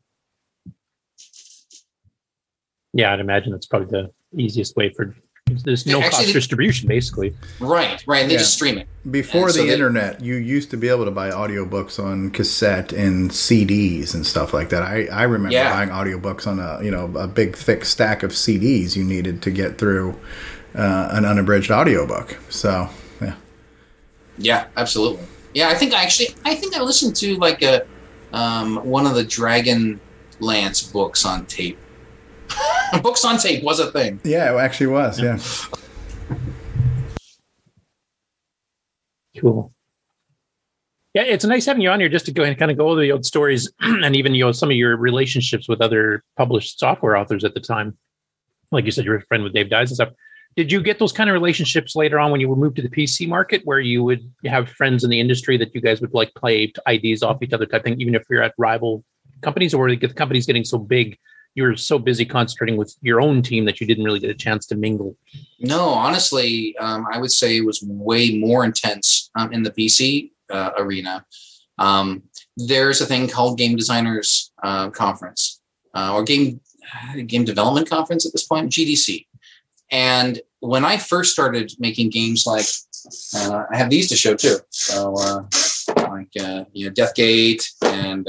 Yeah, 2.93 3.13
I'd 3.13 3.21
imagine 3.21 3.53
that's 3.53 3.67
probably 3.67 3.89
the 3.89 4.41
easiest 4.41 4.77
way 4.77 4.93
for. 4.95 5.15
There's 5.49 5.85
no 5.85 5.99
Actually, 6.01 6.11
cost 6.11 6.27
the- 6.29 6.33
distribution, 6.33 6.89
basically. 6.89 7.35
Right, 7.61 8.03
right. 8.07 8.23
And 8.23 8.31
they 8.31 8.35
Yeah. 8.35 8.41
just 8.41 8.55
stream 8.55 8.79
it. 8.79 8.89
Before 9.11 9.45
And 9.45 9.53
so 9.53 9.61
the 9.61 9.67
they- 9.67 9.73
internet, 9.75 10.23
you 10.25 10.37
used 10.37 10.71
to 10.71 10.79
be 10.79 10.89
able 10.89 11.05
to 11.05 11.11
buy 11.11 11.31
audiobooks 11.31 12.03
on 12.03 12.31
cassette 12.31 12.93
and 12.93 13.31
CDs 13.31 14.15
and 14.15 14.27
stuff 14.27 14.55
like 14.55 14.71
that. 14.71 14.83
I, 14.83 15.07
I 15.13 15.25
remember 15.25 15.53
Yeah. 15.55 15.71
buying 15.71 15.91
audiobooks 15.91 16.47
on 16.47 16.59
a 16.59 16.83
you 16.83 16.91
know 16.91 17.13
a 17.17 17.27
big 17.27 17.57
thick 17.57 17.85
stack 17.85 18.23
of 18.23 18.31
CDs 18.35 18.97
you 18.97 19.05
needed 19.05 19.43
to 19.43 19.51
get 19.51 19.77
through 19.77 20.17
uh, 20.75 21.09
an 21.13 21.25
unabridged 21.27 21.71
audiobook. 21.71 22.37
So 22.49 22.89
yeah, 23.21 23.35
Yeah, 24.39 24.65
absolutely. 24.79 25.25
Yeah, 25.53 25.69
I 25.69 25.75
think 25.75 25.93
I 25.93 26.03
actually 26.03 26.35
I 26.47 26.55
think 26.55 26.75
I 26.75 26.81
listened 26.81 27.17
to 27.17 27.37
like 27.37 27.61
a 27.63 27.83
um, 28.33 28.77
one 28.79 29.07
of 29.07 29.15
the 29.15 29.23
Dragon 29.25 30.01
Lance 30.41 30.83
books 30.83 31.25
on 31.27 31.45
tape. 31.47 31.79
Books 33.03 33.25
on 33.25 33.39
tape 33.39 33.63
was 33.63 33.81
a 33.81 33.91
thing. 33.91 34.21
yeah, 34.25 34.53
it 34.53 34.59
actually 34.59 34.89
was. 34.89 35.21
Yeah, 35.21 35.39
Cool. 39.39 39.73
Yeah, 41.13 41.23
it's 41.23 41.45
nice 41.45 41.67
having 41.67 41.83
you 41.83 41.91
on 41.91 42.01
here 42.01 42.09
just 42.09 42.27
to 42.27 42.33
go 42.33 42.43
and 42.43 42.59
kind 42.59 42.71
of 42.71 42.77
go 42.77 42.89
over 42.89 43.01
the 43.01 43.13
old 43.13 43.25
stories 43.25 43.71
and 43.81 44.17
even 44.17 44.35
you 44.35 44.45
know 44.45 44.53
some 44.53 44.71
of 44.71 44.77
your 44.77 44.97
relationships 44.97 45.69
with 45.69 45.81
other 45.81 46.25
published 46.37 46.79
software 46.79 47.17
authors 47.17 47.45
at 47.45 47.55
the 47.55 47.61
time. 47.61 47.97
Like 48.73 48.85
you 48.85 48.91
said, 48.91 49.05
you 49.05 49.13
were 49.13 49.19
a 49.19 49.23
friend 49.23 49.45
with 49.45 49.53
Dave 49.53 49.71
Dyes 49.71 49.91
and 49.91 49.97
stuff. 49.97 50.11
did 50.57 50.73
you 50.73 50.83
get 50.83 50.99
those 50.99 51.13
kind 51.13 51.31
of 51.31 51.35
relationships 51.35 51.95
later 51.95 52.19
on 52.19 52.33
when 52.33 52.41
you 52.41 52.49
were 52.49 52.57
moved 52.57 52.77
to 52.77 52.83
the 52.83 52.89
PC 52.89 53.29
market, 53.29 53.63
where 53.65 53.79
you 53.79 54.03
would 54.03 54.29
have 54.47 54.69
friends 54.69 55.05
in 55.05 55.11
the 55.11 55.21
industry 55.21 55.57
that 55.57 55.75
you 55.75 55.81
guys 55.81 56.01
would 56.01 56.15
like 56.15 56.35
play 56.35 56.73
ideas 56.89 57.23
off 57.23 57.43
each 57.43 57.53
other 57.53 57.67
type 57.67 57.85
thing, 57.85 58.01
even 58.01 58.15
if 58.15 58.25
you're 58.29 58.43
at 58.43 58.55
rival 58.59 59.05
companies, 59.41 59.73
or 59.75 59.83
were 59.83 59.95
the 59.95 60.09
companies 60.09 60.47
getting 60.47 60.65
so 60.65 60.79
big 60.79 61.17
you 61.55 61.63
were 61.63 61.77
so 61.77 61.99
busy 61.99 62.25
concentrating 62.25 62.77
with 62.77 62.97
your 63.01 63.21
own 63.21 63.43
team 63.43 63.65
that 63.65 63.81
you 63.81 63.87
didn't 63.87 64.05
really 64.05 64.19
get 64.19 64.31
a 64.31 64.35
chance 64.35 64.67
to 64.67 64.77
mingle? 64.77 65.17
No, 65.61 65.89
honestly, 65.89 66.77
um, 66.79 67.07
I 67.11 67.19
would 67.19 67.31
say 67.31 67.57
it 67.57 67.65
was 67.65 67.83
way 67.83 68.37
more 68.39 68.65
intense 68.65 69.31
um, 69.37 69.53
in 69.53 69.63
the 69.63 69.71
PC 69.71 70.33
uh, 70.51 70.71
arena. 70.77 71.25
Um, 71.79 72.25
there's 72.57 73.01
a 73.01 73.07
thing 73.07 73.29
called 73.29 73.59
Game 73.59 73.77
Designers 73.77 74.53
uh, 74.63 74.91
Conference 74.91 75.61
uh, 75.95 76.13
or 76.15 76.25
Game 76.25 76.61
Game 77.27 77.45
Development 77.45 77.89
Conference 77.89 78.27
at 78.27 78.33
this 78.33 78.45
point, 78.45 78.71
GDC. 78.71 79.27
And 79.91 80.41
when 80.61 80.85
I 80.85 80.97
first 80.97 81.33
started 81.33 81.73
making 81.79 82.11
games, 82.11 82.47
like 82.47 82.67
uh, 83.35 83.65
I 83.71 83.77
have 83.77 83.91
these 83.91 84.09
to 84.09 84.17
show 84.17 84.35
too, 84.35 84.57
so 84.71 85.15
uh, 85.19 85.45
like 86.11 86.31
uh, 86.41 86.65
you 86.73 86.87
know 86.87 86.93
Deathgate 86.93 87.65
and 87.83 88.27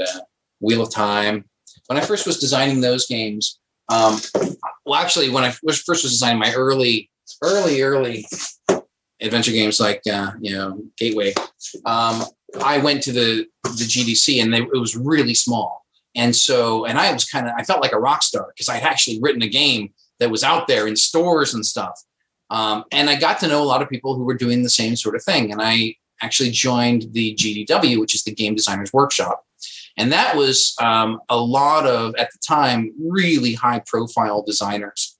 Wheel 0.60 0.82
of 0.82 0.92
Time. 0.92 1.44
When 1.86 1.98
I 1.98 2.00
first 2.00 2.26
was 2.26 2.38
designing 2.38 2.80
those 2.80 3.06
games, 3.06 3.58
um, 3.88 4.20
well, 4.84 5.00
actually, 5.00 5.30
when 5.30 5.44
I 5.44 5.50
first 5.50 5.86
was 5.88 6.02
designing 6.02 6.38
my 6.38 6.52
early, 6.54 7.10
early, 7.42 7.82
early 7.82 8.26
adventure 9.20 9.52
games 9.52 9.80
like 9.80 10.02
uh, 10.10 10.32
you 10.40 10.52
know 10.52 10.80
Gateway, 10.98 11.34
um, 11.84 12.24
I 12.62 12.78
went 12.78 13.02
to 13.04 13.12
the 13.12 13.46
the 13.64 13.84
GDC 13.84 14.42
and 14.42 14.52
they, 14.52 14.58
it 14.58 14.80
was 14.80 14.96
really 14.96 15.34
small, 15.34 15.84
and 16.14 16.34
so 16.34 16.84
and 16.86 16.98
I 16.98 17.12
was 17.12 17.24
kind 17.24 17.46
of 17.46 17.52
I 17.56 17.62
felt 17.62 17.82
like 17.82 17.92
a 17.92 18.00
rock 18.00 18.22
star 18.22 18.48
because 18.54 18.68
I 18.68 18.76
had 18.76 18.90
actually 18.90 19.20
written 19.20 19.42
a 19.42 19.48
game 19.48 19.92
that 20.18 20.30
was 20.30 20.42
out 20.42 20.66
there 20.66 20.88
in 20.88 20.96
stores 20.96 21.54
and 21.54 21.64
stuff, 21.64 22.00
um, 22.50 22.84
and 22.90 23.08
I 23.08 23.16
got 23.16 23.38
to 23.40 23.48
know 23.48 23.62
a 23.62 23.64
lot 23.64 23.82
of 23.82 23.88
people 23.88 24.16
who 24.16 24.24
were 24.24 24.34
doing 24.34 24.62
the 24.62 24.70
same 24.70 24.96
sort 24.96 25.14
of 25.14 25.22
thing, 25.22 25.52
and 25.52 25.62
I 25.62 25.94
actually 26.22 26.50
joined 26.50 27.12
the 27.12 27.34
GDW, 27.34 28.00
which 28.00 28.14
is 28.14 28.24
the 28.24 28.34
Game 28.34 28.54
Designers 28.54 28.92
Workshop, 28.92 29.45
and 29.96 30.12
that 30.12 30.36
was 30.36 30.74
um, 30.80 31.20
a 31.28 31.36
lot 31.36 31.86
of 31.86 32.14
at 32.16 32.30
the 32.32 32.38
time 32.46 32.92
really 33.00 33.54
high 33.54 33.82
profile 33.86 34.42
designers, 34.42 35.18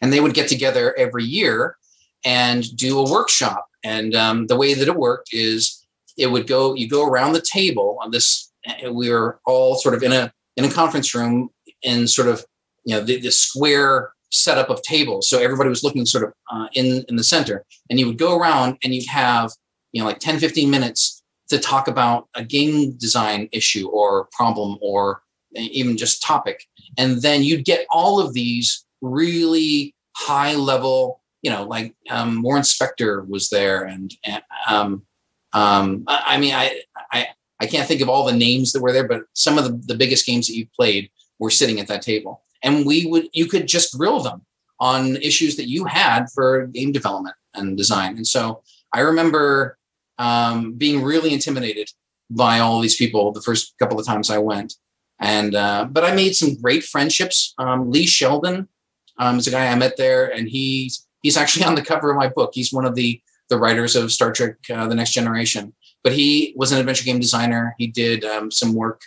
and 0.00 0.12
they 0.12 0.20
would 0.20 0.34
get 0.34 0.48
together 0.48 0.96
every 0.98 1.24
year 1.24 1.76
and 2.24 2.64
do 2.76 2.98
a 2.98 3.10
workshop. 3.10 3.66
And 3.84 4.14
um, 4.14 4.46
the 4.48 4.56
way 4.56 4.74
that 4.74 4.88
it 4.88 4.96
worked 4.96 5.28
is 5.32 5.86
it 6.16 6.26
would 6.28 6.46
go 6.46 6.74
you 6.74 6.88
go 6.88 7.06
around 7.06 7.32
the 7.32 7.40
table 7.42 7.98
on 8.02 8.10
this 8.10 8.52
we 8.90 9.10
were 9.10 9.40
all 9.46 9.76
sort 9.76 9.94
of 9.94 10.02
in 10.02 10.12
a 10.12 10.32
in 10.56 10.64
a 10.64 10.70
conference 10.70 11.14
room 11.14 11.50
in 11.82 12.06
sort 12.06 12.28
of 12.28 12.44
you 12.84 12.94
know 12.94 13.02
the, 13.02 13.20
the 13.20 13.30
square 13.30 14.12
setup 14.30 14.68
of 14.68 14.82
tables. 14.82 15.28
So 15.28 15.38
everybody 15.38 15.70
was 15.70 15.82
looking 15.82 16.04
sort 16.04 16.24
of 16.24 16.32
uh, 16.52 16.68
in 16.74 17.04
in 17.08 17.16
the 17.16 17.24
center. 17.24 17.64
And 17.88 17.98
you 17.98 18.06
would 18.06 18.18
go 18.18 18.36
around 18.36 18.78
and 18.82 18.94
you'd 18.94 19.08
have 19.08 19.52
you 19.92 20.00
know 20.00 20.06
like 20.06 20.18
10 20.18 20.38
15 20.38 20.70
minutes 20.70 21.17
to 21.48 21.58
talk 21.58 21.88
about 21.88 22.28
a 22.34 22.44
game 22.44 22.92
design 22.92 23.48
issue 23.52 23.88
or 23.88 24.28
problem 24.32 24.78
or 24.80 25.22
even 25.54 25.96
just 25.96 26.22
topic 26.22 26.64
and 26.96 27.22
then 27.22 27.42
you'd 27.42 27.64
get 27.64 27.86
all 27.90 28.20
of 28.20 28.34
these 28.34 28.84
really 29.00 29.94
high 30.16 30.54
level 30.54 31.20
you 31.42 31.50
know 31.50 31.64
like 31.64 31.94
um, 32.10 32.42
warren 32.42 32.62
spector 32.62 33.26
was 33.28 33.48
there 33.48 33.84
and, 33.84 34.14
and 34.24 34.42
um, 34.68 35.02
um, 35.52 36.04
I, 36.06 36.24
I, 36.26 36.38
mean, 36.38 36.54
I, 36.54 36.80
I 37.12 37.28
I 37.60 37.66
can't 37.66 37.88
think 37.88 38.00
of 38.00 38.08
all 38.08 38.24
the 38.24 38.32
names 38.32 38.72
that 38.72 38.82
were 38.82 38.92
there, 38.92 39.06
but 39.06 39.22
some 39.32 39.58
of 39.58 39.64
the, 39.64 39.92
the 39.92 39.98
biggest 39.98 40.26
games 40.26 40.46
that 40.46 40.54
you've 40.54 40.72
played 40.72 41.10
were 41.38 41.50
sitting 41.50 41.80
at 41.80 41.86
that 41.88 42.02
table, 42.02 42.42
and 42.62 42.86
we 42.86 43.06
would 43.06 43.28
you 43.32 43.46
could 43.46 43.66
just 43.66 43.96
grill 43.96 44.20
them 44.20 44.42
on 44.80 45.16
issues 45.16 45.56
that 45.56 45.68
you 45.68 45.84
had 45.84 46.26
for 46.34 46.66
game 46.66 46.92
development 46.92 47.34
and 47.54 47.76
design. 47.76 48.16
And 48.16 48.26
so 48.26 48.62
I 48.92 49.00
remember 49.00 49.77
um, 50.18 50.74
being 50.74 51.02
really 51.02 51.32
intimidated 51.32 51.90
by 52.30 52.58
all 52.58 52.80
these 52.80 52.96
people 52.96 53.32
the 53.32 53.40
first 53.40 53.74
couple 53.78 53.98
of 53.98 54.06
times 54.06 54.30
I 54.30 54.38
went. 54.38 54.74
And 55.20 55.54
uh, 55.54 55.86
but 55.90 56.04
I 56.04 56.14
made 56.14 56.36
some 56.36 56.60
great 56.60 56.84
friendships. 56.84 57.54
Um, 57.58 57.90
Lee 57.90 58.06
Sheldon 58.06 58.68
um, 59.18 59.38
is 59.38 59.48
a 59.48 59.50
guy 59.50 59.66
I 59.66 59.74
met 59.74 59.96
there, 59.96 60.32
and 60.32 60.48
he's 60.48 61.06
he's 61.22 61.36
actually 61.36 61.64
on 61.68 61.74
the 61.74 61.82
cover 61.82 62.10
of 62.10 62.16
my 62.16 62.28
book. 62.28 62.52
He's 62.54 62.72
one 62.72 62.84
of 62.84 62.94
the 62.94 63.20
the 63.48 63.58
writers 63.58 63.96
of 63.96 64.12
Star 64.12 64.32
Trek: 64.32 64.56
uh, 64.72 64.86
The 64.86 64.94
Next 64.94 65.12
Generation. 65.12 65.74
But 66.04 66.12
he 66.12 66.54
was 66.56 66.70
an 66.70 66.78
adventure 66.78 67.04
game 67.04 67.18
designer. 67.18 67.74
He 67.78 67.88
did 67.88 68.24
um, 68.24 68.52
some 68.52 68.74
work 68.74 69.00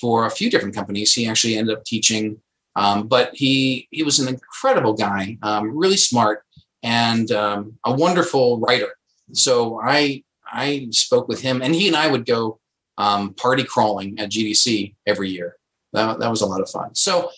for 0.00 0.26
a 0.26 0.30
few 0.30 0.50
different 0.50 0.74
companies. 0.74 1.12
He 1.14 1.28
actually 1.28 1.56
ended 1.56 1.76
up 1.76 1.84
teaching, 1.84 2.38
um, 2.74 3.06
but 3.06 3.30
he 3.32 3.86
he 3.92 4.02
was 4.02 4.18
an 4.18 4.26
incredible 4.26 4.94
guy, 4.94 5.38
um, 5.42 5.76
really 5.76 5.96
smart, 5.96 6.42
and 6.82 7.30
a 7.30 7.64
wonderful 7.86 8.58
writer. 8.58 8.88
So 9.32 9.80
I 9.80 10.24
I 10.52 10.88
spoke 10.90 11.28
with 11.28 11.40
him, 11.40 11.62
and 11.62 11.74
he 11.74 11.88
and 11.88 11.96
I 11.96 12.08
would 12.08 12.26
go 12.26 12.60
um, 12.98 13.34
party 13.34 13.64
crawling 13.64 14.18
at 14.18 14.30
GDC 14.30 14.94
every 15.06 15.30
year. 15.30 15.56
That, 15.92 16.20
that 16.20 16.30
was 16.30 16.42
a 16.42 16.46
lot 16.46 16.60
of 16.60 16.70
fun. 16.70 16.94
So 16.94 17.30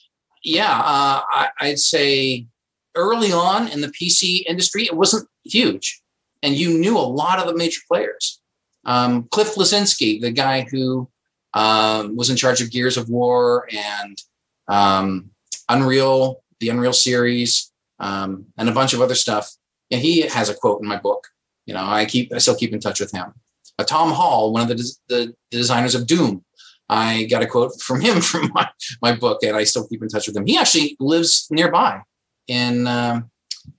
yeah, 0.43 0.79
uh, 0.79 1.23
I, 1.33 1.49
I'd 1.61 1.79
say 1.79 2.47
early 2.95 3.33
on 3.33 3.69
in 3.69 3.81
the 3.81 3.89
PC 3.89 4.45
industry, 4.47 4.85
it 4.85 4.97
wasn't 4.97 5.29
huge 5.45 6.03
and 6.45 6.55
you 6.55 6.79
knew 6.79 6.99
a 6.99 7.01
lot 7.01 7.39
of 7.39 7.47
the 7.47 7.57
major 7.57 7.81
players. 7.89 8.41
Um, 8.85 9.27
Cliff 9.31 9.55
Bleszinski, 9.55 10.21
the 10.21 10.31
guy 10.31 10.67
who 10.71 11.09
um, 11.55 12.17
was 12.17 12.29
in 12.29 12.37
charge 12.37 12.61
of 12.61 12.71
Gears 12.71 12.99
of 12.99 13.09
War 13.09 13.67
and 13.73 14.23
um, 14.69 15.31
Unreal, 15.71 16.45
the 16.61 16.69
Unreal 16.69 16.93
series, 16.93 17.73
um, 17.99 18.45
and 18.59 18.69
a 18.69 18.73
bunch 18.73 18.93
of 18.93 19.01
other 19.01 19.15
stuff. 19.15 19.51
And 19.91 20.03
he 20.03 20.21
has 20.21 20.51
a 20.51 20.55
quote 20.55 20.83
in 20.83 20.89
my 20.89 20.99
book. 20.99 21.29
You 21.67 21.75
know, 21.75 21.85
I 21.85 22.05
keep, 22.05 22.33
I 22.33 22.39
still 22.39 22.57
keep 22.57 22.73
in 22.73 22.81
touch 22.81 23.01
with 23.01 23.13
him. 23.13 23.33
Uh, 23.79 23.85
Tom 23.85 24.13
Hall, 24.13 24.53
one 24.53 24.63
of 24.63 24.69
the, 24.69 24.75
the, 25.09 25.35
the 25.51 25.57
designers 25.57 25.95
of 25.95 26.07
Doom, 26.07 26.45
I 26.89 27.25
got 27.25 27.43
a 27.43 27.47
quote 27.47 27.81
from 27.81 28.01
him 28.01 28.21
from 28.31 28.51
my, 28.55 28.69
my 29.03 29.15
book, 29.15 29.43
and 29.43 29.57
I 29.57 29.65
still 29.65 29.87
keep 29.87 30.03
in 30.03 30.09
touch 30.09 30.27
with 30.27 30.37
him. 30.37 30.47
He 30.47 30.59
actually 30.59 30.97
lives 31.01 31.49
nearby 31.51 32.03
in 32.47 32.87
uh, 32.87 33.23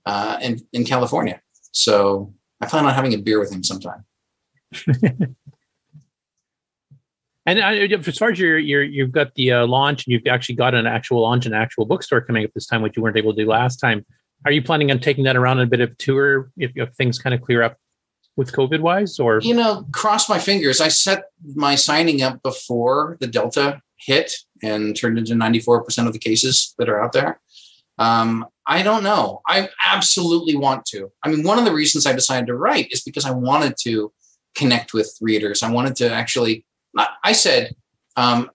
uh, 0.04 0.38
in 0.42 0.60
in 0.72 0.84
California. 0.84 1.40
So 1.72 2.34
I 2.60 2.66
plan 2.66 2.86
on 2.86 2.94
having 2.94 3.14
a 3.14 3.18
beer 3.18 3.38
with 3.38 3.52
him 3.52 3.62
sometime. 3.62 4.04
and 7.46 7.60
uh, 7.60 7.96
as 8.06 8.18
far 8.18 8.30
as 8.30 8.38
your, 8.38 8.58
your 8.58 8.82
you've 8.82 9.12
got 9.12 9.34
the 9.34 9.52
uh, 9.52 9.66
launch 9.66 10.06
and 10.06 10.12
you've 10.12 10.26
actually 10.26 10.56
got 10.56 10.74
an 10.74 10.86
actual 10.86 11.22
launch 11.22 11.46
and 11.46 11.54
actual 11.54 11.84
bookstore 11.84 12.20
coming 12.20 12.44
up 12.44 12.50
this 12.54 12.66
time, 12.66 12.82
which 12.82 12.96
you 12.96 13.02
weren't 13.02 13.16
able 13.16 13.34
to 13.34 13.44
do 13.44 13.48
last 13.48 13.76
time. 13.76 14.04
Are 14.46 14.52
you 14.52 14.62
planning 14.62 14.90
on 14.90 15.00
taking 15.00 15.24
that 15.24 15.36
around 15.36 15.58
a 15.58 15.66
bit 15.66 15.80
of 15.80 15.98
tour 15.98 16.50
if, 16.56 16.72
if 16.76 16.94
things 16.94 17.18
kind 17.18 17.34
of 17.34 17.42
clear 17.42 17.62
up 17.62 17.76
with 18.36 18.52
COVID 18.52 18.80
wise, 18.80 19.18
or 19.18 19.40
you 19.40 19.54
know, 19.54 19.86
cross 19.92 20.28
my 20.28 20.38
fingers. 20.38 20.80
I 20.80 20.88
set 20.88 21.24
my 21.54 21.74
signing 21.74 22.22
up 22.22 22.42
before 22.42 23.16
the 23.20 23.26
Delta 23.26 23.80
hit 23.96 24.32
and 24.62 24.94
turned 24.94 25.18
into 25.18 25.34
ninety 25.34 25.58
four 25.58 25.82
percent 25.82 26.06
of 26.06 26.12
the 26.12 26.18
cases 26.18 26.74
that 26.78 26.88
are 26.88 27.02
out 27.02 27.12
there. 27.12 27.40
Um, 27.98 28.46
I 28.66 28.82
don't 28.82 29.02
know. 29.02 29.40
I 29.48 29.70
absolutely 29.84 30.56
want 30.56 30.84
to. 30.86 31.10
I 31.22 31.30
mean, 31.30 31.44
one 31.44 31.58
of 31.58 31.64
the 31.64 31.72
reasons 31.72 32.04
I 32.04 32.12
decided 32.12 32.46
to 32.48 32.54
write 32.54 32.92
is 32.92 33.02
because 33.02 33.24
I 33.24 33.30
wanted 33.30 33.74
to 33.82 34.12
connect 34.54 34.92
with 34.92 35.16
readers. 35.20 35.62
I 35.62 35.70
wanted 35.70 35.96
to 35.96 36.12
actually, 36.12 36.66
I 37.24 37.32
said, 37.32 37.74
um, 38.16 38.50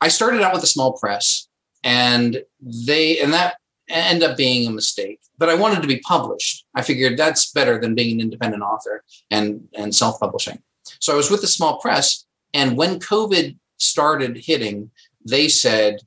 I 0.00 0.08
started 0.08 0.42
out 0.42 0.54
with 0.54 0.64
a 0.64 0.68
small 0.68 0.94
press 0.94 1.46
and 1.84 2.42
they, 2.60 3.20
and 3.20 3.32
that 3.32 3.59
ended 3.90 4.28
up 4.28 4.36
being 4.36 4.66
a 4.66 4.70
mistake, 4.70 5.20
but 5.38 5.48
I 5.48 5.54
wanted 5.54 5.82
to 5.82 5.88
be 5.88 5.98
published. 6.00 6.64
I 6.74 6.82
figured 6.82 7.16
that's 7.16 7.50
better 7.52 7.80
than 7.80 7.94
being 7.94 8.14
an 8.14 8.20
independent 8.20 8.62
author 8.62 9.04
and, 9.30 9.68
and 9.76 9.94
self 9.94 10.20
publishing. 10.20 10.62
So 11.00 11.12
I 11.12 11.16
was 11.16 11.30
with 11.30 11.42
a 11.42 11.48
small 11.48 11.78
press. 11.78 12.24
And 12.52 12.76
when 12.76 12.98
COVID 12.98 13.56
started 13.78 14.36
hitting, 14.36 14.90
they 15.26 15.48
said, 15.48 16.00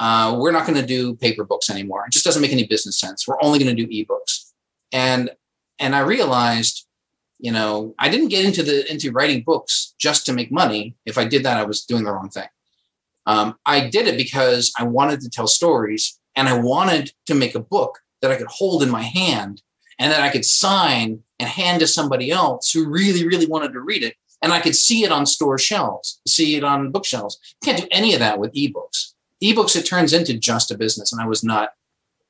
uh, 0.00 0.36
we're 0.38 0.52
not 0.52 0.66
going 0.66 0.78
to 0.78 0.86
do 0.86 1.16
paper 1.16 1.44
books 1.44 1.70
anymore. 1.70 2.04
It 2.06 2.12
just 2.12 2.24
doesn't 2.24 2.42
make 2.42 2.52
any 2.52 2.66
business 2.66 2.98
sense. 2.98 3.26
We're 3.26 3.42
only 3.42 3.58
going 3.58 3.74
to 3.74 3.86
do 3.86 3.88
ebooks. 3.88 4.52
And 4.92 5.30
and 5.80 5.94
I 5.94 6.00
realized, 6.00 6.86
you 7.38 7.52
know, 7.52 7.94
I 7.98 8.08
didn't 8.08 8.28
get 8.28 8.44
into 8.44 8.62
the 8.62 8.90
into 8.90 9.12
writing 9.12 9.42
books 9.42 9.94
just 9.98 10.24
to 10.26 10.32
make 10.32 10.52
money. 10.52 10.96
If 11.04 11.18
I 11.18 11.24
did 11.24 11.44
that, 11.44 11.56
I 11.56 11.64
was 11.64 11.84
doing 11.84 12.04
the 12.04 12.12
wrong 12.12 12.30
thing. 12.30 12.48
Um, 13.26 13.56
I 13.66 13.88
did 13.88 14.06
it 14.06 14.16
because 14.16 14.72
I 14.78 14.84
wanted 14.84 15.20
to 15.20 15.30
tell 15.30 15.46
stories 15.46 16.18
and 16.38 16.48
I 16.48 16.56
wanted 16.56 17.12
to 17.26 17.34
make 17.34 17.56
a 17.56 17.60
book 17.60 17.98
that 18.22 18.30
I 18.30 18.36
could 18.36 18.46
hold 18.46 18.84
in 18.84 18.90
my 18.90 19.02
hand 19.02 19.60
and 19.98 20.12
that 20.12 20.20
I 20.20 20.30
could 20.30 20.44
sign 20.44 21.24
and 21.40 21.48
hand 21.48 21.80
to 21.80 21.88
somebody 21.88 22.30
else 22.30 22.70
who 22.70 22.88
really, 22.88 23.26
really 23.26 23.46
wanted 23.46 23.72
to 23.72 23.80
read 23.80 24.04
it. 24.04 24.14
And 24.40 24.52
I 24.52 24.60
could 24.60 24.76
see 24.76 25.02
it 25.02 25.10
on 25.10 25.26
store 25.26 25.58
shelves, 25.58 26.20
see 26.28 26.54
it 26.54 26.62
on 26.62 26.92
bookshelves. 26.92 27.38
You 27.60 27.72
can't 27.72 27.82
do 27.82 27.88
any 27.90 28.14
of 28.14 28.20
that 28.20 28.38
with 28.38 28.54
ebooks. 28.54 29.14
Ebooks 29.42 29.74
it 29.74 29.82
turns 29.84 30.12
into 30.12 30.38
just 30.38 30.70
a 30.70 30.78
business 30.78 31.12
and 31.12 31.20
i 31.20 31.26
was 31.26 31.42
not 31.42 31.70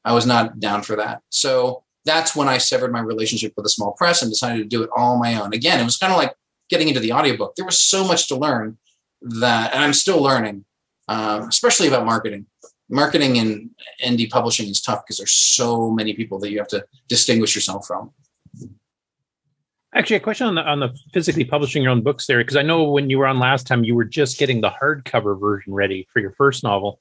i 0.04 0.12
was 0.12 0.26
not 0.26 0.58
down 0.58 0.82
for 0.82 0.96
that. 0.96 1.20
So 1.28 1.84
that's 2.06 2.34
when 2.34 2.48
i 2.48 2.56
severed 2.56 2.92
my 2.92 3.00
relationship 3.00 3.52
with 3.58 3.66
a 3.66 3.70
small 3.70 3.92
press 3.92 4.22
and 4.22 4.30
decided 4.30 4.62
to 4.62 4.76
do 4.76 4.82
it 4.82 4.90
all 4.96 5.14
on 5.14 5.20
my 5.20 5.34
own. 5.38 5.52
Again 5.52 5.80
it 5.80 5.84
was 5.84 5.98
kind 5.98 6.12
of 6.14 6.18
like 6.18 6.34
getting 6.70 6.88
into 6.88 7.00
the 7.00 7.12
audiobook. 7.12 7.56
There 7.56 7.66
was 7.66 7.80
so 7.80 8.06
much 8.06 8.28
to 8.28 8.36
learn 8.36 8.78
that 9.20 9.74
and 9.74 9.82
i'm 9.82 9.92
still 9.92 10.22
learning 10.22 10.64
uh, 11.08 11.44
especially 11.48 11.88
about 11.88 12.04
marketing 12.04 12.46
marketing 12.88 13.36
in 13.36 13.70
indie 14.04 14.30
publishing 14.30 14.68
is 14.68 14.80
tough 14.80 15.04
because 15.04 15.18
there's 15.18 15.32
so 15.32 15.90
many 15.90 16.14
people 16.14 16.38
that 16.40 16.50
you 16.50 16.58
have 16.58 16.68
to 16.68 16.84
distinguish 17.08 17.54
yourself 17.54 17.86
from. 17.86 18.10
Actually, 19.94 20.16
a 20.16 20.20
question 20.20 20.46
on 20.46 20.54
the 20.54 20.62
on 20.62 20.80
the 20.80 20.90
physically 21.14 21.44
publishing 21.44 21.82
your 21.82 21.92
own 21.92 22.02
books 22.02 22.26
there, 22.26 22.38
because 22.38 22.56
I 22.56 22.62
know 22.62 22.84
when 22.84 23.08
you 23.08 23.18
were 23.18 23.26
on 23.26 23.38
last 23.38 23.66
time, 23.66 23.84
you 23.84 23.94
were 23.94 24.04
just 24.04 24.38
getting 24.38 24.60
the 24.60 24.70
hardcover 24.70 25.38
version 25.38 25.72
ready 25.72 26.06
for 26.12 26.20
your 26.20 26.32
first 26.32 26.62
novel. 26.62 27.00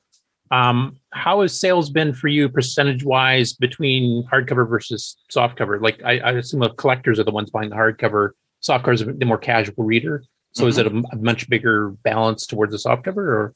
Um, 0.52 0.98
how 1.12 1.42
has 1.42 1.60
sales 1.60 1.90
been 1.90 2.14
for 2.14 2.30
you 2.30 2.48
percentage 2.48 3.04
wise 3.04 3.52
between 3.52 4.26
hardcover 4.32 4.68
versus 4.68 5.18
softcover? 5.30 5.82
Like 5.82 6.02
I, 6.04 6.20
I 6.20 6.32
assume 6.34 6.62
the 6.62 6.70
collectors 6.70 7.20
are 7.20 7.26
the 7.26 7.32
ones 7.32 7.50
buying 7.50 7.70
the 7.70 7.76
hardcover, 7.76 8.32
softcover 8.62 8.94
is 8.94 9.06
the 9.06 9.26
more 9.26 9.38
casual 9.38 9.84
reader. 9.84 10.24
So 10.54 10.64
mm-hmm. 10.64 10.70
is 10.70 10.78
it 10.78 10.88
a, 10.88 11.04
a, 11.12 11.16
much 11.18 11.50
bigger 11.50 11.90
balance 12.04 12.48
towards 12.48 12.72
the 12.72 12.90
softcover 12.90 13.18
or? 13.18 13.54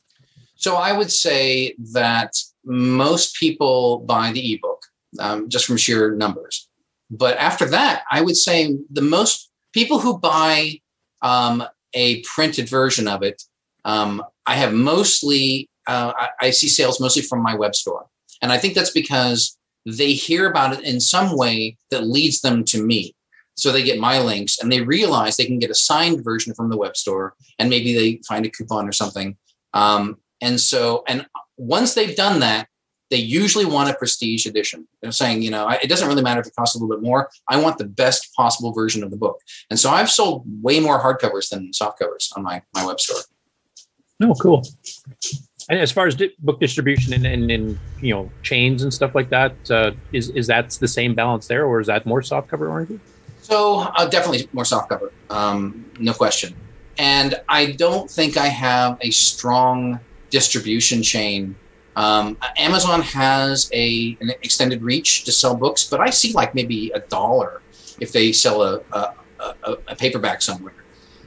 So 0.56 0.76
I 0.76 0.94
would 0.94 1.12
say 1.12 1.76
that 1.94 2.36
most 2.66 3.36
people 3.36 4.00
buy 4.00 4.32
the 4.32 4.54
ebook 4.54 4.84
um, 5.20 5.50
just 5.50 5.66
from 5.66 5.78
sheer 5.78 6.16
numbers. 6.16 6.68
But 7.10 7.38
after 7.38 7.66
that, 7.66 8.04
I 8.12 8.22
would 8.22 8.38
say 8.38 8.78
the 8.90 9.02
most 9.02 9.50
people 9.74 10.00
who 10.00 10.18
buy 10.18 10.80
um, 11.22 11.64
a 11.94 12.22
printed 12.22 12.70
version 12.70 13.08
of 13.08 13.24
it, 13.24 13.44
um, 13.84 14.24
I 14.46 14.56
have 14.56 14.74
mostly 14.74 15.70
uh, 15.88 16.14
I, 16.16 16.48
I 16.48 16.50
see 16.52 16.68
sales 16.68 17.00
mostly 17.00 17.22
from 17.22 17.42
my 17.42 17.56
web 17.56 17.76
store. 17.76 18.06
And 18.42 18.52
I 18.52 18.58
think 18.58 18.74
that's 18.74 18.92
because 18.92 19.58
they 19.86 20.14
hear 20.14 20.50
about 20.50 20.74
it 20.74 20.84
in 20.84 21.00
some 21.00 21.38
way 21.38 21.78
that 21.90 22.08
leads 22.08 22.42
them 22.42 22.64
to 22.66 22.84
me. 22.84 23.16
So 23.56 23.72
they 23.72 23.84
get 23.84 24.00
my 24.00 24.20
links 24.20 24.60
and 24.60 24.72
they 24.72 24.82
realize 24.82 25.38
they 25.38 25.46
can 25.46 25.60
get 25.60 25.70
a 25.70 25.76
signed 25.76 26.24
version 26.24 26.54
from 26.54 26.70
the 26.70 26.78
web 26.78 26.96
store 26.96 27.36
and 27.60 27.70
maybe 27.70 27.94
they 27.94 28.22
find 28.28 28.46
a 28.46 28.50
coupon 28.50 28.88
or 28.88 28.92
something. 28.92 29.38
Um, 29.74 30.18
and 30.42 30.60
so, 30.60 31.04
and 31.08 31.26
once 31.58 31.94
they've 31.94 32.16
done 32.16 32.40
that, 32.40 32.68
they 33.12 33.18
usually 33.18 33.66
want 33.66 33.90
a 33.90 33.94
prestige 33.94 34.46
edition. 34.46 34.88
They're 35.02 35.12
saying, 35.12 35.42
you 35.42 35.52
know, 35.52 35.68
it 35.70 35.88
doesn't 35.88 36.08
really 36.08 36.22
matter 36.22 36.40
if 36.40 36.48
it 36.48 36.56
costs 36.56 36.76
a 36.76 36.80
little 36.80 36.96
bit 36.96 37.04
more. 37.04 37.30
I 37.50 37.62
want 37.62 37.78
the 37.78 37.86
best 37.86 38.34
possible 38.36 38.72
version 38.72 39.04
of 39.04 39.12
the 39.12 39.18
book. 39.18 39.42
And 39.70 39.78
so 39.78 39.92
I've 39.92 40.10
sold 40.10 40.44
way 40.64 40.80
more 40.80 41.00
hardcovers 41.00 41.50
than 41.50 41.74
soft 41.74 42.00
covers 42.00 42.32
on 42.38 42.44
my, 42.44 42.62
my 42.74 42.86
web 42.86 43.02
store. 43.02 43.22
Oh, 44.24 44.34
cool. 44.36 44.64
And 45.70 45.80
as 45.80 45.92
far 45.92 46.08
as 46.08 46.16
di- 46.16 46.34
book 46.40 46.60
distribution 46.60 47.14
and, 47.14 47.26
and, 47.26 47.52
and, 47.52 47.80
you 48.02 48.14
know 48.14 48.32
chains 48.42 48.84
and 48.84 48.94
stuff 48.94 49.14
like 49.14 49.30
that, 49.30 49.54
uh, 49.70 49.92
is 50.12 50.30
is 50.32 50.48
that 50.48 50.72
the 50.72 50.88
same 50.88 51.14
balance 51.14 51.48
there, 51.48 51.66
or 51.66 51.80
is 51.80 51.88
that 51.88 52.06
more 52.06 52.22
soft 52.22 52.48
cover 52.48 52.70
oriented? 52.70 53.00
So 53.42 53.80
uh, 53.80 54.08
definitely 54.08 54.50
more 54.54 54.66
soft 54.66 54.90
cover, 54.90 55.12
um, 55.30 55.86
no 56.00 56.14
question. 56.14 56.56
And 56.98 57.40
I 57.48 57.72
don't 57.74 58.10
think 58.10 58.38
I 58.38 58.48
have 58.48 58.98
a 59.02 59.12
strong 59.12 60.00
distribution 60.32 61.04
chain. 61.04 61.56
Um, 61.96 62.38
Amazon 62.58 63.02
has 63.02 63.70
a 63.74 64.18
an 64.22 64.32
extended 64.42 64.82
reach 64.82 65.26
to 65.26 65.32
sell 65.32 65.56
books, 65.56 65.88
but 65.88 66.00
I 66.00 66.10
see 66.10 66.34
like 66.34 66.56
maybe 66.56 66.90
a 66.96 67.00
dollar 67.02 67.62
if 68.00 68.12
they 68.12 68.32
sell 68.32 68.64
a, 68.64 68.82
a, 68.94 69.14
a, 69.40 69.72
a 69.90 69.96
paperback 69.96 70.42
somewhere. 70.42 70.74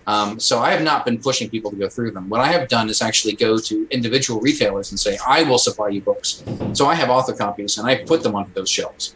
Um, 0.06 0.38
so 0.38 0.58
I 0.58 0.70
have 0.70 0.82
not 0.82 1.04
been 1.04 1.18
pushing 1.18 1.48
people 1.48 1.70
to 1.70 1.76
go 1.76 1.88
through 1.88 2.10
them. 2.10 2.28
What 2.28 2.40
I 2.40 2.48
have 2.48 2.68
done 2.68 2.90
is 2.90 3.00
actually 3.00 3.34
go 3.34 3.58
to 3.58 3.86
individual 3.90 4.40
retailers 4.40 4.90
and 4.90 5.00
say, 5.00 5.18
I 5.26 5.44
will 5.44 5.58
supply 5.58 5.88
you 5.88 6.02
books. 6.02 6.44
So 6.72 6.86
I 6.86 6.94
have 6.94 7.08
author 7.08 7.32
copies 7.32 7.78
and 7.78 7.86
I 7.86 8.04
put 8.04 8.22
them 8.22 8.34
onto 8.34 8.52
those 8.52 8.68
shelves. 8.68 9.14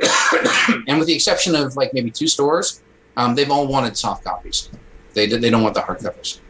and 0.86 0.98
with 0.98 1.08
the 1.08 1.14
exception 1.14 1.56
of 1.56 1.76
like 1.76 1.92
maybe 1.92 2.10
two 2.10 2.28
stores, 2.28 2.82
um, 3.16 3.34
they've 3.34 3.50
all 3.50 3.66
wanted 3.66 3.96
soft 3.96 4.24
copies. 4.24 4.70
They, 5.14 5.26
they 5.26 5.50
don't 5.50 5.62
want 5.62 5.74
the 5.74 5.80
hardcovers. 5.80 6.40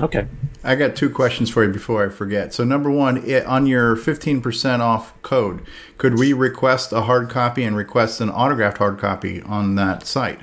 Okay. 0.00 0.26
I 0.62 0.74
got 0.74 0.94
two 0.94 1.10
questions 1.10 1.50
for 1.50 1.64
you 1.64 1.72
before 1.72 2.04
I 2.04 2.08
forget. 2.08 2.54
So, 2.54 2.64
number 2.64 2.90
one, 2.90 3.24
it, 3.24 3.44
on 3.46 3.66
your 3.66 3.96
15% 3.96 4.80
off 4.80 5.20
code, 5.22 5.62
could 5.96 6.18
we 6.18 6.32
request 6.32 6.92
a 6.92 7.02
hard 7.02 7.28
copy 7.30 7.64
and 7.64 7.76
request 7.76 8.20
an 8.20 8.30
autographed 8.30 8.78
hard 8.78 8.98
copy 8.98 9.42
on 9.42 9.74
that 9.74 10.06
site? 10.06 10.40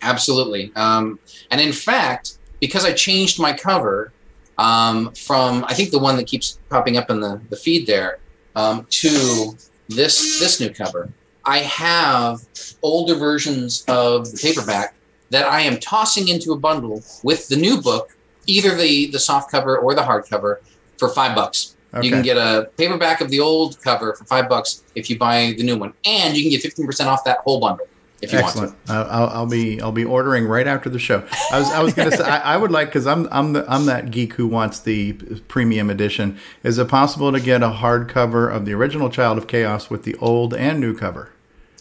Absolutely. 0.00 0.72
Um, 0.76 1.18
and 1.50 1.60
in 1.60 1.72
fact, 1.72 2.38
because 2.60 2.84
I 2.84 2.92
changed 2.92 3.40
my 3.40 3.52
cover 3.52 4.12
um, 4.58 5.12
from 5.12 5.64
I 5.66 5.74
think 5.74 5.90
the 5.90 5.98
one 5.98 6.16
that 6.16 6.26
keeps 6.26 6.58
popping 6.68 6.96
up 6.96 7.10
in 7.10 7.20
the, 7.20 7.40
the 7.50 7.56
feed 7.56 7.86
there 7.86 8.18
um, 8.56 8.86
to 8.90 9.56
this 9.88 10.40
this 10.40 10.60
new 10.60 10.70
cover, 10.70 11.10
I 11.44 11.58
have 11.58 12.40
older 12.82 13.14
versions 13.14 13.84
of 13.88 14.30
the 14.30 14.38
paperback 14.38 14.94
that 15.30 15.46
I 15.46 15.60
am 15.60 15.78
tossing 15.78 16.28
into 16.28 16.52
a 16.52 16.58
bundle 16.58 17.02
with 17.22 17.48
the 17.48 17.56
new 17.56 17.80
book, 17.80 18.16
either 18.48 18.74
the 18.74 19.06
the 19.06 19.18
soft 19.18 19.50
cover 19.50 19.78
or 19.78 19.94
the 19.94 20.02
hard 20.02 20.26
cover 20.28 20.60
for 20.96 21.08
five 21.08 21.36
bucks. 21.36 21.76
Okay. 21.94 22.06
You 22.06 22.12
can 22.12 22.22
get 22.22 22.36
a 22.36 22.70
paperback 22.76 23.20
of 23.20 23.30
the 23.30 23.40
old 23.40 23.80
cover 23.80 24.14
for 24.14 24.24
five 24.24 24.48
bucks 24.48 24.82
if 24.94 25.08
you 25.08 25.16
buy 25.16 25.54
the 25.56 25.62
new 25.62 25.78
one, 25.78 25.94
and 26.04 26.36
you 26.36 26.42
can 26.42 26.50
get 26.50 26.62
fifteen 26.62 26.86
percent 26.86 27.08
off 27.08 27.24
that 27.24 27.38
whole 27.38 27.60
bundle 27.60 27.86
if 28.20 28.32
you 28.32 28.38
Excellent. 28.38 28.72
want 28.72 28.86
to. 28.86 28.92
I'll, 28.92 29.28
I'll, 29.28 29.46
be 29.46 29.80
I'll 29.80 29.92
be 29.92 30.04
ordering 30.04 30.46
right 30.46 30.66
after 30.66 30.90
the 30.90 30.98
show. 30.98 31.26
I 31.52 31.58
was 31.58 31.70
I 31.70 31.82
was 31.82 31.94
gonna 31.94 32.10
say 32.10 32.24
I, 32.24 32.54
I, 32.54 32.56
would 32.56 32.70
like 32.70 32.88
because 32.88 33.06
I'm 33.06 33.28
I'm 33.30 33.52
the 33.52 33.64
I'm 33.68 33.86
that 33.86 34.10
geek 34.10 34.34
who 34.34 34.46
wants 34.46 34.80
the 34.80 35.12
premium 35.48 35.88
edition. 35.88 36.38
Is 36.62 36.78
it 36.78 36.88
possible 36.88 37.32
to 37.32 37.40
get 37.40 37.62
a 37.62 37.70
hardcover 37.70 38.52
of 38.52 38.64
the 38.64 38.74
original 38.74 39.08
Child 39.08 39.38
of 39.38 39.46
Chaos 39.46 39.88
with 39.88 40.02
the 40.02 40.16
old 40.16 40.52
and 40.54 40.80
new 40.80 40.96
cover? 40.96 41.30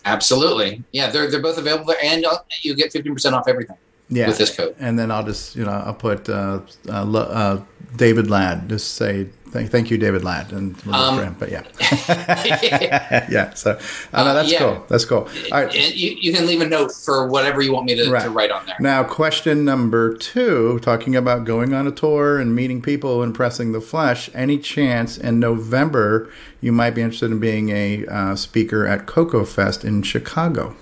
Absolutely. 0.06 0.84
Yeah, 0.92 1.10
they're 1.10 1.30
they're 1.30 1.42
both 1.42 1.58
available 1.58 1.86
there, 1.86 2.04
and 2.04 2.26
uh, 2.26 2.38
you 2.62 2.76
get 2.76 2.92
fifteen 2.92 3.14
percent 3.14 3.36
off 3.36 3.48
everything. 3.48 3.78
Yeah, 4.10 4.28
with 4.28 4.38
this 4.38 4.56
code. 4.56 4.76
And 4.80 4.98
then 4.98 5.12
I'll 5.12 5.26
just 5.26 5.56
you 5.56 5.66
know 5.66 5.72
I'll 5.72 5.94
put 5.94 6.30
uh, 6.30 6.62
uh, 6.88 7.12
uh 7.14 7.62
David 7.96 8.30
Ladd. 8.30 8.70
Just 8.70 8.96
say 8.96 9.28
Thank, 9.50 9.72
thank 9.72 9.90
you, 9.90 9.98
David 9.98 10.24
Ladd, 10.24 10.52
and 10.52 10.76
um, 10.92 11.36
but 11.40 11.50
yeah, 11.50 11.64
yeah. 13.30 13.54
So 13.54 13.80
uh, 14.12 14.24
no, 14.24 14.34
that's 14.34 14.52
yeah. 14.52 14.60
cool. 14.60 14.86
That's 14.90 15.06
cool. 15.06 15.30
All 15.52 15.64
right. 15.64 15.96
You, 15.96 16.18
you, 16.20 16.34
can 16.34 16.46
leave 16.46 16.60
a 16.60 16.68
note 16.68 16.92
for 16.92 17.28
whatever 17.28 17.62
you 17.62 17.72
want 17.72 17.86
me 17.86 17.96
to, 17.96 18.12
right. 18.12 18.24
to, 18.24 18.30
write 18.30 18.52
on 18.52 18.66
there. 18.66 18.76
Now, 18.80 19.04
question 19.04 19.64
number 19.64 20.14
two, 20.16 20.80
talking 20.80 21.16
about 21.16 21.46
going 21.46 21.74
on 21.74 21.88
a 21.88 21.92
tour 21.92 22.40
and 22.40 22.54
meeting 22.54 22.82
people 22.82 23.24
and 23.24 23.34
pressing 23.34 23.72
the 23.72 23.80
flesh. 23.80 24.30
Any 24.34 24.58
chance 24.58 25.18
in 25.18 25.40
November 25.40 26.30
you 26.60 26.74
might 26.74 26.92
be 26.92 27.02
interested 27.02 27.32
in 27.32 27.40
being 27.40 27.70
a 27.70 28.06
uh, 28.06 28.36
speaker 28.36 28.86
at 28.86 29.06
Coco 29.06 29.46
Fest 29.46 29.86
in 29.86 30.04
Chicago? 30.04 30.76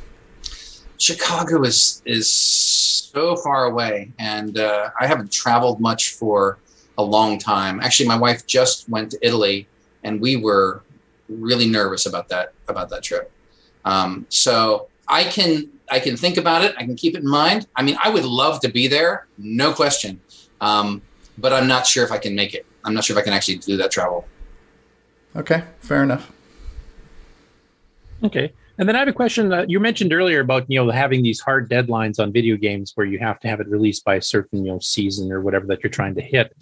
Chicago 0.97 1.61
is 1.63 2.01
is 2.05 2.31
so 3.15 3.35
far 3.37 3.65
away, 3.65 4.11
and 4.19 4.57
uh, 4.57 4.89
I 4.99 5.07
haven't 5.07 5.31
traveled 5.31 5.79
much 5.79 6.13
for 6.13 6.59
a 6.97 7.03
long 7.03 7.39
time. 7.39 7.79
Actually, 7.79 8.07
my 8.07 8.17
wife 8.17 8.45
just 8.45 8.89
went 8.89 9.11
to 9.11 9.17
Italy, 9.21 9.67
and 10.03 10.19
we 10.19 10.35
were 10.35 10.83
really 11.29 11.67
nervous 11.67 12.05
about 12.05 12.27
that 12.29 12.53
about 12.67 12.89
that 12.89 13.03
trip. 13.03 13.31
Um, 13.85 14.25
so 14.29 14.87
I 15.07 15.23
can 15.23 15.69
I 15.89 15.99
can 15.99 16.17
think 16.17 16.37
about 16.37 16.63
it. 16.63 16.75
I 16.77 16.83
can 16.83 16.95
keep 16.95 17.15
it 17.15 17.21
in 17.23 17.29
mind. 17.29 17.67
I 17.75 17.83
mean, 17.83 17.97
I 18.03 18.09
would 18.09 18.25
love 18.25 18.59
to 18.61 18.69
be 18.69 18.87
there, 18.87 19.27
no 19.37 19.73
question. 19.73 20.19
Um, 20.59 21.01
but 21.37 21.53
I'm 21.53 21.67
not 21.67 21.87
sure 21.87 22.03
if 22.03 22.11
I 22.11 22.17
can 22.17 22.35
make 22.35 22.53
it. 22.53 22.65
I'm 22.83 22.93
not 22.93 23.03
sure 23.03 23.15
if 23.15 23.21
I 23.21 23.23
can 23.23 23.33
actually 23.33 23.57
do 23.57 23.77
that 23.77 23.91
travel. 23.91 24.25
Okay, 25.35 25.63
fair 25.79 26.03
enough. 26.03 26.31
Okay. 28.23 28.53
And 28.77 28.89
then 28.89 28.95
I 28.95 28.99
have 28.99 29.07
a 29.07 29.13
question. 29.13 29.53
Uh, 29.53 29.65
you 29.67 29.79
mentioned 29.79 30.11
earlier 30.11 30.41
about 30.41 30.65
you 30.67 30.83
know 30.83 30.91
having 30.91 31.23
these 31.23 31.39
hard 31.39 31.69
deadlines 31.69 32.19
on 32.19 32.33
video 32.33 32.57
games 32.57 32.91
where 32.95 33.05
you 33.05 33.19
have 33.19 33.39
to 33.41 33.47
have 33.47 33.59
it 33.61 33.67
released 33.67 34.03
by 34.03 34.15
a 34.15 34.21
certain 34.21 34.65
you 34.65 34.71
know 34.71 34.79
season 34.79 35.31
or 35.31 35.41
whatever 35.41 35.65
that 35.67 35.81
you're 35.83 35.91
trying 35.91 36.15
to 36.15 36.21
hit 36.21 36.53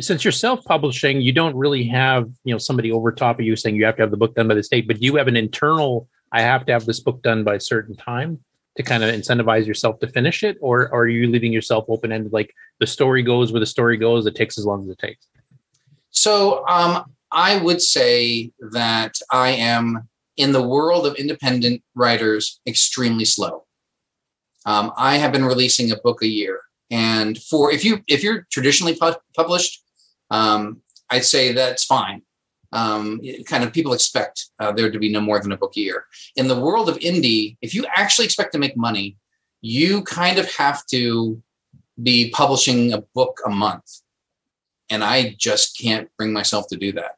since 0.00 0.24
you're 0.24 0.32
self-publishing, 0.32 1.20
you 1.20 1.32
don't 1.32 1.54
really 1.56 1.84
have 1.84 2.30
you 2.44 2.54
know 2.54 2.58
somebody 2.58 2.92
over 2.92 3.12
top 3.12 3.38
of 3.38 3.46
you 3.46 3.56
saying 3.56 3.76
you 3.76 3.84
have 3.84 3.96
to 3.96 4.02
have 4.02 4.10
the 4.10 4.16
book 4.16 4.34
done 4.34 4.48
by 4.48 4.54
this 4.54 4.68
date, 4.68 4.86
but 4.86 4.98
do 4.98 5.06
you 5.06 5.16
have 5.16 5.28
an 5.28 5.36
internal. 5.36 6.08
I 6.32 6.42
have 6.42 6.66
to 6.66 6.72
have 6.72 6.84
this 6.84 6.98
book 6.98 7.22
done 7.22 7.44
by 7.44 7.54
a 7.54 7.60
certain 7.60 7.94
time 7.94 8.40
to 8.76 8.82
kind 8.82 9.04
of 9.04 9.14
incentivize 9.14 9.66
yourself 9.66 10.00
to 10.00 10.08
finish 10.08 10.42
it, 10.42 10.58
or, 10.60 10.88
or 10.88 11.02
are 11.02 11.08
you 11.08 11.28
leaving 11.28 11.52
yourself 11.52 11.84
open 11.88 12.10
ended? 12.10 12.32
Like 12.32 12.52
the 12.80 12.88
story 12.88 13.22
goes 13.22 13.52
where 13.52 13.60
the 13.60 13.66
story 13.66 13.96
goes. 13.96 14.26
It 14.26 14.34
takes 14.34 14.58
as 14.58 14.66
long 14.66 14.82
as 14.82 14.90
it 14.90 14.98
takes. 14.98 15.28
So 16.10 16.66
um, 16.66 17.04
I 17.30 17.58
would 17.58 17.80
say 17.80 18.50
that 18.72 19.14
I 19.30 19.50
am 19.50 20.08
in 20.36 20.52
the 20.52 20.62
world 20.62 21.06
of 21.06 21.14
independent 21.16 21.82
writers 21.94 22.60
extremely 22.66 23.24
slow. 23.24 23.64
Um, 24.66 24.92
I 24.96 25.16
have 25.16 25.32
been 25.32 25.44
releasing 25.44 25.90
a 25.90 25.96
book 25.96 26.22
a 26.22 26.26
year. 26.26 26.60
And 26.90 27.40
for 27.42 27.72
if 27.72 27.84
you 27.84 28.02
if 28.08 28.22
you're 28.22 28.46
traditionally 28.50 28.94
pu- 28.94 29.20
published, 29.34 29.82
um, 30.30 30.82
I'd 31.10 31.24
say 31.24 31.52
that's 31.52 31.84
fine. 31.84 32.22
Um, 32.72 33.20
kind 33.46 33.62
of 33.62 33.72
people 33.72 33.92
expect 33.92 34.46
uh, 34.58 34.72
there 34.72 34.90
to 34.90 34.98
be 34.98 35.10
no 35.10 35.20
more 35.20 35.40
than 35.40 35.52
a 35.52 35.56
book 35.56 35.74
a 35.76 35.80
year. 35.80 36.06
In 36.36 36.48
the 36.48 36.58
world 36.58 36.88
of 36.88 36.98
indie, 36.98 37.56
if 37.62 37.74
you 37.74 37.86
actually 37.94 38.24
expect 38.24 38.52
to 38.52 38.58
make 38.58 38.76
money, 38.76 39.16
you 39.60 40.02
kind 40.02 40.38
of 40.38 40.52
have 40.56 40.84
to 40.86 41.40
be 42.02 42.30
publishing 42.30 42.92
a 42.92 43.02
book 43.14 43.38
a 43.46 43.50
month, 43.50 44.00
and 44.90 45.04
I 45.04 45.36
just 45.38 45.78
can't 45.78 46.10
bring 46.18 46.32
myself 46.32 46.66
to 46.68 46.76
do 46.76 46.92
that. 46.92 47.16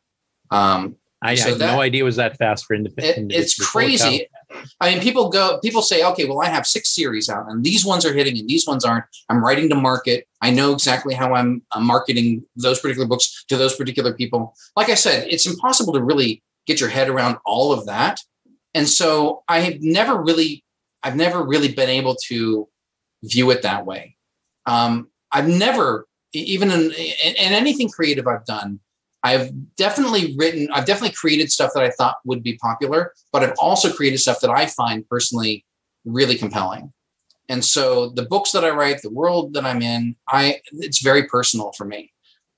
Um, 0.50 0.96
I, 1.26 1.34
so 1.34 1.50
had 1.50 1.58
that, 1.58 1.74
no 1.74 1.80
idea 1.80 2.02
it 2.02 2.04
was 2.04 2.16
that 2.16 2.36
fast 2.36 2.64
for 2.66 2.74
independent. 2.74 3.32
It, 3.32 3.36
it's 3.36 3.54
crazy. 3.54 4.26
I 4.80 4.90
mean, 4.90 5.02
people 5.02 5.28
go, 5.28 5.58
people 5.62 5.82
say, 5.82 6.04
okay, 6.04 6.24
well, 6.24 6.40
I 6.40 6.48
have 6.48 6.66
six 6.66 6.94
series 6.94 7.28
out, 7.28 7.46
and 7.48 7.64
these 7.64 7.84
ones 7.84 8.04
are 8.06 8.12
hitting, 8.12 8.38
and 8.38 8.48
these 8.48 8.66
ones 8.66 8.84
aren't. 8.84 9.04
I'm 9.28 9.44
writing 9.44 9.68
to 9.70 9.74
market. 9.74 10.26
I 10.40 10.50
know 10.50 10.72
exactly 10.72 11.14
how 11.14 11.34
I'm, 11.34 11.62
I'm 11.72 11.84
marketing 11.84 12.44
those 12.56 12.80
particular 12.80 13.06
books 13.06 13.44
to 13.48 13.56
those 13.56 13.76
particular 13.76 14.14
people. 14.14 14.54
Like 14.76 14.88
I 14.88 14.94
said, 14.94 15.26
it's 15.28 15.46
impossible 15.46 15.92
to 15.94 16.02
really 16.02 16.42
get 16.66 16.80
your 16.80 16.88
head 16.88 17.08
around 17.08 17.38
all 17.44 17.72
of 17.72 17.86
that, 17.86 18.20
and 18.74 18.88
so 18.88 19.42
I 19.48 19.60
have 19.60 19.80
never 19.80 20.20
really, 20.20 20.64
I've 21.02 21.16
never 21.16 21.42
really 21.42 21.72
been 21.72 21.90
able 21.90 22.16
to 22.28 22.68
view 23.24 23.50
it 23.50 23.62
that 23.62 23.86
way. 23.86 24.16
Um, 24.66 25.08
I've 25.32 25.48
never, 25.48 26.06
even 26.32 26.70
in, 26.70 26.92
in, 26.92 27.34
in 27.36 27.52
anything 27.52 27.88
creative 27.88 28.26
I've 28.26 28.44
done, 28.46 28.80
I've 29.26 29.50
definitely 29.74 30.36
written, 30.38 30.68
I've 30.72 30.84
definitely 30.84 31.16
created 31.16 31.50
stuff 31.50 31.72
that 31.74 31.82
I 31.82 31.90
thought 31.90 32.18
would 32.24 32.44
be 32.44 32.56
popular, 32.58 33.12
but 33.32 33.42
I've 33.42 33.56
also 33.58 33.92
created 33.92 34.18
stuff 34.18 34.40
that 34.40 34.50
I 34.50 34.66
find 34.66 35.08
personally 35.08 35.64
really 36.04 36.36
compelling. 36.36 36.92
And 37.48 37.64
so 37.64 38.10
the 38.10 38.22
books 38.22 38.52
that 38.52 38.64
I 38.64 38.70
write, 38.70 39.02
the 39.02 39.10
world 39.10 39.54
that 39.54 39.64
I'm 39.64 39.82
in, 39.82 40.14
I 40.28 40.60
it's 40.72 41.02
very 41.02 41.24
personal 41.24 41.72
for 41.72 41.84
me. 41.84 42.12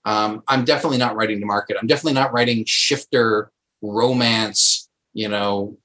Um, 0.05 0.43
I'm 0.47 0.67
definitely 0.67 0.99
not 0.99 1.17
writing 1.17 1.41
to 1.41 1.47
market. 1.47 1.79
I'm 1.81 1.87
definitely 1.87 2.21
not 2.21 2.35
writing 2.35 2.65
shifter 2.67 3.51
romance, 3.81 4.91
you 5.15 5.29
know, 5.29 5.79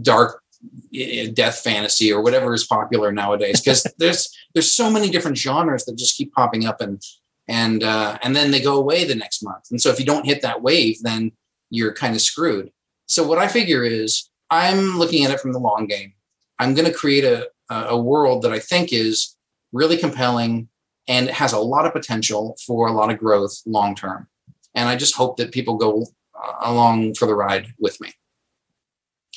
dark 0.00 0.42
eh, 0.94 1.28
death 1.34 1.60
fantasy 1.60 2.10
or 2.10 2.22
whatever 2.22 2.54
is 2.54 2.66
popular 2.66 3.12
nowadays 3.12 3.60
because 3.60 3.86
there's 3.98 4.34
there's 4.54 4.72
so 4.72 4.90
many 4.90 5.10
different 5.10 5.36
genres 5.36 5.84
that 5.84 5.98
just 5.98 6.16
keep 6.16 6.32
popping 6.32 6.64
up 6.64 6.80
and 6.80 7.02
and 7.50 7.82
uh, 7.82 8.16
and 8.22 8.34
then 8.34 8.52
they 8.52 8.62
go 8.62 8.76
away 8.76 9.04
the 9.04 9.14
next 9.16 9.42
month. 9.42 9.64
And 9.72 9.82
so 9.82 9.90
if 9.90 9.98
you 9.98 10.06
don't 10.06 10.24
hit 10.24 10.40
that 10.42 10.62
wave, 10.62 11.02
then 11.02 11.32
you're 11.68 11.92
kind 11.92 12.14
of 12.14 12.22
screwed. 12.22 12.70
So 13.06 13.26
what 13.26 13.38
I 13.38 13.48
figure 13.48 13.82
is 13.82 14.30
I'm 14.50 14.96
looking 14.96 15.24
at 15.24 15.32
it 15.32 15.40
from 15.40 15.52
the 15.52 15.58
long 15.58 15.86
game. 15.86 16.12
I'm 16.60 16.74
going 16.74 16.86
to 16.86 16.94
create 16.94 17.24
a 17.24 17.50
a 17.68 17.98
world 17.98 18.42
that 18.42 18.52
I 18.52 18.60
think 18.60 18.92
is 18.92 19.36
really 19.72 19.96
compelling 19.96 20.68
and 21.06 21.28
has 21.28 21.52
a 21.52 21.58
lot 21.58 21.86
of 21.86 21.92
potential 21.92 22.56
for 22.66 22.88
a 22.88 22.92
lot 22.92 23.10
of 23.10 23.18
growth 23.18 23.60
long 23.66 23.94
term. 23.94 24.28
And 24.74 24.88
I 24.88 24.96
just 24.96 25.16
hope 25.16 25.36
that 25.36 25.52
people 25.52 25.76
go 25.76 26.06
uh, 26.34 26.52
along 26.62 27.14
for 27.14 27.26
the 27.26 27.34
ride 27.34 27.66
with 27.78 28.00
me. 28.00 28.12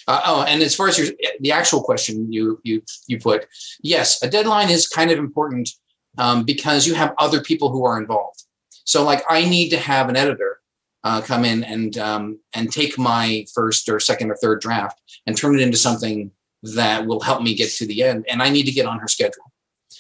Uh, 0.07 0.21
oh, 0.25 0.43
and 0.43 0.61
as 0.61 0.75
far 0.75 0.87
as 0.87 0.97
your 0.99 1.07
the 1.39 1.51
actual 1.51 1.81
question 1.81 2.31
you 2.31 2.59
you 2.63 2.83
you 3.07 3.17
put, 3.19 3.47
yes, 3.81 4.21
a 4.21 4.29
deadline 4.29 4.69
is 4.69 4.87
kind 4.87 5.09
of 5.09 5.17
important 5.17 5.69
um, 6.17 6.43
because 6.43 6.87
you 6.87 6.93
have 6.93 7.13
other 7.17 7.41
people 7.41 7.69
who 7.69 7.85
are 7.85 7.99
involved. 7.99 8.43
So, 8.85 9.03
like, 9.03 9.23
I 9.29 9.47
need 9.47 9.69
to 9.69 9.77
have 9.77 10.09
an 10.09 10.15
editor 10.15 10.59
uh, 11.03 11.21
come 11.21 11.45
in 11.45 11.63
and 11.63 11.97
um, 11.97 12.39
and 12.53 12.71
take 12.71 12.97
my 12.97 13.45
first 13.53 13.89
or 13.89 13.99
second 13.99 14.31
or 14.31 14.35
third 14.35 14.61
draft 14.61 15.01
and 15.25 15.37
turn 15.37 15.55
it 15.55 15.61
into 15.61 15.77
something 15.77 16.31
that 16.63 17.05
will 17.05 17.19
help 17.19 17.41
me 17.41 17.55
get 17.55 17.69
to 17.71 17.85
the 17.85 18.03
end. 18.03 18.25
And 18.29 18.41
I 18.41 18.49
need 18.49 18.63
to 18.63 18.71
get 18.71 18.85
on 18.85 18.99
her 18.99 19.07
schedule. 19.07 19.51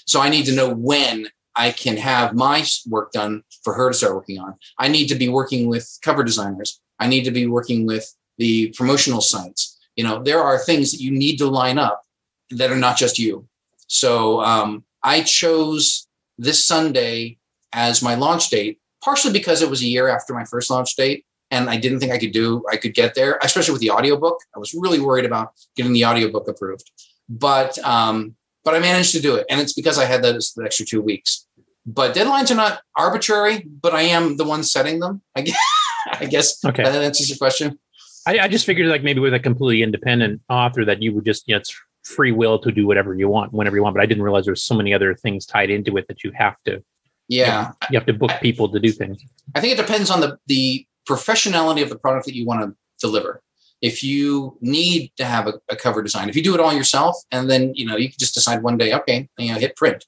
So 0.05 0.21
I 0.21 0.29
need 0.29 0.45
to 0.45 0.55
know 0.55 0.73
when 0.73 1.27
I 1.55 1.71
can 1.71 1.97
have 1.97 2.33
my 2.33 2.65
work 2.89 3.11
done 3.11 3.43
for 3.63 3.73
her 3.73 3.89
to 3.89 3.93
start 3.93 4.15
working 4.15 4.39
on. 4.39 4.55
I 4.79 4.87
need 4.87 5.07
to 5.07 5.15
be 5.15 5.29
working 5.29 5.67
with 5.67 5.99
cover 6.01 6.23
designers. 6.23 6.79
I 6.99 7.07
need 7.07 7.25
to 7.25 7.31
be 7.31 7.47
working 7.47 7.85
with 7.85 8.13
the 8.37 8.73
promotional 8.75 9.21
sites. 9.21 9.77
You 9.95 10.03
know, 10.03 10.23
there 10.23 10.41
are 10.41 10.57
things 10.57 10.91
that 10.91 11.01
you 11.01 11.11
need 11.11 11.37
to 11.37 11.47
line 11.47 11.77
up 11.77 12.03
that 12.51 12.71
are 12.71 12.77
not 12.77 12.97
just 12.97 13.19
you. 13.19 13.47
So 13.87 14.41
um, 14.41 14.83
I 15.03 15.21
chose 15.21 16.07
this 16.37 16.65
Sunday 16.65 17.37
as 17.73 18.01
my 18.01 18.15
launch 18.15 18.49
date, 18.49 18.79
partially 19.03 19.33
because 19.33 19.61
it 19.61 19.69
was 19.69 19.81
a 19.81 19.87
year 19.87 20.07
after 20.07 20.33
my 20.33 20.45
first 20.45 20.69
launch 20.69 20.95
date. 20.95 21.25
And 21.51 21.69
I 21.69 21.77
didn't 21.77 21.99
think 21.99 22.11
I 22.11 22.17
could 22.17 22.31
do, 22.31 22.63
I 22.71 22.77
could 22.77 22.95
get 22.95 23.13
there, 23.13 23.37
especially 23.43 23.73
with 23.73 23.81
the 23.81 23.91
audiobook. 23.91 24.39
I 24.55 24.59
was 24.59 24.73
really 24.73 24.99
worried 24.99 25.25
about 25.25 25.53
getting 25.75 25.93
the 25.93 26.05
audiobook 26.05 26.47
approved. 26.47 26.89
But 27.29 27.77
um, 27.79 28.35
but 28.63 28.73
I 28.73 28.79
managed 28.79 29.11
to 29.11 29.21
do 29.21 29.35
it. 29.35 29.45
And 29.49 29.59
it's 29.59 29.73
because 29.73 29.97
I 29.97 30.05
had 30.05 30.23
those 30.23 30.53
the 30.53 30.63
extra 30.63 30.85
two 30.85 31.01
weeks. 31.01 31.45
But 31.85 32.15
deadlines 32.15 32.49
are 32.49 32.55
not 32.55 32.81
arbitrary, 32.97 33.59
but 33.59 33.93
I 33.93 34.03
am 34.03 34.37
the 34.37 34.45
one 34.45 34.63
setting 34.63 34.99
them. 34.99 35.21
I 35.35 35.41
guess, 35.41 35.57
I 36.13 36.25
guess 36.25 36.65
okay. 36.65 36.83
that 36.83 36.95
answers 36.95 37.29
your 37.29 37.37
question. 37.37 37.77
I, 38.25 38.39
I, 38.39 38.47
just 38.47 38.65
figured 38.65 38.87
like 38.87 39.03
maybe 39.03 39.19
with 39.19 39.33
a 39.33 39.39
completely 39.39 39.83
independent 39.83 40.41
author 40.47 40.85
that 40.85 41.01
you 41.01 41.13
would 41.13 41.25
just, 41.25 41.45
you 41.45 41.55
know, 41.55 41.59
it's 41.59 41.77
free 42.03 42.31
will 42.31 42.59
to 42.59 42.71
do 42.71 42.85
whatever 42.85 43.13
you 43.15 43.29
want 43.29 43.53
whenever 43.53 43.75
you 43.75 43.83
want. 43.83 43.95
But 43.95 44.03
I 44.03 44.05
didn't 44.05 44.23
realize 44.23 44.45
there's 44.45 44.63
so 44.63 44.75
many 44.75 44.93
other 44.93 45.15
things 45.15 45.45
tied 45.45 45.69
into 45.69 45.97
it 45.97 46.07
that 46.07 46.23
you 46.23 46.31
have 46.35 46.61
to. 46.63 46.83
Yeah, 47.29 47.71
you 47.89 47.97
have 47.97 48.05
to 48.07 48.13
book 48.13 48.31
people 48.41 48.69
to 48.69 48.79
do 48.79 48.91
things. 48.91 49.23
I 49.55 49.61
think 49.61 49.73
it 49.73 49.81
depends 49.81 50.09
on 50.09 50.19
the 50.19 50.37
the 50.47 50.85
professionality 51.09 51.81
of 51.81 51.89
the 51.89 51.97
product 51.97 52.25
that 52.25 52.35
you 52.35 52.45
want 52.45 52.61
to 52.61 52.75
deliver. 52.99 53.41
If 53.81 54.03
you 54.03 54.57
need 54.61 55.11
to 55.17 55.25
have 55.25 55.47
a, 55.47 55.53
a 55.69 55.75
cover 55.75 56.01
design, 56.01 56.29
if 56.29 56.35
you 56.35 56.43
do 56.43 56.53
it 56.53 56.59
all 56.59 56.73
yourself, 56.73 57.17
and 57.31 57.49
then 57.49 57.73
you 57.75 57.85
know 57.85 57.95
you 57.95 58.09
can 58.09 58.17
just 58.19 58.33
decide 58.33 58.61
one 58.61 58.77
day, 58.77 58.93
okay, 58.93 59.29
you 59.37 59.53
know, 59.53 59.59
hit 59.59 59.75
print. 59.75 60.05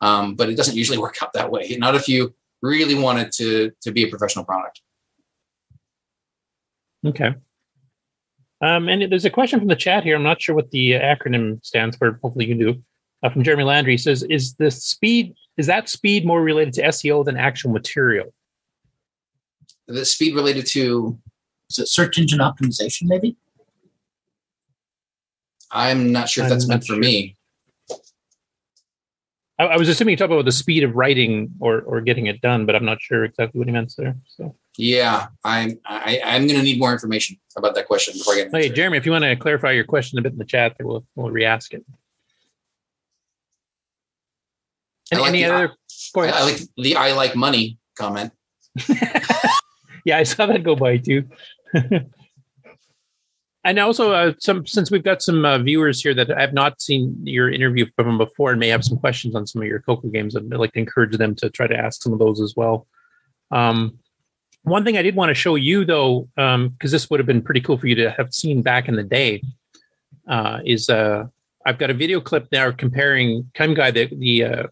Um, 0.00 0.34
but 0.34 0.48
it 0.48 0.56
doesn't 0.56 0.76
usually 0.76 0.98
work 1.06 1.18
out 1.22 1.32
that 1.32 1.50
way. 1.50 1.76
Not 1.78 1.94
if 1.94 2.08
you 2.08 2.34
really 2.62 2.94
want 2.94 3.18
it 3.18 3.32
to 3.32 3.72
to 3.82 3.90
be 3.90 4.04
a 4.04 4.08
professional 4.08 4.44
product. 4.44 4.80
Okay. 7.04 7.34
Um, 8.62 8.88
and 8.88 9.10
there's 9.10 9.24
a 9.24 9.30
question 9.30 9.58
from 9.58 9.68
the 9.68 9.76
chat 9.76 10.04
here. 10.04 10.14
I'm 10.14 10.22
not 10.22 10.40
sure 10.40 10.54
what 10.54 10.70
the 10.70 10.92
acronym 10.92 11.64
stands 11.64 11.96
for. 11.96 12.18
Hopefully 12.22 12.46
you 12.46 12.54
do. 12.54 12.82
Uh, 13.22 13.30
from 13.30 13.44
Jeremy 13.44 13.64
Landry 13.64 13.94
he 13.94 13.98
says, 13.98 14.22
"Is 14.24 14.54
the 14.54 14.70
speed 14.70 15.34
is 15.56 15.66
that 15.66 15.88
speed 15.88 16.24
more 16.24 16.42
related 16.42 16.74
to 16.74 16.82
SEO 16.82 17.24
than 17.24 17.36
actual 17.36 17.70
material?" 17.70 18.32
The 19.88 20.04
speed 20.04 20.34
related 20.34 20.66
to 20.68 21.18
is 21.70 21.78
it 21.78 21.88
search 21.88 22.18
engine 22.18 22.38
optimization, 22.38 23.04
maybe? 23.04 23.36
I'm 25.70 26.12
not 26.12 26.28
sure 26.28 26.44
if 26.44 26.50
that's 26.50 26.68
meant 26.68 26.84
for 26.84 26.96
me. 26.96 27.36
I, 29.62 29.74
I 29.74 29.76
was 29.76 29.88
assuming 29.88 30.12
you 30.12 30.16
talk 30.16 30.30
about 30.30 30.44
the 30.44 30.52
speed 30.52 30.82
of 30.82 30.94
writing 30.96 31.52
or 31.60 31.82
or 31.82 32.00
getting 32.00 32.26
it 32.26 32.40
done, 32.40 32.66
but 32.66 32.74
I'm 32.74 32.84
not 32.84 33.00
sure 33.00 33.24
exactly 33.24 33.58
what 33.58 33.68
he 33.68 33.72
meant 33.72 33.94
there. 33.96 34.16
So 34.26 34.56
yeah, 34.76 35.28
I'm 35.44 35.78
I, 35.86 36.20
I'm 36.24 36.46
going 36.46 36.58
to 36.58 36.64
need 36.64 36.78
more 36.78 36.92
information 36.92 37.38
about 37.56 37.74
that 37.76 37.86
question 37.86 38.14
before 38.14 38.34
I 38.34 38.36
get. 38.38 38.50
Hey, 38.52 38.68
Jeremy, 38.68 38.98
if 38.98 39.06
you 39.06 39.12
want 39.12 39.24
to 39.24 39.36
clarify 39.36 39.70
your 39.70 39.84
question 39.84 40.18
a 40.18 40.22
bit 40.22 40.32
in 40.32 40.38
the 40.38 40.44
chat, 40.44 40.76
we'll 40.80 41.04
we'll 41.14 41.30
re-ask 41.30 41.72
it. 41.74 41.84
And 45.10 45.20
like 45.20 45.28
any 45.28 45.42
the, 45.42 45.54
other? 45.54 45.76
I, 46.16 46.20
I 46.20 46.42
like 46.44 46.60
the 46.76 46.96
"I 46.96 47.12
like 47.12 47.36
money" 47.36 47.78
comment. 47.96 48.32
yeah, 50.04 50.18
I 50.18 50.22
saw 50.24 50.46
that 50.46 50.64
go 50.64 50.74
by 50.74 50.96
too. 50.96 51.28
and 53.64 53.78
also, 53.78 54.12
uh, 54.12 54.32
some 54.38 54.66
since 54.66 54.90
we've 54.90 55.04
got 55.04 55.22
some 55.22 55.44
uh, 55.44 55.58
viewers 55.58 56.02
here 56.02 56.14
that 56.14 56.28
have 56.28 56.52
not 56.52 56.80
seen 56.80 57.16
your 57.24 57.50
interview 57.50 57.86
from 57.96 58.18
before 58.18 58.50
and 58.50 58.60
may 58.60 58.68
have 58.68 58.84
some 58.84 58.98
questions 58.98 59.34
on 59.34 59.46
some 59.46 59.62
of 59.62 59.68
your 59.68 59.80
Coco 59.80 60.08
games, 60.08 60.36
I'd 60.36 60.44
like 60.44 60.72
to 60.72 60.80
encourage 60.80 61.16
them 61.16 61.34
to 61.36 61.50
try 61.50 61.66
to 61.66 61.76
ask 61.76 62.02
some 62.02 62.12
of 62.12 62.18
those 62.18 62.40
as 62.40 62.54
well. 62.56 62.86
Um, 63.50 63.98
one 64.64 64.84
thing 64.84 64.96
I 64.96 65.02
did 65.02 65.14
want 65.14 65.30
to 65.30 65.34
show 65.34 65.54
you 65.56 65.84
though, 65.84 66.28
because 66.34 66.54
um, 66.54 66.76
this 66.80 67.10
would 67.10 67.20
have 67.20 67.26
been 67.26 67.42
pretty 67.42 67.60
cool 67.60 67.78
for 67.78 67.86
you 67.86 67.94
to 67.96 68.10
have 68.12 68.32
seen 68.32 68.62
back 68.62 68.88
in 68.88 68.96
the 68.96 69.02
day, 69.02 69.42
uh, 70.28 70.60
is 70.64 70.88
uh, 70.88 71.26
I've 71.64 71.78
got 71.78 71.90
a 71.90 71.94
video 71.94 72.20
clip 72.20 72.48
now 72.52 72.70
comparing 72.70 73.50
Kim 73.54 73.74
Guy, 73.74 73.90
the, 73.90 74.06
the 74.06 74.44
uh, 74.44 74.66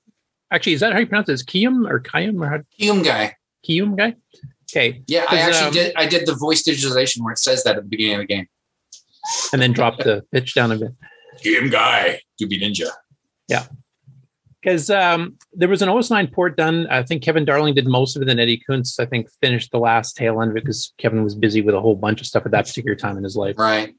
actually, 0.51 0.73
is 0.75 0.81
that 0.81 0.93
how 0.93 0.99
you 0.99 1.07
pronounce 1.07 1.29
it? 1.29 1.35
Is 1.35 1.45
Kium 1.45 1.89
or 1.89 2.01
Kium 2.01 2.41
or 2.41 2.49
how? 2.49 2.59
Kium 2.81 3.05
Guy. 3.05 3.37
Kium 3.67 3.97
Guy? 3.97 4.17
Okay. 4.71 5.03
Yeah, 5.07 5.27
I 5.29 5.39
actually 5.39 5.67
um, 5.67 5.73
did. 5.73 5.93
I 5.97 6.07
did 6.07 6.27
the 6.27 6.35
voice 6.35 6.63
digitalization 6.63 7.23
where 7.23 7.33
it 7.33 7.39
says 7.39 7.65
that 7.65 7.77
at 7.77 7.83
the 7.83 7.89
beginning 7.89 8.15
of 8.15 8.21
the 8.21 8.27
game. 8.27 8.47
And 9.53 9.61
then 9.61 9.73
drop 9.73 9.99
the 9.99 10.25
pitch 10.33 10.55
down 10.55 10.73
a 10.73 10.77
bit. 10.77 10.93
Game 11.43 11.71
Guy, 11.71 12.21
Doobie 12.41 12.61
Ninja. 12.61 12.89
Yeah 13.49 13.67
because 14.63 14.91
um, 14.91 15.37
there 15.53 15.69
was 15.69 15.83
an 15.83 15.89
OS9 15.89 16.33
port 16.33 16.57
done. 16.57 16.87
I 16.89 17.03
think 17.03 17.23
Kevin 17.23 17.45
Darling 17.45 17.75
did 17.75 17.87
most 17.87 18.17
of 18.17 18.23
it, 18.23 18.29
and 18.29 18.39
Eddie 18.39 18.63
Kuntz, 18.67 18.99
I 18.99 19.07
think, 19.07 19.29
finished 19.41 19.73
the 19.73 19.79
last 19.79 20.17
tail 20.17 20.41
end 20.43 20.51
of 20.51 20.57
it 20.57 20.65
because 20.65 20.93
Kevin 20.99 21.25
was 21.25 21.35
busy 21.35 21.63
with 21.63 21.75
a 21.75 21.81
whole 21.81 21.97
bunch 21.97 22.21
of 22.21 22.27
stuff 22.27 22.45
at 22.45 22.53
that 22.53 22.67
particular 22.67 22.95
time 22.95 23.17
in 23.17 23.25
his 23.25 23.37
life. 23.37 23.57
Right. 23.59 23.95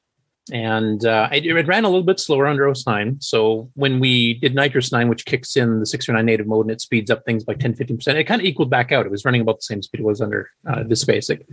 And 0.52 1.06
uh, 1.06 1.30
it, 1.32 1.46
it, 1.46 1.68
ran 1.68 1.86
a 1.86 1.90
little 1.90 2.04
bit 2.04 2.20
slower 2.20 2.46
under 2.46 2.66
OS9. 2.66 3.24
So 3.24 3.70
when 3.76 4.00
we 4.00 4.34
did 4.36 4.54
NitrOS-9, 4.54 5.10
which 5.10 5.26
kicks 5.26 5.56
in 5.56 5.80
the 5.80 5.86
609 5.86 6.26
native 6.26 6.46
mode 6.46 6.66
and 6.66 6.72
it 6.72 6.82
speeds 6.82 7.10
up 7.10 7.24
things 7.26 7.44
by 7.44 7.54
10, 7.54 7.76
15%, 7.76 8.16
it 8.16 8.26
kind 8.26 8.42
of 8.42 8.46
equaled 8.46 8.70
back 8.70 8.92
out. 8.92 9.06
It 9.06 9.12
was 9.12 9.24
running 9.24 9.42
about 9.42 9.58
the 9.58 9.64
same 9.64 9.82
speed 9.82 10.02
it 10.02 10.06
was 10.06 10.22
under 10.22 10.50
uh, 10.68 10.84
this 10.84 11.06
basic. 11.06 11.48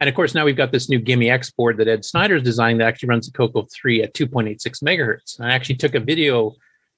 And 0.00 0.08
of 0.08 0.14
course, 0.14 0.34
now 0.34 0.44
we've 0.44 0.56
got 0.56 0.70
this 0.70 0.88
new 0.88 0.98
GIME-X 0.98 1.50
board 1.52 1.78
that 1.78 1.88
Ed 1.88 2.04
Snider's 2.04 2.42
designed 2.42 2.80
that 2.80 2.86
actually 2.86 3.08
runs 3.08 3.26
the 3.26 3.32
Coco 3.32 3.66
3 3.72 4.02
at 4.04 4.14
2.86 4.14 4.82
megahertz. 4.82 5.38
And 5.38 5.48
I 5.48 5.54
actually 5.54 5.76
took 5.76 5.94
a 5.94 6.00
video 6.00 6.54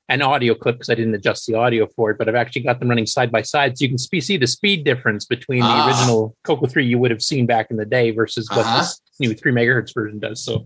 an 0.08 0.22
audio 0.22 0.54
clip 0.54 0.76
because 0.76 0.88
I 0.88 0.94
didn't 0.94 1.14
adjust 1.14 1.46
the 1.46 1.54
audio 1.54 1.86
for 1.86 2.10
it, 2.10 2.18
but 2.18 2.28
I've 2.28 2.36
actually 2.36 2.62
got 2.62 2.78
them 2.78 2.88
running 2.88 3.06
side 3.06 3.32
by 3.32 3.42
side. 3.42 3.76
So 3.76 3.84
you 3.84 3.88
can 3.88 3.98
see 3.98 4.36
the 4.36 4.46
speed 4.46 4.84
difference 4.84 5.24
between 5.24 5.60
the 5.60 5.66
ah. 5.66 5.88
original 5.88 6.36
Coco 6.44 6.66
3 6.66 6.86
you 6.86 6.98
would 6.98 7.10
have 7.10 7.22
seen 7.22 7.46
back 7.46 7.70
in 7.70 7.76
the 7.76 7.84
day 7.84 8.12
versus 8.12 8.48
what 8.50 8.60
uh-huh. 8.60 8.78
this 8.78 9.00
new 9.18 9.34
3 9.34 9.52
megahertz 9.52 9.92
version 9.92 10.18
does. 10.18 10.44
So, 10.44 10.64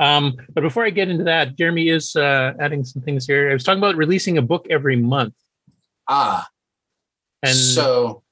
um, 0.00 0.36
but 0.54 0.62
before 0.62 0.84
I 0.84 0.90
get 0.90 1.08
into 1.08 1.24
that, 1.24 1.56
Jeremy 1.56 1.88
is 1.88 2.16
uh, 2.16 2.52
adding 2.60 2.84
some 2.84 3.02
things 3.02 3.26
here. 3.26 3.50
I 3.50 3.52
was 3.52 3.64
talking 3.64 3.78
about 3.78 3.96
releasing 3.96 4.38
a 4.38 4.42
book 4.42 4.66
every 4.70 4.96
month. 4.96 5.34
Ah. 6.08 6.46
And 7.42 7.56
so, 7.56 8.22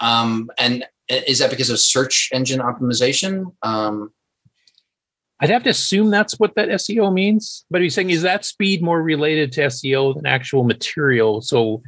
um, 0.00 0.50
and 0.58 0.84
is 1.08 1.40
that 1.40 1.50
because 1.50 1.70
of 1.70 1.78
search 1.78 2.30
engine 2.32 2.60
optimization? 2.60 3.52
Um, 3.62 4.12
I'd 5.40 5.50
have 5.50 5.64
to 5.64 5.70
assume 5.70 6.10
that's 6.10 6.38
what 6.38 6.54
that 6.54 6.68
SEO 6.68 7.12
means. 7.12 7.66
But 7.70 7.82
he's 7.82 7.94
saying, 7.94 8.10
is 8.10 8.22
that 8.22 8.44
speed 8.44 8.82
more 8.82 9.02
related 9.02 9.52
to 9.52 9.62
SEO 9.62 10.14
than 10.14 10.26
actual 10.26 10.64
material? 10.64 11.42
So, 11.42 11.82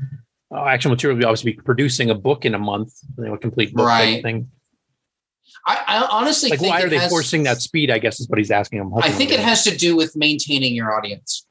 uh, 0.55 0.65
actual 0.67 0.91
material 0.91 1.17
would 1.17 1.25
obviously 1.25 1.53
be 1.53 1.63
producing 1.63 2.11
a 2.11 2.15
book 2.15 2.45
in 2.45 2.55
a 2.55 2.59
month, 2.59 2.93
you 3.19 3.25
know, 3.27 3.35
a 3.35 3.39
complete 3.39 3.73
book 3.73 3.87
type 3.87 3.99
Right. 3.99 4.23
thing. 4.23 4.51
I, 5.67 5.83
I 5.87 6.09
honestly 6.11 6.51
Like, 6.51 6.61
think 6.61 6.71
why 6.73 6.81
it 6.81 6.87
are 6.87 6.89
they 6.89 6.99
has- 6.99 7.11
forcing 7.11 7.45
that 7.45 7.63
speed? 7.63 7.91
I 7.91 7.99
guess 7.99 8.21
is 8.21 8.29
what 8.29 8.39
he's 8.39 8.51
asking. 8.51 8.93
I 9.03 9.11
think 9.11 9.31
it 9.31 9.41
has 9.41 9.65
to 9.65 9.77
do 9.77 9.97
with 9.97 10.17
maintaining 10.17 10.75
your 10.75 10.97
audience. 10.97 11.47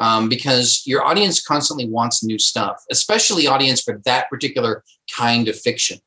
Um, 0.00 0.28
because 0.28 0.82
your 0.86 1.04
audience 1.04 1.40
constantly 1.40 1.88
wants 1.88 2.24
new 2.24 2.36
stuff, 2.36 2.82
especially 2.90 3.46
audience 3.46 3.80
for 3.80 4.00
that 4.06 4.28
particular 4.28 4.82
kind 5.16 5.46
of 5.46 5.56
fiction. 5.56 5.98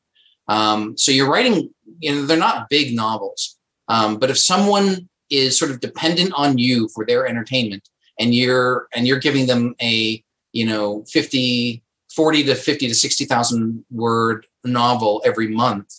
Um, 0.46 0.94
so 0.98 1.10
you're 1.10 1.30
writing, 1.30 1.70
you 1.98 2.12
know, 2.14 2.26
they're 2.26 2.36
not 2.36 2.68
big 2.68 2.94
novels. 2.94 3.56
Um, 3.88 4.18
but 4.18 4.28
if 4.28 4.36
someone 4.36 5.08
is 5.30 5.58
sort 5.58 5.70
of 5.70 5.80
dependent 5.80 6.34
on 6.34 6.58
you 6.58 6.90
for 6.94 7.06
their 7.06 7.26
entertainment 7.26 7.88
and 8.20 8.34
you're 8.34 8.88
and 8.94 9.06
you're 9.06 9.18
giving 9.18 9.46
them 9.46 9.74
a, 9.80 10.22
you 10.52 10.66
know, 10.66 11.04
50, 11.08 11.82
40 12.14 12.44
to 12.44 12.54
50 12.56 12.88
to 12.88 12.94
60,000 12.94 13.86
word 13.90 14.46
novel 14.66 15.22
every 15.24 15.48
month, 15.48 15.94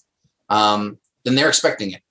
um, 0.50 0.99
then 1.26 1.36
they're 1.36 1.50
expecting 1.50 1.92
it. 1.92 2.02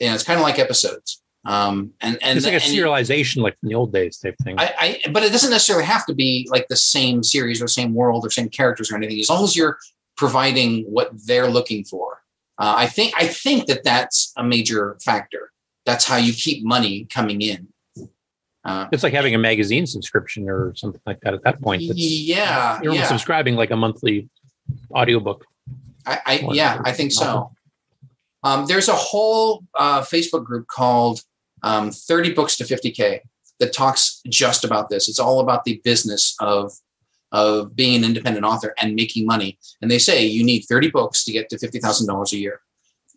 You 0.00 0.08
know, 0.08 0.14
it's 0.14 0.24
kind 0.24 0.38
of 0.38 0.42
like 0.42 0.58
episodes. 0.58 1.22
Um, 1.44 1.92
and 2.00 2.22
and 2.22 2.36
it's 2.36 2.46
like 2.46 2.54
a 2.54 2.64
and- 2.64 2.74
serialization, 2.74 3.42
like 3.42 3.58
from 3.58 3.68
the 3.68 3.74
old 3.74 3.92
days 3.92 4.18
type 4.18 4.36
thing. 4.44 4.58
I, 4.58 5.00
I, 5.04 5.10
but 5.10 5.24
it 5.24 5.32
doesn't 5.32 5.50
necessarily 5.50 5.84
have 5.84 6.06
to 6.06 6.14
be 6.14 6.48
like 6.50 6.68
the 6.68 6.76
same 6.76 7.22
series 7.22 7.60
or 7.60 7.66
same 7.66 7.94
world 7.94 8.24
or 8.24 8.30
same 8.30 8.48
characters 8.48 8.92
or 8.92 8.96
anything. 8.96 9.18
As 9.18 9.28
long 9.28 9.42
as 9.42 9.56
you're 9.56 9.78
providing 10.16 10.84
what 10.84 11.10
they're 11.26 11.48
looking 11.48 11.84
for, 11.84 12.22
uh, 12.58 12.74
I 12.76 12.86
think 12.86 13.14
I 13.16 13.26
think 13.26 13.66
that 13.66 13.82
that's 13.82 14.32
a 14.36 14.44
major 14.44 14.96
factor. 15.04 15.50
That's 15.84 16.04
how 16.04 16.16
you 16.16 16.32
keep 16.32 16.64
money 16.64 17.06
coming 17.06 17.42
in. 17.42 17.68
Uh, 18.64 18.86
it's 18.92 19.02
like 19.02 19.12
having 19.12 19.34
a 19.34 19.38
magazine 19.38 19.84
subscription 19.84 20.48
or 20.48 20.72
something 20.76 21.00
like 21.06 21.20
that. 21.22 21.34
At 21.34 21.42
that 21.42 21.60
point, 21.60 21.82
it's, 21.82 21.98
yeah, 21.98 22.80
you're 22.80 22.94
yeah, 22.94 23.06
subscribing 23.06 23.56
like 23.56 23.72
a 23.72 23.76
monthly 23.76 24.28
audiobook. 24.92 25.44
I, 26.06 26.20
I 26.24 26.48
yeah, 26.52 26.80
I 26.84 26.92
think 26.92 27.10
so. 27.10 27.50
Um, 28.44 28.66
there's 28.66 28.88
a 28.88 28.94
whole 28.94 29.64
uh, 29.78 30.02
Facebook 30.02 30.44
group 30.44 30.66
called 30.66 31.22
um, 31.62 31.90
30 31.90 32.34
Books 32.34 32.56
to 32.56 32.64
50K 32.64 33.20
that 33.60 33.72
talks 33.72 34.20
just 34.28 34.64
about 34.64 34.88
this. 34.88 35.08
It's 35.08 35.20
all 35.20 35.40
about 35.40 35.64
the 35.64 35.80
business 35.84 36.34
of 36.40 36.72
of 37.30 37.74
being 37.74 37.96
an 37.96 38.04
independent 38.04 38.44
author 38.44 38.74
and 38.78 38.94
making 38.94 39.24
money. 39.24 39.58
And 39.80 39.90
they 39.90 39.98
say 39.98 40.26
you 40.26 40.44
need 40.44 40.66
30 40.68 40.90
books 40.90 41.24
to 41.24 41.32
get 41.32 41.48
to 41.48 41.56
$50,000 41.56 42.32
a 42.32 42.36
year. 42.36 42.60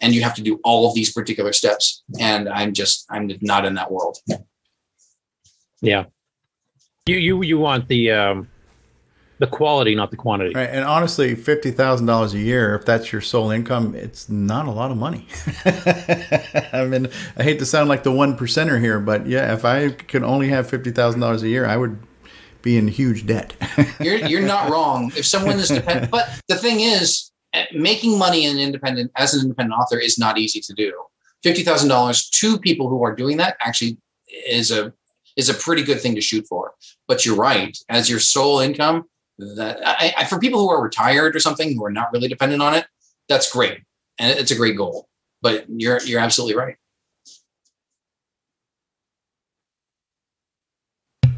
And 0.02 0.16
you 0.16 0.24
have 0.24 0.34
to 0.36 0.42
do 0.42 0.58
all 0.64 0.88
of 0.88 0.96
these 0.96 1.12
particular 1.12 1.52
steps. 1.52 2.02
And 2.18 2.48
I'm 2.48 2.72
just, 2.72 3.06
I'm 3.10 3.30
not 3.42 3.66
in 3.66 3.76
that 3.76 3.92
world. 3.92 4.18
Yeah, 5.82 6.06
you 7.06 7.18
you 7.18 7.44
you 7.44 7.60
want 7.60 7.88
the 7.88 8.12
um, 8.12 8.48
the 9.40 9.48
quality, 9.48 9.96
not 9.96 10.12
the 10.12 10.18
quantity. 10.18 10.54
Right, 10.56 10.70
and 10.70 10.86
honestly, 10.86 11.36
fifty 11.36 11.72
thousand 11.72 12.06
dollars 12.06 12.34
a 12.34 12.40
year, 12.40 12.76
if 12.76 12.86
that's 12.86 13.12
your 13.12 13.22
sole 13.22 13.52
income, 13.52 13.96
it's 13.96 14.30
not 14.30 14.66
a 14.66 14.72
lot 14.72 14.92
of 14.92 14.98
money. 14.98 15.28
I 15.66 16.86
mean, 16.88 17.08
I 17.38 17.44
hate 17.44 17.60
to 17.60 17.66
sound 17.66 17.90
like 17.90 18.04
the 18.04 18.12
one 18.12 18.38
percenter 18.38 18.80
here, 18.80 19.00
but 19.00 19.28
yeah, 19.28 19.54
if 19.54 19.66
I 19.66 19.90
could 19.90 20.24
only 20.24 20.50
have 20.50 20.70
fifty 20.70 20.92
thousand 20.92 21.20
dollars 21.20 21.44
a 21.44 21.50
year, 21.50 21.66
I 21.66 21.78
would 21.78 22.00
be 22.62 22.78
in 22.78 22.88
huge 22.88 23.26
debt. 23.26 23.54
You're, 24.02 24.18
you're 24.26 24.42
not 24.42 24.72
wrong. 24.72 25.12
If 25.16 25.26
someone 25.26 25.60
is 25.60 25.70
dependent, 25.70 26.12
but 26.12 26.28
the 26.48 26.56
thing 26.56 26.80
is, 26.80 27.32
eh, 27.54 27.66
making 27.74 28.18
money 28.18 28.46
in 28.46 28.58
independent 28.58 29.12
as 29.16 29.36
an 29.36 29.42
independent 29.42 29.80
author 29.80 30.00
is 30.00 30.18
not 30.18 30.40
easy 30.40 30.60
to 30.62 30.74
do. 30.74 30.92
Fifty 31.44 31.64
thousand 31.64 31.90
dollars 31.90 32.28
to 32.30 32.58
people 32.58 32.90
who 32.90 33.04
are 33.04 33.16
doing 33.16 33.38
that 33.38 33.56
actually 33.62 33.98
is 34.50 34.72
a 34.72 34.94
is 35.38 35.50
a 35.50 35.54
pretty 35.54 35.84
good 35.84 36.02
thing 36.02 36.16
to 36.16 36.22
shoot 36.22 36.46
for. 36.48 36.74
But 37.08 37.26
you're 37.26 37.36
right, 37.36 37.78
as 37.90 38.10
your 38.10 38.20
sole 38.20 38.60
income, 38.60 39.06
that 39.38 39.80
I, 39.86 40.14
I, 40.18 40.26
for 40.26 40.40
people 40.40 40.60
who 40.60 40.70
are 40.70 40.82
retired 40.82 41.36
or 41.36 41.40
something 41.40 41.76
who 41.76 41.84
are 41.86 41.92
not 41.92 42.12
really 42.14 42.28
dependent 42.28 42.62
on 42.62 42.74
it, 42.74 42.86
that's 43.28 43.52
great, 43.52 43.80
and 44.20 44.38
it's 44.38 44.52
a 44.52 44.56
great 44.56 44.78
goal. 44.78 45.08
But 45.42 45.66
you're 45.68 46.02
you're 46.04 46.20
absolutely 46.22 46.56
right. 46.56 46.76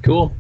Cool. 0.04 0.34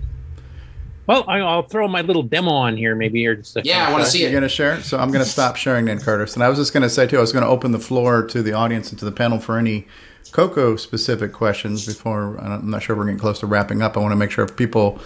Well, 1.07 1.23
I- 1.27 1.39
I'll 1.39 1.63
throw 1.63 1.87
my 1.87 2.01
little 2.01 2.23
demo 2.23 2.51
on 2.51 2.75
here, 2.75 2.95
maybe, 2.95 3.25
or 3.25 3.35
just 3.35 3.57
Yeah, 3.63 3.87
I 3.87 3.91
want 3.91 4.03
to 4.03 4.09
see 4.09 4.19
it. 4.19 4.23
You're 4.23 4.31
going 4.31 4.43
to 4.43 4.49
share? 4.49 4.81
So 4.81 4.97
I'm 4.97 5.09
going 5.09 5.23
to 5.23 5.29
stop 5.29 5.55
sharing 5.55 5.85
then, 5.85 5.99
Curtis. 5.99 6.35
And 6.35 6.43
I 6.43 6.49
was 6.49 6.57
just 6.57 6.73
going 6.73 6.83
to 6.83 6.89
say, 6.89 7.07
too, 7.07 7.17
I 7.17 7.21
was 7.21 7.31
going 7.31 7.43
to 7.43 7.49
open 7.49 7.71
the 7.71 7.79
floor 7.79 8.23
to 8.27 8.43
the 8.43 8.51
audience 8.53 8.89
and 8.89 8.99
to 8.99 9.05
the 9.05 9.11
panel 9.11 9.39
for 9.39 9.57
any 9.57 9.87
Coco 10.33 10.75
specific 10.75 11.31
questions 11.31 11.85
before 11.85 12.37
I'm 12.39 12.69
not 12.69 12.83
sure 12.83 12.95
we're 12.95 13.05
getting 13.05 13.19
close 13.19 13.39
to 13.39 13.47
wrapping 13.47 13.81
up. 13.81 13.95
I 13.95 14.01
want 14.01 14.11
to 14.11 14.17
make 14.17 14.31
sure 14.31 14.45
people 14.45 14.99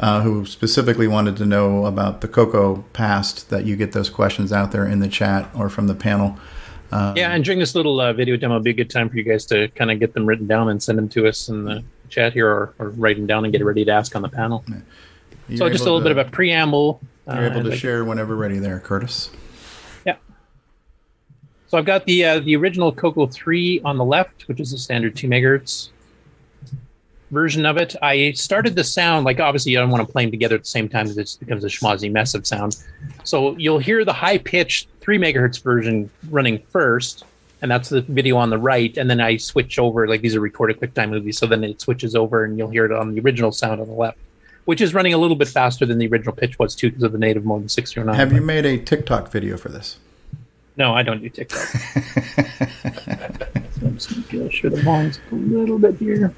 uh, 0.00 0.22
who 0.22 0.44
specifically 0.44 1.06
wanted 1.06 1.36
to 1.36 1.46
know 1.46 1.86
about 1.86 2.20
the 2.20 2.28
Coco 2.28 2.84
past 2.92 3.50
that 3.50 3.64
you 3.64 3.76
get 3.76 3.92
those 3.92 4.10
questions 4.10 4.52
out 4.52 4.72
there 4.72 4.86
in 4.86 5.00
the 5.00 5.08
chat 5.08 5.48
or 5.54 5.68
from 5.68 5.86
the 5.86 5.94
panel. 5.94 6.36
Um, 6.90 7.16
Yeah, 7.16 7.32
and 7.32 7.44
during 7.44 7.58
this 7.58 7.74
little 7.74 8.00
uh, 8.00 8.12
video 8.12 8.36
demo, 8.36 8.54
it'd 8.54 8.64
be 8.64 8.70
a 8.70 8.74
good 8.74 8.90
time 8.90 9.08
for 9.08 9.16
you 9.16 9.22
guys 9.22 9.46
to 9.46 9.68
kind 9.68 9.90
of 9.90 10.00
get 10.00 10.14
them 10.14 10.26
written 10.26 10.46
down 10.46 10.68
and 10.68 10.82
send 10.82 10.98
them 10.98 11.08
to 11.10 11.26
us 11.28 11.48
in 11.48 11.64
the 11.64 11.84
chat 12.08 12.32
here, 12.32 12.48
or, 12.48 12.74
or 12.78 12.90
write 12.90 13.16
them 13.16 13.26
down 13.26 13.44
and 13.44 13.52
get 13.52 13.64
ready 13.64 13.84
to 13.84 13.90
ask 13.92 14.14
on 14.16 14.22
the 14.22 14.28
panel. 14.28 14.64
you're 15.48 15.58
so 15.58 15.68
just 15.68 15.82
a 15.82 15.84
little 15.84 16.00
bit 16.00 16.12
of 16.12 16.18
a 16.18 16.24
preamble. 16.24 17.00
You're 17.26 17.36
uh, 17.36 17.50
able 17.50 17.62
to 17.62 17.70
like- 17.70 17.78
share 17.78 18.04
whenever 18.04 18.36
ready 18.36 18.58
there, 18.58 18.80
Curtis. 18.80 19.30
Yeah. 20.04 20.16
So 21.68 21.78
I've 21.78 21.86
got 21.86 22.04
the 22.04 22.24
uh, 22.24 22.40
the 22.40 22.56
original 22.56 22.92
Coco 22.92 23.26
3 23.26 23.80
on 23.84 23.96
the 23.96 24.04
left, 24.04 24.46
which 24.48 24.60
is 24.60 24.72
a 24.72 24.78
standard 24.78 25.16
2 25.16 25.28
megahertz 25.28 25.88
version 27.30 27.66
of 27.66 27.76
it. 27.76 27.94
I 28.02 28.32
started 28.32 28.76
the 28.76 28.84
sound, 28.84 29.24
like 29.24 29.40
obviously 29.40 29.76
I 29.76 29.80
don't 29.80 29.90
want 29.90 30.06
to 30.06 30.12
play 30.12 30.24
them 30.24 30.30
together 30.30 30.54
at 30.54 30.62
the 30.62 30.68
same 30.68 30.88
time 30.88 31.04
because 31.04 31.18
it 31.18 31.22
just 31.22 31.40
becomes 31.40 31.64
a 31.64 31.68
schmozzy 31.68 32.10
mess 32.10 32.34
of 32.34 32.46
sound. 32.46 32.76
So 33.24 33.56
you'll 33.56 33.78
hear 33.78 34.04
the 34.04 34.12
high 34.12 34.38
pitched 34.38 34.88
3 35.00 35.18
megahertz 35.18 35.62
version 35.62 36.10
running 36.30 36.58
first, 36.68 37.24
and 37.62 37.70
that's 37.70 37.88
the 37.88 38.02
video 38.02 38.36
on 38.36 38.50
the 38.50 38.58
right. 38.58 38.96
And 38.96 39.08
then 39.08 39.20
I 39.20 39.36
switch 39.36 39.78
over, 39.78 40.06
like 40.06 40.20
these 40.20 40.34
are 40.34 40.40
recorded 40.40 40.80
QuickTime 40.80 41.10
movies, 41.10 41.38
so 41.38 41.46
then 41.46 41.64
it 41.64 41.80
switches 41.80 42.14
over 42.14 42.44
and 42.44 42.56
you'll 42.58 42.70
hear 42.70 42.84
it 42.84 42.92
on 42.92 43.14
the 43.14 43.20
original 43.20 43.52
sound 43.52 43.80
on 43.80 43.86
the 43.86 43.94
left, 43.94 44.18
which 44.64 44.80
is 44.80 44.94
running 44.94 45.14
a 45.14 45.18
little 45.18 45.36
bit 45.36 45.48
faster 45.48 45.86
than 45.86 45.98
the 45.98 46.06
original 46.06 46.34
pitch 46.34 46.58
was 46.58 46.74
too 46.74 46.90
because 46.90 47.02
of 47.02 47.12
the 47.12 47.18
native 47.18 47.44
mode 47.44 47.62
in 47.62 47.68
609. 47.68 48.14
Have 48.14 48.32
you 48.32 48.40
made 48.40 48.66
a 48.66 48.78
TikTok 48.78 49.30
video 49.30 49.56
for 49.56 49.70
this? 49.70 49.98
No, 50.76 50.92
I 50.92 51.02
don't 51.02 51.20
do 51.22 51.28
TikTok. 51.28 51.68
So 53.80 53.86
I'm 53.86 53.94
just 53.94 54.30
going 54.30 54.48
to 54.48 54.54
sure 54.54 54.70
the 54.70 54.82
volume's 54.82 55.18
a 55.32 55.34
little 55.34 55.78
bit 55.78 55.96
here. 55.96 56.32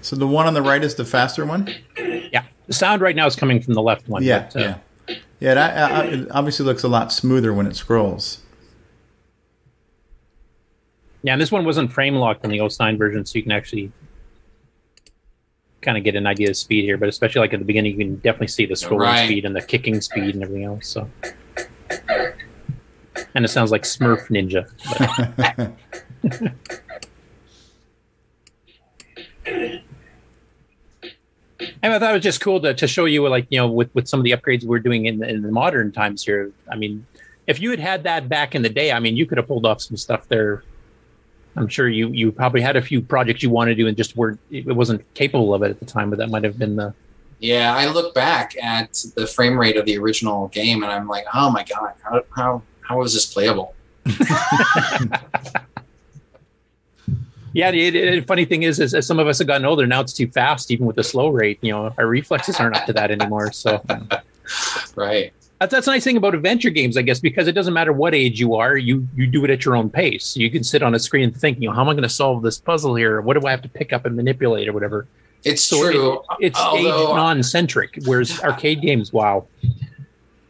So 0.00 0.16
the 0.16 0.26
one 0.26 0.46
on 0.46 0.54
the 0.54 0.62
right 0.62 0.82
is 0.82 0.94
the 0.96 1.04
faster 1.04 1.46
one? 1.46 1.72
Yeah, 1.96 2.44
the 2.66 2.72
sound 2.72 3.00
right 3.00 3.14
now 3.14 3.26
is 3.26 3.36
coming 3.36 3.62
from 3.62 3.74
the 3.74 3.82
left 3.82 4.08
one. 4.08 4.22
Yeah, 4.22 4.50
but, 4.52 4.56
uh, 4.56 4.74
yeah. 5.08 5.16
Yeah, 5.40 5.54
that, 5.54 5.92
uh, 5.92 6.08
it 6.08 6.28
obviously 6.30 6.66
looks 6.66 6.82
a 6.82 6.88
lot 6.88 7.12
smoother 7.12 7.52
when 7.54 7.66
it 7.66 7.76
scrolls. 7.76 8.40
yeah. 11.22 11.32
And 11.32 11.40
this 11.40 11.50
one 11.50 11.64
wasn't 11.64 11.92
frame 11.92 12.16
locked 12.16 12.44
in 12.44 12.50
the 12.50 12.60
old 12.60 12.74
09 12.78 12.98
version, 12.98 13.24
so 13.24 13.38
you 13.38 13.42
can 13.42 13.52
actually 13.52 13.90
kind 15.82 15.98
of 15.98 16.04
get 16.04 16.14
an 16.14 16.26
idea 16.26 16.48
of 16.50 16.56
speed 16.56 16.84
here. 16.84 16.96
But 16.96 17.08
especially 17.08 17.40
like 17.40 17.52
at 17.52 17.58
the 17.58 17.64
beginning, 17.64 17.92
you 17.92 17.98
can 17.98 18.16
definitely 18.16 18.48
see 18.48 18.66
the 18.66 18.74
scrolling 18.74 19.00
Right. 19.00 19.26
speed 19.26 19.44
and 19.44 19.54
the 19.54 19.62
kicking 19.62 20.00
speed 20.00 20.34
and 20.34 20.42
everything 20.42 20.64
else. 20.64 20.88
So, 20.88 21.10
and 23.34 23.44
it 23.44 23.48
sounds 23.48 23.70
like 23.70 23.82
Smurf 23.82 24.28
Ninja. 24.28 24.66
And 31.82 31.92
I 31.92 31.98
thought 31.98 32.10
it 32.10 32.14
was 32.14 32.22
just 32.22 32.40
cool 32.40 32.60
to, 32.60 32.74
to 32.74 32.86
show 32.88 33.04
you, 33.04 33.26
like, 33.28 33.46
you 33.50 33.58
know, 33.58 33.68
with, 33.68 33.92
with 33.94 34.08
some 34.08 34.18
of 34.20 34.24
the 34.24 34.32
upgrades 34.32 34.64
we're 34.64 34.78
doing 34.80 35.06
in, 35.06 35.22
in 35.22 35.42
the 35.42 35.50
modern 35.50 35.92
times 35.92 36.24
here. 36.24 36.50
I 36.70 36.76
mean, 36.76 37.06
if 37.46 37.60
you 37.60 37.70
had 37.70 37.80
had 37.80 38.02
that 38.04 38.28
back 38.28 38.54
in 38.54 38.62
the 38.62 38.68
day, 38.68 38.92
I 38.92 38.98
mean, 39.00 39.16
you 39.16 39.26
could 39.26 39.38
have 39.38 39.46
pulled 39.46 39.66
off 39.66 39.80
some 39.80 39.96
stuff 39.96 40.28
there. 40.28 40.64
I'm 41.56 41.68
sure 41.68 41.88
you 41.88 42.08
you 42.08 42.32
probably 42.32 42.60
had 42.60 42.76
a 42.76 42.82
few 42.82 43.00
projects 43.02 43.42
you 43.42 43.50
wanted 43.50 43.76
to 43.76 43.82
do 43.82 43.86
and 43.88 43.96
just 43.96 44.16
weren't, 44.16 44.40
it 44.50 44.66
wasn't 44.66 45.02
capable 45.14 45.54
of 45.54 45.62
it 45.62 45.70
at 45.70 45.80
the 45.80 45.86
time, 45.86 46.10
but 46.10 46.18
that 46.18 46.30
might 46.30 46.44
have 46.44 46.58
been 46.58 46.76
the, 46.76 46.94
Yeah, 47.40 47.74
I 47.74 47.86
look 47.86 48.14
back 48.14 48.56
at 48.62 49.04
the 49.16 49.26
frame 49.26 49.58
rate 49.58 49.76
of 49.76 49.84
the 49.84 49.98
original 49.98 50.48
game 50.48 50.82
and 50.82 50.90
I'm 50.90 51.08
like, 51.08 51.26
oh 51.34 51.50
my 51.50 51.64
god, 51.64 51.94
how 52.02 52.22
how 52.34 52.62
how 52.80 53.02
is 53.02 53.12
this 53.14 53.32
playable? 53.32 53.74
Yeah, 57.54 57.70
the, 57.70 57.90
the 57.90 58.20
funny 58.22 58.44
thing 58.44 58.62
is, 58.62 58.80
is, 58.80 58.94
as 58.94 59.06
some 59.06 59.18
of 59.18 59.26
us 59.26 59.38
have 59.38 59.46
gotten 59.46 59.66
older, 59.66 59.86
now 59.86 60.00
it's 60.00 60.14
too 60.14 60.26
fast, 60.28 60.70
even 60.70 60.86
with 60.86 60.96
the 60.96 61.04
slow 61.04 61.28
rate. 61.28 61.58
You 61.60 61.72
know, 61.72 61.94
our 61.98 62.06
reflexes 62.06 62.58
aren't 62.58 62.76
up 62.76 62.86
to 62.86 62.92
that 62.94 63.10
anymore. 63.10 63.52
So, 63.52 63.84
right. 64.96 65.32
That's, 65.62 65.70
that's 65.72 65.86
the 65.86 65.92
nice 65.92 66.02
thing 66.02 66.16
about 66.16 66.34
adventure 66.34 66.70
games, 66.70 66.96
I 66.96 67.02
guess, 67.02 67.20
because 67.20 67.46
it 67.46 67.52
doesn't 67.52 67.72
matter 67.72 67.92
what 67.92 68.16
age 68.16 68.40
you 68.40 68.56
are, 68.56 68.76
you 68.76 69.06
you 69.14 69.28
do 69.28 69.44
it 69.44 69.50
at 69.50 69.64
your 69.64 69.76
own 69.76 69.90
pace. 69.90 70.36
You 70.36 70.50
can 70.50 70.64
sit 70.64 70.82
on 70.82 70.92
a 70.96 70.98
screen 70.98 71.22
and 71.24 71.36
think, 71.36 71.60
you 71.60 71.68
know, 71.68 71.74
how 71.74 71.82
am 71.82 71.88
I 71.88 71.92
going 71.92 72.02
to 72.02 72.08
solve 72.08 72.42
this 72.42 72.58
puzzle 72.58 72.96
here? 72.96 73.20
What 73.20 73.40
do 73.40 73.46
I 73.46 73.52
have 73.52 73.62
to 73.62 73.68
pick 73.68 73.92
up 73.92 74.04
and 74.04 74.16
manipulate 74.16 74.66
or 74.66 74.72
whatever? 74.72 75.06
It's 75.44 75.62
So 75.62 75.86
it- 75.86 75.92
true. 75.92 76.22
It's 76.40 76.58
Although- 76.58 77.10
age 77.10 77.14
non-centric, 77.16 78.00
whereas 78.06 78.40
arcade 78.44 78.80
games, 78.82 79.12
wow. 79.12 79.46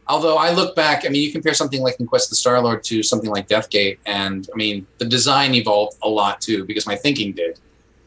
although 0.08 0.38
I 0.38 0.52
look 0.52 0.74
back, 0.74 1.04
I 1.04 1.10
mean, 1.10 1.22
you 1.22 1.30
compare 1.32 1.52
something 1.54 1.82
like 1.82 2.00
In 2.00 2.06
Quest 2.06 2.26
of 2.28 2.30
the 2.30 2.36
Star 2.36 2.58
Lord 2.62 2.82
to 2.84 3.02
something 3.02 3.28
like 3.30 3.48
Deathgate, 3.48 3.98
and 4.06 4.48
I 4.50 4.56
mean, 4.56 4.86
the 4.96 5.04
design 5.04 5.54
evolved 5.54 5.98
a 6.02 6.08
lot 6.08 6.40
too 6.40 6.64
because 6.64 6.86
my 6.86 6.96
thinking 6.96 7.32
did. 7.32 7.58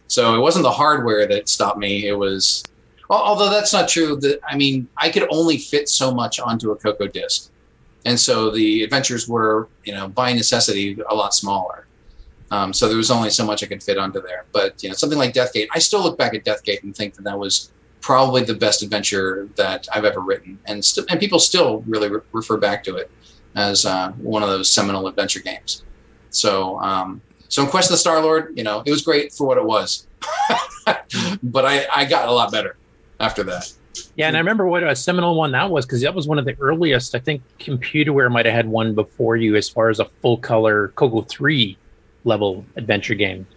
So 0.07 0.33
it 0.35 0.39
wasn't 0.39 0.63
the 0.63 0.71
hardware 0.71 1.27
that 1.27 1.49
stopped 1.49 1.77
me; 1.77 2.07
it 2.07 2.17
was. 2.17 2.63
Al- 3.11 3.17
Although 3.17 3.49
that's 3.49 3.73
not 3.73 3.87
true. 3.87 4.15
That 4.17 4.39
I 4.47 4.55
mean, 4.55 4.87
I 4.97 5.09
could 5.09 5.27
only 5.31 5.57
fit 5.57 5.89
so 5.89 6.13
much 6.13 6.39
onto 6.39 6.71
a 6.71 6.75
Coco 6.75 7.07
disc, 7.07 7.51
and 8.05 8.19
so 8.19 8.51
the 8.51 8.83
adventures 8.83 9.27
were, 9.27 9.67
you 9.83 9.93
know, 9.93 10.07
by 10.07 10.33
necessity, 10.33 10.97
a 11.09 11.15
lot 11.15 11.33
smaller. 11.33 11.87
Um, 12.51 12.73
so 12.73 12.87
there 12.87 12.97
was 12.97 13.09
only 13.09 13.31
so 13.31 13.45
much 13.45 13.63
I 13.63 13.67
could 13.67 13.81
fit 13.81 13.97
onto 13.97 14.21
there. 14.21 14.45
But 14.51 14.81
you 14.83 14.89
know, 14.89 14.95
something 14.95 15.17
like 15.17 15.33
Deathgate, 15.33 15.67
I 15.73 15.79
still 15.79 16.01
look 16.01 16.17
back 16.17 16.33
at 16.33 16.45
Deathgate 16.45 16.83
and 16.83 16.95
think 16.95 17.15
that 17.15 17.23
that 17.23 17.37
was 17.37 17.71
probably 18.01 18.43
the 18.43 18.53
best 18.53 18.83
adventure 18.83 19.49
that 19.55 19.87
I've 19.93 20.05
ever 20.05 20.19
written, 20.19 20.59
and 20.65 20.83
st- 20.85 21.07
and 21.09 21.19
people 21.19 21.39
still 21.39 21.81
really 21.87 22.09
re- 22.09 22.21
refer 22.31 22.57
back 22.57 22.83
to 22.85 22.95
it 22.97 23.09
as 23.55 23.85
uh, 23.85 24.11
one 24.11 24.43
of 24.43 24.49
those 24.49 24.69
seminal 24.69 25.07
adventure 25.07 25.39
games. 25.39 25.83
So, 26.29 26.79
um, 26.81 27.21
so 27.47 27.63
in 27.63 27.69
Quest 27.69 27.89
of 27.89 27.93
the 27.93 27.97
Star 27.97 28.21
Lord, 28.21 28.53
you 28.55 28.63
know, 28.63 28.83
it 28.85 28.91
was 28.91 29.01
great 29.01 29.33
for 29.33 29.47
what 29.47 29.57
it 29.57 29.65
was, 29.65 30.05
but 31.41 31.65
I 31.65 31.87
I 31.95 32.05
got 32.05 32.29
a 32.29 32.31
lot 32.31 32.51
better 32.51 32.77
after 33.19 33.43
that. 33.43 33.71
Yeah, 34.15 34.27
and 34.27 34.35
I 34.35 34.39
remember 34.39 34.67
what 34.67 34.83
a 34.83 34.95
seminal 34.95 35.35
one 35.35 35.51
that 35.53 35.69
was 35.69 35.85
because 35.85 36.01
that 36.01 36.13
was 36.13 36.27
one 36.27 36.37
of 36.37 36.45
the 36.45 36.55
earliest. 36.59 37.15
I 37.15 37.19
think 37.19 37.41
Computerware 37.59 38.29
might 38.31 38.45
have 38.45 38.55
had 38.55 38.67
one 38.67 38.93
before 38.93 39.37
you 39.37 39.55
as 39.55 39.69
far 39.69 39.89
as 39.89 39.99
a 39.99 40.05
full 40.21 40.37
color 40.37 40.89
Coco 40.95 41.21
three 41.21 41.77
level 42.25 42.65
adventure 42.75 43.15
game 43.15 43.47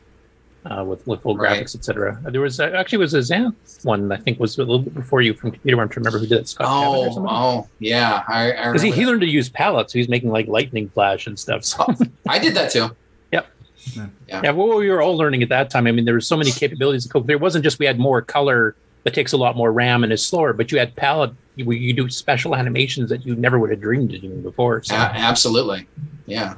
uh, 0.64 0.84
with 0.84 1.04
with 1.08 1.22
full 1.22 1.36
Right. 1.36 1.60
graphics, 1.60 1.74
etc. 1.74 2.20
There 2.30 2.40
was 2.40 2.60
uh, 2.60 2.66
actually 2.66 2.98
was 2.98 3.14
a 3.14 3.18
Xanth 3.18 3.84
one 3.84 4.12
I 4.12 4.16
think 4.16 4.38
was 4.38 4.56
a 4.58 4.60
little 4.60 4.78
bit 4.78 4.94
before 4.94 5.22
you 5.22 5.34
from 5.34 5.50
Computerware. 5.50 5.82
I'm 5.82 5.88
trying 5.88 6.04
to 6.04 6.10
remember 6.10 6.18
who 6.20 6.26
did 6.26 6.38
it. 6.38 6.48
Scott 6.48 6.66
Oh, 6.70 7.04
something. 7.12 7.26
oh, 7.28 7.66
yeah, 7.80 8.22
I, 8.28 8.52
I 8.52 8.66
Because 8.66 8.82
he, 8.82 8.92
he 8.92 9.06
learned 9.06 9.22
to 9.22 9.28
use 9.28 9.48
palettes, 9.48 9.92
so 9.92 9.98
he's 9.98 10.08
making 10.08 10.30
like 10.30 10.46
lightning 10.46 10.88
flash 10.90 11.26
and 11.26 11.36
stuff. 11.38 11.64
So 11.64 11.84
I 12.28 12.38
did 12.38 12.54
that 12.54 12.70
too. 12.70 12.90
Yep. 13.32 13.46
Yeah, 13.94 14.06
yeah. 14.44 14.50
well, 14.52 14.76
we 14.78 14.88
were 14.90 15.02
all 15.02 15.16
learning 15.16 15.42
at 15.42 15.48
that 15.50 15.68
time. 15.70 15.86
I 15.86 15.92
mean, 15.92 16.04
there 16.04 16.14
were 16.14 16.20
so 16.20 16.36
many 16.36 16.50
capabilities. 16.50 17.08
There 17.24 17.38
wasn't 17.38 17.62
just 17.64 17.78
we 17.78 17.86
had 17.86 17.98
more 17.98 18.20
color 18.22 18.74
that 19.08 19.14
takes 19.14 19.32
a 19.32 19.38
lot 19.38 19.56
more 19.56 19.72
RAM 19.72 20.04
and 20.04 20.12
is 20.12 20.26
slower, 20.26 20.52
but 20.52 20.70
you 20.70 20.78
had 20.78 20.94
palette. 20.94 21.32
You, 21.56 21.70
you 21.72 21.94
do 21.94 22.10
special 22.10 22.54
animations 22.54 23.08
that 23.08 23.24
you 23.24 23.34
never 23.34 23.58
would 23.58 23.70
have 23.70 23.80
dreamed 23.80 24.14
of 24.14 24.20
doing 24.20 24.42
before. 24.42 24.82
So. 24.82 24.94
A- 24.94 24.98
absolutely, 24.98 25.86
yeah. 26.26 26.56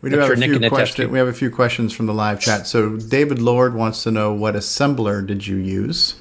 We 0.00 0.10
do 0.10 0.14
I'm 0.14 0.20
have 0.20 0.38
sure 0.38 0.54
a 0.54 0.58
few 0.58 0.68
questions. 0.68 1.10
We 1.10 1.18
have 1.18 1.26
a 1.26 1.32
few 1.32 1.50
questions 1.50 1.92
from 1.92 2.06
the 2.06 2.14
live 2.14 2.38
chat. 2.38 2.68
So 2.68 2.96
David 2.98 3.40
Lord 3.40 3.74
wants 3.74 4.04
to 4.04 4.12
know 4.12 4.32
what 4.32 4.54
assembler 4.54 5.26
did 5.26 5.44
you 5.44 5.56
use? 5.56 6.14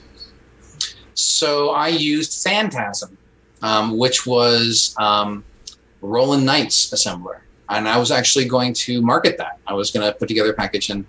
So 1.14 1.70
I 1.70 1.90
used 1.90 2.44
Phantasm, 2.44 3.20
um, 3.62 4.00
which 4.00 4.26
was 4.26 4.96
um, 4.98 5.44
Roland 6.02 6.44
Knight's 6.44 6.90
assembler, 6.90 7.42
and 7.70 7.88
I 7.88 8.00
was 8.00 8.10
actually 8.10 8.46
going 8.46 8.74
to 8.74 9.00
market 9.04 9.38
that. 9.38 9.60
I 9.68 9.76
was 9.76 9.92
going 9.92 10.12
to 10.12 10.18
put 10.18 10.28
together 10.28 10.50
a 10.50 10.56
package 10.56 10.90
and 10.90 11.06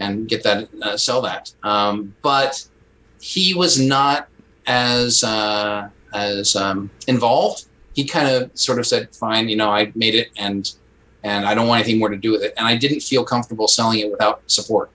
and 0.00 0.28
get 0.28 0.42
that 0.42 0.68
uh, 0.82 0.96
sell 0.96 1.22
that. 1.22 1.52
Um, 1.62 2.16
but 2.22 2.66
he 3.20 3.54
was 3.54 3.80
not 3.80 4.28
as 4.66 5.24
uh, 5.24 5.88
as 6.14 6.56
um, 6.56 6.90
involved. 7.06 7.64
He 7.94 8.04
kind 8.04 8.28
of 8.28 8.50
sort 8.54 8.78
of 8.78 8.86
said, 8.86 9.14
"Fine, 9.14 9.48
you 9.48 9.56
know, 9.56 9.70
I 9.70 9.92
made 9.94 10.14
it, 10.14 10.30
and 10.36 10.70
and 11.24 11.46
I 11.46 11.54
don't 11.54 11.66
want 11.66 11.80
anything 11.80 11.98
more 11.98 12.08
to 12.08 12.16
do 12.16 12.32
with 12.32 12.42
it." 12.42 12.54
And 12.56 12.66
I 12.66 12.76
didn't 12.76 13.00
feel 13.00 13.24
comfortable 13.24 13.68
selling 13.68 14.00
it 14.00 14.10
without 14.10 14.42
support. 14.46 14.90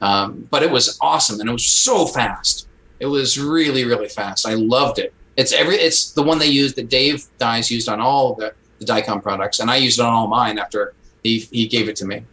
Um, 0.00 0.46
but 0.50 0.62
it 0.62 0.70
was 0.70 0.98
awesome, 1.00 1.40
and 1.40 1.48
it 1.48 1.52
was 1.52 1.64
so 1.64 2.06
fast. 2.06 2.68
It 3.00 3.06
was 3.06 3.38
really, 3.38 3.84
really 3.84 4.08
fast. 4.08 4.46
I 4.46 4.54
loved 4.54 4.98
it. 4.98 5.14
It's 5.36 5.52
every. 5.52 5.76
It's 5.76 6.12
the 6.12 6.22
one 6.22 6.38
they 6.38 6.46
used 6.46 6.76
that 6.76 6.88
Dave 6.88 7.24
Dies 7.38 7.70
used 7.70 7.88
on 7.88 8.00
all 8.00 8.34
the, 8.34 8.52
the 8.78 8.84
Diecom 8.84 9.22
products, 9.22 9.60
and 9.60 9.70
I 9.70 9.76
used 9.76 9.98
it 9.98 10.02
on 10.02 10.12
all 10.12 10.26
mine 10.26 10.58
after 10.58 10.94
he 11.22 11.38
he 11.38 11.66
gave 11.66 11.88
it 11.88 11.96
to 11.96 12.06
me. 12.06 12.24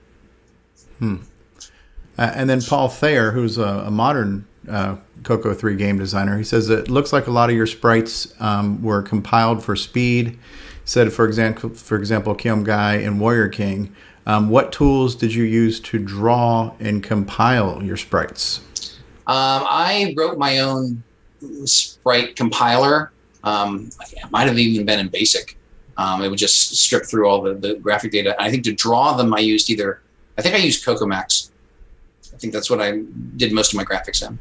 Uh, 2.18 2.32
and 2.36 2.50
then 2.50 2.62
Paul 2.62 2.90
Thayer, 2.90 3.32
who's 3.32 3.58
a, 3.58 3.86
a 3.88 3.92
modern 3.92 4.46
uh, 4.70 4.98
Coco 5.24 5.54
3 5.54 5.76
game 5.76 5.98
designer, 5.98 6.38
he 6.38 6.44
says 6.44 6.70
it 6.70 6.90
looks 6.90 7.14
like 7.14 7.28
a 7.28 7.32
lot 7.32 7.50
of 7.50 7.56
your 7.56 7.68
sprites 7.68 8.34
um, 8.40 8.82
were 8.82 9.02
compiled 9.02 9.64
for 9.64 9.76
speed. 9.76 10.38
Said, 10.86 11.14
for 11.14 11.26
example, 11.26 11.70
for 11.70 11.98
example, 11.98 12.36
Kyum-Gai 12.36 12.96
and 12.96 13.20
Warrior 13.20 13.48
King. 13.48 13.96
Um, 14.26 14.50
what 14.50 14.72
tools 14.72 15.16
did 15.16 15.34
you 15.34 15.44
use 15.44 15.80
to 15.82 16.00
draw 16.00 16.74
and 16.80 17.02
compile 17.02 17.82
your 17.84 17.98
sprites? 17.98 18.60
Um, 19.28 19.64
I 19.66 20.14
wrote 20.18 20.38
my 20.38 20.60
own 20.60 21.04
sprite 21.66 22.36
compiler. 22.36 23.12
Um, 23.44 23.90
it 24.12 24.32
might 24.32 24.48
have 24.48 24.58
even 24.58 24.86
been 24.86 25.00
in 25.00 25.10
BASIC. 25.10 25.56
Um, 25.98 26.22
it 26.22 26.30
would 26.30 26.40
just 26.40 26.76
strip 26.76 27.06
through 27.06 27.28
all 27.28 27.42
the, 27.42 27.54
the 27.54 27.76
graphic 27.76 28.12
data. 28.12 28.36
I 28.42 28.50
think 28.50 28.64
to 28.66 28.74
draw 28.74 29.14
them, 29.14 29.34
I 29.34 29.40
used 29.40 29.70
either. 29.70 30.02
I 30.38 30.42
think 30.42 30.56
I 30.56 30.58
used 30.58 30.86
CocoMax. 30.86 31.52
I 32.34 32.38
think 32.38 32.54
that's 32.54 32.70
what 32.70 32.82
I 32.82 33.04
did 33.38 33.54
most 33.54 33.74
of 33.74 33.78
my 33.78 33.86
graphics 33.86 34.28
in. 34.28 34.40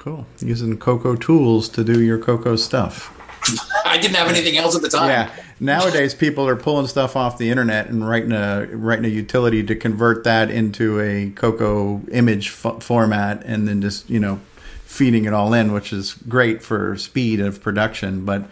Cool. 0.00 0.26
Using 0.40 0.78
Coco 0.78 1.14
tools 1.14 1.68
to 1.68 1.84
do 1.84 2.00
your 2.02 2.18
Coco 2.18 2.56
stuff. 2.56 3.14
I 3.84 3.98
didn't 3.98 4.16
have 4.16 4.28
anything 4.28 4.56
else 4.56 4.74
at 4.74 4.80
the 4.82 4.88
time. 4.88 5.08
Yeah. 5.10 5.30
Nowadays, 5.60 6.14
people 6.14 6.48
are 6.48 6.56
pulling 6.56 6.86
stuff 6.86 7.16
off 7.16 7.36
the 7.36 7.50
internet 7.50 7.88
and 7.88 8.08
writing 8.08 8.32
a 8.32 8.66
writing 8.72 9.04
a 9.04 9.08
utility 9.08 9.62
to 9.62 9.76
convert 9.76 10.24
that 10.24 10.50
into 10.50 10.98
a 11.00 11.30
Coco 11.30 12.00
image 12.12 12.48
f- 12.48 12.82
format, 12.82 13.42
and 13.44 13.68
then 13.68 13.82
just 13.82 14.08
you 14.08 14.18
know 14.18 14.40
feeding 14.86 15.26
it 15.26 15.34
all 15.34 15.52
in, 15.52 15.72
which 15.72 15.92
is 15.92 16.14
great 16.28 16.62
for 16.62 16.96
speed 16.96 17.40
of 17.40 17.62
production. 17.62 18.24
But 18.24 18.42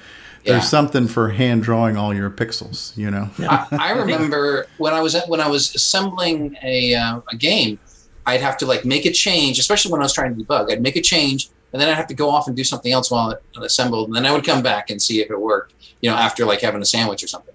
Yeah. 0.45 0.53
there's 0.53 0.69
something 0.69 1.09
for 1.09 1.31
hand 1.31 1.62
drawing 1.62 1.97
all 1.97 2.12
your 2.15 2.29
pixels. 2.31 2.95
You 2.97 3.11
know. 3.11 3.31
I, 3.41 3.66
I 3.73 3.91
remember 3.93 4.66
when 4.77 4.93
I 4.93 5.01
was 5.01 5.16
when 5.29 5.41
I 5.41 5.49
was 5.49 5.75
assembling 5.75 6.57
a 6.62 6.95
uh, 6.95 7.20
a 7.33 7.37
game, 7.37 7.79
I'd 8.28 8.40
have 8.40 8.56
to 8.59 8.66
like 8.66 8.84
make 8.84 9.06
a 9.06 9.12
change, 9.12 9.59
especially 9.59 9.90
when 9.92 10.00
I 10.00 10.05
was 10.05 10.12
trying 10.12 10.36
to 10.36 10.44
debug. 10.44 10.70
I'd 10.70 10.82
make 10.82 10.96
a 10.96 11.02
change, 11.02 11.48
and 11.72 11.80
then 11.80 11.88
I'd 11.88 11.94
have 11.94 12.06
to 12.09 12.14
go 12.14 12.30
off 12.30 12.46
and 12.46 12.56
do 12.56 12.64
something 12.64 12.92
else 12.92 13.10
while 13.10 13.30
it 13.30 13.42
assembled, 13.56 14.09
and 14.09 14.16
then 14.16 14.26
I 14.26 14.32
would 14.32 14.44
come 14.44 14.62
back 14.62 14.90
and 14.90 15.00
see 15.00 15.20
if 15.20 15.30
it 15.30 15.40
worked. 15.40 15.74
You 16.00 16.10
know, 16.10 16.16
after 16.16 16.44
like 16.44 16.60
having 16.60 16.80
a 16.80 16.84
sandwich 16.84 17.22
or 17.22 17.28
something, 17.28 17.55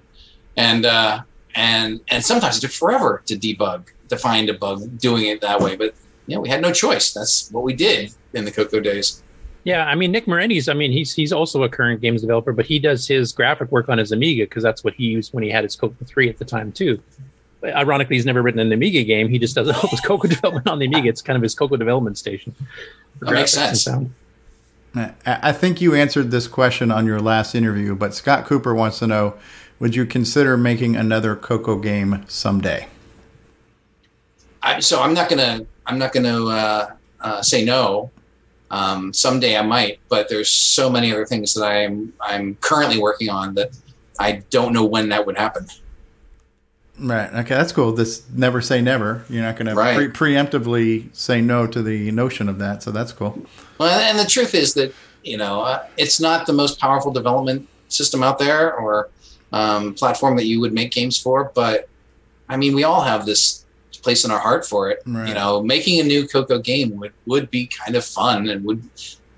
and 0.57 0.85
uh, 0.85 1.21
and 1.55 2.01
and 2.09 2.23
sometimes 2.23 2.57
it 2.57 2.61
took 2.61 2.71
forever 2.71 3.21
to 3.25 3.35
debug 3.35 3.87
to 4.09 4.17
find 4.17 4.49
a 4.49 4.53
bug 4.53 4.97
doing 4.97 5.27
it 5.27 5.41
that 5.41 5.59
way. 5.61 5.75
But 5.75 5.95
know, 6.27 6.41
we 6.41 6.49
had 6.49 6.61
no 6.61 6.71
choice. 6.71 7.13
That's 7.13 7.49
what 7.51 7.63
we 7.63 7.73
did 7.73 8.13
in 8.33 8.45
the 8.45 8.51
Coco 8.51 8.79
days. 8.79 9.23
Yeah, 9.63 9.85
I 9.85 9.95
mean 9.95 10.11
Nick 10.11 10.25
Marentes. 10.25 10.67
I 10.67 10.73
mean 10.73 10.91
he's 10.91 11.13
he's 11.13 11.31
also 11.31 11.63
a 11.63 11.69
current 11.69 12.01
games 12.01 12.21
developer, 12.21 12.51
but 12.51 12.65
he 12.65 12.79
does 12.79 13.07
his 13.07 13.31
graphic 13.31 13.71
work 13.71 13.87
on 13.87 13.97
his 13.97 14.11
Amiga 14.11 14.43
because 14.43 14.63
that's 14.63 14.83
what 14.83 14.93
he 14.95 15.05
used 15.05 15.33
when 15.33 15.43
he 15.43 15.49
had 15.49 15.63
his 15.63 15.75
Coco 15.75 15.95
three 16.05 16.29
at 16.29 16.37
the 16.37 16.45
time 16.45 16.71
too. 16.71 17.01
But 17.63 17.77
ironically, 17.77 18.17
he's 18.17 18.25
never 18.25 18.41
written 18.41 18.59
an 18.59 18.73
Amiga 18.73 19.05
game. 19.05 19.29
He 19.29 19.39
just 19.39 19.55
does 19.55 19.69
all 19.69 19.89
his 19.89 20.01
Coco 20.01 20.27
development 20.27 20.67
on 20.67 20.79
the 20.79 20.85
Amiga. 20.85 21.07
It's 21.07 21.21
kind 21.21 21.37
of 21.37 21.43
his 21.43 21.55
Coco 21.55 21.77
development 21.77 22.17
station. 22.17 22.53
That 23.21 23.31
makes 23.31 23.53
sense. 23.53 23.83
sound. 23.83 24.13
I 24.93 25.13
I 25.25 25.53
think 25.53 25.79
you 25.79 25.95
answered 25.95 26.29
this 26.29 26.45
question 26.45 26.91
on 26.91 27.05
your 27.05 27.21
last 27.21 27.55
interview, 27.55 27.95
but 27.95 28.13
Scott 28.13 28.45
Cooper 28.45 28.75
wants 28.75 28.99
to 28.99 29.07
know: 29.07 29.35
Would 29.79 29.95
you 29.95 30.05
consider 30.05 30.57
making 30.57 30.97
another 30.97 31.37
Coco 31.37 31.77
game 31.77 32.25
someday? 32.27 32.87
I, 34.61 34.81
so 34.81 35.01
I'm 35.01 35.13
not 35.13 35.29
gonna 35.29 35.65
I'm 35.85 35.97
not 35.97 36.11
gonna 36.11 36.45
uh, 36.45 36.91
uh, 37.21 37.41
say 37.41 37.63
no. 37.63 38.11
Um, 38.71 39.13
someday 39.13 39.55
I 39.55 39.61
might, 39.61 40.01
but 40.09 40.27
there's 40.27 40.49
so 40.49 40.89
many 40.89 41.13
other 41.13 41.25
things 41.25 41.53
that 41.53 41.63
I'm 41.63 42.11
I'm 42.19 42.55
currently 42.55 42.99
working 42.99 43.29
on 43.29 43.53
that 43.53 43.71
I 44.19 44.43
don't 44.49 44.73
know 44.73 44.83
when 44.83 45.07
that 45.09 45.25
would 45.25 45.37
happen. 45.37 45.65
Right. 46.99 47.33
Okay, 47.33 47.55
that's 47.55 47.71
cool. 47.71 47.91
This 47.91 48.23
never 48.33 48.61
say 48.61 48.81
never. 48.81 49.25
You're 49.27 49.41
not 49.41 49.57
going 49.57 49.67
to 49.67 49.73
pre- 49.73 50.33
preemptively 50.33 51.13
say 51.15 51.41
no 51.41 51.65
to 51.65 51.81
the 51.81 52.11
notion 52.11 52.47
of 52.47 52.59
that. 52.59 52.83
So 52.83 52.91
that's 52.91 53.11
cool. 53.11 53.45
Well, 53.79 53.99
and 53.99 54.19
the 54.19 54.29
truth 54.29 54.53
is 54.53 54.75
that 54.75 54.93
you 55.23 55.37
know 55.37 55.61
uh, 55.61 55.87
it's 55.97 56.19
not 56.19 56.45
the 56.45 56.53
most 56.53 56.79
powerful 56.79 57.11
development 57.11 57.67
system 57.87 58.21
out 58.21 58.37
there 58.37 58.75
or 58.75 59.09
um, 59.51 59.93
platform 59.95 60.35
that 60.37 60.45
you 60.45 60.59
would 60.59 60.73
make 60.73 60.91
games 60.91 61.19
for, 61.19 61.51
but 61.55 61.89
I 62.47 62.57
mean 62.57 62.75
we 62.75 62.83
all 62.83 63.01
have 63.01 63.25
this 63.25 63.65
place 64.03 64.23
in 64.25 64.31
our 64.31 64.39
heart 64.39 64.65
for 64.65 64.91
it. 64.91 65.01
Right. 65.05 65.29
You 65.29 65.33
know, 65.33 65.63
making 65.63 65.99
a 65.99 66.03
new 66.03 66.27
Coco 66.27 66.59
game 66.59 66.99
would 66.99 67.13
would 67.25 67.49
be 67.49 67.65
kind 67.67 67.95
of 67.95 68.05
fun 68.05 68.49
and 68.49 68.63
would 68.65 68.87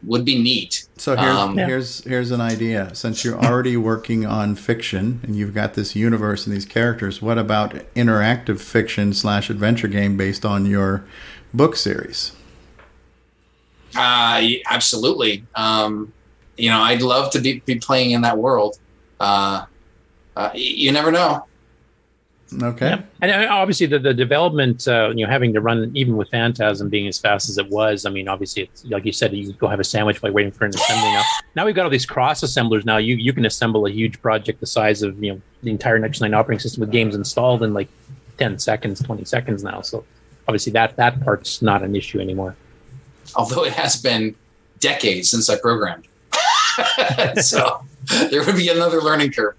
would 0.05 0.25
be 0.25 0.41
neat. 0.41 0.87
So 0.97 1.15
here's 1.17 1.35
Um, 1.37 1.57
Yeah. 1.57 1.65
here's 1.65 2.03
here's 2.05 2.31
an 2.31 2.41
idea. 2.41 2.93
Since 2.95 3.23
you're 3.23 3.37
already 3.37 3.75
working 3.91 4.25
on 4.25 4.55
fiction 4.55 5.19
and 5.23 5.35
you've 5.35 5.53
got 5.53 5.73
this 5.73 5.95
universe 5.95 6.45
and 6.47 6.55
these 6.55 6.65
characters, 6.65 7.21
what 7.21 7.37
about 7.37 7.73
interactive 7.95 8.59
fiction 8.59 9.13
slash 9.13 9.49
adventure 9.49 9.87
game 9.87 10.17
based 10.17 10.45
on 10.45 10.65
your 10.65 11.05
book 11.53 11.75
series? 11.75 12.31
Uh, 13.95 14.41
absolutely. 14.69 15.47
Um, 15.55 16.13
you 16.57 16.69
know, 16.69 16.79
I'd 16.81 17.01
love 17.01 17.31
to 17.31 17.41
be, 17.41 17.61
be 17.65 17.79
playing 17.79 18.11
in 18.11 18.21
that 18.21 18.37
world. 18.37 18.75
Uh, 19.19 19.65
uh, 20.35 20.51
you 20.53 20.91
never 20.91 21.11
know. 21.11 21.47
Okay. 22.61 22.89
Yeah. 22.89 23.01
And 23.21 23.31
uh, 23.31 23.47
obviously, 23.51 23.87
the, 23.87 23.97
the 23.97 24.13
development, 24.13 24.87
uh, 24.87 25.11
you 25.15 25.25
know, 25.25 25.31
having 25.31 25.51
to 25.53 25.61
run 25.61 25.91
even 25.95 26.15
with 26.15 26.29
Phantasm 26.29 26.89
being 26.89 27.07
as 27.07 27.17
fast 27.17 27.49
as 27.49 27.57
it 27.57 27.67
was. 27.69 28.05
I 28.05 28.11
mean, 28.11 28.27
obviously, 28.27 28.63
it's 28.63 28.85
like 28.85 29.03
you 29.03 29.11
said, 29.11 29.33
you 29.33 29.53
go 29.53 29.67
have 29.67 29.79
a 29.79 29.83
sandwich 29.83 30.21
while 30.21 30.31
waiting 30.31 30.51
for 30.51 30.65
an 30.65 30.69
assembly. 30.69 31.11
Now, 31.11 31.23
now 31.55 31.65
we've 31.65 31.75
got 31.75 31.85
all 31.85 31.89
these 31.89 32.05
cross 32.05 32.43
assemblers. 32.43 32.85
Now 32.85 32.97
you 32.97 33.15
you 33.15 33.33
can 33.33 33.45
assemble 33.45 33.85
a 33.87 33.89
huge 33.89 34.21
project 34.21 34.59
the 34.59 34.67
size 34.67 35.01
of 35.01 35.21
you 35.23 35.33
know 35.33 35.41
the 35.63 35.71
entire 35.71 35.99
NitrOS-9 35.99 36.35
operating 36.35 36.59
system 36.59 36.81
with 36.81 36.91
games 36.91 37.15
installed 37.15 37.63
in 37.63 37.73
like 37.73 37.87
ten 38.37 38.59
seconds, 38.59 39.01
twenty 39.01 39.25
seconds 39.25 39.63
now. 39.63 39.81
So 39.81 40.05
obviously, 40.47 40.71
that 40.73 40.95
that 40.97 41.21
part's 41.23 41.61
not 41.61 41.81
an 41.81 41.95
issue 41.95 42.19
anymore. 42.19 42.55
Although 43.35 43.65
it 43.65 43.73
has 43.73 43.99
been 43.99 44.35
decades 44.79 45.31
since 45.31 45.49
I 45.49 45.57
programmed. 45.57 46.07
so 47.41 47.83
there 48.29 48.45
would 48.45 48.55
be 48.55 48.69
another 48.69 49.01
learning 49.01 49.31
curve. 49.31 49.55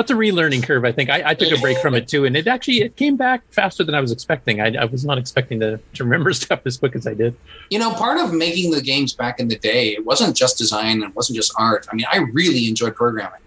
That's 0.00 0.10
a 0.12 0.14
relearning 0.14 0.62
curve. 0.62 0.86
I 0.86 0.92
think 0.92 1.10
I, 1.10 1.22
I 1.26 1.34
took 1.34 1.52
a 1.52 1.60
break 1.60 1.76
from 1.76 1.94
it 1.94 2.08
too, 2.08 2.24
and 2.24 2.34
it 2.34 2.46
actually 2.46 2.80
it 2.80 2.96
came 2.96 3.18
back 3.18 3.42
faster 3.50 3.84
than 3.84 3.94
I 3.94 4.00
was 4.00 4.10
expecting. 4.10 4.58
I, 4.58 4.74
I 4.74 4.86
was 4.86 5.04
not 5.04 5.18
expecting 5.18 5.60
to, 5.60 5.78
to 5.92 6.04
remember 6.04 6.32
stuff 6.42 6.60
as 6.64 6.78
quick 6.78 6.96
as 6.96 7.06
I 7.06 7.12
did. 7.12 7.36
You 7.68 7.80
know, 7.80 7.92
part 7.92 8.16
of 8.18 8.32
making 8.32 8.70
the 8.70 8.80
games 8.80 9.12
back 9.12 9.40
in 9.40 9.48
the 9.48 9.58
day, 9.58 9.88
it 9.88 10.06
wasn't 10.06 10.34
just 10.34 10.56
design, 10.56 11.02
it 11.02 11.14
wasn't 11.14 11.36
just 11.36 11.52
art. 11.58 11.86
I 11.92 11.94
mean, 11.94 12.06
I 12.10 12.16
really 12.32 12.66
enjoyed 12.66 12.96
programming. 12.96 13.42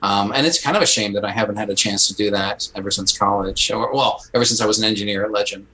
Um, 0.00 0.32
and 0.34 0.46
it's 0.46 0.58
kind 0.58 0.74
of 0.74 0.82
a 0.82 0.86
shame 0.86 1.12
that 1.12 1.24
I 1.26 1.32
haven't 1.32 1.56
had 1.56 1.68
a 1.68 1.74
chance 1.74 2.08
to 2.08 2.14
do 2.14 2.30
that 2.30 2.66
ever 2.74 2.90
since 2.90 3.18
college, 3.18 3.70
or 3.70 3.92
well, 3.92 4.24
ever 4.32 4.46
since 4.46 4.62
I 4.62 4.66
was 4.66 4.78
an 4.78 4.86
engineer 4.86 5.26
at 5.26 5.32
Legend. 5.32 5.66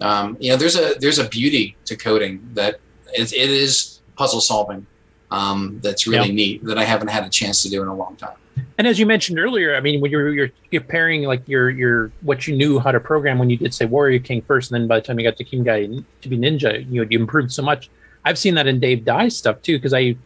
Um, 0.00 0.38
you 0.40 0.48
know, 0.50 0.56
there's 0.56 0.76
a 0.76 0.94
there's 0.98 1.18
a 1.18 1.28
beauty 1.28 1.76
to 1.84 1.94
coding 1.94 2.40
that 2.54 2.80
it, 3.12 3.34
it 3.34 3.50
is 3.50 4.00
puzzle 4.16 4.40
solving. 4.40 4.86
Um, 5.30 5.78
that's 5.82 6.06
really 6.06 6.28
Yeah. 6.28 6.34
neat 6.34 6.64
that 6.64 6.78
I 6.78 6.84
haven't 6.84 7.08
had 7.08 7.24
a 7.24 7.28
chance 7.28 7.62
to 7.64 7.68
do 7.68 7.82
in 7.82 7.88
a 7.88 7.94
long 7.94 8.16
time. 8.16 8.38
And 8.78 8.86
as 8.86 8.98
you 8.98 9.06
mentioned 9.06 9.38
earlier, 9.38 9.76
I 9.76 9.80
mean, 9.80 10.00
when 10.00 10.10
you're 10.10 10.32
you're 10.32 10.50
comparing 10.70 11.22
like 11.22 11.46
your 11.48 11.70
your 11.70 12.10
what 12.22 12.46
you 12.46 12.56
knew 12.56 12.78
how 12.78 12.90
to 12.92 13.00
program 13.00 13.38
when 13.38 13.50
you 13.50 13.56
did 13.56 13.72
say 13.72 13.84
Warrior 13.84 14.18
King 14.18 14.42
first, 14.42 14.70
and 14.72 14.80
then 14.80 14.88
by 14.88 14.98
the 15.00 15.06
time 15.06 15.18
you 15.18 15.24
got 15.24 15.36
to 15.36 15.44
Kyum-Gai 15.44 16.04
to 16.22 16.28
be 16.28 16.36
Ninja, 16.36 16.84
you 16.90 17.02
know, 17.02 17.08
you 17.08 17.18
improved 17.18 17.52
so 17.52 17.62
much. 17.62 17.88
I've 18.24 18.38
seen 18.38 18.54
that 18.56 18.66
in 18.66 18.80
Dave 18.80 19.04
Dies' 19.04 19.36
stuff 19.36 19.62
too, 19.62 19.76
because 19.78 19.94
I 19.94 20.16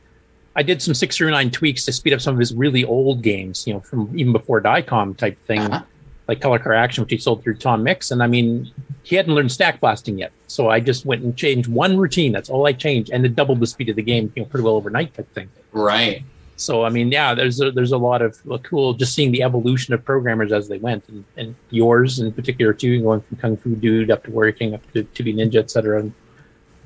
I 0.56 0.62
did 0.62 0.80
some 0.82 0.94
six 0.94 1.16
through 1.16 1.30
nine 1.30 1.50
tweaks 1.50 1.84
to 1.84 1.92
speed 1.92 2.12
up 2.14 2.20
some 2.20 2.34
of 2.34 2.40
his 2.40 2.54
really 2.54 2.84
old 2.84 3.22
games, 3.22 3.66
you 3.66 3.74
know, 3.74 3.80
from 3.80 4.10
even 4.18 4.32
before 4.32 4.60
Diecom 4.60 5.16
type 5.16 5.38
thing, 5.46 5.60
Uh-huh. 5.60 5.82
like 6.26 6.40
Color 6.40 6.58
Car 6.58 6.74
Action, 6.74 7.04
which 7.04 7.12
he 7.12 7.18
sold 7.18 7.42
through 7.42 7.56
Tom 7.56 7.82
Mix. 7.82 8.10
And 8.10 8.22
I 8.22 8.26
mean, 8.26 8.70
he 9.02 9.14
hadn't 9.16 9.34
learned 9.34 9.52
stack 9.52 9.80
blasting 9.80 10.18
yet, 10.18 10.32
so 10.48 10.68
I 10.68 10.80
just 10.80 11.06
went 11.06 11.22
and 11.22 11.36
changed 11.36 11.68
one 11.68 11.96
routine. 11.96 12.32
That's 12.32 12.50
all 12.50 12.66
I 12.66 12.72
changed, 12.72 13.10
and 13.12 13.24
it 13.24 13.36
doubled 13.36 13.60
the 13.60 13.66
speed 13.66 13.88
of 13.88 13.96
the 13.96 14.02
game, 14.02 14.32
you 14.34 14.42
know, 14.42 14.48
pretty 14.48 14.64
well 14.64 14.74
overnight 14.74 15.14
type 15.14 15.32
thing. 15.34 15.48
Right. 15.72 16.22
So 16.58 16.84
I 16.84 16.90
mean, 16.90 17.12
yeah, 17.12 17.34
there's 17.34 17.60
a, 17.60 17.70
there's 17.70 17.92
a 17.92 17.96
lot 17.96 18.20
of 18.20 18.36
cool 18.64 18.92
just 18.92 19.14
seeing 19.14 19.30
the 19.30 19.44
evolution 19.44 19.94
of 19.94 20.04
programmers 20.04 20.52
as 20.52 20.66
they 20.66 20.78
went, 20.78 21.08
and, 21.08 21.24
and 21.36 21.54
yours 21.70 22.18
in 22.18 22.32
particular 22.32 22.72
too, 22.74 23.00
going 23.00 23.20
from 23.20 23.36
Kung 23.38 23.56
Fu 23.56 23.76
Dude 23.76 24.10
up 24.10 24.24
to 24.24 24.30
Warrior 24.32 24.52
King 24.52 24.74
up 24.74 24.92
to 24.92 25.04
To 25.04 25.22
Be 25.22 25.32
Ninja, 25.32 25.60
et 25.60 25.70
cetera, 25.70 26.00
and, 26.00 26.12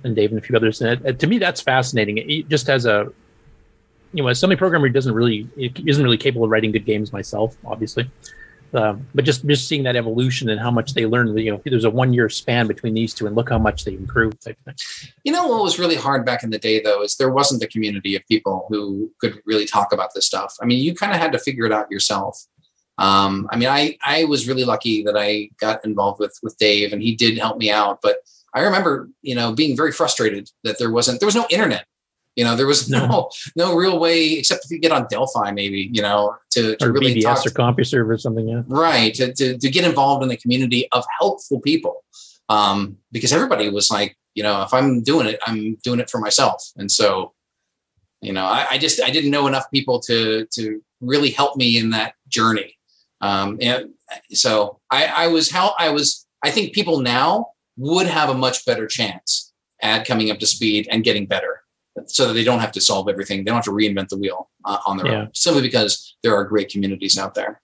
and 0.05 0.15
Dave 0.15 0.31
and 0.31 0.39
a 0.39 0.43
few 0.43 0.55
others. 0.55 0.83
And 0.83 1.05
it, 1.07 1.19
to 1.19 1.27
me, 1.27 1.39
that's 1.39 1.63
fascinating. 1.63 2.19
It, 2.19 2.31
it 2.31 2.49
just 2.51 2.69
as 2.69 2.85
a 2.85 3.11
you 4.13 4.23
know, 4.23 4.29
as 4.29 4.39
somebody 4.39 4.59
programmer 4.59 4.91
doesn't 4.91 5.15
really 5.15 5.49
isn't 5.57 6.05
really 6.05 6.19
capable 6.19 6.45
of 6.45 6.51
writing 6.51 6.71
good 6.71 6.85
games 6.85 7.11
myself, 7.11 7.57
obviously. 7.65 8.11
Um, 8.75 9.07
but 9.15 9.25
just 9.25 9.47
just 9.47 9.69
seeing 9.69 9.83
that 9.83 9.97
evolution 9.97 10.49
and 10.49 10.59
how 10.59 10.71
much 10.71 10.95
they 10.95 11.05
learned. 11.05 11.39
you 11.39 11.53
know, 11.53 11.61
there's 11.65 11.85
a 11.85 11.91
one 11.91 12.13
year 12.13 12.29
span 12.29 12.67
between 12.67 12.95
these 12.95 13.13
two, 13.13 13.27
and 13.27 13.37
look 13.37 13.51
how 13.51 13.59
much 13.59 13.85
they 13.85 13.93
improved. 13.93 14.47
You 15.25 15.33
know 15.33 15.47
what 15.47 15.63
was 15.63 15.79
really 15.79 15.97
hard 15.97 16.25
back 16.25 16.43
in 16.43 16.51
the 16.51 16.59
day, 16.59 16.81
though, 16.81 17.03
is 17.03 17.17
there 17.17 17.31
wasn't 17.31 17.63
a 17.63 17.67
community 17.67 18.17
of 18.17 18.27
people 18.27 18.67
who 18.71 19.11
could 19.21 19.41
really 19.45 19.67
talk 19.67 19.93
about 19.93 20.15
this 20.15 20.27
stuff. 20.27 20.57
I 20.61 20.65
mean, 20.65 20.83
you 20.83 20.95
kind 20.95 21.13
of 21.13 21.19
had 21.19 21.33
to 21.33 21.39
figure 21.39 21.67
it 21.67 21.73
out 21.73 21.91
yourself. 21.91 22.47
Um, 22.99 23.49
I 23.51 23.57
mean, 23.57 23.69
I 23.69 23.99
I 24.05 24.25
was 24.25 24.49
really 24.49 24.65
lucky 24.65 25.03
that 25.05 25.17
I 25.17 25.51
got 25.59 25.85
involved 25.85 26.21
with 26.21 26.39
with 26.43 26.57
Dave, 26.57 26.93
and 26.93 27.03
he 27.03 27.15
did 27.15 27.39
help 27.39 27.59
me 27.59 27.71
out. 27.71 28.01
But 28.03 28.19
I 28.55 28.61
remember, 28.61 29.11
you 29.23 29.35
know, 29.35 29.53
being 29.53 29.77
very 29.77 29.93
frustrated 29.93 30.51
that 30.65 30.79
there 30.79 30.91
wasn't 30.91 31.21
there 31.21 31.27
was 31.27 31.35
no 31.35 31.47
internet. 31.51 31.87
You 32.37 32.45
know, 32.45 32.57
there 32.57 32.67
was 32.67 32.89
no 32.89 33.07
No. 33.07 33.31
no, 33.57 33.75
real 33.75 33.99
way 33.99 34.35
except 34.35 34.65
if 34.65 34.71
you 34.71 34.79
get 34.79 34.93
on 34.93 35.07
Delphi, 35.11 35.51
maybe 35.53 35.91
you 35.93 36.03
know, 36.03 36.37
to, 36.51 36.77
to 36.77 36.87
Or 36.87 36.93
really 36.93 37.15
BBS 37.17 37.23
talk 37.23 37.47
or 37.47 37.51
CompuServe 37.51 38.09
or 38.09 38.19
something. 38.19 38.49
Yeah. 38.49 38.63
right 38.67 39.15
to, 39.15 39.33
to, 39.35 39.59
to 39.59 39.71
get 39.71 39.85
involved 39.85 40.23
in 40.23 40.29
the 40.29 40.37
community 40.37 40.89
of 40.93 41.05
helpful 41.19 41.61
people 41.61 42.03
um, 42.49 42.99
because 43.11 43.33
everybody 43.33 43.69
was 43.69 43.91
like 43.91 44.17
you 44.35 44.43
know 44.43 44.63
if 44.63 44.73
i'm 44.73 45.03
doing 45.03 45.27
it 45.27 45.39
i'm 45.47 45.77
doing 45.83 46.01
it 46.01 46.11
for 46.11 46.19
myself 46.19 46.71
and 46.77 46.91
so 46.91 47.33
you 48.21 48.33
know 48.33 48.45
I, 48.45 48.67
I 48.73 48.79
just 48.79 49.03
i 49.03 49.11
didn't 49.11 49.31
know 49.31 49.47
enough 49.47 49.71
people 49.71 50.01
to 50.01 50.47
to 50.53 50.83
really 51.01 51.31
help 51.31 51.57
me 51.57 51.79
in 51.79 51.91
that 51.91 52.15
journey 52.29 52.79
um, 53.21 53.59
and 53.61 53.91
so 54.33 54.81
i 54.91 55.07
i 55.07 55.27
was 55.27 55.51
how 55.51 55.75
i 55.79 55.89
was 55.91 56.27
i 56.43 56.51
think 56.51 56.75
people 56.75 57.01
now 57.01 57.49
would 57.77 58.07
have 58.07 58.29
a 58.29 58.35
much 58.35 58.65
better 58.65 58.87
chance 58.87 59.53
at 59.83 60.07
coming 60.07 60.31
up 60.31 60.39
to 60.39 60.47
speed 60.47 60.87
and 60.91 61.05
getting 61.05 61.27
better 61.27 61.62
so 62.07 62.27
that 62.29 62.33
they 62.35 62.45
don't 62.45 62.61
have 62.61 62.73
to 62.73 62.81
solve 62.81 63.09
everything 63.09 63.39
they 63.39 63.45
don't 63.45 63.57
have 63.57 63.65
to 63.65 63.71
reinvent 63.71 64.09
the 64.09 64.17
wheel 64.17 64.49
uh, 64.65 64.79
on 64.87 64.97
their 64.97 65.07
Yeah. 65.07 65.19
own 65.23 65.31
simply 65.35 65.63
because 65.63 66.17
there 66.23 66.35
are 66.35 66.45
great 66.45 66.69
communities 66.71 67.19
out 67.19 67.35
there 67.35 67.61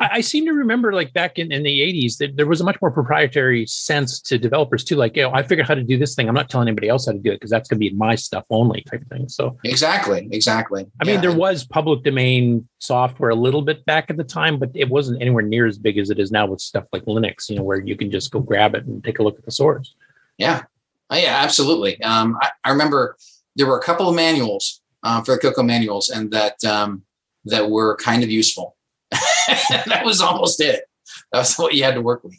I, 0.00 0.08
I 0.12 0.20
seem 0.20 0.46
to 0.46 0.52
remember 0.52 0.92
like 0.92 1.12
back 1.12 1.38
in, 1.38 1.50
in 1.50 1.62
the 1.64 1.80
80s 1.80 2.18
that 2.18 2.36
there 2.36 2.46
was 2.46 2.60
a 2.60 2.64
much 2.64 2.80
more 2.80 2.90
proprietary 2.90 3.66
sense 3.66 4.20
to 4.22 4.38
developers 4.38 4.84
too. 4.84 4.94
Like, 4.94 5.16
you 5.16 5.22
know, 5.22 5.32
I 5.34 5.42
figured 5.42 5.66
how 5.66 5.74
to 5.74 5.82
do 5.82 5.98
this 5.98 6.14
thing. 6.14 6.28
I'm 6.28 6.36
not 6.36 6.48
telling 6.48 6.68
anybody 6.68 6.88
else 6.88 7.06
how 7.06 7.12
to 7.12 7.18
do 7.18 7.32
it 7.32 7.36
because 7.36 7.50
that's 7.50 7.68
going 7.68 7.76
to 7.80 7.80
be 7.80 7.90
my 7.96 8.14
stuff 8.14 8.44
only 8.48 8.82
type 8.82 9.02
of 9.02 9.08
thing. 9.08 9.28
So, 9.28 9.58
Exactly, 9.64 10.28
exactly. 10.30 10.86
I 11.00 11.04
mean, 11.04 11.20
there 11.20 11.34
was 11.34 11.64
public 11.64 12.04
domain 12.04 12.68
software 12.78 13.30
a 13.30 13.34
little 13.34 13.60
bit 13.62 13.84
back 13.86 14.08
at 14.08 14.16
the 14.16 14.22
time, 14.22 14.60
but 14.60 14.70
it 14.72 14.88
wasn't 14.88 15.20
anywhere 15.20 15.42
near 15.42 15.66
as 15.66 15.78
big 15.78 15.98
as 15.98 16.10
it 16.10 16.20
is 16.20 16.30
now 16.30 16.46
with 16.46 16.60
stuff 16.60 16.84
like 16.92 17.02
Linux, 17.06 17.50
you 17.50 17.56
know, 17.56 17.64
where 17.64 17.80
you 17.80 17.96
can 17.96 18.08
just 18.12 18.30
go 18.30 18.38
grab 18.38 18.76
it 18.76 18.84
and 18.84 19.02
take 19.02 19.18
a 19.18 19.24
look 19.24 19.36
at 19.36 19.44
the 19.44 19.50
source. 19.50 19.94
yeah, 20.38 20.62
Oh, 21.10 21.16
yeah, 21.16 21.40
absolutely. 21.42 22.00
Um, 22.02 22.38
I, 22.40 22.50
I 22.64 22.70
remember 22.70 23.16
there 23.58 23.66
were 23.66 23.76
a 23.76 23.82
couple 23.82 24.08
of 24.08 24.14
manuals 24.14 24.80
uh, 25.02 25.20
for 25.22 25.34
the 25.34 25.38
Coco 25.38 25.62
manuals, 25.62 26.08
and 26.08 26.30
that 26.30 26.64
um, 26.64 27.02
that 27.44 27.68
were 27.68 27.96
kind 27.96 28.22
of 28.22 28.30
useful. 28.30 28.76
that 29.10 30.02
was 30.04 30.20
almost 30.20 30.60
it. 30.60 30.84
That 31.32 31.40
was 31.40 31.56
what 31.56 31.74
you 31.74 31.84
had 31.84 31.94
to 31.94 32.00
work 32.00 32.24
with. 32.24 32.34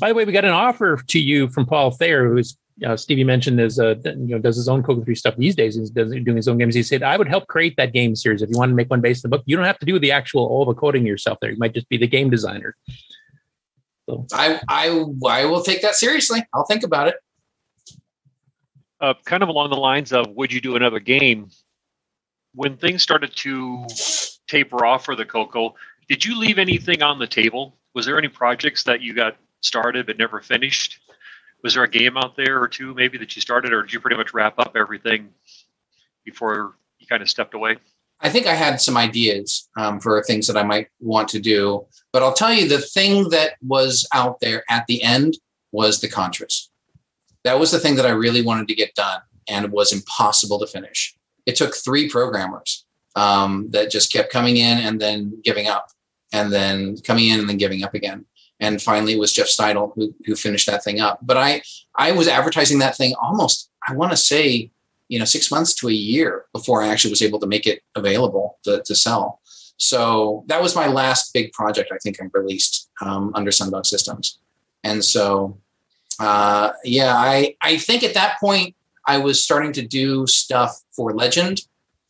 By 0.00 0.08
the 0.08 0.14
way, 0.14 0.24
we 0.24 0.32
got 0.32 0.44
an 0.44 0.50
offer 0.50 0.96
to 0.96 1.18
you 1.18 1.48
from 1.48 1.64
Paul 1.64 1.92
Thayer, 1.92 2.28
who's 2.28 2.56
uh, 2.86 2.96
Stevie 2.96 3.24
mentioned 3.24 3.60
is 3.60 3.78
uh, 3.78 3.94
you 4.04 4.14
know 4.16 4.38
does 4.38 4.56
his 4.56 4.68
own 4.68 4.82
Coco 4.82 5.02
3 5.02 5.14
stuff 5.14 5.36
these 5.36 5.56
days. 5.56 5.76
He's 5.76 5.90
does, 5.90 6.10
doing 6.10 6.36
his 6.36 6.48
own 6.48 6.58
games. 6.58 6.74
He 6.74 6.82
said, 6.82 7.02
"I 7.02 7.16
would 7.16 7.28
help 7.28 7.46
create 7.46 7.76
that 7.76 7.92
game 7.92 8.16
series 8.16 8.42
if 8.42 8.50
you 8.50 8.58
want 8.58 8.70
to 8.70 8.74
make 8.76 8.90
one 8.90 9.00
based 9.00 9.24
on 9.24 9.30
the 9.30 9.36
book. 9.36 9.44
You 9.46 9.56
don't 9.56 9.64
have 9.64 9.78
to 9.78 9.86
do 9.86 9.98
the 9.98 10.12
actual 10.12 10.46
all 10.46 10.64
the 10.64 10.74
coding 10.74 11.06
yourself. 11.06 11.38
There, 11.40 11.50
you 11.50 11.58
might 11.58 11.74
just 11.74 11.88
be 11.88 11.96
the 11.96 12.06
game 12.06 12.30
designer." 12.30 12.76
So 14.08 14.26
I, 14.32 14.60
I 14.68 15.04
I 15.26 15.44
will 15.44 15.62
take 15.62 15.82
that 15.82 15.94
seriously. 15.94 16.44
I'll 16.54 16.64
think 16.64 16.82
about 16.82 17.08
it. 17.08 17.16
Uh, 19.00 19.14
kind 19.24 19.42
of 19.42 19.48
along 19.48 19.70
the 19.70 19.76
lines 19.76 20.12
of 20.12 20.28
would 20.30 20.52
you 20.52 20.60
do 20.60 20.76
another 20.76 21.00
game? 21.00 21.50
When 22.54 22.76
things 22.76 23.02
started 23.02 23.34
to 23.36 23.86
taper 24.48 24.84
off 24.84 25.04
for 25.04 25.14
the 25.14 25.24
coco 25.24 25.74
did 26.08 26.24
you 26.24 26.38
leave 26.38 26.58
anything 26.58 27.02
on 27.02 27.18
the 27.18 27.26
table? 27.26 27.76
Was 27.94 28.06
there 28.06 28.18
any 28.18 28.28
projects 28.28 28.82
that 28.84 29.02
you 29.02 29.14
got 29.14 29.36
started 29.60 30.06
but 30.06 30.18
never 30.18 30.40
finished? 30.40 31.00
Was 31.62 31.74
there 31.74 31.84
a 31.84 31.90
game 31.90 32.16
out 32.16 32.34
there 32.34 32.60
or 32.60 32.66
two 32.66 32.94
maybe 32.94 33.18
that 33.18 33.36
you 33.36 33.42
started 33.42 33.72
or 33.72 33.82
did 33.82 33.92
you 33.92 34.00
pretty 34.00 34.16
much 34.16 34.32
wrap 34.32 34.58
up 34.58 34.74
everything 34.74 35.28
before 36.24 36.76
you 36.98 37.06
kind 37.06 37.22
of 37.22 37.28
stepped 37.28 37.52
away? 37.52 37.76
I 38.20 38.30
think 38.30 38.46
I 38.46 38.54
had 38.54 38.80
some 38.80 38.96
ideas 38.96 39.68
um, 39.76 40.00
for 40.00 40.22
things 40.22 40.46
that 40.46 40.56
I 40.56 40.62
might 40.62 40.88
want 40.98 41.28
to 41.28 41.40
do, 41.40 41.86
but 42.12 42.22
I'll 42.22 42.32
tell 42.32 42.52
you 42.52 42.68
the 42.68 42.80
thing 42.80 43.28
that 43.30 43.52
was 43.60 44.08
out 44.14 44.40
there 44.40 44.64
at 44.70 44.86
the 44.88 45.02
end 45.02 45.38
was 45.72 46.00
the 46.00 46.08
Contras. 46.08 46.67
That 47.48 47.58
was 47.58 47.70
the 47.70 47.78
thing 47.78 47.96
that 47.96 48.04
I 48.04 48.10
really 48.10 48.42
wanted 48.42 48.68
to 48.68 48.74
get 48.74 48.94
done, 48.94 49.22
and 49.48 49.64
it 49.64 49.70
was 49.70 49.90
impossible 49.90 50.58
to 50.58 50.66
finish. 50.66 51.16
It 51.46 51.56
took 51.56 51.74
three 51.74 52.06
programmers 52.06 52.84
um, 53.16 53.70
that 53.70 53.90
just 53.90 54.12
kept 54.12 54.30
coming 54.30 54.58
in 54.58 54.76
and 54.76 55.00
then 55.00 55.40
giving 55.42 55.66
up, 55.66 55.88
and 56.30 56.52
then 56.52 56.98
coming 56.98 57.28
in 57.28 57.40
and 57.40 57.48
then 57.48 57.56
giving 57.56 57.82
up 57.84 57.94
again. 57.94 58.26
And 58.60 58.82
finally, 58.82 59.14
it 59.14 59.18
was 59.18 59.32
Jeff 59.32 59.46
Steidl 59.46 59.92
who, 59.94 60.14
who 60.26 60.36
finished 60.36 60.66
that 60.66 60.84
thing 60.84 61.00
up. 61.00 61.20
But 61.22 61.38
I 61.38 61.62
I 61.96 62.12
was 62.12 62.28
advertising 62.28 62.80
that 62.80 62.98
thing 62.98 63.14
almost 63.14 63.70
I 63.88 63.94
want 63.94 64.10
to 64.10 64.18
say 64.18 64.70
you 65.08 65.18
know 65.18 65.24
six 65.24 65.50
months 65.50 65.72
to 65.76 65.88
a 65.88 66.02
year 66.12 66.44
before 66.52 66.82
I 66.82 66.88
actually 66.88 67.12
was 67.12 67.22
able 67.22 67.40
to 67.40 67.46
make 67.46 67.66
it 67.66 67.80
available 67.94 68.58
to, 68.64 68.82
to 68.84 68.94
sell. 68.94 69.40
So 69.78 70.44
that 70.48 70.60
was 70.60 70.76
my 70.76 70.86
last 70.86 71.32
big 71.32 71.52
project 71.52 71.92
I 71.94 71.98
think 72.02 72.20
I 72.20 72.26
released 72.34 72.90
um, 73.00 73.32
under 73.34 73.50
Sundog 73.50 73.86
Systems, 73.86 74.38
and 74.84 75.02
so 75.02 75.56
uh, 76.18 76.72
yeah, 76.84 77.14
I 77.14 77.56
I 77.62 77.78
think 77.78 78.02
at 78.02 78.14
that 78.14 78.38
point 78.40 78.74
I 79.06 79.18
was 79.18 79.42
starting 79.42 79.72
to 79.72 79.82
do 79.82 80.26
stuff 80.26 80.82
for 80.92 81.12
Legend, 81.12 81.62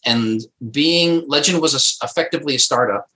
and 0.05 0.43
being 0.71 1.27
Legend 1.29 1.61
was 1.61 1.75
a, 1.75 2.05
effectively 2.05 2.55
a 2.55 2.59
startup 2.59 3.09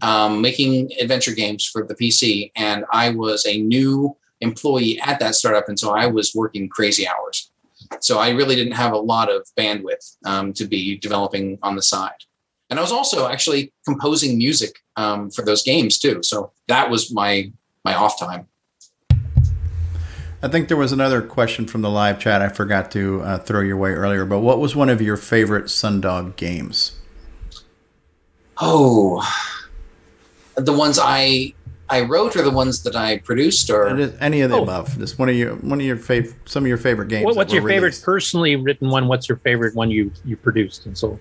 um, 0.00 0.40
making 0.40 0.90
adventure 1.00 1.34
games 1.34 1.66
for 1.66 1.86
the 1.86 1.94
PC, 1.94 2.50
and 2.56 2.84
I 2.92 3.10
was 3.10 3.46
a 3.46 3.58
new 3.58 4.16
employee 4.40 5.00
at 5.00 5.20
that 5.20 5.34
startup, 5.34 5.68
and 5.68 5.78
so 5.78 5.92
I 5.92 6.06
was 6.06 6.34
working 6.34 6.68
crazy 6.68 7.06
hours. 7.06 7.50
So 8.00 8.18
I 8.18 8.30
really 8.30 8.56
didn't 8.56 8.72
have 8.72 8.92
a 8.92 8.98
lot 8.98 9.30
of 9.30 9.46
bandwidth 9.58 10.16
um, 10.24 10.52
to 10.54 10.64
be 10.66 10.96
developing 10.96 11.58
on 11.62 11.76
the 11.76 11.82
side. 11.82 12.24
And 12.70 12.78
I 12.78 12.82
was 12.82 12.92
also 12.92 13.28
actually 13.28 13.72
composing 13.84 14.38
music 14.38 14.78
um, 14.96 15.30
for 15.30 15.44
those 15.44 15.62
games 15.62 15.98
too. 15.98 16.22
So 16.22 16.52
that 16.68 16.90
was 16.90 17.12
my 17.12 17.52
my 17.84 17.94
off 17.94 18.18
time. 18.18 18.46
I 20.42 20.48
think 20.48 20.68
there 20.68 20.76
was 20.76 20.92
another 20.92 21.22
question 21.22 21.66
from 21.66 21.82
the 21.82 21.90
live 21.90 22.18
chat 22.18 22.42
I 22.42 22.48
forgot 22.48 22.90
to 22.92 23.22
uh, 23.22 23.38
throw 23.38 23.60
your 23.60 23.76
way 23.76 23.92
earlier. 23.92 24.24
But 24.24 24.40
what 24.40 24.58
was 24.58 24.74
one 24.74 24.88
of 24.88 25.00
your 25.00 25.16
favorite 25.16 25.66
Sundog 25.66 26.34
games? 26.36 26.98
Oh, 28.60 29.22
the 30.56 30.72
ones 30.72 30.98
I 31.00 31.54
I 31.88 32.00
wrote 32.00 32.36
or 32.36 32.42
the 32.42 32.50
ones 32.50 32.82
that 32.84 32.96
I 32.96 33.18
produced 33.18 33.68
or 33.70 33.86
any 34.20 34.40
of 34.40 34.50
the 34.50 34.56
oh. 34.56 34.62
above. 34.62 34.98
Just 34.98 35.18
one 35.18 35.28
of 35.28 35.36
your 35.36 35.56
one 35.56 35.78
of 35.78 35.86
your 35.86 35.96
favorite 35.96 36.34
some 36.46 36.64
of 36.64 36.68
your 36.68 36.78
favorite 36.78 37.08
games. 37.08 37.24
What, 37.24 37.36
what's 37.36 37.52
your 37.52 37.66
favorite 37.68 38.00
personally 38.02 38.56
written 38.56 38.88
one? 38.88 39.08
What's 39.08 39.28
your 39.28 39.38
favorite 39.38 39.74
one 39.74 39.90
you 39.90 40.10
you 40.24 40.36
produced 40.36 40.86
and 40.86 40.96
sold? 40.96 41.20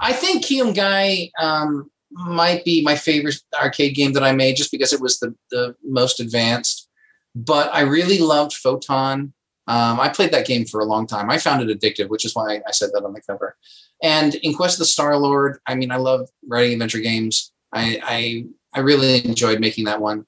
I 0.00 0.12
think 0.12 0.44
Kyum-Gai 0.44 1.30
um, 1.40 1.90
might 2.10 2.64
be 2.64 2.82
my 2.82 2.94
favorite 2.96 3.36
arcade 3.60 3.96
game 3.96 4.12
that 4.12 4.22
I 4.22 4.32
made 4.32 4.56
just 4.56 4.70
because 4.70 4.92
it 4.92 5.00
was 5.00 5.18
the 5.20 5.34
the 5.50 5.74
most 5.84 6.20
advanced. 6.20 6.87
But 7.34 7.72
I 7.74 7.82
really 7.82 8.18
loved 8.18 8.52
Photon. 8.54 9.32
Um, 9.66 10.00
I 10.00 10.08
played 10.08 10.32
that 10.32 10.46
game 10.46 10.64
for 10.64 10.80
a 10.80 10.86
long 10.86 11.06
time. 11.06 11.30
I 11.30 11.38
found 11.38 11.68
it 11.68 11.78
addictive, 11.78 12.08
which 12.08 12.24
is 12.24 12.34
why 12.34 12.60
I 12.66 12.70
said 12.70 12.90
that 12.92 13.04
on 13.04 13.12
the 13.12 13.20
cover. 13.20 13.56
And 14.02 14.34
in 14.36 14.54
Quest 14.54 14.76
of 14.76 14.80
the 14.80 14.84
Star 14.86 15.16
Lord, 15.18 15.58
I 15.66 15.74
mean, 15.74 15.90
I 15.90 15.96
love 15.96 16.28
writing 16.46 16.72
adventure 16.72 17.00
games. 17.00 17.52
I, 17.72 18.00
I 18.02 18.44
I 18.74 18.80
really 18.80 19.24
enjoyed 19.24 19.60
making 19.60 19.84
that 19.86 20.00
one. 20.00 20.26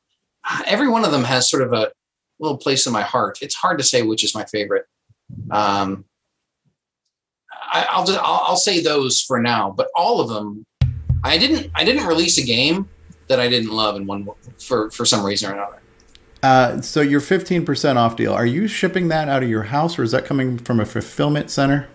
Every 0.66 0.88
one 0.88 1.04
of 1.04 1.12
them 1.12 1.24
has 1.24 1.48
sort 1.48 1.62
of 1.62 1.72
a 1.72 1.92
little 2.38 2.58
place 2.58 2.86
in 2.86 2.92
my 2.92 3.02
heart. 3.02 3.38
It's 3.42 3.54
hard 3.54 3.78
to 3.78 3.84
say 3.84 4.02
which 4.02 4.24
is 4.24 4.34
my 4.34 4.44
favorite. 4.44 4.86
Um, 5.50 6.04
I, 7.72 7.98
will 7.98 8.06
just 8.06 8.18
I'll, 8.18 8.44
I'll 8.48 8.56
say 8.56 8.80
those 8.80 9.20
for 9.20 9.40
now, 9.40 9.70
but 9.70 9.88
all 9.94 10.20
of 10.20 10.28
them, 10.28 10.64
I 11.22 11.38
didn't 11.38 11.70
I 11.74 11.84
didn't 11.84 12.06
release 12.06 12.38
a 12.38 12.42
game 12.42 12.88
that 13.28 13.38
I 13.38 13.48
didn't 13.48 13.70
love 13.70 13.96
in 13.96 14.06
one 14.06 14.26
for 14.58 14.90
for 14.90 15.04
some 15.04 15.24
reason 15.24 15.50
or 15.50 15.54
another. 15.54 15.79
Uh, 16.42 16.80
so 16.80 17.00
your 17.00 17.20
15% 17.20 17.96
off 17.96 18.16
deal, 18.16 18.32
are 18.32 18.46
you 18.46 18.66
shipping 18.66 19.08
that 19.08 19.28
out 19.28 19.42
of 19.42 19.48
your 19.48 19.64
house 19.64 19.98
or 19.98 20.02
is 20.02 20.12
that 20.12 20.24
coming 20.24 20.58
from 20.58 20.80
a 20.80 20.86
fulfillment 20.86 21.50
center? 21.50 21.88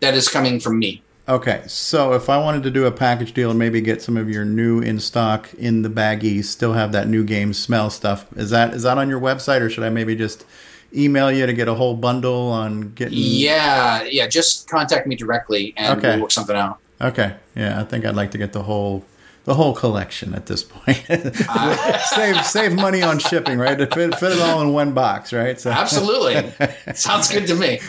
That 0.00 0.14
is 0.14 0.28
coming 0.28 0.60
from 0.60 0.78
me. 0.78 1.02
Okay, 1.28 1.62
so 1.68 2.12
if 2.14 2.28
I 2.28 2.38
wanted 2.38 2.64
to 2.64 2.70
do 2.70 2.86
a 2.86 2.90
package 2.90 3.32
deal 3.32 3.50
and 3.50 3.58
maybe 3.58 3.80
get 3.80 4.02
some 4.02 4.16
of 4.16 4.28
your 4.28 4.44
new 4.44 4.80
in 4.80 4.98
stock 4.98 5.52
in 5.54 5.82
the 5.82 5.88
baggies, 5.88 6.44
still 6.44 6.72
have 6.72 6.90
that 6.92 7.06
new 7.06 7.22
game 7.22 7.52
smell 7.52 7.88
stuff, 7.88 8.26
is 8.36 8.50
that 8.50 8.74
is 8.74 8.82
that 8.82 8.98
on 8.98 9.08
your 9.08 9.20
website 9.20 9.60
or 9.60 9.70
should 9.70 9.84
I 9.84 9.90
maybe 9.90 10.16
just 10.16 10.44
email 10.92 11.30
you 11.30 11.46
to 11.46 11.52
get 11.52 11.68
a 11.68 11.74
whole 11.74 11.94
bundle 11.94 12.48
on 12.48 12.92
getting? 12.94 13.16
Yeah, 13.16 14.02
yeah, 14.02 14.26
just 14.26 14.68
contact 14.68 15.06
me 15.06 15.14
directly 15.14 15.72
and 15.76 15.98
okay. 15.98 16.12
we'll 16.12 16.22
work 16.22 16.32
something 16.32 16.56
out. 16.56 16.78
Okay, 17.00 17.36
yeah, 17.54 17.80
I 17.80 17.84
think 17.84 18.04
I'd 18.04 18.16
like 18.16 18.32
to 18.32 18.38
get 18.38 18.52
the 18.52 18.64
whole 18.64 19.04
the 19.50 19.56
whole 19.56 19.74
collection 19.74 20.32
at 20.32 20.46
this 20.46 20.62
point. 20.62 21.04
save 22.14 22.46
save 22.46 22.72
money 22.72 23.02
on 23.02 23.18
shipping, 23.18 23.58
right? 23.58 23.76
To 23.76 23.86
fit, 23.88 24.14
fit 24.14 24.30
it 24.30 24.40
all 24.40 24.62
in 24.62 24.72
one 24.72 24.94
box, 24.94 25.32
right? 25.32 25.58
So. 25.58 25.72
Absolutely, 25.72 26.52
sounds 26.94 27.28
good 27.28 27.48
to 27.48 27.56
me. 27.56 27.80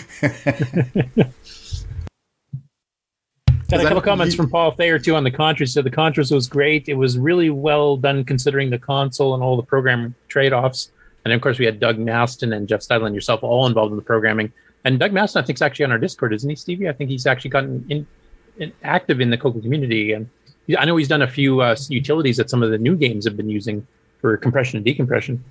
Got 3.69 3.79
a 3.79 3.83
couple 3.83 4.01
comments 4.01 4.33
from 4.33 4.49
Paul 4.49 4.71
Thayer 4.71 4.97
too 4.97 5.15
on 5.15 5.23
the 5.23 5.29
Contras. 5.29 5.59
He 5.59 5.65
said 5.67 5.83
the 5.83 5.91
Contras 5.91 6.33
was 6.33 6.47
great. 6.47 6.89
It 6.89 6.95
was 6.95 7.19
really 7.19 7.51
well 7.51 7.95
done 7.95 8.23
considering 8.23 8.71
the 8.71 8.79
console 8.79 9.35
and 9.35 9.43
all 9.43 9.55
the 9.55 9.61
program 9.61 10.15
trade 10.29 10.53
offs. 10.53 10.91
And 11.25 11.31
of 11.31 11.41
course, 11.41 11.59
we 11.59 11.65
had 11.65 11.79
Doug 11.79 11.99
Masten 11.99 12.55
and 12.55 12.67
Jeff 12.67 12.79
Steidl 12.79 13.05
and 13.05 13.13
yourself 13.13 13.43
all 13.43 13.67
involved 13.67 13.91
in 13.91 13.97
the 13.97 14.03
programming. 14.03 14.51
And 14.83 14.97
Doug 14.97 15.11
Masten, 15.11 15.39
I 15.39 15.45
think, 15.45 15.57
is 15.57 15.61
actually 15.61 15.85
on 15.85 15.91
our 15.91 15.99
Discord, 15.99 16.33
isn't 16.33 16.49
he, 16.49 16.55
Stevie? 16.55 16.89
I 16.89 16.93
think 16.93 17.11
he's 17.11 17.27
actually 17.27 17.51
gotten 17.51 17.85
in, 17.87 18.07
in 18.57 18.73
active 18.81 19.21
in 19.21 19.29
the 19.29 19.37
Coco 19.37 19.61
community. 19.61 20.13
And 20.13 20.27
I 20.77 20.85
know 20.85 20.95
he's 20.95 21.07
done 21.07 21.21
a 21.21 21.27
few 21.27 21.61
uh, 21.61 21.75
utilities 21.89 22.37
that 22.37 22.49
some 22.49 22.63
of 22.63 22.71
the 22.71 22.77
new 22.77 22.95
games 22.95 23.25
have 23.25 23.35
been 23.35 23.49
using 23.49 23.85
for 24.19 24.37
compression 24.37 24.77
and 24.77 24.85
decompression. 24.85 25.43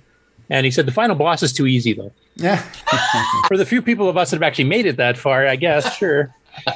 And 0.49 0.65
he 0.65 0.71
said 0.71 0.85
the 0.85 0.91
final 0.91 1.15
boss 1.15 1.43
is 1.43 1.53
too 1.53 1.65
easy, 1.65 1.93
though. 1.93 2.11
Yeah. 2.35 2.57
for 3.47 3.57
the 3.57 3.65
few 3.65 3.81
people 3.81 4.09
of 4.09 4.17
us 4.17 4.31
that 4.31 4.37
have 4.37 4.43
actually 4.43 4.65
made 4.65 4.85
it 4.85 4.97
that 4.97 5.17
far, 5.17 5.47
I 5.47 5.55
guess, 5.55 5.95
sure. 5.95 6.35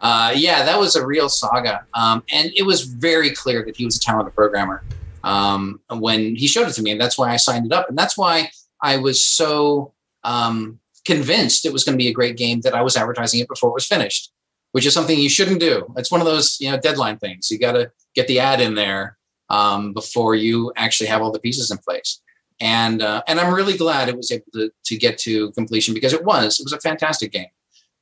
uh, 0.00 0.32
yeah, 0.34 0.64
that 0.64 0.78
was 0.78 0.96
a 0.96 1.06
real 1.06 1.28
saga. 1.28 1.86
Um, 1.94 2.24
and 2.32 2.50
it 2.56 2.64
was 2.64 2.82
very 2.82 3.30
clear 3.30 3.64
that 3.64 3.76
he 3.76 3.84
was 3.84 3.96
a 3.96 4.00
talented 4.00 4.34
programmer 4.34 4.82
um, 5.22 5.80
when 5.90 6.34
he 6.34 6.48
showed 6.48 6.68
it 6.68 6.72
to 6.72 6.82
me. 6.82 6.90
And 6.90 7.00
that's 7.00 7.16
why 7.16 7.30
I 7.30 7.36
signed 7.36 7.66
it 7.66 7.72
up. 7.72 7.88
And 7.88 7.96
that's 7.96 8.18
why 8.18 8.50
I 8.82 8.96
was 8.96 9.24
so 9.24 9.92
um, 10.24 10.80
convinced 11.04 11.64
it 11.64 11.72
was 11.72 11.84
going 11.84 11.96
to 11.96 12.02
be 12.02 12.08
a 12.08 12.12
great 12.12 12.36
game 12.36 12.62
that 12.62 12.74
I 12.74 12.82
was 12.82 12.96
advertising 12.96 13.40
it 13.40 13.48
before 13.48 13.70
it 13.70 13.74
was 13.74 13.86
finished, 13.86 14.31
which 14.72 14.86
is 14.86 14.94
something 14.94 15.18
you 15.18 15.30
shouldn't 15.30 15.60
do. 15.60 15.92
It's 15.96 16.10
one 16.10 16.20
of 16.20 16.26
those, 16.26 16.58
you 16.60 16.70
know, 16.70 16.78
deadline 16.78 17.18
things. 17.18 17.50
You 17.50 17.58
got 17.58 17.72
to 17.72 17.90
get 18.14 18.26
the 18.26 18.40
ad 18.40 18.60
in 18.60 18.74
there 18.74 19.16
um, 19.48 19.92
before 19.92 20.34
you 20.34 20.72
actually 20.76 21.08
have 21.08 21.22
all 21.22 21.32
the 21.32 21.38
pieces 21.38 21.70
in 21.70 21.78
place. 21.78 22.20
And 22.60 23.02
uh, 23.02 23.22
and 23.26 23.40
I'm 23.40 23.54
really 23.54 23.76
glad 23.76 24.08
it 24.08 24.16
was 24.16 24.30
able 24.30 24.44
to, 24.54 24.70
to 24.84 24.96
get 24.96 25.18
to 25.18 25.50
completion 25.52 25.94
because 25.94 26.12
it 26.12 26.24
was 26.24 26.60
it 26.60 26.64
was 26.64 26.72
a 26.72 26.80
fantastic 26.80 27.32
game 27.32 27.48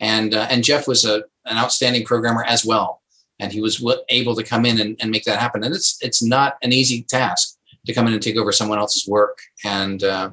and 0.00 0.34
uh, 0.34 0.46
and 0.50 0.64
Jeff 0.64 0.88
was 0.88 1.04
a 1.04 1.22
an 1.44 1.56
outstanding 1.56 2.04
programmer 2.04 2.44
as 2.44 2.64
well, 2.64 3.02
and 3.38 3.52
he 3.52 3.60
was 3.60 3.76
w- 3.78 4.00
able 4.08 4.34
to 4.34 4.42
come 4.42 4.64
in 4.64 4.80
and, 4.80 4.96
and 5.00 5.10
make 5.10 5.24
that 5.24 5.38
happen. 5.38 5.62
And 5.62 5.74
it's 5.74 5.98
it's 6.02 6.22
not 6.22 6.56
an 6.62 6.72
easy 6.72 7.02
task 7.02 7.56
to 7.86 7.94
come 7.94 8.06
in 8.06 8.14
and 8.14 8.22
take 8.22 8.36
over 8.36 8.52
someone 8.52 8.78
else's 8.78 9.06
work 9.06 9.38
and 9.64 10.02
uh, 10.02 10.30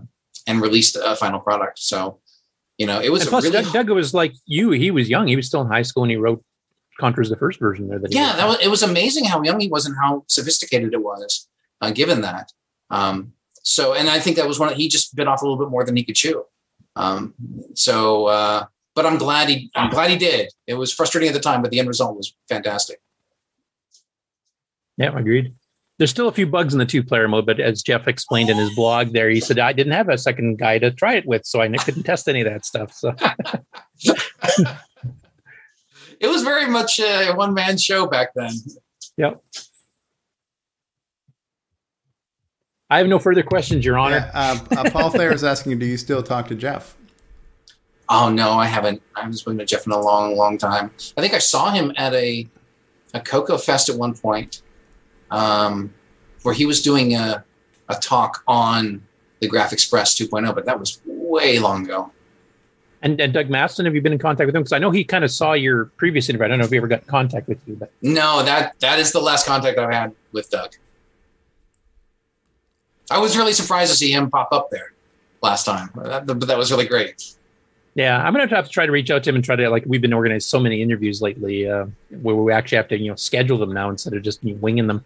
and 0.47 0.61
release 0.61 0.95
a 0.95 1.15
final 1.15 1.39
product. 1.39 1.79
So, 1.79 2.19
you 2.77 2.85
know, 2.85 2.99
it 2.99 3.11
was 3.11 3.21
and 3.21 3.29
plus 3.29 3.43
really 3.43 3.63
Doug, 3.63 3.73
Doug 3.73 3.89
was 3.89 4.13
like 4.13 4.33
you; 4.45 4.71
he 4.71 4.91
was 4.91 5.09
young. 5.09 5.27
He 5.27 5.35
was 5.35 5.47
still 5.47 5.61
in 5.61 5.67
high 5.67 5.81
school, 5.81 6.03
and 6.03 6.11
he 6.11 6.17
wrote 6.17 6.43
Contras 7.01 7.29
the 7.29 7.35
first 7.35 7.59
version 7.59 7.87
there. 7.87 7.99
That 7.99 8.13
yeah, 8.13 8.35
that 8.35 8.47
was, 8.47 8.57
it 8.61 8.67
was 8.69 8.83
amazing 8.83 9.25
how 9.25 9.41
young 9.43 9.59
he 9.59 9.67
was 9.67 9.85
and 9.85 9.95
how 10.01 10.23
sophisticated 10.27 10.93
it 10.93 11.03
was, 11.03 11.47
uh, 11.81 11.91
given 11.91 12.21
that. 12.21 12.51
Um, 12.89 13.33
so, 13.63 13.93
and 13.93 14.09
I 14.09 14.19
think 14.19 14.37
that 14.37 14.47
was 14.47 14.59
one. 14.59 14.73
He 14.73 14.87
just 14.87 15.15
bit 15.15 15.27
off 15.27 15.41
a 15.41 15.45
little 15.45 15.57
bit 15.57 15.71
more 15.71 15.83
than 15.83 15.95
he 15.95 16.03
could 16.03 16.15
chew. 16.15 16.45
Um, 16.95 17.33
so, 17.73 18.27
uh, 18.27 18.65
but 18.95 19.05
I'm 19.05 19.17
glad 19.17 19.49
he 19.49 19.71
I'm 19.75 19.89
glad 19.89 20.09
he 20.09 20.17
did. 20.17 20.51
It 20.67 20.75
was 20.75 20.93
frustrating 20.93 21.29
at 21.29 21.33
the 21.33 21.39
time, 21.39 21.61
but 21.61 21.71
the 21.71 21.79
end 21.79 21.87
result 21.87 22.15
was 22.15 22.35
fantastic. 22.47 23.01
Yeah, 24.97 25.17
agreed. 25.17 25.53
There's 25.97 26.11
still 26.11 26.27
a 26.27 26.31
few 26.31 26.45
bugs 26.45 26.73
in 26.73 26.79
the 26.79 26.85
two 26.85 27.03
player 27.03 27.27
mode, 27.27 27.47
but 27.47 27.59
as 27.59 27.81
Jeff 27.81 28.07
explained 28.07 28.51
in 28.51 28.57
his 28.57 28.73
blog 28.75 29.13
there, 29.13 29.29
he 29.29 29.39
said 29.39 29.57
I 29.57 29.73
didn't 29.73 29.93
have 29.93 30.09
a 30.09 30.17
second 30.17 30.59
guy 30.59 30.77
to 30.77 30.91
try 30.91 31.15
it 31.15 31.25
with, 31.25 31.45
so 31.45 31.59
I 31.59 31.69
couldn't 31.69 32.03
test 32.03 32.29
any 32.29 32.41
of 32.41 32.47
that 32.47 32.65
stuff. 32.65 32.93
So 32.93 33.15
it 36.19 36.27
was 36.27 36.43
very 36.43 36.67
much 36.67 36.99
a 36.99 37.31
one 37.31 37.55
man 37.55 37.77
show 37.77 38.05
back 38.05 38.29
then. 38.35 38.51
Yep. 39.17 39.41
I 42.89 42.99
have 42.99 43.07
no 43.07 43.19
further 43.19 43.43
questions, 43.43 43.83
Your 43.83 43.97
Honor. 43.97 44.29
Yeah, 44.33 44.59
uh, 44.71 44.75
uh, 44.77 44.89
Paul 44.91 45.09
Thayer 45.09 45.33
is 45.33 45.43
asking, 45.43 45.77
do 45.77 45.85
you 45.85 45.97
still 45.97 46.23
talk 46.23 46.47
to 46.47 46.55
Jeff? 46.55 46.95
Oh 48.09 48.29
no, 48.29 48.51
I 48.51 48.67
haven't. 48.67 49.01
I 49.15 49.21
haven't 49.21 49.35
spoken 49.35 49.57
to 49.57 49.65
Jeff 49.65 49.85
in 49.85 49.91
a 49.91 49.99
long, 49.99 50.37
long 50.37 50.57
time. 50.57 50.91
I 51.17 51.21
think 51.21 51.33
I 51.33 51.39
saw 51.39 51.71
him 51.71 51.91
at 51.97 52.13
a 52.13 52.47
a 53.13 53.19
Coco 53.19 53.57
Fest 53.57 53.89
at 53.89 53.97
one 53.97 54.13
point, 54.13 54.61
um, 55.31 55.93
where 56.43 56.53
he 56.53 56.65
was 56.65 56.81
doing 56.81 57.15
a 57.15 57.43
a 57.89 57.95
talk 57.95 58.43
on 58.47 59.01
the 59.39 59.47
Graph 59.47 59.73
Express 59.73 60.15
2.0, 60.15 60.53
but 60.55 60.65
that 60.65 60.79
was 60.79 60.99
way 61.05 61.59
long 61.59 61.85
ago. 61.85 62.11
And, 63.01 63.21
and 63.21 63.31
Doug 63.31 63.47
Masten, 63.47 63.85
have 63.85 63.93
you 63.93 64.01
been 64.01 64.13
in 64.13 64.19
contact 64.19 64.47
with 64.47 64.55
him? 64.55 64.63
Because 64.63 64.73
I 64.73 64.79
know 64.79 64.89
he 64.89 65.03
kind 65.03 65.23
of 65.23 65.29
saw 65.29 65.53
your 65.53 65.85
previous 65.97 66.29
interview. 66.29 66.45
I 66.45 66.47
don't 66.47 66.57
know 66.57 66.65
if 66.65 66.71
he 66.71 66.77
ever 66.77 66.87
got 66.87 67.01
in 67.01 67.07
contact 67.07 67.47
with 67.47 67.59
you, 67.67 67.75
but 67.75 67.91
no, 68.01 68.43
that 68.43 68.79
that 68.79 68.97
is 68.97 69.11
the 69.11 69.21
last 69.21 69.45
contact 69.45 69.77
I've 69.77 69.93
had 69.93 70.15
with 70.31 70.49
Doug. 70.49 70.73
I 73.11 73.19
was 73.19 73.37
really 73.37 73.53
surprised 73.53 73.91
to 73.91 73.97
see 73.97 74.11
him 74.11 74.29
pop 74.29 74.49
up 74.51 74.69
there 74.71 74.93
last 75.41 75.63
time, 75.65 75.91
but 75.93 76.25
that, 76.25 76.39
that 76.47 76.57
was 76.57 76.71
really 76.71 76.87
great. 76.87 77.35
Yeah, 77.97 78.21
I'm 78.23 78.31
gonna 78.31 78.47
have 78.47 78.65
to 78.65 78.69
try 78.69 78.85
to 78.85 78.91
reach 78.91 79.09
out 79.09 79.23
to 79.23 79.31
him 79.31 79.37
and 79.37 79.43
try 79.43 79.55
to 79.55 79.71
like 79.71 79.83
we've 79.87 80.03
been 80.03 80.13
organizing 80.13 80.41
so 80.41 80.59
many 80.59 80.83
interviews 80.83 81.19
lately 81.19 81.67
uh, 81.67 81.87
where 82.21 82.35
we 82.35 82.53
actually 82.53 82.75
have 82.75 82.87
to 82.89 82.97
you 82.99 83.09
know 83.09 83.15
schedule 83.15 83.57
them 83.57 83.73
now 83.73 83.89
instead 83.89 84.13
of 84.13 84.21
just 84.21 84.43
you 84.43 84.53
know, 84.53 84.59
winging 84.59 84.85
them. 84.85 85.03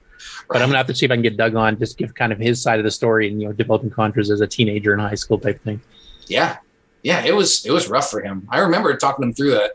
But 0.49 0.61
I'm 0.61 0.67
gonna 0.67 0.77
have 0.77 0.87
to 0.87 0.93
see 0.93 1.05
if 1.05 1.11
I 1.11 1.15
can 1.15 1.21
get 1.21 1.37
Doug 1.37 1.55
on, 1.55 1.79
just 1.79 1.97
give 1.97 2.13
kind 2.13 2.33
of 2.33 2.37
his 2.37 2.61
side 2.61 2.79
of 2.79 2.83
the 2.83 2.91
story 2.91 3.29
and 3.29 3.41
you 3.41 3.47
know 3.47 3.53
developing 3.53 3.91
Contras 3.91 4.29
as 4.29 4.41
a 4.41 4.47
teenager 4.47 4.93
in 4.93 4.99
high 4.99 5.15
school 5.15 5.39
type 5.39 5.63
thing. 5.63 5.79
Yeah, 6.27 6.57
yeah, 7.01 7.23
it 7.23 7.33
was 7.33 7.65
it 7.65 7.71
was 7.71 7.87
rough 7.87 8.11
for 8.11 8.19
him. 8.19 8.45
I 8.51 8.59
remember 8.59 8.93
talking 8.97 9.23
him 9.23 9.33
through 9.33 9.51
that 9.51 9.71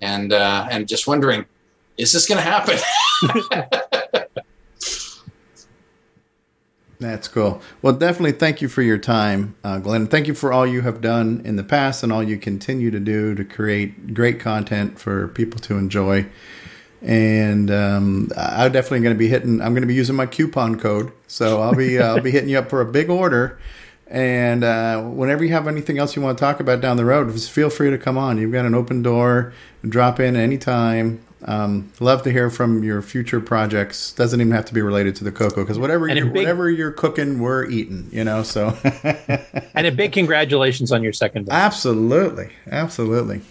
and 0.00 0.32
uh, 0.32 0.66
and 0.68 0.88
just 0.88 1.06
wondering, 1.06 1.46
is 1.96 2.12
this 2.12 2.26
gonna 2.26 2.40
happen? 2.40 2.78
That's 7.06 7.28
cool. 7.28 7.62
Well, 7.82 7.92
definitely 7.92 8.32
thank 8.32 8.60
you 8.60 8.68
for 8.68 8.82
your 8.82 8.98
time, 8.98 9.54
uh, 9.62 9.78
Glen. 9.78 10.08
Thank 10.08 10.26
you 10.26 10.34
for 10.34 10.52
all 10.52 10.66
you 10.66 10.80
have 10.80 11.00
done 11.00 11.40
in 11.44 11.54
the 11.54 11.62
past 11.62 12.02
and 12.02 12.12
all 12.12 12.20
you 12.20 12.36
continue 12.36 12.90
to 12.90 12.98
do 12.98 13.32
to 13.36 13.44
create 13.44 14.12
great 14.12 14.40
content 14.40 14.98
for 14.98 15.28
people 15.28 15.60
to 15.60 15.78
enjoy. 15.78 16.26
And 17.02 17.70
um, 17.70 18.32
I'm 18.36 18.72
definitely 18.72 19.00
going 19.00 19.14
to 19.14 19.18
be 19.18 19.28
hitting. 19.28 19.60
I'm 19.60 19.72
going 19.72 19.82
to 19.82 19.86
be 19.86 19.94
using 19.94 20.16
my 20.16 20.26
coupon 20.26 20.80
code, 20.80 21.12
so 21.28 21.62
I'll 21.62 21.76
be 21.76 21.96
uh, 21.96 22.16
I'll 22.16 22.20
be 22.20 22.32
hitting 22.32 22.48
you 22.48 22.58
up 22.58 22.68
for 22.70 22.80
a 22.80 22.86
big 22.86 23.08
order. 23.08 23.56
And 24.08 24.64
uh, 24.64 25.02
whenever 25.02 25.44
you 25.44 25.52
have 25.52 25.68
anything 25.68 25.98
else 25.98 26.16
you 26.16 26.22
want 26.22 26.38
to 26.38 26.42
talk 26.42 26.58
about 26.58 26.80
down 26.80 26.96
the 26.96 27.04
road, 27.04 27.30
just 27.30 27.52
feel 27.52 27.70
free 27.70 27.90
to 27.90 27.98
come 27.98 28.18
on. 28.18 28.38
You've 28.38 28.52
got 28.52 28.64
an 28.64 28.74
open 28.74 29.02
door. 29.02 29.52
Drop 29.88 30.18
in 30.18 30.34
anytime. 30.34 31.24
Um, 31.44 31.92
love 32.00 32.22
to 32.22 32.32
hear 32.32 32.48
from 32.50 32.82
your 32.82 33.02
future 33.02 33.40
projects. 33.40 34.12
Doesn't 34.12 34.40
even 34.40 34.52
have 34.52 34.64
to 34.66 34.74
be 34.74 34.80
related 34.82 35.14
to 35.16 35.24
the 35.24 35.30
Coco 35.32 35.62
because 35.62 35.78
whatever 35.78 36.08
And 36.08 36.18
a 36.18 36.22
you, 36.22 36.26
big- 36.28 36.36
whatever 36.36 36.70
you're 36.70 36.90
cooking, 36.92 37.38
we're 37.38 37.66
eating. 37.66 38.08
You 38.10 38.24
know, 38.24 38.42
so 38.42 38.68
And 39.74 39.86
a 39.86 39.92
big 39.92 40.12
congratulations 40.12 40.92
on 40.92 41.02
your 41.02 41.12
second 41.12 41.44
book. 41.46 41.54
absolutely, 41.54 42.50
absolutely. 42.70 43.42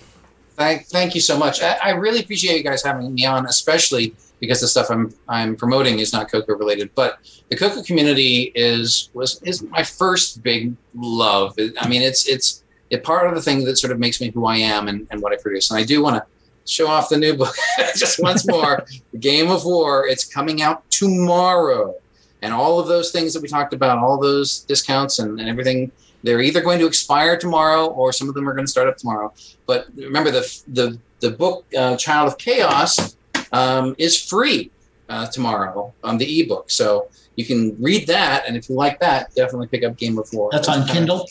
Thank, 0.56 0.88
thank 0.88 1.14
you 1.16 1.22
so 1.22 1.38
much. 1.38 1.62
I, 1.62 1.78
I 1.84 1.90
really 1.91 2.20
appreciate 2.22 2.57
you 2.57 2.64
guys 2.64 2.82
having 2.82 3.14
me 3.14 3.26
on, 3.26 3.45
especially 3.45 4.16
because 4.40 4.62
the 4.62 4.68
stuff 4.68 4.90
I'm 4.90 5.14
I'm 5.28 5.56
promoting 5.56 5.99
is 5.99 6.12
not 6.14 6.32
Coco 6.32 6.56
related. 6.56 6.90
But 6.95 7.20
the 7.49 7.56
Coco 7.57 7.84
community 7.84 8.52
is 8.56 9.10
was 9.14 9.41
is 9.44 9.62
my 9.64 9.84
first 9.84 10.41
big 10.44 10.74
love. 10.95 11.56
I 11.80 11.88
mean, 11.88 12.02
it's 12.02 12.28
it's 12.28 12.64
a 12.91 12.98
part 12.98 13.28
of 13.28 13.36
the 13.36 13.41
thing 13.41 13.64
that 13.66 13.78
sort 13.78 13.91
of 13.91 13.99
makes 13.99 14.20
me 14.22 14.32
who 14.32 14.45
I 14.45 14.57
am 14.57 14.88
and, 14.88 15.07
and 15.12 15.22
what 15.22 15.34
I 15.34 15.38
produce. 15.38 15.70
And 15.72 15.80
I 15.80 15.84
do 15.84 16.02
want 16.02 16.16
to 16.18 16.26
show 16.66 16.88
off 16.88 17.10
the 17.10 17.18
new 17.18 17.36
book 17.36 17.56
just 17.96 18.22
once 18.22 18.48
more. 18.48 18.86
the 19.12 19.18
Game 19.18 19.50
of 19.52 19.66
War. 19.66 20.08
It's 20.08 20.26
coming 20.26 20.62
out 20.62 20.90
tomorrow, 20.90 21.96
and 22.42 22.54
all 22.54 22.80
of 22.80 22.88
those 22.88 23.12
things 23.12 23.34
that 23.34 23.42
we 23.42 23.48
talked 23.48 23.74
about, 23.74 23.98
all 24.00 24.20
those 24.20 24.60
discounts 24.62 25.20
and, 25.20 25.40
and 25.40 25.50
everything. 25.50 25.92
They're 26.24 26.42
either 26.42 26.62
going 26.62 26.80
to 26.80 26.88
expire 26.88 27.38
tomorrow, 27.38 27.86
or 27.86 28.12
some 28.12 28.28
of 28.28 28.34
them 28.34 28.50
are 28.50 28.54
going 28.54 28.66
to 28.66 28.72
start 28.72 28.88
up 28.88 28.98
tomorrow. 28.98 29.32
But 29.68 29.88
remember, 29.96 30.32
the 30.32 30.64
the 30.70 30.98
the 31.20 31.32
book 31.32 31.66
uh, 31.78 31.98
Child 31.98 32.30
of 32.30 32.38
Chaos 32.40 33.16
um, 33.52 33.96
is 34.00 34.20
free 34.20 34.72
uh, 35.08 35.28
tomorrow 35.28 35.94
on 36.04 36.18
the 36.18 36.42
ebook, 36.42 36.72
so 36.72 37.10
you 37.36 37.46
can 37.46 37.76
read 37.80 38.08
that. 38.08 38.46
And 38.48 38.58
if 38.58 38.70
you 38.70 38.76
like 38.76 39.00
that, 39.02 39.36
definitely 39.36 39.68
pick 39.68 39.84
up 39.84 39.98
Game 39.98 40.18
of 40.18 40.28
War. 40.34 40.50
That's 40.52 40.68
on 40.68 40.88
Kindle 40.88 41.28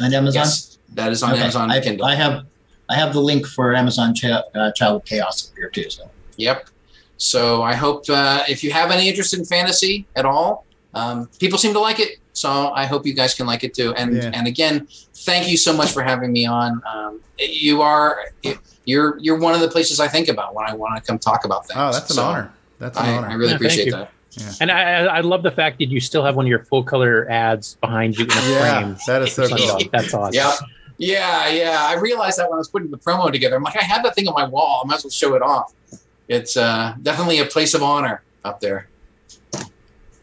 on 0.00 0.14
Amazon. 0.14 0.40
Yes, 0.42 0.78
that 0.94 1.10
is 1.10 1.24
on 1.24 1.32
Okay. 1.32 1.42
Amazon 1.42 1.70
I, 1.72 1.80
Kindle. 1.80 2.06
I 2.06 2.14
have 2.14 2.46
I 2.88 2.94
have 2.94 3.12
the 3.12 3.20
link 3.20 3.46
for 3.46 3.74
Amazon 3.74 4.14
Ch- 4.14 4.24
uh, 4.26 4.72
Child 4.72 4.96
of 5.02 5.04
Chaos 5.04 5.50
up 5.50 5.56
here 5.56 5.68
too. 5.70 5.90
So 5.90 6.08
Yep. 6.36 6.68
So 7.18 7.62
I 7.62 7.74
hope 7.74 8.04
uh, 8.10 8.42
if 8.48 8.62
you 8.62 8.70
have 8.72 8.90
any 8.90 9.08
interest 9.08 9.32
in 9.34 9.44
fantasy 9.44 10.06
at 10.16 10.26
all, 10.26 10.66
um, 10.94 11.28
people 11.40 11.58
seem 11.58 11.72
to 11.72 11.80
like 11.80 11.98
it. 11.98 12.18
So 12.34 12.70
I 12.74 12.84
hope 12.84 13.06
you 13.06 13.14
guys 13.14 13.34
can 13.34 13.46
like 13.46 13.64
it 13.64 13.72
too. 13.74 13.94
And 13.94 14.14
Yeah. 14.16 14.30
and 14.34 14.46
again, 14.46 14.86
thank 15.14 15.48
you 15.48 15.56
so 15.56 15.72
much 15.74 15.92
for 15.92 16.02
having 16.02 16.30
me 16.32 16.44
on. 16.46 16.82
Um, 16.86 17.20
you 17.38 17.80
are 17.82 18.20
you're 18.84 19.18
you're 19.18 19.38
one 19.38 19.54
of 19.54 19.60
the 19.60 19.68
places 19.68 19.98
I 20.00 20.08
think 20.08 20.28
about 20.28 20.54
when 20.54 20.66
I 20.68 20.74
want 20.74 20.96
to 20.96 21.02
come 21.02 21.18
talk 21.18 21.44
about 21.44 21.66
things. 21.66 21.78
Oh, 21.80 21.90
that's 21.92 22.10
an 22.10 22.16
So 22.16 22.24
honor. 22.24 22.52
That's 22.78 22.98
an 22.98 23.04
I, 23.06 23.16
honor. 23.16 23.28
I 23.28 23.34
really 23.34 23.50
Yeah, 23.50 23.56
appreciate 23.56 23.86
you. 23.86 23.92
that. 23.92 24.10
And 24.60 24.70
I, 24.70 24.82
I 24.82 25.04
I 25.16 25.20
love 25.22 25.42
the 25.42 25.50
fact 25.50 25.78
that 25.78 25.86
you 25.86 25.98
still 25.98 26.22
have 26.22 26.36
one 26.36 26.44
of 26.44 26.50
your 26.50 26.62
full 26.64 26.84
color 26.84 27.26
ads 27.30 27.76
behind 27.76 28.18
you 28.18 28.26
in 28.26 28.30
a 28.32 28.34
yeah, 28.50 28.80
frame. 28.82 28.96
that 29.06 29.22
is 29.22 29.32
so 29.32 29.48
That's 29.48 29.62
cool. 29.62 29.70
awesome. 29.70 29.88
That's 29.90 30.12
awesome. 30.14 30.34
Yeah. 30.34 30.52
Yeah, 30.98 31.48
yeah. 31.48 31.86
I 31.88 31.94
realized 31.94 32.38
that 32.38 32.48
when 32.48 32.56
I 32.56 32.58
was 32.58 32.68
putting 32.68 32.90
the 32.90 32.98
promo 32.98 33.30
together. 33.30 33.56
I'm 33.56 33.62
like, 33.62 33.76
I 33.76 33.84
had 33.84 34.04
that 34.04 34.14
thing 34.14 34.28
on 34.28 34.34
my 34.34 34.46
wall. 34.46 34.82
I 34.84 34.86
might 34.86 34.96
as 34.96 35.04
well 35.04 35.10
show 35.10 35.34
it 35.34 35.42
off. 35.42 35.72
It's 36.28 36.56
uh, 36.56 36.94
definitely 37.02 37.38
a 37.38 37.46
place 37.46 37.74
of 37.74 37.82
honor 37.82 38.22
up 38.44 38.60
there. 38.60 38.88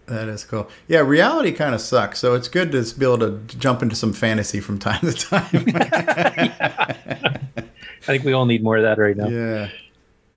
That 0.08 0.28
is 0.28 0.44
cool. 0.44 0.70
Yeah, 0.88 1.00
reality 1.00 1.54
kind 1.54 1.74
of 1.74 1.80
sucks, 1.80 2.20
so 2.20 2.34
it's 2.36 2.50
good 2.50 2.72
to 2.74 2.84
be 3.00 3.06
able 3.06 3.20
to 3.20 3.40
jump 3.58 3.82
into 3.82 3.96
some 3.96 4.12
fantasy 4.12 4.60
from 4.60 4.78
time 4.80 5.00
to 5.02 5.14
time. 5.14 5.48
I 8.04 8.06
think 8.06 8.26
we 8.26 8.34
all 8.34 8.46
need 8.46 8.64
more 8.64 8.76
of 8.76 8.84
that 8.84 8.98
right 8.98 9.16
now. 9.16 9.28
yeah. 9.30 9.70